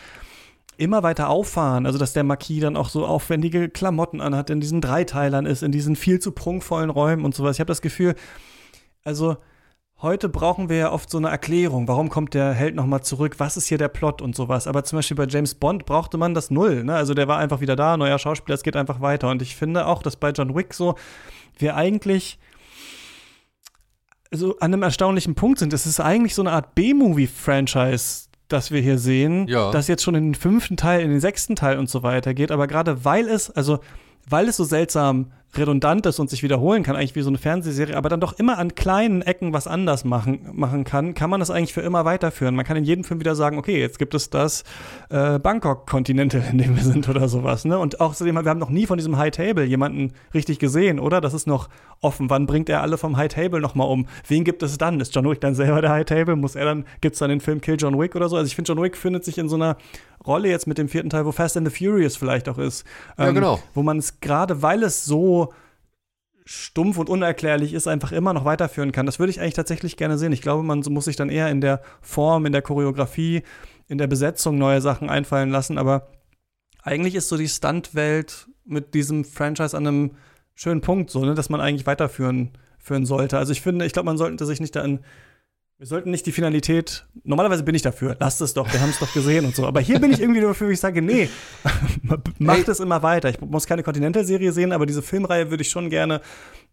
immer 0.76 1.02
weiter 1.02 1.28
auffahren, 1.28 1.86
also 1.86 1.98
dass 1.98 2.12
der 2.12 2.24
Marquis 2.24 2.60
dann 2.60 2.76
auch 2.76 2.88
so 2.88 3.06
aufwendige 3.06 3.68
Klamotten 3.68 4.20
anhat, 4.20 4.51
in 4.51 4.60
diesen 4.60 4.80
Dreiteilern 4.80 5.46
ist, 5.46 5.62
in 5.62 5.72
diesen 5.72 5.96
viel 5.96 6.18
zu 6.20 6.32
prunkvollen 6.32 6.90
Räumen 6.90 7.24
und 7.24 7.34
sowas. 7.34 7.56
Ich 7.56 7.60
habe 7.60 7.68
das 7.68 7.82
Gefühl, 7.82 8.14
also 9.05 9.36
heute 10.01 10.28
brauchen 10.28 10.68
wir 10.68 10.76
ja 10.76 10.92
oft 10.92 11.10
so 11.10 11.18
eine 11.18 11.28
Erklärung. 11.28 11.88
Warum 11.88 12.10
kommt 12.10 12.34
der 12.34 12.52
Held 12.52 12.74
nochmal 12.74 13.02
zurück? 13.02 13.36
Was 13.38 13.56
ist 13.56 13.66
hier 13.66 13.78
der 13.78 13.88
Plot 13.88 14.22
und 14.22 14.36
sowas? 14.36 14.66
Aber 14.66 14.84
zum 14.84 14.98
Beispiel 14.98 15.16
bei 15.16 15.26
James 15.26 15.55
Bond 15.55 15.86
brauchte 15.86 16.18
man 16.18 16.34
das 16.34 16.51
null. 16.51 16.84
Ne? 16.84 16.94
Also 16.94 17.14
der 17.14 17.28
war 17.28 17.38
einfach 17.38 17.60
wieder 17.60 17.76
da, 17.76 17.96
neuer 17.96 18.18
Schauspieler, 18.18 18.55
es 18.55 18.62
geht 18.62 18.76
einfach 18.76 19.01
weiter. 19.01 19.30
Und 19.30 19.42
ich 19.42 19.56
finde 19.56 19.86
auch, 19.86 20.02
dass 20.02 20.16
bei 20.16 20.30
John 20.30 20.55
Wick 20.55 20.74
so 20.74 20.94
wir 21.59 21.76
eigentlich 21.76 22.38
so 24.30 24.59
an 24.59 24.72
einem 24.72 24.82
erstaunlichen 24.82 25.34
Punkt 25.34 25.59
sind. 25.59 25.72
Es 25.72 25.86
ist 25.86 26.01
eigentlich 26.01 26.34
so 26.34 26.42
eine 26.42 26.52
Art 26.52 26.74
B-Movie-Franchise, 26.74 28.28
das 28.48 28.70
wir 28.70 28.80
hier 28.80 28.98
sehen, 28.98 29.46
Ja. 29.48 29.70
das 29.70 29.88
jetzt 29.88 30.02
schon 30.02 30.14
in 30.14 30.24
den 30.28 30.34
fünften 30.34 30.76
Teil, 30.76 31.00
in 31.02 31.10
den 31.10 31.20
sechsten 31.20 31.56
Teil 31.56 31.78
und 31.78 31.88
so 31.88 32.02
weiter 32.02 32.34
geht. 32.34 32.50
Aber 32.52 32.66
gerade 32.66 33.04
weil 33.04 33.28
es, 33.28 33.50
also 33.50 33.78
weil 34.28 34.48
es 34.48 34.56
so 34.56 34.64
seltsam 34.64 35.32
redundant 35.59 36.06
ist 36.06 36.18
und 36.18 36.31
sich 36.31 36.43
wiederholen 36.43 36.82
kann, 36.82 36.97
eigentlich 36.97 37.14
wie 37.14 37.22
so 37.22 37.28
eine 37.28 37.39
Fernsehserie, 37.39 37.97
aber 37.97 38.09
dann 38.09 38.20
doch 38.20 38.39
immer 38.39 38.59
an 38.59 38.74
kleinen 38.74 39.22
Ecken 39.22 39.52
was 39.52 39.66
anders 39.66 40.05
machen, 40.05 40.40
machen 40.52 40.85
kann, 40.85 41.14
kann 41.14 41.31
man 41.31 41.40
das 41.40 41.51
eigentlich 41.51 41.72
für 41.72 41.81
immer 41.81 42.05
weiterführen. 42.05 42.55
Man 42.55 42.64
kann 42.64 42.76
in 42.76 42.85
jedem 42.85 43.05
Film 43.05 43.20
wieder 43.20 43.35
sagen, 43.35 43.59
okay, 43.59 43.78
jetzt 43.81 43.98
gibt 43.98 44.14
es 44.14 44.31
das 44.31 44.64
äh, 45.10 45.39
Bangkok-Continental, 45.39 46.43
in 46.51 46.59
dem 46.59 46.76
wir 46.76 46.82
sind 46.82 47.09
oder 47.09 47.28
sowas. 47.28 47.64
Ne? 47.64 47.78
Und 47.78 48.01
außerdem, 48.01 48.35
wir 48.35 48.51
haben 48.51 48.59
noch 48.59 48.70
nie 48.70 48.86
von 48.86 48.98
diesem 48.98 49.16
High 49.16 49.31
Table 49.31 49.64
jemanden 49.64 50.12
richtig 50.32 50.59
gesehen, 50.59 50.98
oder? 50.98 51.20
Das 51.20 51.35
ist 51.35 51.47
noch 51.47 51.68
offen. 52.01 52.31
Wann 52.31 52.47
bringt 52.47 52.68
er 52.68 52.82
alle 52.82 52.98
vom 52.98 53.16
High 53.16 53.32
Table 53.32 53.60
nochmal 53.60 53.89
um? 53.89 54.06
Wen 54.28 54.44
gibt 54.44 54.62
es 54.62 54.78
dann? 54.78 55.01
Ist 55.01 55.14
John 55.14 55.28
Wick 55.28 55.40
dann 55.40 55.55
selber 55.55 55.81
der 55.81 55.90
High 55.90 56.05
Table? 56.05 56.36
Muss 56.36 56.55
er 56.55 56.64
dann, 56.64 56.85
gibt 57.01 57.14
es 57.14 57.18
dann 57.18 57.31
den 57.31 57.40
Film 57.40 57.60
Kill 57.60 57.76
John 57.78 57.98
Wick 57.98 58.14
oder 58.16 58.28
so? 58.28 58.36
Also 58.36 58.47
ich 58.47 58.55
finde, 58.55 58.72
John 58.72 58.82
Wick 58.82 58.97
findet 58.97 59.24
sich 59.24 59.39
in 59.39 59.48
so 59.48 59.56
einer 59.56 59.76
Rolle 60.26 60.48
jetzt 60.48 60.66
mit 60.66 60.78
dem 60.78 60.88
vierten 60.88 61.10
Teil, 61.10 61.26
wo 61.26 61.32
Fast 61.32 61.56
and 61.56 61.68
the 61.68 61.74
Furious 61.74 62.16
vielleicht 62.16 62.48
auch 62.48 62.59
ist. 62.59 62.84
Ja, 63.18 63.30
genau. 63.30 63.62
Wo 63.74 63.82
man 63.82 63.98
es 63.98 64.20
gerade, 64.20 64.62
weil 64.62 64.82
es 64.82 65.05
so 65.05 65.52
stumpf 66.44 66.98
und 66.98 67.09
unerklärlich 67.09 67.72
ist, 67.72 67.86
einfach 67.86 68.12
immer 68.12 68.32
noch 68.32 68.44
weiterführen 68.44 68.92
kann. 68.92 69.06
Das 69.06 69.18
würde 69.18 69.30
ich 69.30 69.40
eigentlich 69.40 69.55
tatsächlich 69.55 69.96
gerne 69.96 70.18
sehen. 70.18 70.32
Ich 70.32 70.42
glaube, 70.42 70.62
man 70.62 70.80
muss 70.80 71.06
sich 71.06 71.16
dann 71.16 71.30
eher 71.30 71.48
in 71.48 71.60
der 71.60 71.80
Form, 72.02 72.44
in 72.46 72.52
der 72.52 72.62
Choreografie, 72.62 73.42
in 73.88 73.98
der 73.98 74.06
Besetzung 74.06 74.59
neue 74.59 74.80
Sachen 74.80 75.09
einfallen 75.09 75.51
lassen. 75.51 75.78
Aber 75.78 76.09
eigentlich 76.82 77.14
ist 77.14 77.28
so 77.28 77.36
die 77.36 77.48
Stuntwelt 77.48 78.48
mit 78.64 78.94
diesem 78.94 79.24
Franchise 79.24 79.76
an 79.76 79.86
einem 79.86 80.10
schönen 80.55 80.80
Punkt, 80.80 81.10
so, 81.10 81.24
ne, 81.24 81.34
dass 81.34 81.48
man 81.48 81.60
eigentlich 81.60 81.86
weiterführen 81.86 82.52
führen 82.78 83.06
sollte. 83.06 83.38
Also 83.38 83.52
ich 83.52 83.62
finde, 83.62 83.86
ich 83.86 83.94
glaube, 83.94 84.06
man 84.06 84.18
sollte 84.18 84.44
sich 84.44 84.60
nicht 84.60 84.76
da 84.76 84.82
in 84.82 85.01
wir 85.78 85.86
sollten 85.86 86.10
nicht 86.10 86.24
die 86.26 86.32
Finalität. 86.32 87.06
Normalerweise 87.24 87.62
bin 87.64 87.74
ich 87.74 87.82
dafür. 87.82 88.16
Lasst 88.20 88.40
es 88.40 88.55
doch, 88.55 88.72
wir 88.72 88.80
haben 88.80 88.90
es 88.90 88.98
doch 89.01 89.12
gesehen 89.12 89.44
und 89.44 89.56
so. 89.56 89.66
Aber 89.66 89.80
hier 89.80 89.98
bin 90.01 90.12
ich 90.12 90.20
irgendwie 90.20 90.40
dafür, 90.40 90.70
ich 90.70 90.80
sage, 90.80 91.02
nee, 91.02 91.28
macht 92.38 92.64
Hey. 92.66 92.70
es 92.70 92.80
immer 92.80 93.02
weiter. 93.02 93.28
Ich 93.28 93.40
muss 93.40 93.66
keine 93.66 93.82
Continental-Serie 93.82 94.52
sehen, 94.52 94.72
aber 94.72 94.86
diese 94.86 95.02
Filmreihe 95.02 95.51
würde 95.51 95.62
ich 95.62 95.70
schon 95.70 95.90
gerne 95.90 96.20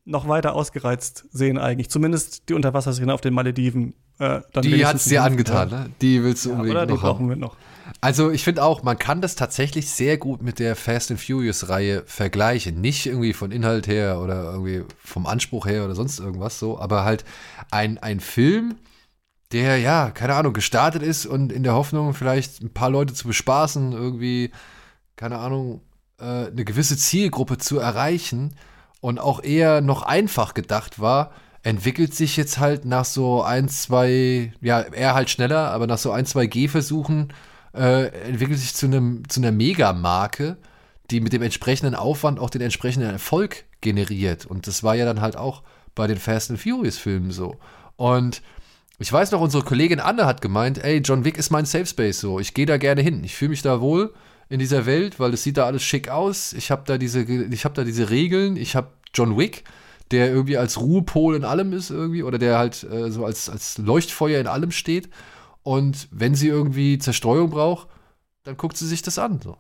noch 0.06 0.28
weiter 0.28 0.54
ausgereizt 0.56 1.26
sehen, 1.32 1.58
eigentlich. 1.58 1.90
Zumindest 1.90 2.50
die 2.50 2.54
Unterwasserszene 2.54 3.14
auf 3.14 3.22
den 3.22 3.34
Malediven. 3.34 3.94
Äh, 4.20 4.42
dann 4.54 4.64
Die 4.64 4.86
hat 4.86 4.96
es 4.96 5.06
dir 5.06 5.24
angetan, 5.24 5.70
ne? 5.70 5.90
Die 6.02 6.24
willst 6.24 6.46
du 6.46 6.50
Ja, 6.50 6.56
unbedingt 6.56 6.78
oder? 6.78 6.86
Die 6.88 6.94
noch 6.94 7.04
haben. 7.04 7.10
brauchen 7.18 7.30
wir 7.30 7.36
noch. 7.36 7.56
Also 8.00 8.32
ich 8.32 8.44
finde 8.44 8.64
auch, 8.64 8.84
man 8.84 8.98
kann 8.98 9.22
das 9.22 9.36
tatsächlich 9.36 9.90
sehr 9.90 10.18
gut 10.18 10.42
mit 10.42 10.60
der 10.60 10.76
Fast 10.76 11.12
and 11.12 11.20
Furious 11.20 11.70
Reihe 11.70 12.04
vergleichen. 12.06 12.80
Nicht 12.82 13.06
irgendwie 13.06 13.34
von 13.34 13.52
Inhalt 13.52 13.88
her 13.88 14.20
oder 14.22 14.52
irgendwie 14.54 14.84
vom 15.04 15.26
Anspruch 15.28 15.66
her 15.68 15.86
oder 15.86 15.94
sonst 15.96 16.20
irgendwas 16.20 16.58
so, 16.58 16.80
aber 16.80 17.04
halt 17.04 17.26
ein, 17.70 17.98
ein 18.00 18.20
Film, 18.20 18.76
der 19.52 19.78
ja, 19.78 20.12
keine 20.12 20.36
Ahnung, 20.36 20.54
gestartet 20.54 21.04
ist 21.04 21.26
und 21.26 21.52
in 21.52 21.64
der 21.64 21.74
Hoffnung 21.74 22.14
vielleicht 22.14 22.62
ein 22.62 22.74
paar 22.74 22.90
Leute 22.90 23.14
zu 23.14 23.28
bespaßen, 23.28 23.92
irgendwie, 23.92 24.52
keine 25.16 25.40
Ahnung, 25.40 25.82
äh, 26.20 26.48
eine 26.48 26.66
gewisse 26.66 26.98
Zielgruppe 26.98 27.58
zu 27.58 27.80
erreichen 27.80 28.56
und 29.02 29.20
auch 29.20 29.44
eher 29.44 29.82
noch 29.82 30.04
einfach 30.04 30.54
gedacht 30.54 31.00
war, 31.00 31.32
entwickelt 31.64 32.16
sich 32.16 32.38
jetzt 32.38 32.60
halt 32.60 32.86
nach 32.86 33.06
so 33.06 33.44
ein, 33.44 33.70
zwei, 33.70 34.54
ja, 34.62 34.82
eher 34.82 35.14
halt 35.14 35.30
schneller, 35.30 35.72
aber 35.72 35.88
nach 35.88 35.98
so 35.98 36.12
ein, 36.12 36.26
zwei 36.26 36.48
Gehversuchen 36.48 37.34
äh, 37.74 38.08
entwickelt 38.28 38.60
sich 38.60 38.74
zu 38.74 38.88
einem 38.88 39.28
zu 39.30 39.40
einer 39.42 39.52
Megamarke, 39.52 40.58
die 41.10 41.22
mit 41.22 41.34
dem 41.34 41.42
entsprechenden 41.42 41.96
Aufwand 41.96 42.40
auch 42.40 42.50
den 42.50 42.62
entsprechenden 42.62 43.10
Erfolg 43.10 43.66
generiert. 43.82 44.46
Und 44.46 44.68
das 44.68 44.84
war 44.84 44.96
ja 44.96 45.06
dann 45.06 45.22
halt 45.22 45.36
auch 45.36 45.64
bei 45.94 46.08
den 46.08 46.18
Fast 46.18 46.50
and 46.50 46.60
Furious 46.60 46.98
Filmen 46.98 47.32
so. 47.32 47.58
Und 47.96 48.42
ich 49.02 49.12
weiß 49.12 49.32
noch, 49.32 49.42
unsere 49.42 49.64
Kollegin 49.64 50.00
Anne 50.00 50.26
hat 50.26 50.42
gemeint, 50.42 50.84
ey, 50.84 50.98
John 50.98 51.26
Wick 51.26 51.38
ist 51.38 51.50
mein 51.50 51.66
Safe 51.66 51.86
Space 51.86 52.20
so. 52.20 52.40
Ich 52.40 52.54
gehe 52.54 52.66
da 52.66 52.78
gerne 52.78 53.02
hin. 53.02 53.24
Ich 53.24 53.36
fühle 53.36 53.50
mich 53.50 53.62
da 53.62 53.82
wohl 53.82 54.14
in 54.50 54.60
dieser 54.60 54.86
Welt, 54.86 55.20
weil 55.20 55.34
es 55.34 55.44
sieht 55.44 55.58
da 55.58 55.66
alles 55.66 55.84
schick 55.84 56.10
aus. 56.10 56.54
Ich 56.54 56.72
habe 56.72 56.84
da 56.86 56.98
diese 56.98 57.22
ich 57.22 57.66
habe 57.66 57.74
da 57.74 57.84
diese 57.84 58.10
Regeln, 58.10 58.58
ich 58.58 58.76
habe 58.76 58.90
John 59.14 59.38
Wick, 59.38 59.64
der 60.12 60.30
irgendwie 60.30 60.58
als 60.58 60.80
Ruhepol 60.80 61.36
in 61.36 61.46
allem 61.46 61.72
ist 61.74 61.90
irgendwie 61.90 62.24
oder 62.24 62.38
der 62.38 62.58
halt 62.58 62.84
äh, 62.84 63.12
so 63.12 63.26
als 63.26 63.50
als 63.50 63.78
Leuchtfeuer 63.78 64.40
in 64.40 64.48
allem 64.48 64.72
steht. 64.72 65.10
Und 65.64 66.08
wenn 66.12 66.36
sie 66.36 66.48
irgendwie 66.48 66.98
Zerstreuung 66.98 67.50
braucht, 67.50 67.88
dann 68.44 68.58
guckt 68.58 68.76
sie 68.76 68.88
sich 68.88 69.02
das 69.02 69.20
an. 69.20 69.40
So. 69.42 69.58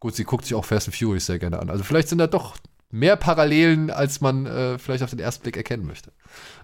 Gut, 0.00 0.14
sie 0.14 0.24
guckt 0.24 0.44
sich 0.44 0.54
auch 0.54 0.64
Fast 0.64 0.88
and 0.88 0.96
Furious 0.96 1.26
sehr 1.26 1.38
gerne 1.38 1.60
an. 1.60 1.70
Also 1.70 1.82
vielleicht 1.82 2.08
sind 2.08 2.18
da 2.18 2.26
doch 2.26 2.56
mehr 2.90 3.16
Parallelen, 3.16 3.90
als 3.90 4.20
man 4.20 4.46
äh, 4.46 4.78
vielleicht 4.78 5.02
auf 5.02 5.10
den 5.10 5.18
ersten 5.18 5.42
Blick 5.42 5.56
erkennen 5.56 5.86
möchte. 5.86 6.12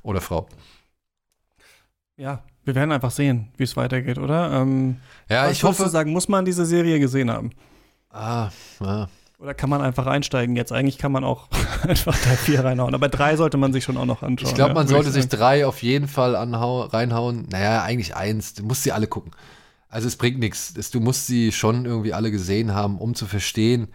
Oder 0.03 0.20
Frau. 0.20 0.49
Ja, 2.16 2.43
wir 2.64 2.74
werden 2.74 2.93
einfach 2.93 3.10
sehen, 3.10 3.48
wie 3.56 3.64
es 3.64 3.76
weitergeht, 3.76 4.18
oder? 4.18 4.52
Ähm, 4.52 4.97
Ja, 5.28 5.51
ich 5.51 5.64
hoffe. 5.64 5.89
sagen, 5.89 6.12
muss 6.12 6.28
man 6.28 6.44
diese 6.44 6.66
Serie 6.66 7.01
gesehen 7.01 7.30
haben? 7.30 7.51
Ah, 8.10 8.51
ah. 8.80 9.09
Oder 9.39 9.55
kann 9.55 9.70
man 9.70 9.80
einfach 9.80 10.06
einsteigen 10.06 10.55
jetzt? 10.55 10.70
Eigentlich 10.70 10.98
kann 10.98 11.10
man 11.10 11.24
auch 11.24 11.48
einfach 11.82 12.16
Teil 12.16 12.36
4 12.36 12.64
reinhauen. 12.64 12.94
Aber 12.94 13.09
drei 13.09 13.36
sollte 13.36 13.56
man 13.56 13.72
sich 13.72 13.82
schon 13.82 13.97
auch 13.97 14.05
noch 14.05 14.22
anschauen. 14.22 14.51
Ich 14.51 14.55
glaube, 14.55 14.70
ja, 14.70 14.74
man 14.74 14.84
würde 14.89 15.05
sollte 15.05 15.10
sich 15.10 15.28
drei 15.28 15.66
auf 15.66 15.82
jeden 15.82 16.06
Fall 16.06 16.36
reinhauen. 16.36 17.48
Naja, 17.51 17.82
eigentlich 17.82 18.14
eins. 18.14 18.55
Du 18.55 18.62
musst 18.62 18.84
sie 18.84 18.93
alle 18.93 19.09
gucken. 19.09 19.32
Also 19.89 20.06
es 20.06 20.16
bringt 20.16 20.39
nichts. 20.39 20.72
Du 20.90 21.01
musst 21.01 21.26
sie 21.26 21.51
schon 21.51 21.86
irgendwie 21.86 22.12
alle 22.12 22.30
gesehen 22.30 22.72
haben, 22.72 22.98
um 22.98 23.16
zu 23.16 23.26
verstehen, 23.26 23.89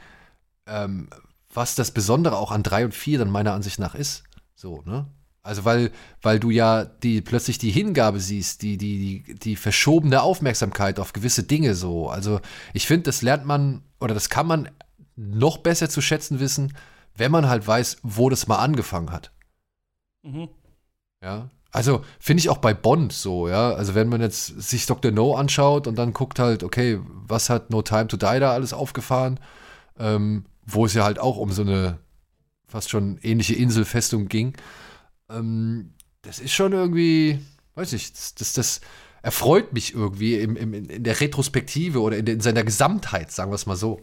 ähm, 0.67 1.07
was 1.53 1.75
das 1.75 1.91
Besondere 1.91 2.35
auch 2.35 2.51
an 2.51 2.61
drei 2.63 2.83
und 2.83 2.93
vier 2.93 3.17
dann 3.17 3.31
meiner 3.31 3.53
Ansicht 3.53 3.79
nach 3.79 3.95
ist. 3.95 4.23
So, 4.53 4.81
ne? 4.85 5.05
Also 5.47 5.63
weil, 5.63 5.91
weil 6.21 6.39
du 6.39 6.49
ja 6.49 6.83
die 6.83 7.21
plötzlich 7.21 7.57
die 7.57 7.71
Hingabe 7.71 8.19
siehst, 8.19 8.61
die, 8.61 8.77
die, 8.77 9.23
die, 9.23 9.35
die 9.35 9.55
verschobene 9.55 10.21
Aufmerksamkeit 10.21 10.99
auf 10.99 11.13
gewisse 11.13 11.43
Dinge 11.43 11.73
so. 11.73 12.09
Also 12.09 12.41
ich 12.73 12.85
finde, 12.85 13.03
das 13.03 13.21
lernt 13.21 13.45
man 13.45 13.81
oder 14.01 14.13
das 14.13 14.29
kann 14.29 14.45
man 14.45 14.69
noch 15.15 15.59
besser 15.59 15.89
zu 15.89 16.01
schätzen 16.01 16.41
wissen, 16.41 16.75
wenn 17.15 17.31
man 17.31 17.47
halt 17.47 17.65
weiß, 17.65 17.99
wo 18.03 18.29
das 18.29 18.47
mal 18.47 18.57
angefangen 18.57 19.11
hat. 19.11 19.31
Mhm. 20.23 20.49
Ja. 21.23 21.49
Also 21.71 22.03
finde 22.19 22.41
ich 22.41 22.49
auch 22.49 22.57
bei 22.57 22.73
Bond 22.73 23.13
so, 23.13 23.47
ja. 23.47 23.71
Also 23.71 23.95
wenn 23.95 24.09
man 24.09 24.19
jetzt 24.19 24.47
sich 24.47 24.85
Dr. 24.85 25.11
No 25.11 25.35
anschaut 25.35 25.87
und 25.87 25.95
dann 25.95 26.11
guckt 26.11 26.39
halt, 26.39 26.63
okay, 26.63 26.99
was 27.07 27.49
hat 27.49 27.69
No 27.69 27.81
Time 27.81 28.07
to 28.07 28.17
Die 28.17 28.39
da 28.39 28.51
alles 28.51 28.73
aufgefahren, 28.73 29.39
ähm, 29.97 30.45
wo 30.65 30.85
es 30.85 30.93
ja 30.93 31.05
halt 31.05 31.19
auch 31.19 31.37
um 31.37 31.51
so 31.51 31.61
eine 31.61 31.99
fast 32.67 32.89
schon 32.89 33.17
ähnliche 33.21 33.55
Inselfestung 33.55 34.27
ging. 34.27 34.53
Ähm, 35.29 35.93
das 36.21 36.39
ist 36.39 36.53
schon 36.53 36.73
irgendwie, 36.73 37.39
weiß 37.75 37.93
ich, 37.93 38.13
das, 38.13 38.35
das, 38.35 38.53
das 38.53 38.81
erfreut 39.21 39.73
mich 39.73 39.93
irgendwie 39.93 40.35
im, 40.35 40.55
im, 40.55 40.73
in 40.73 41.03
der 41.03 41.19
Retrospektive 41.19 42.01
oder 42.01 42.17
in, 42.17 42.27
in 42.27 42.39
seiner 42.39 42.63
Gesamtheit, 42.63 43.31
sagen 43.31 43.51
wir 43.51 43.55
es 43.55 43.65
mal 43.65 43.75
so. 43.75 44.01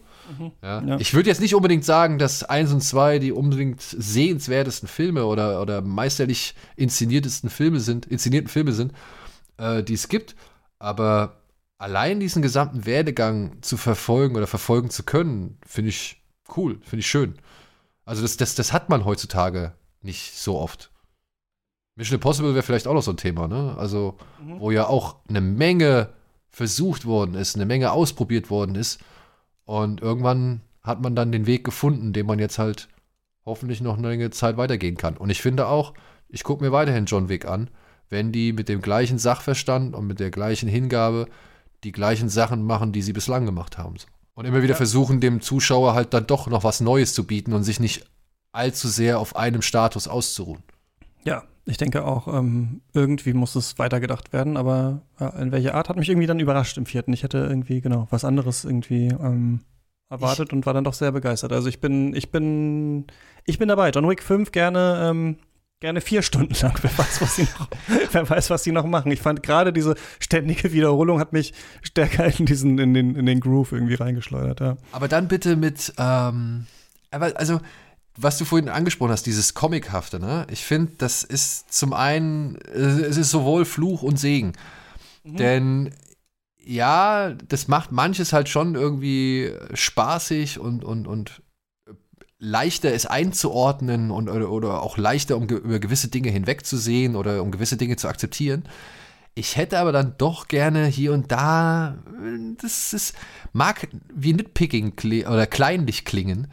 Ja. 0.61 0.83
Ja. 0.83 0.99
Ich 0.99 1.13
würde 1.13 1.29
jetzt 1.29 1.41
nicht 1.41 1.55
unbedingt 1.55 1.85
sagen, 1.85 2.17
dass 2.17 2.43
eins 2.43 2.71
und 2.71 2.81
zwei 2.81 3.19
die 3.19 3.31
unbedingt 3.31 3.81
sehenswertesten 3.81 4.87
Filme 4.87 5.25
oder, 5.25 5.61
oder 5.61 5.81
meisterlich 5.81 6.55
inszeniertesten 6.75 7.49
Filme 7.49 7.79
sind, 7.79 8.05
inszenierten 8.05 8.49
Filme 8.49 8.71
sind, 8.71 8.93
äh, 9.57 9.83
die 9.83 9.93
es 9.93 10.09
gibt. 10.09 10.35
Aber 10.79 11.41
allein 11.77 12.19
diesen 12.19 12.41
gesamten 12.41 12.85
Werdegang 12.85 13.61
zu 13.61 13.77
verfolgen 13.77 14.35
oder 14.35 14.47
verfolgen 14.47 14.89
zu 14.89 15.03
können, 15.03 15.57
finde 15.65 15.89
ich 15.89 16.21
cool, 16.55 16.79
finde 16.81 16.99
ich 16.99 17.07
schön. 17.07 17.35
Also 18.05 18.21
das, 18.21 18.37
das, 18.37 18.55
das 18.55 18.73
hat 18.73 18.89
man 18.89 19.05
heutzutage 19.05 19.73
nicht 20.01 20.37
so 20.37 20.57
oft. 20.59 20.91
Mission 21.95 22.15
Impossible 22.15 22.53
wäre 22.53 22.63
vielleicht 22.63 22.87
auch 22.87 22.93
noch 22.93 23.01
so 23.03 23.11
ein 23.11 23.17
Thema, 23.17 23.47
ne? 23.47 23.75
Also, 23.77 24.15
Mhm. 24.41 24.59
wo 24.59 24.71
ja 24.71 24.87
auch 24.87 25.15
eine 25.29 25.41
Menge 25.41 26.09
versucht 26.49 27.05
worden 27.05 27.35
ist, 27.35 27.55
eine 27.55 27.65
Menge 27.65 27.91
ausprobiert 27.91 28.49
worden 28.49 28.75
ist. 28.75 28.99
Und 29.65 30.01
irgendwann 30.01 30.61
hat 30.83 31.01
man 31.01 31.15
dann 31.15 31.31
den 31.31 31.47
Weg 31.47 31.63
gefunden, 31.63 32.13
den 32.13 32.25
man 32.25 32.39
jetzt 32.39 32.59
halt 32.59 32.87
hoffentlich 33.45 33.81
noch 33.81 33.97
eine 33.97 34.09
lange 34.09 34.29
Zeit 34.31 34.57
weitergehen 34.57 34.97
kann. 34.97 35.17
Und 35.17 35.29
ich 35.29 35.41
finde 35.41 35.67
auch, 35.67 35.93
ich 36.29 36.43
gucke 36.43 36.63
mir 36.63 36.71
weiterhin 36.71 37.05
John 37.05 37.29
Wick 37.29 37.45
an, 37.45 37.69
wenn 38.09 38.31
die 38.31 38.53
mit 38.53 38.69
dem 38.69 38.81
gleichen 38.81 39.17
Sachverstand 39.17 39.95
und 39.95 40.05
mit 40.07 40.19
der 40.19 40.31
gleichen 40.31 40.69
Hingabe 40.69 41.27
die 41.83 41.91
gleichen 41.91 42.29
Sachen 42.29 42.63
machen, 42.63 42.91
die 42.91 43.01
sie 43.01 43.13
bislang 43.13 43.45
gemacht 43.45 43.77
haben. 43.77 43.95
Und 44.33 44.45
immer 44.45 44.61
wieder 44.63 44.75
versuchen, 44.75 45.21
dem 45.21 45.41
Zuschauer 45.41 45.93
halt 45.93 46.13
dann 46.13 46.27
doch 46.27 46.47
noch 46.47 46.63
was 46.63 46.81
Neues 46.81 47.13
zu 47.13 47.25
bieten 47.25 47.53
und 47.53 47.63
sich 47.63 47.79
nicht 47.79 48.05
allzu 48.51 48.87
sehr 48.87 49.19
auf 49.19 49.35
einem 49.35 49.61
Status 49.61 50.07
auszuruhen. 50.07 50.63
Ja, 51.23 51.43
ich 51.65 51.77
denke 51.77 52.05
auch, 52.05 52.27
ähm, 52.27 52.81
irgendwie 52.93 53.33
muss 53.33 53.55
es 53.55 53.79
weitergedacht 53.79 54.33
werden, 54.33 54.55
aber 54.55 55.01
ja, 55.19 55.29
in 55.29 55.51
welcher 55.51 55.73
Art 55.73 55.89
hat 55.89 55.97
mich 55.97 56.09
irgendwie 56.09 56.27
dann 56.27 56.39
überrascht 56.39 56.77
im 56.77 56.85
vierten. 56.85 57.13
Ich 57.13 57.23
hätte 57.23 57.39
irgendwie, 57.39 57.81
genau, 57.81 58.07
was 58.11 58.23
anderes 58.23 58.65
irgendwie 58.65 59.07
ähm, 59.07 59.61
erwartet 60.09 60.53
und 60.53 60.65
war 60.65 60.73
dann 60.73 60.83
doch 60.83 60.93
sehr 60.93 61.11
begeistert. 61.11 61.51
Also 61.51 61.67
ich 61.67 61.81
bin, 61.81 62.15
ich 62.15 62.31
bin, 62.31 63.05
ich 63.45 63.57
bin 63.57 63.67
dabei. 63.67 63.89
John 63.89 64.07
Wick 64.07 64.21
5 64.21 64.51
gerne, 64.51 65.09
ähm, 65.09 65.37
gerne 65.79 66.01
vier 66.01 66.21
Stunden 66.21 66.53
lang. 66.61 66.77
Wer 66.81 66.95
weiß, 66.97 67.21
was 67.21 67.35
sie 67.35 67.43
noch, 67.43 67.69
wer 68.11 68.29
weiß, 68.29 68.49
was 68.51 68.63
sie 68.63 68.71
noch 68.71 68.85
machen. 68.85 69.11
Ich 69.11 69.21
fand 69.21 69.41
gerade 69.41 69.73
diese 69.73 69.95
ständige 70.19 70.71
Wiederholung 70.71 71.19
hat 71.19 71.33
mich 71.33 71.53
stärker 71.81 72.27
in 72.39 72.45
diesen, 72.45 72.77
in 72.77 72.93
den, 72.93 73.15
in 73.15 73.25
den 73.25 73.39
Groove 73.39 73.71
irgendwie 73.71 73.95
reingeschleudert, 73.95 74.59
ja. 74.59 74.77
Aber 74.91 75.07
dann 75.07 75.27
bitte 75.27 75.55
mit, 75.55 75.93
ähm, 75.97 76.67
aber 77.09 77.33
also, 77.37 77.59
was 78.17 78.37
du 78.37 78.45
vorhin 78.45 78.69
angesprochen 78.69 79.11
hast, 79.11 79.25
dieses 79.25 79.53
Comichafte, 79.53 80.19
ne? 80.19 80.47
Ich 80.49 80.63
finde, 80.63 80.93
das 80.97 81.23
ist 81.23 81.73
zum 81.73 81.93
einen, 81.93 82.55
äh, 82.73 82.79
es 82.79 83.17
ist 83.17 83.31
sowohl 83.31 83.65
Fluch 83.65 84.03
und 84.03 84.17
Segen. 84.17 84.53
Denn 85.25 85.91
ja, 86.63 87.31
das 87.47 87.67
macht 87.67 87.91
manches 87.91 88.31
halt 88.31 88.47
schon 88.47 88.75
irgendwie 88.75 89.51
spaßig 89.73 90.59
und, 90.59 90.83
und, 90.83 91.07
und 91.07 91.41
leichter 92.39 92.93
es 92.93 93.05
einzuordnen 93.05 94.11
und, 94.11 94.29
oder, 94.29 94.51
oder 94.51 94.81
auch 94.81 94.97
leichter, 94.97 95.37
um 95.37 95.47
ge 95.47 95.57
über 95.57 95.79
gewisse 95.79 96.09
Dinge 96.09 96.29
hinwegzusehen 96.29 97.15
oder 97.15 97.41
um 97.41 97.51
gewisse 97.51 97.77
Dinge 97.77 97.95
zu 97.95 98.07
akzeptieren. 98.07 98.63
Ich 99.35 99.57
hätte 99.57 99.79
aber 99.79 99.91
dann 99.91 100.15
doch 100.17 100.47
gerne 100.47 100.85
hier 100.85 101.11
und 101.11 101.31
da, 101.31 101.97
das 102.61 102.93
ist, 102.93 103.15
mag 103.51 103.87
wie 104.13 104.33
Nitpicking 104.33 104.93
oder 105.27 105.45
kleinlich 105.45 106.05
klingen, 106.05 106.47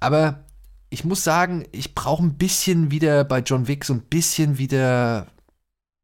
aber 0.00 0.43
ich 0.90 1.04
muss 1.04 1.24
sagen, 1.24 1.66
ich 1.72 1.94
brauche 1.94 2.22
ein 2.22 2.34
bisschen 2.34 2.90
wieder 2.90 3.24
bei 3.24 3.40
John 3.40 3.66
Wick 3.66 3.84
so 3.84 3.94
ein 3.94 4.02
bisschen 4.02 4.58
wieder 4.58 5.26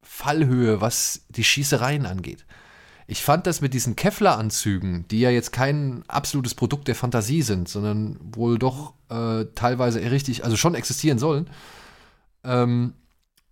Fallhöhe, 0.03 0.81
was 0.81 1.27
die 1.29 1.45
Schießereien 1.45 2.07
angeht. 2.07 2.45
Ich 3.07 3.23
fand 3.23 3.47
das 3.47 3.61
mit 3.61 3.75
diesen 3.75 3.97
Kevlar-Anzügen, 3.97 5.07
die 5.09 5.21
ja 5.21 5.31
jetzt 5.31 5.53
kein 5.53 6.05
absolutes 6.07 6.55
Produkt 6.55 6.87
der 6.87 6.95
Fantasie 6.95 7.43
sind, 7.43 7.69
sondern 7.69 8.19
wohl 8.21 8.59
doch 8.59 8.95
äh, 9.09 9.47
teilweise 9.55 10.01
richtig, 10.11 10.45
also 10.45 10.57
schon 10.57 10.77
existieren 10.77 11.19
sollen, 11.19 11.51
ähm, 12.45 12.95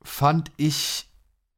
fand 0.02 0.52
ich, 0.56 1.08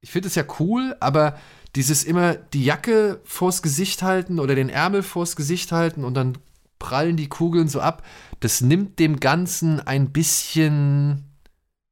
ich 0.01 0.11
finde 0.11 0.29
es 0.29 0.35
ja 0.35 0.45
cool, 0.59 0.97
aber 1.01 1.39
dieses 1.77 2.05
immer 2.05 2.35
die 2.35 2.65
Jacke 2.65 3.21
vors 3.25 3.63
Gesicht 3.63 4.03
halten 4.03 4.41
oder 4.41 4.55
den 4.55 4.71
Ärmel 4.71 5.03
vors 5.03 5.37
Gesicht 5.37 5.71
halten 5.71 6.05
und 6.05 6.15
dann 6.15 6.39
prallen 6.81 7.17
die 7.17 7.29
Kugeln 7.29 7.69
so 7.69 7.81
ab, 7.81 8.05
das 8.41 8.61
nimmt 8.61 8.99
dem 8.99 9.21
Ganzen 9.21 9.79
ein 9.79 10.11
bisschen 10.11 11.31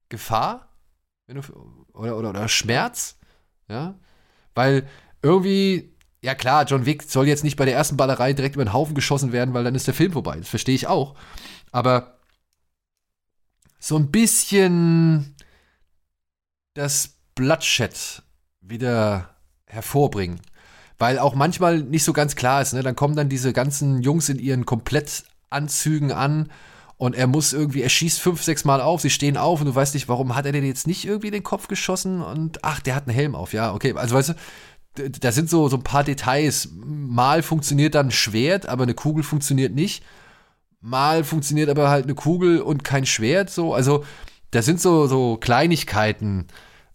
Gefahr 0.09 0.69
du, 1.35 1.41
oder, 1.93 2.17
oder, 2.17 2.31
oder 2.31 2.49
Schmerz, 2.49 3.19
ja, 3.69 3.95
weil 4.55 4.89
irgendwie, 5.23 5.95
ja 6.23 6.35
klar, 6.35 6.65
John 6.65 6.87
Wick 6.87 7.03
soll 7.03 7.29
jetzt 7.29 7.45
nicht 7.45 7.57
bei 7.57 7.65
der 7.65 7.75
ersten 7.75 7.97
Ballerei 7.97 8.33
direkt 8.33 8.57
über 8.57 8.65
den 8.65 8.73
Haufen 8.73 8.95
geschossen 8.95 9.33
werden, 9.33 9.55
weil 9.55 9.65
dann 9.65 9.75
ist 9.75 9.87
der 9.87 9.95
Film 9.95 10.13
vorbei. 10.13 10.37
Das 10.37 10.49
verstehe 10.49 10.75
ich 10.75 10.87
auch. 10.87 11.15
Aber 11.71 12.19
so 13.79 13.97
ein 13.97 14.11
bisschen 14.11 15.35
das 16.75 17.19
Bloodshed 17.35 18.23
wieder 18.61 19.37
hervorbringen. 19.67 20.41
Weil 20.99 21.19
auch 21.19 21.35
manchmal 21.35 21.81
nicht 21.81 22.05
so 22.05 22.13
ganz 22.13 22.35
klar 22.35 22.61
ist, 22.61 22.73
ne? 22.73 22.83
Dann 22.83 22.97
kommen 22.97 23.17
dann 23.17 23.29
diese 23.29 23.53
ganzen 23.53 24.03
Jungs 24.03 24.29
in 24.29 24.39
ihren 24.39 24.67
Komplettanzügen 24.67 26.13
an 26.13 26.51
und 26.97 27.15
er 27.15 27.29
muss 27.29 27.53
irgendwie, 27.53 27.83
er 27.83 27.89
schießt 27.89 28.21
fünf, 28.21 28.43
sechs 28.43 28.65
Mal 28.65 28.81
auf, 28.81 29.01
sie 29.01 29.11
stehen 29.11 29.37
auf 29.37 29.61
und 29.61 29.67
du 29.67 29.75
weißt 29.75 29.95
nicht, 29.95 30.09
warum 30.09 30.35
hat 30.35 30.47
er 30.47 30.53
denn 30.53 30.65
jetzt 30.65 30.89
nicht 30.89 31.05
irgendwie 31.05 31.31
den 31.31 31.45
Kopf 31.45 31.69
geschossen 31.69 32.21
und 32.21 32.65
ach, 32.65 32.81
der 32.81 32.97
hat 32.97 33.07
einen 33.07 33.15
Helm 33.15 33.37
auf, 33.37 33.53
ja, 33.53 33.73
okay. 33.73 33.95
Also 33.95 34.17
weißt 34.17 34.31
du, 34.31 34.35
da 35.21 35.31
sind 35.31 35.49
so, 35.49 35.69
so 35.69 35.77
ein 35.77 35.85
paar 35.85 36.03
Details. 36.03 36.71
Mal 36.75 37.43
funktioniert 37.43 37.95
dann 37.95 38.09
ein 38.09 38.11
Schwert, 38.11 38.69
aber 38.69 38.83
eine 38.83 38.95
Kugel 38.95 39.23
funktioniert 39.23 39.75
nicht. 39.75 40.03
Mal 40.81 41.23
funktioniert 41.23 41.71
aber 41.71 41.89
halt 41.89 42.05
eine 42.05 42.15
Kugel 42.15 42.61
und 42.61 42.83
kein 42.85 43.07
Schwert, 43.07 43.51
so. 43.51 43.75
Also, 43.75 44.05
da 44.51 44.63
sind 44.63 44.81
so, 44.81 45.07
so 45.07 45.37
Kleinigkeiten, 45.37 46.47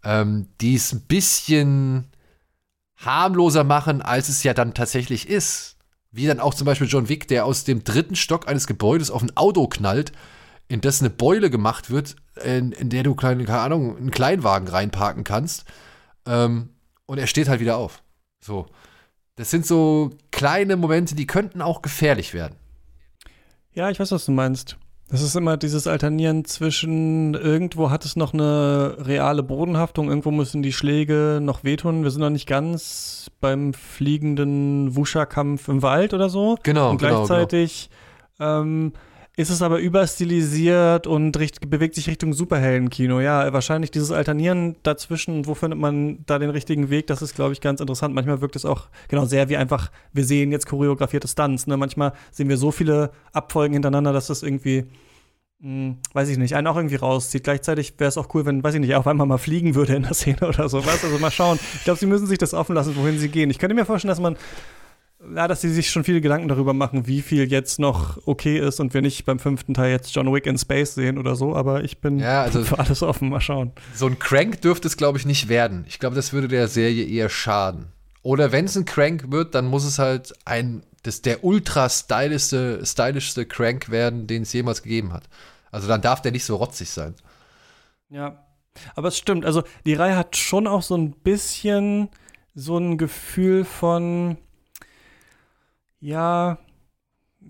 ähm, 0.04 0.48
die 0.60 0.76
es 0.76 0.92
ein 0.94 1.02
bisschen 1.02 2.10
harmloser 3.06 3.64
machen, 3.64 4.02
als 4.02 4.30
es 4.30 4.44
ja 4.44 4.54
dann 4.54 4.74
tatsächlich 4.74 5.30
ist. 5.30 5.78
Wie 6.12 6.28
dann 6.28 6.40
auch 6.40 6.54
zum 6.54 6.66
Beispiel 6.66 6.88
John 6.88 7.10
Wick, 7.10 7.28
der 7.28 7.46
aus 7.46 7.64
dem 7.64 7.84
dritten 7.84 8.16
Stock 8.16 8.48
eines 8.48 8.68
Gebäudes 8.68 9.10
auf 9.10 9.24
ein 9.24 9.36
Auto 9.36 9.68
knallt, 9.68 10.12
in 10.68 10.82
das 10.82 11.02
eine 11.02 11.10
Beule 11.10 11.50
gemacht 11.50 11.90
wird, 11.90 12.16
in, 12.44 12.72
in 12.72 12.90
der 12.90 13.04
du, 13.04 13.16
keine, 13.16 13.46
keine 13.46 13.60
Ahnung, 13.60 13.98
einen 13.98 14.12
Kleinwagen 14.12 14.68
reinparken 14.68 15.24
kannst. 15.24 15.66
Ähm, 16.26 16.70
und 17.06 17.18
er 17.18 17.28
steht 17.28 17.48
halt 17.50 17.60
wieder 17.60 17.78
auf. 17.78 18.04
So. 18.40 18.68
Das 19.36 19.50
sind 19.50 19.66
so 19.66 20.12
kleine 20.32 20.76
Momente, 20.78 21.16
die 21.16 21.26
könnten 21.26 21.62
auch 21.62 21.82
gefährlich 21.82 22.34
werden. 22.34 22.56
Ja, 23.74 23.90
ich 23.90 24.00
weiß, 24.00 24.12
was 24.12 24.26
du 24.26 24.32
meinst. 24.32 24.78
Das 25.10 25.22
ist 25.22 25.36
immer 25.36 25.58
dieses 25.58 25.86
Alternieren 25.86 26.44
zwischen 26.46 27.36
irgendwo 27.36 27.92
hat 27.92 28.04
es 28.04 28.16
noch 28.16 28.34
eine 28.34 28.96
reale 29.00 29.44
Bodenhaftung, 29.44 30.10
irgendwo 30.10 30.32
müssen 30.32 30.64
die 30.64 30.74
Schläge 30.74 31.40
noch 31.42 31.64
wehtun. 31.64 32.04
Wir 32.04 32.10
sind 32.10 32.22
noch 32.22 32.30
nicht 32.32 32.48
ganz 32.48 33.30
beim 33.40 33.74
fliegenden 33.74 34.96
Wuscha-Kampf 34.96 35.68
im 35.68 35.82
Wald 35.84 36.14
oder 36.14 36.30
so. 36.30 36.58
Genau, 36.64 36.92
Und 36.92 36.98
genau, 36.98 37.26
gleichzeitig 37.26 37.90
Ähm, 38.40 38.94
ist 39.36 39.50
es 39.50 39.64
aber 39.64 39.80
überstilisiert 39.80 41.08
und 41.08 41.38
richt, 41.40 41.68
bewegt 41.68 41.96
sich 41.96 42.08
Richtung 42.08 42.34
Superheldenkino. 42.34 43.20
Ja, 43.20 43.52
wahrscheinlich 43.52 43.90
dieses 43.90 44.12
Alternieren 44.12 44.76
dazwischen, 44.84 45.48
wo 45.48 45.56
findet 45.56 45.80
man 45.80 46.24
da 46.28 46.38
den 46.38 46.52
richtigen 46.52 46.92
Weg, 46.92 47.08
das 47.08 47.24
ist, 47.24 47.34
glaube 47.34 47.54
ich, 47.54 47.60
ganz 47.60 47.82
interessant. 47.82 48.14
Manchmal 48.14 48.42
wirkt 48.42 48.56
es 48.56 48.64
auch 48.64 48.90
genau 49.08 49.26
sehr 49.26 49.50
wie 49.50 49.58
einfach, 49.58 49.90
wir 50.12 50.24
sehen 50.24 50.52
jetzt 50.52 50.68
choreografierte 50.68 51.28
Stunts. 51.28 51.66
Ne? 51.66 51.78
Manchmal 51.78 52.14
sehen 52.32 52.48
wir 52.48 52.58
so 52.58 52.70
viele 52.70 53.10
Abfolgen 53.32 53.74
hintereinander, 53.74 54.14
dass 54.14 54.28
das 54.28 54.44
irgendwie, 54.44 54.86
mh, 55.62 55.96
weiß 56.14 56.30
ich 56.30 56.38
nicht, 56.38 56.56
einen 56.56 56.68
auch 56.68 56.76
irgendwie 56.76 56.98
rauszieht. 56.98 57.44
Gleichzeitig 57.44 57.96
wäre 57.98 58.10
es 58.10 58.20
auch 58.20 58.28
cool, 58.36 58.46
wenn, 58.46 58.64
weiß 58.64 58.76
ich 58.76 58.82
nicht, 58.82 58.94
auf 58.94 59.08
einmal 59.08 59.26
mal 59.26 59.40
fliegen 59.40 59.74
würde 59.74 59.96
in 59.96 60.04
der 60.04 60.14
Szene 60.14 60.42
oder 60.48 60.70
so. 60.70 60.86
Weißt? 60.86 61.06
Also 61.06 61.18
mal 61.18 61.32
schauen. 61.32 61.58
Ich 61.74 61.86
glaube, 61.86 62.00
sie 62.00 62.06
müssen 62.06 62.28
sich 62.28 62.38
das 62.38 62.54
offen 62.54 62.76
lassen, 62.76 62.96
wohin 62.96 63.18
sie 63.18 63.30
gehen. 63.30 63.50
Ich 63.50 63.58
könnte 63.58 63.74
mir 63.74 63.86
vorstellen, 63.86 64.10
dass 64.10 64.22
man 64.22 64.38
ja, 65.36 65.48
dass 65.48 65.62
sie 65.62 65.70
sich 65.70 65.90
schon 65.90 66.04
viele 66.04 66.22
Gedanken 66.22 66.48
darüber 66.48 66.74
machen, 66.74 67.08
wie 67.08 67.22
viel 67.22 67.50
jetzt 67.52 67.80
noch 67.80 68.20
okay 68.28 68.58
ist 68.60 68.80
und 68.80 68.94
wir 68.94 69.02
nicht 69.02 69.26
beim 69.26 69.40
fünften 69.40 69.74
Teil 69.74 69.92
jetzt 69.92 70.14
John 70.16 70.32
Wick 70.34 70.46
in 70.46 70.58
Space 70.58 70.96
sehen 70.96 71.18
oder 71.18 71.36
so, 71.36 71.56
aber 71.56 71.84
ich 71.84 72.00
bin 72.00 72.20
Ja, 72.20 72.42
also- 72.44 72.64
für 72.66 72.80
alles 72.80 73.02
offen, 73.04 73.30
mal 73.30 73.42
schauen. 73.42 73.72
So 73.96 74.08
ein 74.08 74.20
Crank 74.20 74.62
dürfte 74.62 74.88
es, 74.88 74.98
glaube 74.98 75.18
ich, 75.18 75.26
nicht 75.26 75.48
werden. 75.50 75.86
Ich 75.88 76.00
glaube, 76.00 76.16
das 76.16 76.34
würde 76.34 76.48
der 76.48 76.68
Serie 76.68 77.06
eher 77.06 77.30
schaden. 77.30 77.88
Oder 78.22 78.52
wenn 78.52 78.66
es 78.66 78.76
ein 78.78 78.86
Crank 78.86 79.32
wird, 79.32 79.54
dann 79.56 79.66
muss 79.66 79.84
es 79.86 80.00
halt 80.00 80.34
ein, 80.46 80.84
das 81.04 81.22
der 81.22 81.44
ultra 81.44 81.90
stylischste, 81.90 82.86
stylischste 82.86 83.46
Crank 83.46 83.90
werden, 83.90 84.28
den 84.28 84.44
es 84.44 84.54
jemals 84.54 84.82
gegeben 84.84 85.12
hat. 85.14 85.24
Also 85.72 85.88
dann 85.88 86.02
darf 86.02 86.22
der 86.22 86.32
nicht 86.32 86.46
so 86.46 86.56
rotzig 86.56 86.90
sein. 86.90 87.16
Ja. 88.10 88.46
Aber 88.96 89.10
es 89.10 89.18
stimmt, 89.18 89.46
also 89.46 89.64
die 89.86 89.94
Reihe 89.94 90.16
hat 90.16 90.36
schon 90.38 90.68
auch 90.68 90.82
so 90.82 90.96
ein 90.96 91.12
bisschen 91.12 92.10
so 92.56 92.78
ein 92.78 92.98
Gefühl 92.98 93.66
von, 93.66 94.38
ja, 96.04 96.58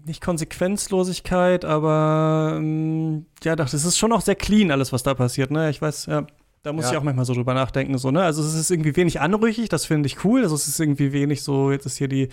nicht 0.05 0.21
Konsequenzlosigkeit, 0.23 1.65
aber 1.65 2.53
ähm, 2.57 3.25
ja, 3.43 3.55
doch, 3.55 3.69
das 3.69 3.85
ist 3.85 3.97
schon 3.97 4.11
auch 4.11 4.21
sehr 4.21 4.35
clean, 4.35 4.71
alles, 4.71 4.91
was 4.93 5.03
da 5.03 5.13
passiert, 5.13 5.51
ne? 5.51 5.69
Ich 5.69 5.81
weiß, 5.81 6.05
ja. 6.07 6.25
Da 6.63 6.71
muss 6.71 6.85
Ja. 6.85 6.91
ich 6.91 6.97
auch 6.97 7.03
manchmal 7.03 7.25
so 7.25 7.33
drüber 7.33 7.53
nachdenken, 7.53 7.97
so, 7.97 8.09
ne? 8.09 8.23
Also 8.23 8.41
es 8.41 8.53
ist 8.53 8.71
irgendwie 8.71 8.95
wenig 8.95 9.19
anrüchig, 9.19 9.67
das 9.67 9.85
finde 9.85 10.07
ich 10.07 10.23
cool. 10.23 10.43
Also 10.43 10.55
es 10.55 10.65
ist 10.67 10.79
irgendwie 10.79 11.11
wenig 11.11 11.43
so, 11.43 11.71
jetzt 11.71 11.85
ist 11.85 11.97
hier 11.97 12.07
die 12.07 12.29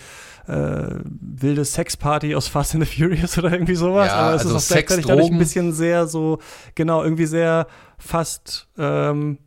äh, 0.47 0.87
wilde 1.03 1.65
Sexparty 1.65 2.33
aus 2.35 2.47
Fast 2.47 2.73
and 2.75 2.85
the 2.85 2.89
Furious 3.03 3.37
oder 3.37 3.51
irgendwie 3.51 3.75
sowas. 3.75 4.07
Ja, 4.07 4.13
aber 4.15 4.35
es 4.35 4.43
also 4.43 4.55
ist 4.55 4.55
auch 4.55 4.59
Sex, 4.67 4.87
gleichzeitig 4.87 5.05
dadurch 5.05 5.29
ein 5.31 5.37
bisschen 5.37 5.73
sehr 5.73 6.07
so, 6.07 6.39
genau, 6.75 7.03
irgendwie 7.03 7.25
sehr 7.25 7.67
fast, 7.97 8.69
ähm, 8.77 9.37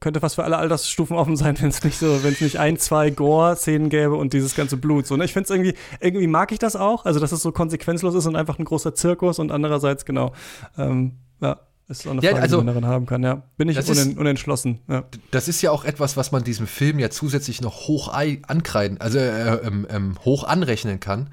könnte 0.00 0.20
fast 0.20 0.34
für 0.34 0.44
alle 0.44 0.56
Altersstufen 0.58 1.16
offen 1.16 1.36
sein, 1.36 1.56
wenn 1.60 1.68
es 1.68 1.82
nicht 1.84 1.98
so, 1.98 2.22
wenn 2.24 2.32
es 2.32 2.40
nicht 2.40 2.58
ein, 2.58 2.76
zwei 2.78 3.10
Gore-Szenen 3.10 3.88
gäbe 3.88 4.14
und 4.16 4.32
dieses 4.32 4.54
ganze 4.54 4.76
Blut. 4.76 5.06
So, 5.06 5.16
ne? 5.16 5.24
Ich 5.24 5.32
finde 5.32 5.44
es 5.44 5.50
irgendwie, 5.50 5.74
irgendwie 6.00 6.26
mag 6.26 6.52
ich 6.52 6.58
das 6.58 6.76
auch, 6.76 7.04
also 7.04 7.20
dass 7.20 7.32
es 7.32 7.42
so 7.42 7.52
konsequenzlos 7.52 8.14
ist 8.14 8.26
und 8.26 8.36
einfach 8.36 8.58
ein 8.58 8.64
großer 8.64 8.94
Zirkus 8.94 9.38
und 9.38 9.52
andererseits, 9.52 10.04
genau, 10.04 10.32
ähm, 10.76 11.18
ja, 11.40 11.60
ist 11.88 12.02
so 12.02 12.10
eine 12.10 12.20
Ja, 12.20 12.30
Frage, 12.30 12.42
also- 12.42 12.58
die 12.58 12.64
man 12.64 12.74
darin 12.74 12.86
haben 12.88 13.06
kann, 13.06 13.22
ja. 13.22 13.42
Bin 13.56 13.68
ich 13.68 13.76
Das 13.76 13.88
ist- 13.88 14.04
unen, 14.04 14.18
unentschlossen, 14.18 14.80
ja. 14.88 15.04
Das 15.30 15.46
ist 15.46 15.62
ja 15.62 15.70
auch 15.70 15.84
etwas, 15.84 16.16
was 16.16 16.32
man 16.32 16.42
diesem 16.42 16.66
Film 16.66 16.98
ja 16.98 17.10
zusätzlich 17.10 17.60
noch 17.60 17.86
hoch 17.86 18.12
ei- 18.12 18.42
ankreiden, 18.48 19.00
also 19.00 19.18
äh, 19.18 19.64
ähm, 19.64 19.86
ähm, 19.88 20.14
hoch 20.24 20.42
anrechnen 20.42 20.98
kann, 20.98 21.30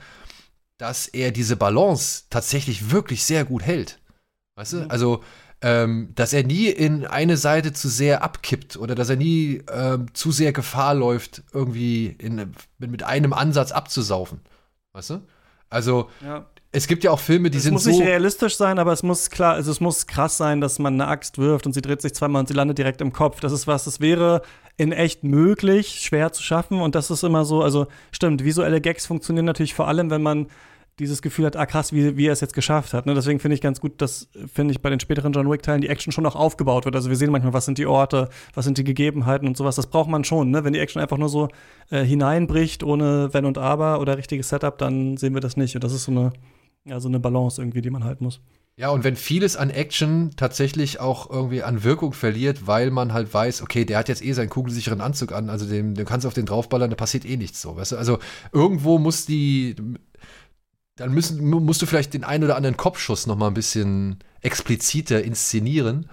dass 0.78 1.08
er 1.08 1.32
diese 1.32 1.56
Balance 1.56 2.26
tatsächlich 2.30 2.92
wirklich 2.92 3.24
sehr 3.24 3.46
gut 3.46 3.64
hält. 3.64 4.00
Weißt 4.56 4.74
du? 4.74 4.86
Also, 4.90 5.24
ähm, 5.64 6.10
dass 6.14 6.34
er 6.34 6.44
nie 6.44 6.68
in 6.68 7.07
eine 7.07 7.38
Seite 7.38 7.72
zu 7.72 7.88
sehr 7.88 8.22
abkippt 8.22 8.76
oder 8.76 8.95
dass 8.95 9.10
er 9.10 9.15
nie 9.15 9.64
ähm, 9.72 10.07
zu 10.14 10.31
sehr 10.31 10.52
Gefahr 10.52 10.94
läuft, 10.94 11.41
irgendwie 11.53 12.07
in, 12.07 12.52
mit, 12.80 13.03
einem 13.03 13.31
Ansatz 13.31 13.72
abzusaufen. 13.72 14.41
Weißt 14.91 15.11
du? 15.11 15.22
Also, 15.69 16.10
Ja. 16.19 16.45
es 16.73 16.88
gibt 16.88 17.06
ja 17.06 17.11
auch 17.11 17.19
Filme, 17.22 17.49
die 17.49 17.60
es 17.60 17.64
sind 17.64 17.73
muss 17.73 17.85
so. 17.85 17.91
nicht 17.91 18.02
realistisch 18.02 18.57
sein, 18.57 18.77
aber 18.77 18.91
es 18.91 19.03
muss 19.03 19.30
klar, 19.30 19.53
also 19.53 19.72
es 19.72 19.80
muss 19.80 20.06
krass 20.06 20.35
sein, 20.35 20.60
dass 20.60 20.80
man 20.80 20.95
eine 20.95 21.07
Axt 21.07 21.38
wirft 21.38 21.65
und 21.65 21.72
sie 21.72 21.81
dreht 21.81 22.02
sich 22.02 22.14
zweimal 22.14 22.41
und 22.41 22.48
sie 22.49 22.53
landet 22.53 22.77
direkt 22.77 22.99
im 22.99 23.14
Kopf. 23.14 23.40
Das 23.40 23.53
ist 23.53 23.65
was, 23.65 23.85
das 23.85 24.02
wäre 24.02 24.41
in 24.76 24.91
echt 24.91 25.23
möglich, 25.23 26.02
schwer 26.02 26.34
zu 26.34 26.44
schaffen 26.44 26.81
und 26.81 26.94
das 26.94 27.10
ist 27.10 27.23
immer 27.23 27.45
so, 27.45 27.64
also 27.64 27.88
stimmt, 28.11 28.44
visuelle 28.44 28.81
Gags 28.81 29.06
funktionieren 29.06 29.45
natürlich 29.45 29.76
vor 29.76 29.88
allem, 29.88 30.10
wenn 30.10 30.23
man 30.23 30.48
dieses 30.99 31.22
Gefühl 31.22 31.45
hat, 31.45 31.56
ah 31.56 31.65
krass, 31.65 31.91
wie, 31.91 32.18
wie 32.18 32.28
er 32.28 32.34
es 32.34 32.41
jetzt 32.41 32.53
geschafft 32.53 32.94
hat. 32.94 33.06
Ne? 33.06 33.14
Deswegen 33.15 33.40
finde 33.40 33.56
ich 33.56 33.61
ganz 33.61 33.80
gut, 33.80 34.02
dass, 34.02 34.30
finde 34.52 34.74
ich, 34.74 34.82
bei 34.82 34.90
den 34.90 34.99
späteren 34.99 35.34
John 35.34 35.49
Wick-Teilen 35.49 35.82
die 35.82 35.90
Action 35.90 36.11
schon 36.11 36.26
auch 36.26 36.36
aufgebaut 36.36 36.86
wird. 36.86 36.95
Also 36.95 37.10
wir 37.10 37.18
sehen 37.18 37.32
manchmal, 37.32 37.53
was 37.53 37.65
sind 37.65 37.78
die 37.78 37.88
Orte, 37.88 38.30
was 38.53 38.65
sind 38.65 38.78
die 38.78 38.84
Gegebenheiten 38.84 39.48
und 39.48 39.57
sowas. 39.57 39.76
Das 39.76 39.88
braucht 39.88 40.10
man 40.10 40.24
schon, 40.24 40.52
ne? 40.52 40.64
Wenn 40.64 40.74
die 40.74 40.80
Action 40.80 41.02
einfach 41.02 41.18
nur 41.18 41.30
so 41.30 41.49
äh, 41.90 42.03
hineinbricht, 42.03 42.84
ohne 42.84 43.34
Wenn 43.34 43.45
und 43.45 43.57
Aber 43.57 43.99
oder 43.99 44.18
richtiges 44.18 44.49
Setup, 44.49 44.78
dann 44.78 45.18
sehen 45.18 45.34
wir 45.34 45.41
das 45.41 45.57
nicht. 45.57 45.76
Und 45.76 45.84
das 45.84 45.94
ist 45.94 46.03
so 46.03 46.11
eine, 46.11 46.34
ja, 46.86 46.99
so 46.99 47.07
eine 47.07 47.20
Balance 47.20 47.60
irgendwie, 47.60 47.82
die 47.82 47.90
man 47.90 48.03
halten 48.03 48.24
muss. 48.24 48.40
Ja, 48.76 48.90
und 48.90 49.03
wenn 49.03 49.15
vieles 49.15 49.56
an 49.56 49.70
Action 49.70 50.32
tatsächlich 50.36 50.99
auch 50.99 51.30
irgendwie 51.30 51.61
an 51.61 51.84
Wirkung 51.84 52.11
verliert, 52.11 52.65
weil 52.65 52.90
man 52.90 53.14
halt 53.14 53.32
weiß, 53.32 53.61
okay, 53.61 53.86
der 53.86 53.99
hat 53.99 54.10
jetzt 54.10 54.26
eh 54.26 54.34
seinen 54.34 54.49
kugelsicheren 54.49 54.99
Anzug 54.99 55.32
an, 55.32 55.52
also 55.52 55.68
dem, 55.68 55.94
dem 55.94 56.07
kannst 56.07 56.24
du 56.24 56.28
auf 56.28 56.34
den 56.34 56.48
draufballern, 56.48 56.90
da 56.90 56.95
passiert 56.95 57.24
eh 57.24 57.38
nichts 57.38 57.61
so, 57.61 57.76
weißt 57.76 57.91
du? 57.91 57.98
Also 57.98 58.18
irgendwo 58.52 58.98
muss 58.98 59.28
die, 59.28 59.76
dann 60.95 61.14
müssen, 61.14 61.49
musst 61.49 61.82
du 61.82 61.86
vielleicht 61.86 62.14
den 62.14 62.24
einen 62.24 62.44
oder 62.44 62.56
anderen 62.56 62.78
Kopfschuss 62.78 63.28
noch 63.28 63.38
mal 63.38 63.48
ein 63.48 63.53
bisschen 63.53 64.20
expliziter 64.41 65.24
inszenieren, 65.24 66.10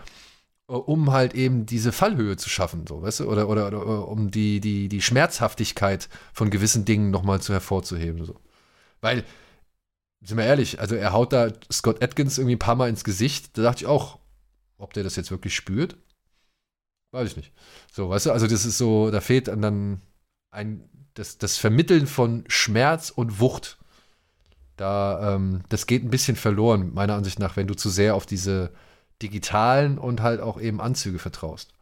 äh, 0.68 0.72
um 0.72 1.12
halt 1.12 1.34
eben 1.34 1.66
diese 1.66 1.92
Fallhöhe 1.92 2.36
zu 2.36 2.48
schaffen, 2.48 2.86
so, 2.86 3.02
weißt 3.02 3.20
du? 3.20 3.24
Oder, 3.30 3.48
oder, 3.48 3.66
oder 3.66 3.78
äh, 3.78 4.04
um 4.04 4.30
die, 4.30 4.60
die, 4.60 4.88
die 4.88 5.02
Schmerzhaftigkeit 5.02 6.08
von 6.32 6.50
gewissen 6.50 6.84
Dingen 6.84 7.10
noch 7.10 7.22
mal 7.22 7.40
zu 7.40 7.52
hervorzuheben, 7.52 8.24
so. 8.24 8.40
Weil, 9.00 9.24
sind 10.22 10.36
wir 10.36 10.44
ehrlich, 10.44 10.80
also 10.80 10.94
er 10.94 11.12
haut 11.12 11.32
da 11.32 11.50
Scott 11.72 12.02
Atkins 12.02 12.38
irgendwie 12.38 12.56
ein 12.56 12.60
paar 12.60 12.76
Mal 12.76 12.90
ins 12.90 13.04
Gesicht. 13.04 13.56
Da 13.56 13.62
dachte 13.62 13.84
ich 13.84 13.86
auch, 13.86 14.18
ob 14.76 14.92
der 14.92 15.02
das 15.02 15.16
jetzt 15.16 15.30
wirklich 15.30 15.54
spürt, 15.54 15.96
weiß 17.12 17.30
ich 17.30 17.36
nicht. 17.36 17.52
So, 17.92 18.10
weißt 18.10 18.26
du, 18.26 18.32
also 18.32 18.46
das 18.46 18.64
ist 18.66 18.78
so, 18.78 19.10
da 19.10 19.20
fehlt 19.20 19.48
dann 19.48 20.00
ein, 20.50 20.88
das, 21.14 21.38
das 21.38 21.56
Vermitteln 21.56 22.06
von 22.06 22.44
Schmerz 22.48 23.10
und 23.10 23.40
Wucht. 23.40 23.78
Da, 24.80 25.34
ähm, 25.34 25.60
das 25.68 25.86
geht 25.86 26.02
ein 26.02 26.08
bisschen 26.08 26.36
verloren, 26.36 26.94
meiner 26.94 27.14
Ansicht 27.14 27.38
nach, 27.38 27.54
wenn 27.54 27.66
du 27.66 27.74
zu 27.74 27.90
sehr 27.90 28.14
auf 28.14 28.24
diese 28.24 28.70
digitalen 29.20 29.98
und 29.98 30.22
halt 30.22 30.40
auch 30.40 30.58
eben 30.58 30.80
Anzüge 30.80 31.18
vertraust. 31.18 31.74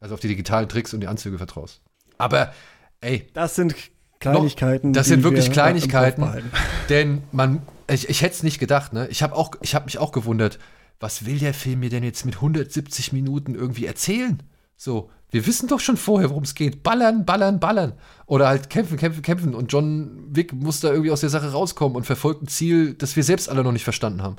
Also 0.00 0.12
auf 0.12 0.20
die 0.20 0.28
digitalen 0.28 0.68
Tricks 0.68 0.92
und 0.92 1.00
die 1.00 1.06
Anzüge 1.06 1.38
vertraust. 1.38 1.80
Aber, 2.18 2.52
ey, 3.00 3.26
Das 3.32 3.54
sind 3.54 3.74
Kleinigkeiten. 4.20 4.92
das 4.92 5.06
die 5.06 5.14
sind 5.14 5.22
wirklich 5.22 5.46
wir 5.46 5.52
Kleinigkeiten. 5.54 6.26
Denn 6.90 7.22
man, 7.32 7.62
ich, 7.88 8.06
ich 8.10 8.20
hätte 8.20 8.34
es 8.34 8.42
nicht 8.42 8.58
gedacht, 8.58 8.92
ne? 8.92 9.08
Ich 9.08 9.22
habe 9.22 9.34
habe 9.74 9.86
mich 9.86 9.96
auch 9.96 10.12
gewundert, 10.12 10.58
was 11.00 11.24
will 11.24 11.38
der 11.38 11.54
Film 11.54 11.80
mir 11.80 11.88
denn 11.88 12.04
jetzt 12.04 12.26
mit 12.26 12.34
170 12.34 13.14
Minuten 13.14 13.54
irgendwie 13.54 13.86
erzählen? 13.86 14.42
So, 14.76 15.10
wir 15.34 15.48
wissen 15.48 15.66
doch 15.66 15.80
schon 15.80 15.96
vorher, 15.96 16.30
worum 16.30 16.44
es 16.44 16.54
geht. 16.54 16.84
Ballern, 16.84 17.24
ballern, 17.24 17.58
ballern. 17.58 17.94
Oder 18.26 18.46
halt 18.46 18.70
kämpfen, 18.70 18.96
kämpfen, 18.96 19.20
kämpfen. 19.20 19.52
Und 19.52 19.72
John 19.72 20.28
Wick 20.28 20.52
muss 20.52 20.78
da 20.78 20.90
irgendwie 20.92 21.10
aus 21.10 21.22
der 21.22 21.28
Sache 21.28 21.50
rauskommen 21.50 21.96
und 21.96 22.04
verfolgt 22.04 22.44
ein 22.44 22.46
Ziel, 22.46 22.94
das 22.94 23.16
wir 23.16 23.24
selbst 23.24 23.48
alle 23.48 23.64
noch 23.64 23.72
nicht 23.72 23.82
verstanden 23.82 24.22
haben. 24.22 24.36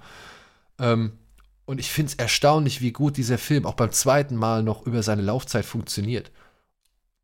Ähm, 0.79 1.11
und 1.65 1.81
ich 1.81 1.91
finde 1.91 2.13
es 2.13 2.15
erstaunlich, 2.15 2.79
wie 2.79 2.93
gut 2.93 3.17
dieser 3.17 3.37
Film 3.37 3.65
auch 3.65 3.73
beim 3.73 3.91
zweiten 3.91 4.37
Mal 4.37 4.63
noch 4.63 4.85
über 4.85 5.03
seine 5.03 5.21
Laufzeit 5.21 5.65
funktioniert. 5.65 6.31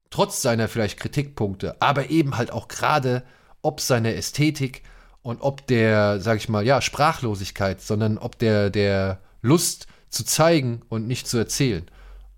Trotz 0.09 0.41
seiner 0.41 0.67
vielleicht 0.67 0.99
Kritikpunkte, 0.99 1.81
aber 1.81 2.09
eben 2.09 2.35
halt 2.35 2.51
auch 2.51 2.67
gerade 2.67 3.23
ob 3.61 3.79
seiner 3.79 4.15
Ästhetik 4.15 4.83
und 5.21 5.39
ob 5.39 5.65
der, 5.67 6.19
sag 6.19 6.35
ich 6.35 6.49
mal, 6.49 6.65
ja, 6.65 6.81
Sprachlosigkeit, 6.81 7.79
sondern 7.79 8.17
ob 8.17 8.37
der, 8.37 8.69
der 8.69 9.21
Lust 9.41 9.87
zu 10.09 10.25
zeigen 10.25 10.81
und 10.89 11.07
nicht 11.07 11.25
zu 11.25 11.37
erzählen. 11.37 11.85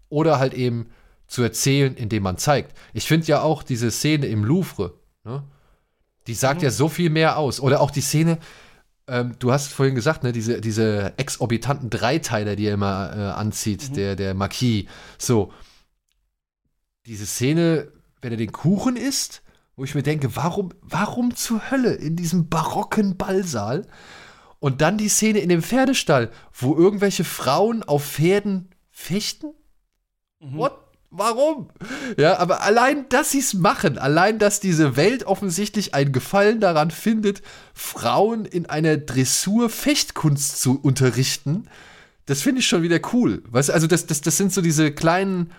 Oder 0.09 0.37
halt 0.37 0.53
eben 0.53 0.91
zu 1.27 1.41
erzählen, 1.41 1.95
indem 1.95 2.23
man 2.23 2.37
zeigt. 2.37 2.77
Ich 2.93 3.07
finde 3.07 3.27
ja 3.27 3.41
auch 3.41 3.63
diese 3.63 3.91
Szene 3.91 4.27
im 4.27 4.43
Louvre, 4.43 4.93
ne? 5.23 5.43
die 6.27 6.33
sagt 6.33 6.61
ja 6.61 6.71
so 6.71 6.89
viel 6.89 7.09
mehr 7.09 7.37
aus. 7.37 7.59
Oder 7.59 7.81
auch 7.81 7.91
die 7.91 8.01
Szene, 8.01 8.37
ähm, 9.07 9.35
du 9.39 9.51
hast 9.51 9.73
vorhin 9.73 9.95
gesagt, 9.95 10.23
ne, 10.23 10.31
diese, 10.31 10.61
diese 10.61 11.13
exorbitanten 11.17 11.89
Dreiteiler, 11.89 12.55
die 12.55 12.67
er 12.67 12.75
immer 12.75 13.11
äh, 13.15 13.19
anzieht, 13.31 13.95
der, 13.95 14.15
der 14.15 14.33
Marquis. 14.33 14.85
So, 15.17 15.51
diese 17.05 17.25
Szene, 17.25 17.91
wenn 18.21 18.31
er 18.31 18.37
den 18.37 18.51
Kuchen 18.51 18.95
isst, 18.95 19.41
wo 19.75 19.83
ich 19.83 19.95
mir 19.95 20.03
denke, 20.03 20.35
warum, 20.35 20.73
warum 20.81 21.35
zur 21.35 21.71
Hölle 21.71 21.93
in 21.93 22.15
diesem 22.15 22.47
barocken 22.47 23.17
Ballsaal? 23.17 23.87
Und 24.59 24.79
dann 24.79 24.97
die 24.97 25.09
Szene 25.09 25.39
in 25.39 25.49
dem 25.49 25.61
Pferdestall, 25.61 26.31
wo 26.53 26.73
irgendwelche 26.75 27.25
Frauen 27.25 27.83
auf 27.83 28.05
Pferden 28.05 28.69
fechten? 28.91 29.53
What? 30.39 30.82
Warum? 31.15 31.69
Ja, 32.17 32.39
aber 32.39 32.63
allein, 32.63 33.07
dass 33.09 33.29
sie 33.29 33.39
es 33.39 33.53
machen, 33.53 33.99
allein, 33.99 34.39
dass 34.39 34.59
diese 34.59 34.95
Welt 34.95 35.25
offensichtlich 35.25 35.93
einen 35.93 36.11
Gefallen 36.11 36.59
daran 36.59 36.89
findet, 36.89 37.43
Frauen 37.75 38.45
in 38.45 38.65
einer 38.65 38.97
Dressur 38.97 39.69
Fechtkunst 39.69 40.59
zu 40.59 40.79
unterrichten, 40.81 41.69
das 42.25 42.41
finde 42.41 42.61
ich 42.61 42.67
schon 42.67 42.81
wieder 42.81 42.99
cool. 43.13 43.43
Weißt 43.47 43.69
du, 43.69 43.73
also 43.73 43.85
das, 43.85 44.07
das, 44.07 44.21
das 44.21 44.37
sind 44.37 44.51
so 44.51 44.61
diese 44.61 44.91
kleinen 44.91 45.51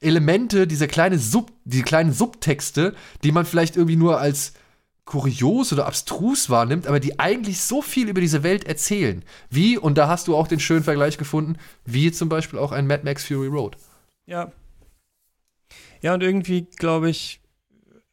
Elemente, 0.00 0.66
diese 0.66 0.86
kleine 0.86 1.18
Sub, 1.18 1.50
die 1.64 1.80
kleinen 1.80 2.12
Subtexte, 2.12 2.94
die 3.24 3.32
man 3.32 3.46
vielleicht 3.46 3.76
irgendwie 3.76 3.96
nur 3.96 4.20
als 4.20 4.52
kurios 5.06 5.72
oder 5.72 5.86
abstrus 5.86 6.50
wahrnimmt, 6.50 6.86
aber 6.86 7.00
die 7.00 7.18
eigentlich 7.18 7.62
so 7.62 7.80
viel 7.80 8.10
über 8.10 8.20
diese 8.20 8.42
Welt 8.42 8.64
erzählen. 8.64 9.24
Wie, 9.48 9.78
und 9.78 9.96
da 9.96 10.08
hast 10.08 10.28
du 10.28 10.36
auch 10.36 10.46
den 10.46 10.60
schönen 10.60 10.84
Vergleich 10.84 11.16
gefunden, 11.16 11.56
wie 11.86 12.12
zum 12.12 12.28
Beispiel 12.28 12.58
auch 12.58 12.72
ein 12.72 12.86
Mad 12.86 13.02
Max 13.04 13.24
Fury 13.24 13.46
Road. 13.46 13.78
Ja. 14.26 14.52
Ja, 16.02 16.14
und 16.14 16.22
irgendwie 16.22 16.62
glaube 16.76 17.10
ich, 17.10 17.40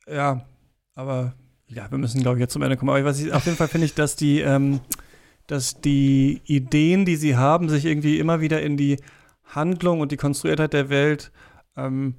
ja, 0.08 0.46
aber 0.96 1.34
ja, 1.68 1.90
wir 1.90 1.98
müssen, 1.98 2.22
glaube 2.22 2.38
ich, 2.38 2.42
jetzt 2.42 2.54
zum 2.54 2.62
Ende 2.62 2.78
kommen. 2.78 2.92
Aber 2.92 3.12
ich, 3.12 3.34
auf 3.34 3.46
jeden 3.46 3.58
Fall 3.58 3.68
finde 3.68 3.86
ich, 3.86 3.96
dass 3.96 4.16
die, 4.16 4.40
ähm, 4.42 4.80
dass 5.48 5.82
die 5.82 6.42
Ideen, 6.46 7.06
die 7.06 7.16
sie 7.16 7.36
haben, 7.36 7.70
sich 7.70 7.86
irgendwie 7.86 8.20
immer 8.20 8.42
wieder 8.42 8.62
in 8.62 8.78
die 8.78 8.98
Handlung 9.44 10.00
und 10.00 10.12
die 10.12 10.18
Konstruiertheit 10.18 10.74
der 10.74 10.90
Welt, 10.90 11.32
ähm, 11.76 12.16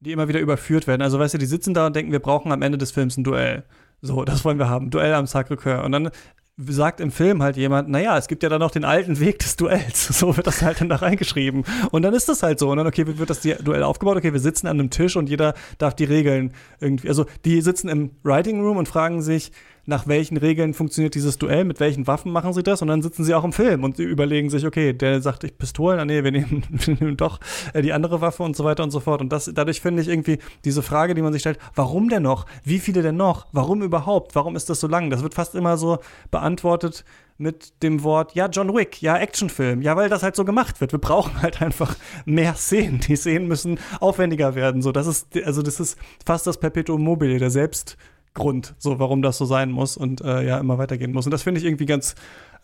die 0.00 0.12
immer 0.12 0.28
wieder 0.28 0.40
überführt 0.40 0.86
werden. 0.86 1.02
Also, 1.02 1.18
weißt 1.18 1.34
du, 1.34 1.38
die 1.38 1.46
sitzen 1.46 1.74
da 1.74 1.86
und 1.86 1.96
denken, 1.96 2.12
wir 2.12 2.20
brauchen 2.20 2.52
am 2.52 2.62
Ende 2.62 2.78
des 2.78 2.92
Films 2.92 3.16
ein 3.16 3.24
Duell. 3.24 3.64
So, 4.00 4.24
das 4.24 4.44
wollen 4.44 4.58
wir 4.58 4.68
haben. 4.68 4.90
Duell 4.90 5.14
am 5.14 5.24
Sacré-Cœur. 5.26 5.82
Und 5.82 5.92
dann 5.92 6.10
sagt 6.56 7.00
im 7.00 7.10
Film 7.10 7.42
halt 7.42 7.56
jemand, 7.56 7.88
naja, 7.88 8.16
es 8.16 8.28
gibt 8.28 8.42
ja 8.44 8.48
dann 8.48 8.60
noch 8.60 8.70
den 8.70 8.84
alten 8.84 9.18
Weg 9.18 9.40
des 9.40 9.56
Duells. 9.56 10.08
So 10.24 10.36
wird 10.36 10.46
das 10.46 10.62
halt 10.62 10.80
dann 10.80 10.88
da 10.88 10.96
reingeschrieben. 10.96 11.64
Und 11.90 12.02
dann 12.02 12.14
ist 12.14 12.28
das 12.28 12.42
halt 12.42 12.58
so. 12.58 12.70
Und 12.70 12.76
dann, 12.78 12.86
okay, 12.86 13.04
wird 13.06 13.28
das 13.28 13.40
Duell 13.40 13.82
aufgebaut? 13.82 14.16
Okay, 14.16 14.32
wir 14.32 14.40
sitzen 14.40 14.68
an 14.68 14.78
einem 14.78 14.90
Tisch 14.90 15.16
und 15.16 15.28
jeder 15.28 15.54
darf 15.78 15.94
die 15.94 16.04
Regeln 16.04 16.52
irgendwie, 16.80 17.08
also 17.08 17.26
die 17.44 17.60
sitzen 17.60 17.88
im 17.88 18.12
Writing 18.22 18.60
Room 18.60 18.76
und 18.76 18.86
fragen 18.86 19.22
sich, 19.22 19.50
nach 19.86 20.06
welchen 20.06 20.36
Regeln 20.36 20.74
funktioniert 20.74 21.14
dieses 21.14 21.38
Duell, 21.38 21.64
mit 21.64 21.80
welchen 21.80 22.06
Waffen 22.06 22.32
machen 22.32 22.52
sie 22.52 22.62
das 22.62 22.82
und 22.82 22.88
dann 22.88 23.02
sitzen 23.02 23.24
sie 23.24 23.34
auch 23.34 23.44
im 23.44 23.52
Film 23.52 23.84
und 23.84 23.96
sie 23.96 24.04
überlegen 24.04 24.50
sich, 24.50 24.66
okay, 24.66 24.92
der 24.92 25.20
sagt, 25.20 25.44
ich 25.44 25.58
Pistolen, 25.58 26.00
ah 26.00 26.04
nee, 26.04 26.24
wir 26.24 26.32
nehmen, 26.32 26.64
wir 26.70 26.94
nehmen 26.94 27.16
doch 27.16 27.40
äh, 27.72 27.82
die 27.82 27.92
andere 27.92 28.20
Waffe 28.20 28.42
und 28.42 28.56
so 28.56 28.64
weiter 28.64 28.82
und 28.82 28.90
so 28.90 29.00
fort. 29.00 29.20
Und 29.20 29.32
das, 29.32 29.50
dadurch 29.52 29.80
finde 29.80 30.02
ich 30.02 30.08
irgendwie 30.08 30.38
diese 30.64 30.82
Frage, 30.82 31.14
die 31.14 31.22
man 31.22 31.32
sich 31.32 31.42
stellt, 31.42 31.58
warum 31.74 32.08
denn 32.08 32.22
noch? 32.22 32.46
Wie 32.64 32.78
viele 32.78 33.02
denn 33.02 33.16
noch? 33.16 33.46
Warum 33.52 33.82
überhaupt? 33.82 34.34
Warum 34.34 34.56
ist 34.56 34.70
das 34.70 34.80
so 34.80 34.86
lang? 34.86 35.10
Das 35.10 35.22
wird 35.22 35.34
fast 35.34 35.54
immer 35.54 35.76
so 35.76 35.98
beantwortet 36.30 37.04
mit 37.36 37.82
dem 37.82 38.04
Wort, 38.04 38.34
ja, 38.34 38.46
John 38.46 38.72
Wick, 38.74 39.02
ja, 39.02 39.16
Actionfilm, 39.18 39.82
ja, 39.82 39.96
weil 39.96 40.08
das 40.08 40.22
halt 40.22 40.36
so 40.36 40.44
gemacht 40.44 40.80
wird. 40.80 40.92
Wir 40.92 41.00
brauchen 41.00 41.42
halt 41.42 41.60
einfach 41.62 41.96
mehr 42.24 42.54
Szenen. 42.54 43.00
Die 43.00 43.16
Szenen 43.16 43.48
müssen 43.48 43.78
aufwendiger 44.00 44.54
werden. 44.54 44.82
So, 44.82 44.92
das 44.92 45.06
ist, 45.06 45.36
also 45.44 45.62
das 45.62 45.80
ist 45.80 45.98
fast 46.24 46.46
das 46.46 46.58
Perpetuum 46.58 47.02
mobile, 47.02 47.38
der 47.38 47.50
Selbst 47.50 47.96
Grund, 48.34 48.74
so 48.78 48.98
warum 48.98 49.22
das 49.22 49.38
so 49.38 49.44
sein 49.44 49.70
muss 49.70 49.96
und 49.96 50.20
äh, 50.20 50.44
ja 50.44 50.58
immer 50.58 50.76
weitergehen 50.76 51.12
muss. 51.12 51.24
Und 51.24 51.30
das 51.30 51.42
finde 51.42 51.60
ich 51.60 51.66
irgendwie 51.66 51.86
ganz, 51.86 52.16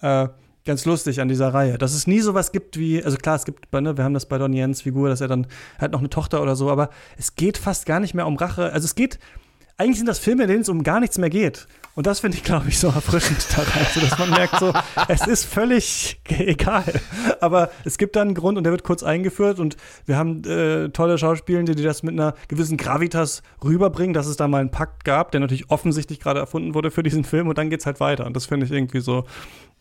äh, 0.02 0.28
ganz 0.64 0.84
lustig 0.84 1.20
an 1.20 1.28
dieser 1.28 1.54
Reihe, 1.54 1.78
dass 1.78 1.94
es 1.94 2.06
nie 2.06 2.20
sowas 2.20 2.52
gibt 2.52 2.78
wie, 2.78 3.02
also 3.02 3.16
klar, 3.16 3.36
es 3.36 3.44
gibt, 3.44 3.72
ne, 3.72 3.96
wir 3.96 4.04
haben 4.04 4.14
das 4.14 4.26
bei 4.26 4.36
Don 4.36 4.52
Jens 4.52 4.82
Figur, 4.82 5.08
dass 5.08 5.20
er 5.20 5.28
dann 5.28 5.46
hat 5.78 5.92
noch 5.92 6.00
eine 6.00 6.10
Tochter 6.10 6.42
oder 6.42 6.56
so, 6.56 6.70
aber 6.70 6.90
es 7.16 7.36
geht 7.36 7.56
fast 7.56 7.86
gar 7.86 8.00
nicht 8.00 8.14
mehr 8.14 8.26
um 8.26 8.36
Rache. 8.36 8.72
Also 8.72 8.84
es 8.84 8.94
geht, 8.94 9.18
eigentlich 9.76 9.98
sind 9.98 10.08
das 10.08 10.18
Filme, 10.18 10.42
in 10.42 10.48
denen 10.48 10.62
es 10.62 10.68
um 10.68 10.82
gar 10.82 11.00
nichts 11.00 11.18
mehr 11.18 11.30
geht. 11.30 11.66
Und 11.94 12.06
das 12.06 12.20
finde 12.20 12.36
ich, 12.36 12.44
glaube 12.44 12.68
ich, 12.68 12.78
so 12.78 12.88
erfrischend 12.88 13.46
daran, 13.56 13.86
so 13.92 14.00
dass 14.00 14.18
man 14.18 14.30
merkt, 14.30 14.58
so, 14.58 14.72
es 15.08 15.26
ist 15.26 15.44
völlig 15.44 16.20
egal. 16.28 16.84
Aber 17.40 17.70
es 17.84 17.98
gibt 17.98 18.16
dann 18.16 18.28
einen 18.28 18.34
Grund 18.34 18.56
und 18.58 18.64
der 18.64 18.72
wird 18.72 18.84
kurz 18.84 19.02
eingeführt 19.02 19.58
und 19.58 19.76
wir 20.06 20.16
haben 20.16 20.44
äh, 20.44 20.90
tolle 20.90 21.18
Schauspielende, 21.18 21.74
die 21.74 21.82
das 21.82 22.02
mit 22.02 22.14
einer 22.14 22.34
gewissen 22.48 22.76
Gravitas 22.76 23.42
rüberbringen, 23.62 24.14
dass 24.14 24.26
es 24.26 24.36
da 24.36 24.46
mal 24.48 24.60
einen 24.60 24.70
Pakt 24.70 25.04
gab, 25.04 25.32
der 25.32 25.40
natürlich 25.40 25.70
offensichtlich 25.70 26.20
gerade 26.20 26.40
erfunden 26.40 26.74
wurde 26.74 26.90
für 26.90 27.02
diesen 27.02 27.24
Film 27.24 27.48
und 27.48 27.58
dann 27.58 27.70
geht's 27.70 27.86
halt 27.86 28.00
weiter. 28.00 28.24
Und 28.26 28.34
das 28.36 28.46
finde 28.46 28.66
ich 28.66 28.72
irgendwie 28.72 29.00
so, 29.00 29.24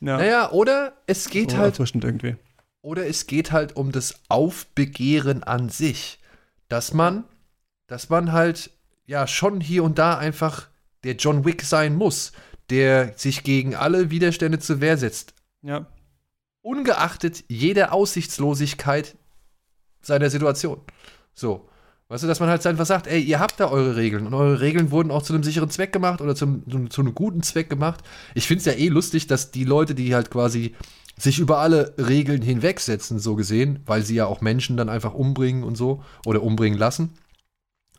ja, 0.01 0.17
Naja, 0.17 0.51
oder 0.51 0.93
es 1.07 1.29
geht 1.29 1.51
so 1.51 1.57
halt 1.57 1.73
erfrischend 1.73 2.03
irgendwie. 2.03 2.35
Oder 2.81 3.05
es 3.07 3.27
geht 3.27 3.51
halt 3.51 3.75
um 3.75 3.91
das 3.91 4.15
Aufbegehren 4.29 5.43
an 5.43 5.69
sich. 5.69 6.19
Dass 6.69 6.93
man, 6.93 7.23
dass 7.87 8.09
man 8.09 8.31
halt 8.31 8.71
ja 9.05 9.27
schon 9.27 9.59
hier 9.59 9.83
und 9.83 9.97
da 9.99 10.17
einfach 10.17 10.67
der 11.03 11.15
John 11.15 11.45
Wick 11.45 11.63
sein 11.63 11.95
muss. 11.95 12.31
der 12.69 13.13
sich 13.17 13.41
gegen 13.43 13.73
alle 13.73 14.11
Widerstände 14.11 14.59
zur 14.59 14.79
Wehr 14.79 14.95
setzt. 14.95 15.33
Ja. 15.63 15.87
Ungeachtet 16.61 17.43
jeder 17.47 17.93
Aussichtslosigkeit 17.93 19.17
seiner 20.01 20.29
Situation. 20.29 20.81
So. 21.33 21.67
Weißt 22.09 22.23
du, 22.23 22.27
dass 22.27 22.39
man 22.39 22.49
halt 22.49 22.65
einfach 22.65 22.87
sagt, 22.87 23.05
ey, 23.05 23.21
ihr 23.21 23.39
habt 23.39 23.59
da 23.59 23.69
eure 23.69 23.95
Regeln 23.95 24.25
und 24.25 24.33
eure 24.33 24.61
Regeln 24.61 24.89
wurden 24.89 25.11
auch 25.11 25.21
zu 25.21 25.31
einem 25.31 25.43
sicheren 25.43 25.69
Zweck 25.69 25.93
gemacht 25.93 26.21
oder 26.21 26.35
zum, 26.35 26.67
zum, 26.67 26.89
zu 26.89 27.01
einem 27.01 27.13
guten 27.13 27.43
Zweck 27.43 27.69
gemacht. 27.69 28.03
Ich 28.33 28.47
finde 28.47 28.59
es 28.59 28.65
ja 28.65 28.73
eh 28.73 28.87
lustig, 28.87 29.27
dass 29.27 29.51
die 29.51 29.63
Leute, 29.63 29.93
die 29.93 30.15
halt 30.15 30.31
quasi 30.31 30.75
sich 31.19 31.37
über 31.37 31.59
alle 31.59 31.93
Regeln 31.99 32.41
hinwegsetzen, 32.41 33.19
so 33.19 33.35
gesehen, 33.35 33.79
weil 33.85 34.01
sie 34.01 34.15
ja 34.15 34.25
auch 34.25 34.41
Menschen 34.41 34.75
dann 34.75 34.89
einfach 34.89 35.13
umbringen 35.13 35.63
und 35.63 35.75
so 35.75 36.03
oder 36.25 36.41
umbringen 36.41 36.79
lassen, 36.79 37.13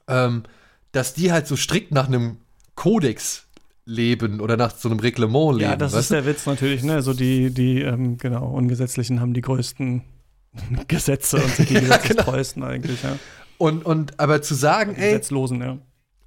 ähm, 0.08 0.42
dass 0.90 1.14
die 1.14 1.30
halt 1.30 1.46
so 1.46 1.54
strikt 1.54 1.92
nach 1.92 2.08
einem 2.08 2.38
Kodex 2.80 3.46
leben 3.84 4.40
oder 4.40 4.56
nach 4.56 4.74
so 4.74 4.88
einem 4.88 5.00
Reglement 5.00 5.58
leben. 5.58 5.70
Ja, 5.70 5.76
das 5.76 5.92
ist 5.92 6.08
du? 6.08 6.14
der 6.14 6.24
Witz 6.24 6.46
natürlich, 6.46 6.82
ne? 6.82 7.02
So 7.02 7.12
die, 7.12 7.50
die, 7.50 7.82
ähm, 7.82 8.16
genau, 8.16 8.46
Ungesetzlichen 8.46 9.20
haben 9.20 9.34
die 9.34 9.42
größten 9.42 10.00
Gesetze 10.88 11.42
und 11.42 11.54
sind 11.56 11.68
die 11.68 11.74
Ja, 11.74 11.80
genau. 11.80 11.96
gesetzestreuesten 11.98 12.62
eigentlich, 12.62 13.02
ja. 13.02 13.18
Und, 13.58 13.84
und 13.84 14.18
aber 14.18 14.40
zu 14.40 14.54
sagen, 14.54 14.94
ey, 14.94 15.10
Gesetzlosen, 15.10 15.60
ja. 15.60 15.76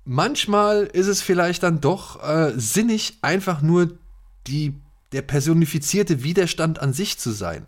manchmal 0.05 0.83
ist 0.83 1.07
es 1.07 1.23
vielleicht 1.23 1.63
dann 1.63 1.81
doch 1.81 2.21
äh, 2.21 2.51
sinnig, 2.55 3.17
einfach 3.23 3.63
nur 3.63 3.97
die, 4.45 4.75
der 5.11 5.23
personifizierte 5.23 6.21
Widerstand 6.21 6.77
an 6.77 6.93
sich 6.93 7.17
zu 7.17 7.31
sein. 7.31 7.65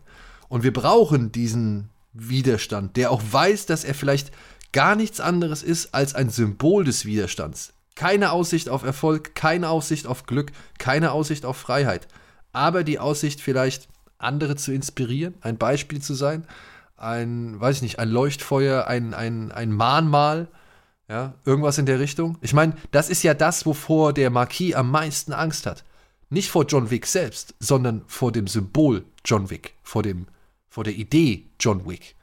Und 0.48 0.62
wir 0.62 0.74
brauchen 0.74 1.32
diesen 1.32 1.90
Widerstand, 2.14 2.98
der 2.98 3.10
auch 3.10 3.24
weiß, 3.32 3.66
dass 3.66 3.84
er 3.84 3.96
vielleicht 3.96 4.32
gar 4.74 4.96
nichts 4.96 5.20
anderes 5.20 5.64
ist 5.64 5.96
als 5.96 6.14
ein 6.14 6.30
Symbol 6.30 6.84
des 6.84 7.06
Widerstands. 7.06 7.74
Keine 7.96 8.32
Aussicht 8.32 8.70
auf 8.70 8.84
Erfolg, 8.84 9.36
keine 9.36 9.70
Aussicht 9.70 10.06
auf 10.06 10.26
Glück, 10.26 10.52
keine 10.78 11.12
Aussicht 11.12 11.46
auf 11.46 11.58
Freiheit. 11.58 12.08
Aber 12.52 12.84
die 12.84 13.00
Aussicht 13.00 13.42
vielleicht 13.42 13.88
andere 14.18 14.56
zu 14.56 14.74
inspirieren, 14.74 15.36
ein 15.42 15.58
Beispiel 15.58 16.02
zu 16.02 16.14
sein, 16.14 16.46
ein, 16.98 17.60
weiß 17.60 17.78
ich 17.78 17.82
nicht, 17.82 18.00
ein 18.00 18.10
Leuchtfeuer, 18.10 18.88
ein, 18.88 19.14
ein, 19.14 19.52
ein 19.52 19.72
Mahnmal, 19.72 20.48
ja, 21.08 21.36
irgendwas 21.46 21.78
in 21.78 21.86
der 21.86 22.00
Richtung. 22.00 22.38
Ich 22.42 22.54
meine, 22.54 22.76
das 22.92 23.10
ist 23.10 23.24
ja 23.24 23.34
das, 23.34 23.66
wovor 23.66 24.14
der 24.14 24.30
Marquis 24.30 24.74
am 24.74 24.90
meisten 24.92 25.34
Angst 25.34 25.66
hat. 25.66 25.84
Nicht 26.30 26.50
vor 26.50 26.66
John 26.66 26.90
Wick 26.90 27.06
selbst, 27.06 27.54
sondern 27.60 28.04
vor 28.08 28.32
dem 28.32 28.48
Symbol 28.48 29.06
John 29.24 29.50
Wick, 29.50 29.76
vor, 29.84 30.02
dem, 30.02 30.28
vor 30.68 30.84
der 30.84 30.94
Idee 30.94 31.48
John 31.60 31.88
Wick. 31.88 32.15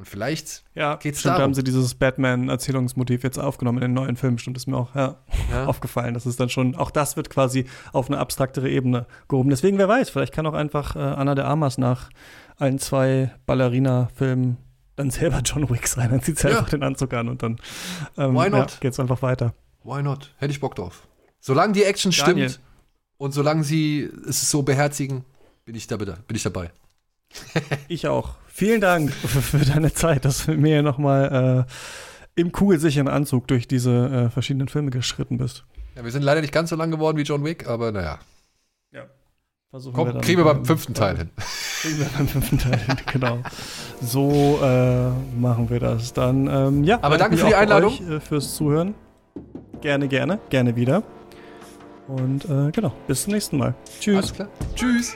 Und 0.00 0.06
vielleicht 0.08 0.64
Ja, 0.74 0.96
Geht's 0.96 1.20
stimmt, 1.20 1.32
da 1.34 1.36
darum? 1.36 1.42
haben 1.50 1.54
sie 1.54 1.62
dieses 1.62 1.94
Batman-Erzählungsmotiv 1.94 3.22
jetzt 3.22 3.36
aufgenommen 3.38 3.78
in 3.78 3.82
den 3.82 3.92
neuen 3.92 4.16
Filmen, 4.16 4.38
stimmt, 4.38 4.56
ist 4.56 4.66
mir 4.66 4.78
auch 4.78 4.94
ja, 4.94 5.16
Ja. 5.50 5.66
aufgefallen. 5.66 6.14
Das 6.14 6.24
ist 6.24 6.40
dann 6.40 6.48
schon, 6.48 6.74
auch 6.74 6.90
das 6.90 7.18
wird 7.18 7.28
quasi 7.28 7.66
auf 7.92 8.06
eine 8.08 8.16
abstraktere 8.18 8.70
Ebene 8.70 9.06
gehoben. 9.28 9.50
Deswegen, 9.50 9.76
wer 9.76 9.88
weiß, 9.88 10.08
vielleicht 10.08 10.32
kann 10.32 10.46
auch 10.46 10.54
einfach 10.54 10.96
äh, 10.96 11.00
Anna 11.00 11.34
de 11.34 11.44
Armas 11.44 11.76
nach 11.76 12.08
ein, 12.56 12.78
zwei 12.78 13.30
Ballerina-Filmen 13.44 14.56
dann 14.96 15.10
selber 15.10 15.40
John 15.44 15.68
Wick 15.68 15.86
sein. 15.86 16.08
Dann 16.10 16.22
zieht 16.22 16.38
sie 16.38 16.48
Ja. 16.48 16.56
einfach 16.56 16.70
den 16.70 16.82
Anzug 16.82 17.12
an 17.12 17.28
und 17.28 17.42
dann 17.42 17.58
ähm, 18.16 18.34
Why 18.34 18.44
ja, 18.44 18.48
not? 18.48 18.78
geht's 18.80 18.98
einfach 18.98 19.20
weiter. 19.20 19.52
Why 19.84 20.02
not? 20.02 20.34
Hätte 20.38 20.52
ich 20.52 20.60
Bock 20.60 20.76
drauf. 20.76 21.06
Solange 21.40 21.74
die 21.74 21.84
Action 21.84 22.10
Daniel. 22.10 22.48
stimmt 22.48 22.64
und 23.18 23.32
solange 23.32 23.64
sie 23.64 24.08
es 24.26 24.50
so 24.50 24.62
beherzigen, 24.62 25.26
bin 25.66 25.74
ich, 25.74 25.86
da, 25.86 25.98
bin 25.98 26.16
ich 26.32 26.42
dabei. 26.42 26.70
Ich 27.88 28.06
auch. 28.06 28.34
Vielen 28.46 28.80
Dank 28.80 29.12
für, 29.12 29.40
für 29.40 29.64
deine 29.64 29.92
Zeit, 29.92 30.24
dass 30.24 30.44
du 30.44 30.52
mit 30.52 30.60
mir 30.60 30.82
nochmal 30.82 31.66
äh, 31.66 32.40
im 32.40 32.52
kugelsicheren 32.52 33.08
Anzug 33.08 33.48
durch 33.48 33.66
diese 33.66 34.26
äh, 34.26 34.30
verschiedenen 34.30 34.68
Filme 34.68 34.90
geschritten 34.90 35.38
bist. 35.38 35.64
Ja, 35.96 36.04
wir 36.04 36.10
sind 36.10 36.22
leider 36.22 36.40
nicht 36.40 36.52
ganz 36.52 36.70
so 36.70 36.76
lang 36.76 36.90
geworden 36.90 37.16
wie 37.16 37.22
John 37.22 37.44
Wick, 37.44 37.66
aber 37.66 37.92
naja. 37.92 38.20
Versuchen 39.70 39.94
Komm, 39.94 40.08
dann 40.08 40.20
kriegen 40.20 40.40
wir 40.40 40.52
beim 40.52 40.64
fünften 40.64 40.94
Teil 40.94 41.16
hin. 41.16 41.30
Kriegen 41.80 41.98
wir 42.00 42.06
beim 42.16 42.26
fünften 42.26 42.58
Teil 42.58 42.76
hin, 42.76 42.96
genau. 43.12 43.38
So 44.02 44.58
äh, 44.60 45.10
machen 45.38 45.70
wir 45.70 45.78
das 45.78 46.12
dann. 46.12 46.48
Ähm, 46.48 46.82
ja, 46.82 46.98
Aber 47.02 47.18
danke 47.18 47.36
für 47.36 47.46
die 47.46 47.54
Einladung. 47.54 47.92
Euch, 47.92 48.00
äh, 48.00 48.20
fürs 48.20 48.56
Zuhören. 48.56 48.94
Gerne, 49.80 50.08
gerne, 50.08 50.40
gerne 50.50 50.74
wieder. 50.74 51.04
Und 52.08 52.46
äh, 52.46 52.72
genau, 52.72 52.92
bis 53.06 53.22
zum 53.22 53.32
nächsten 53.32 53.58
Mal. 53.58 53.74
Tschüss. 54.00 54.16
Alles 54.16 54.34
klar. 54.34 54.48
Tschüss. 54.74 55.14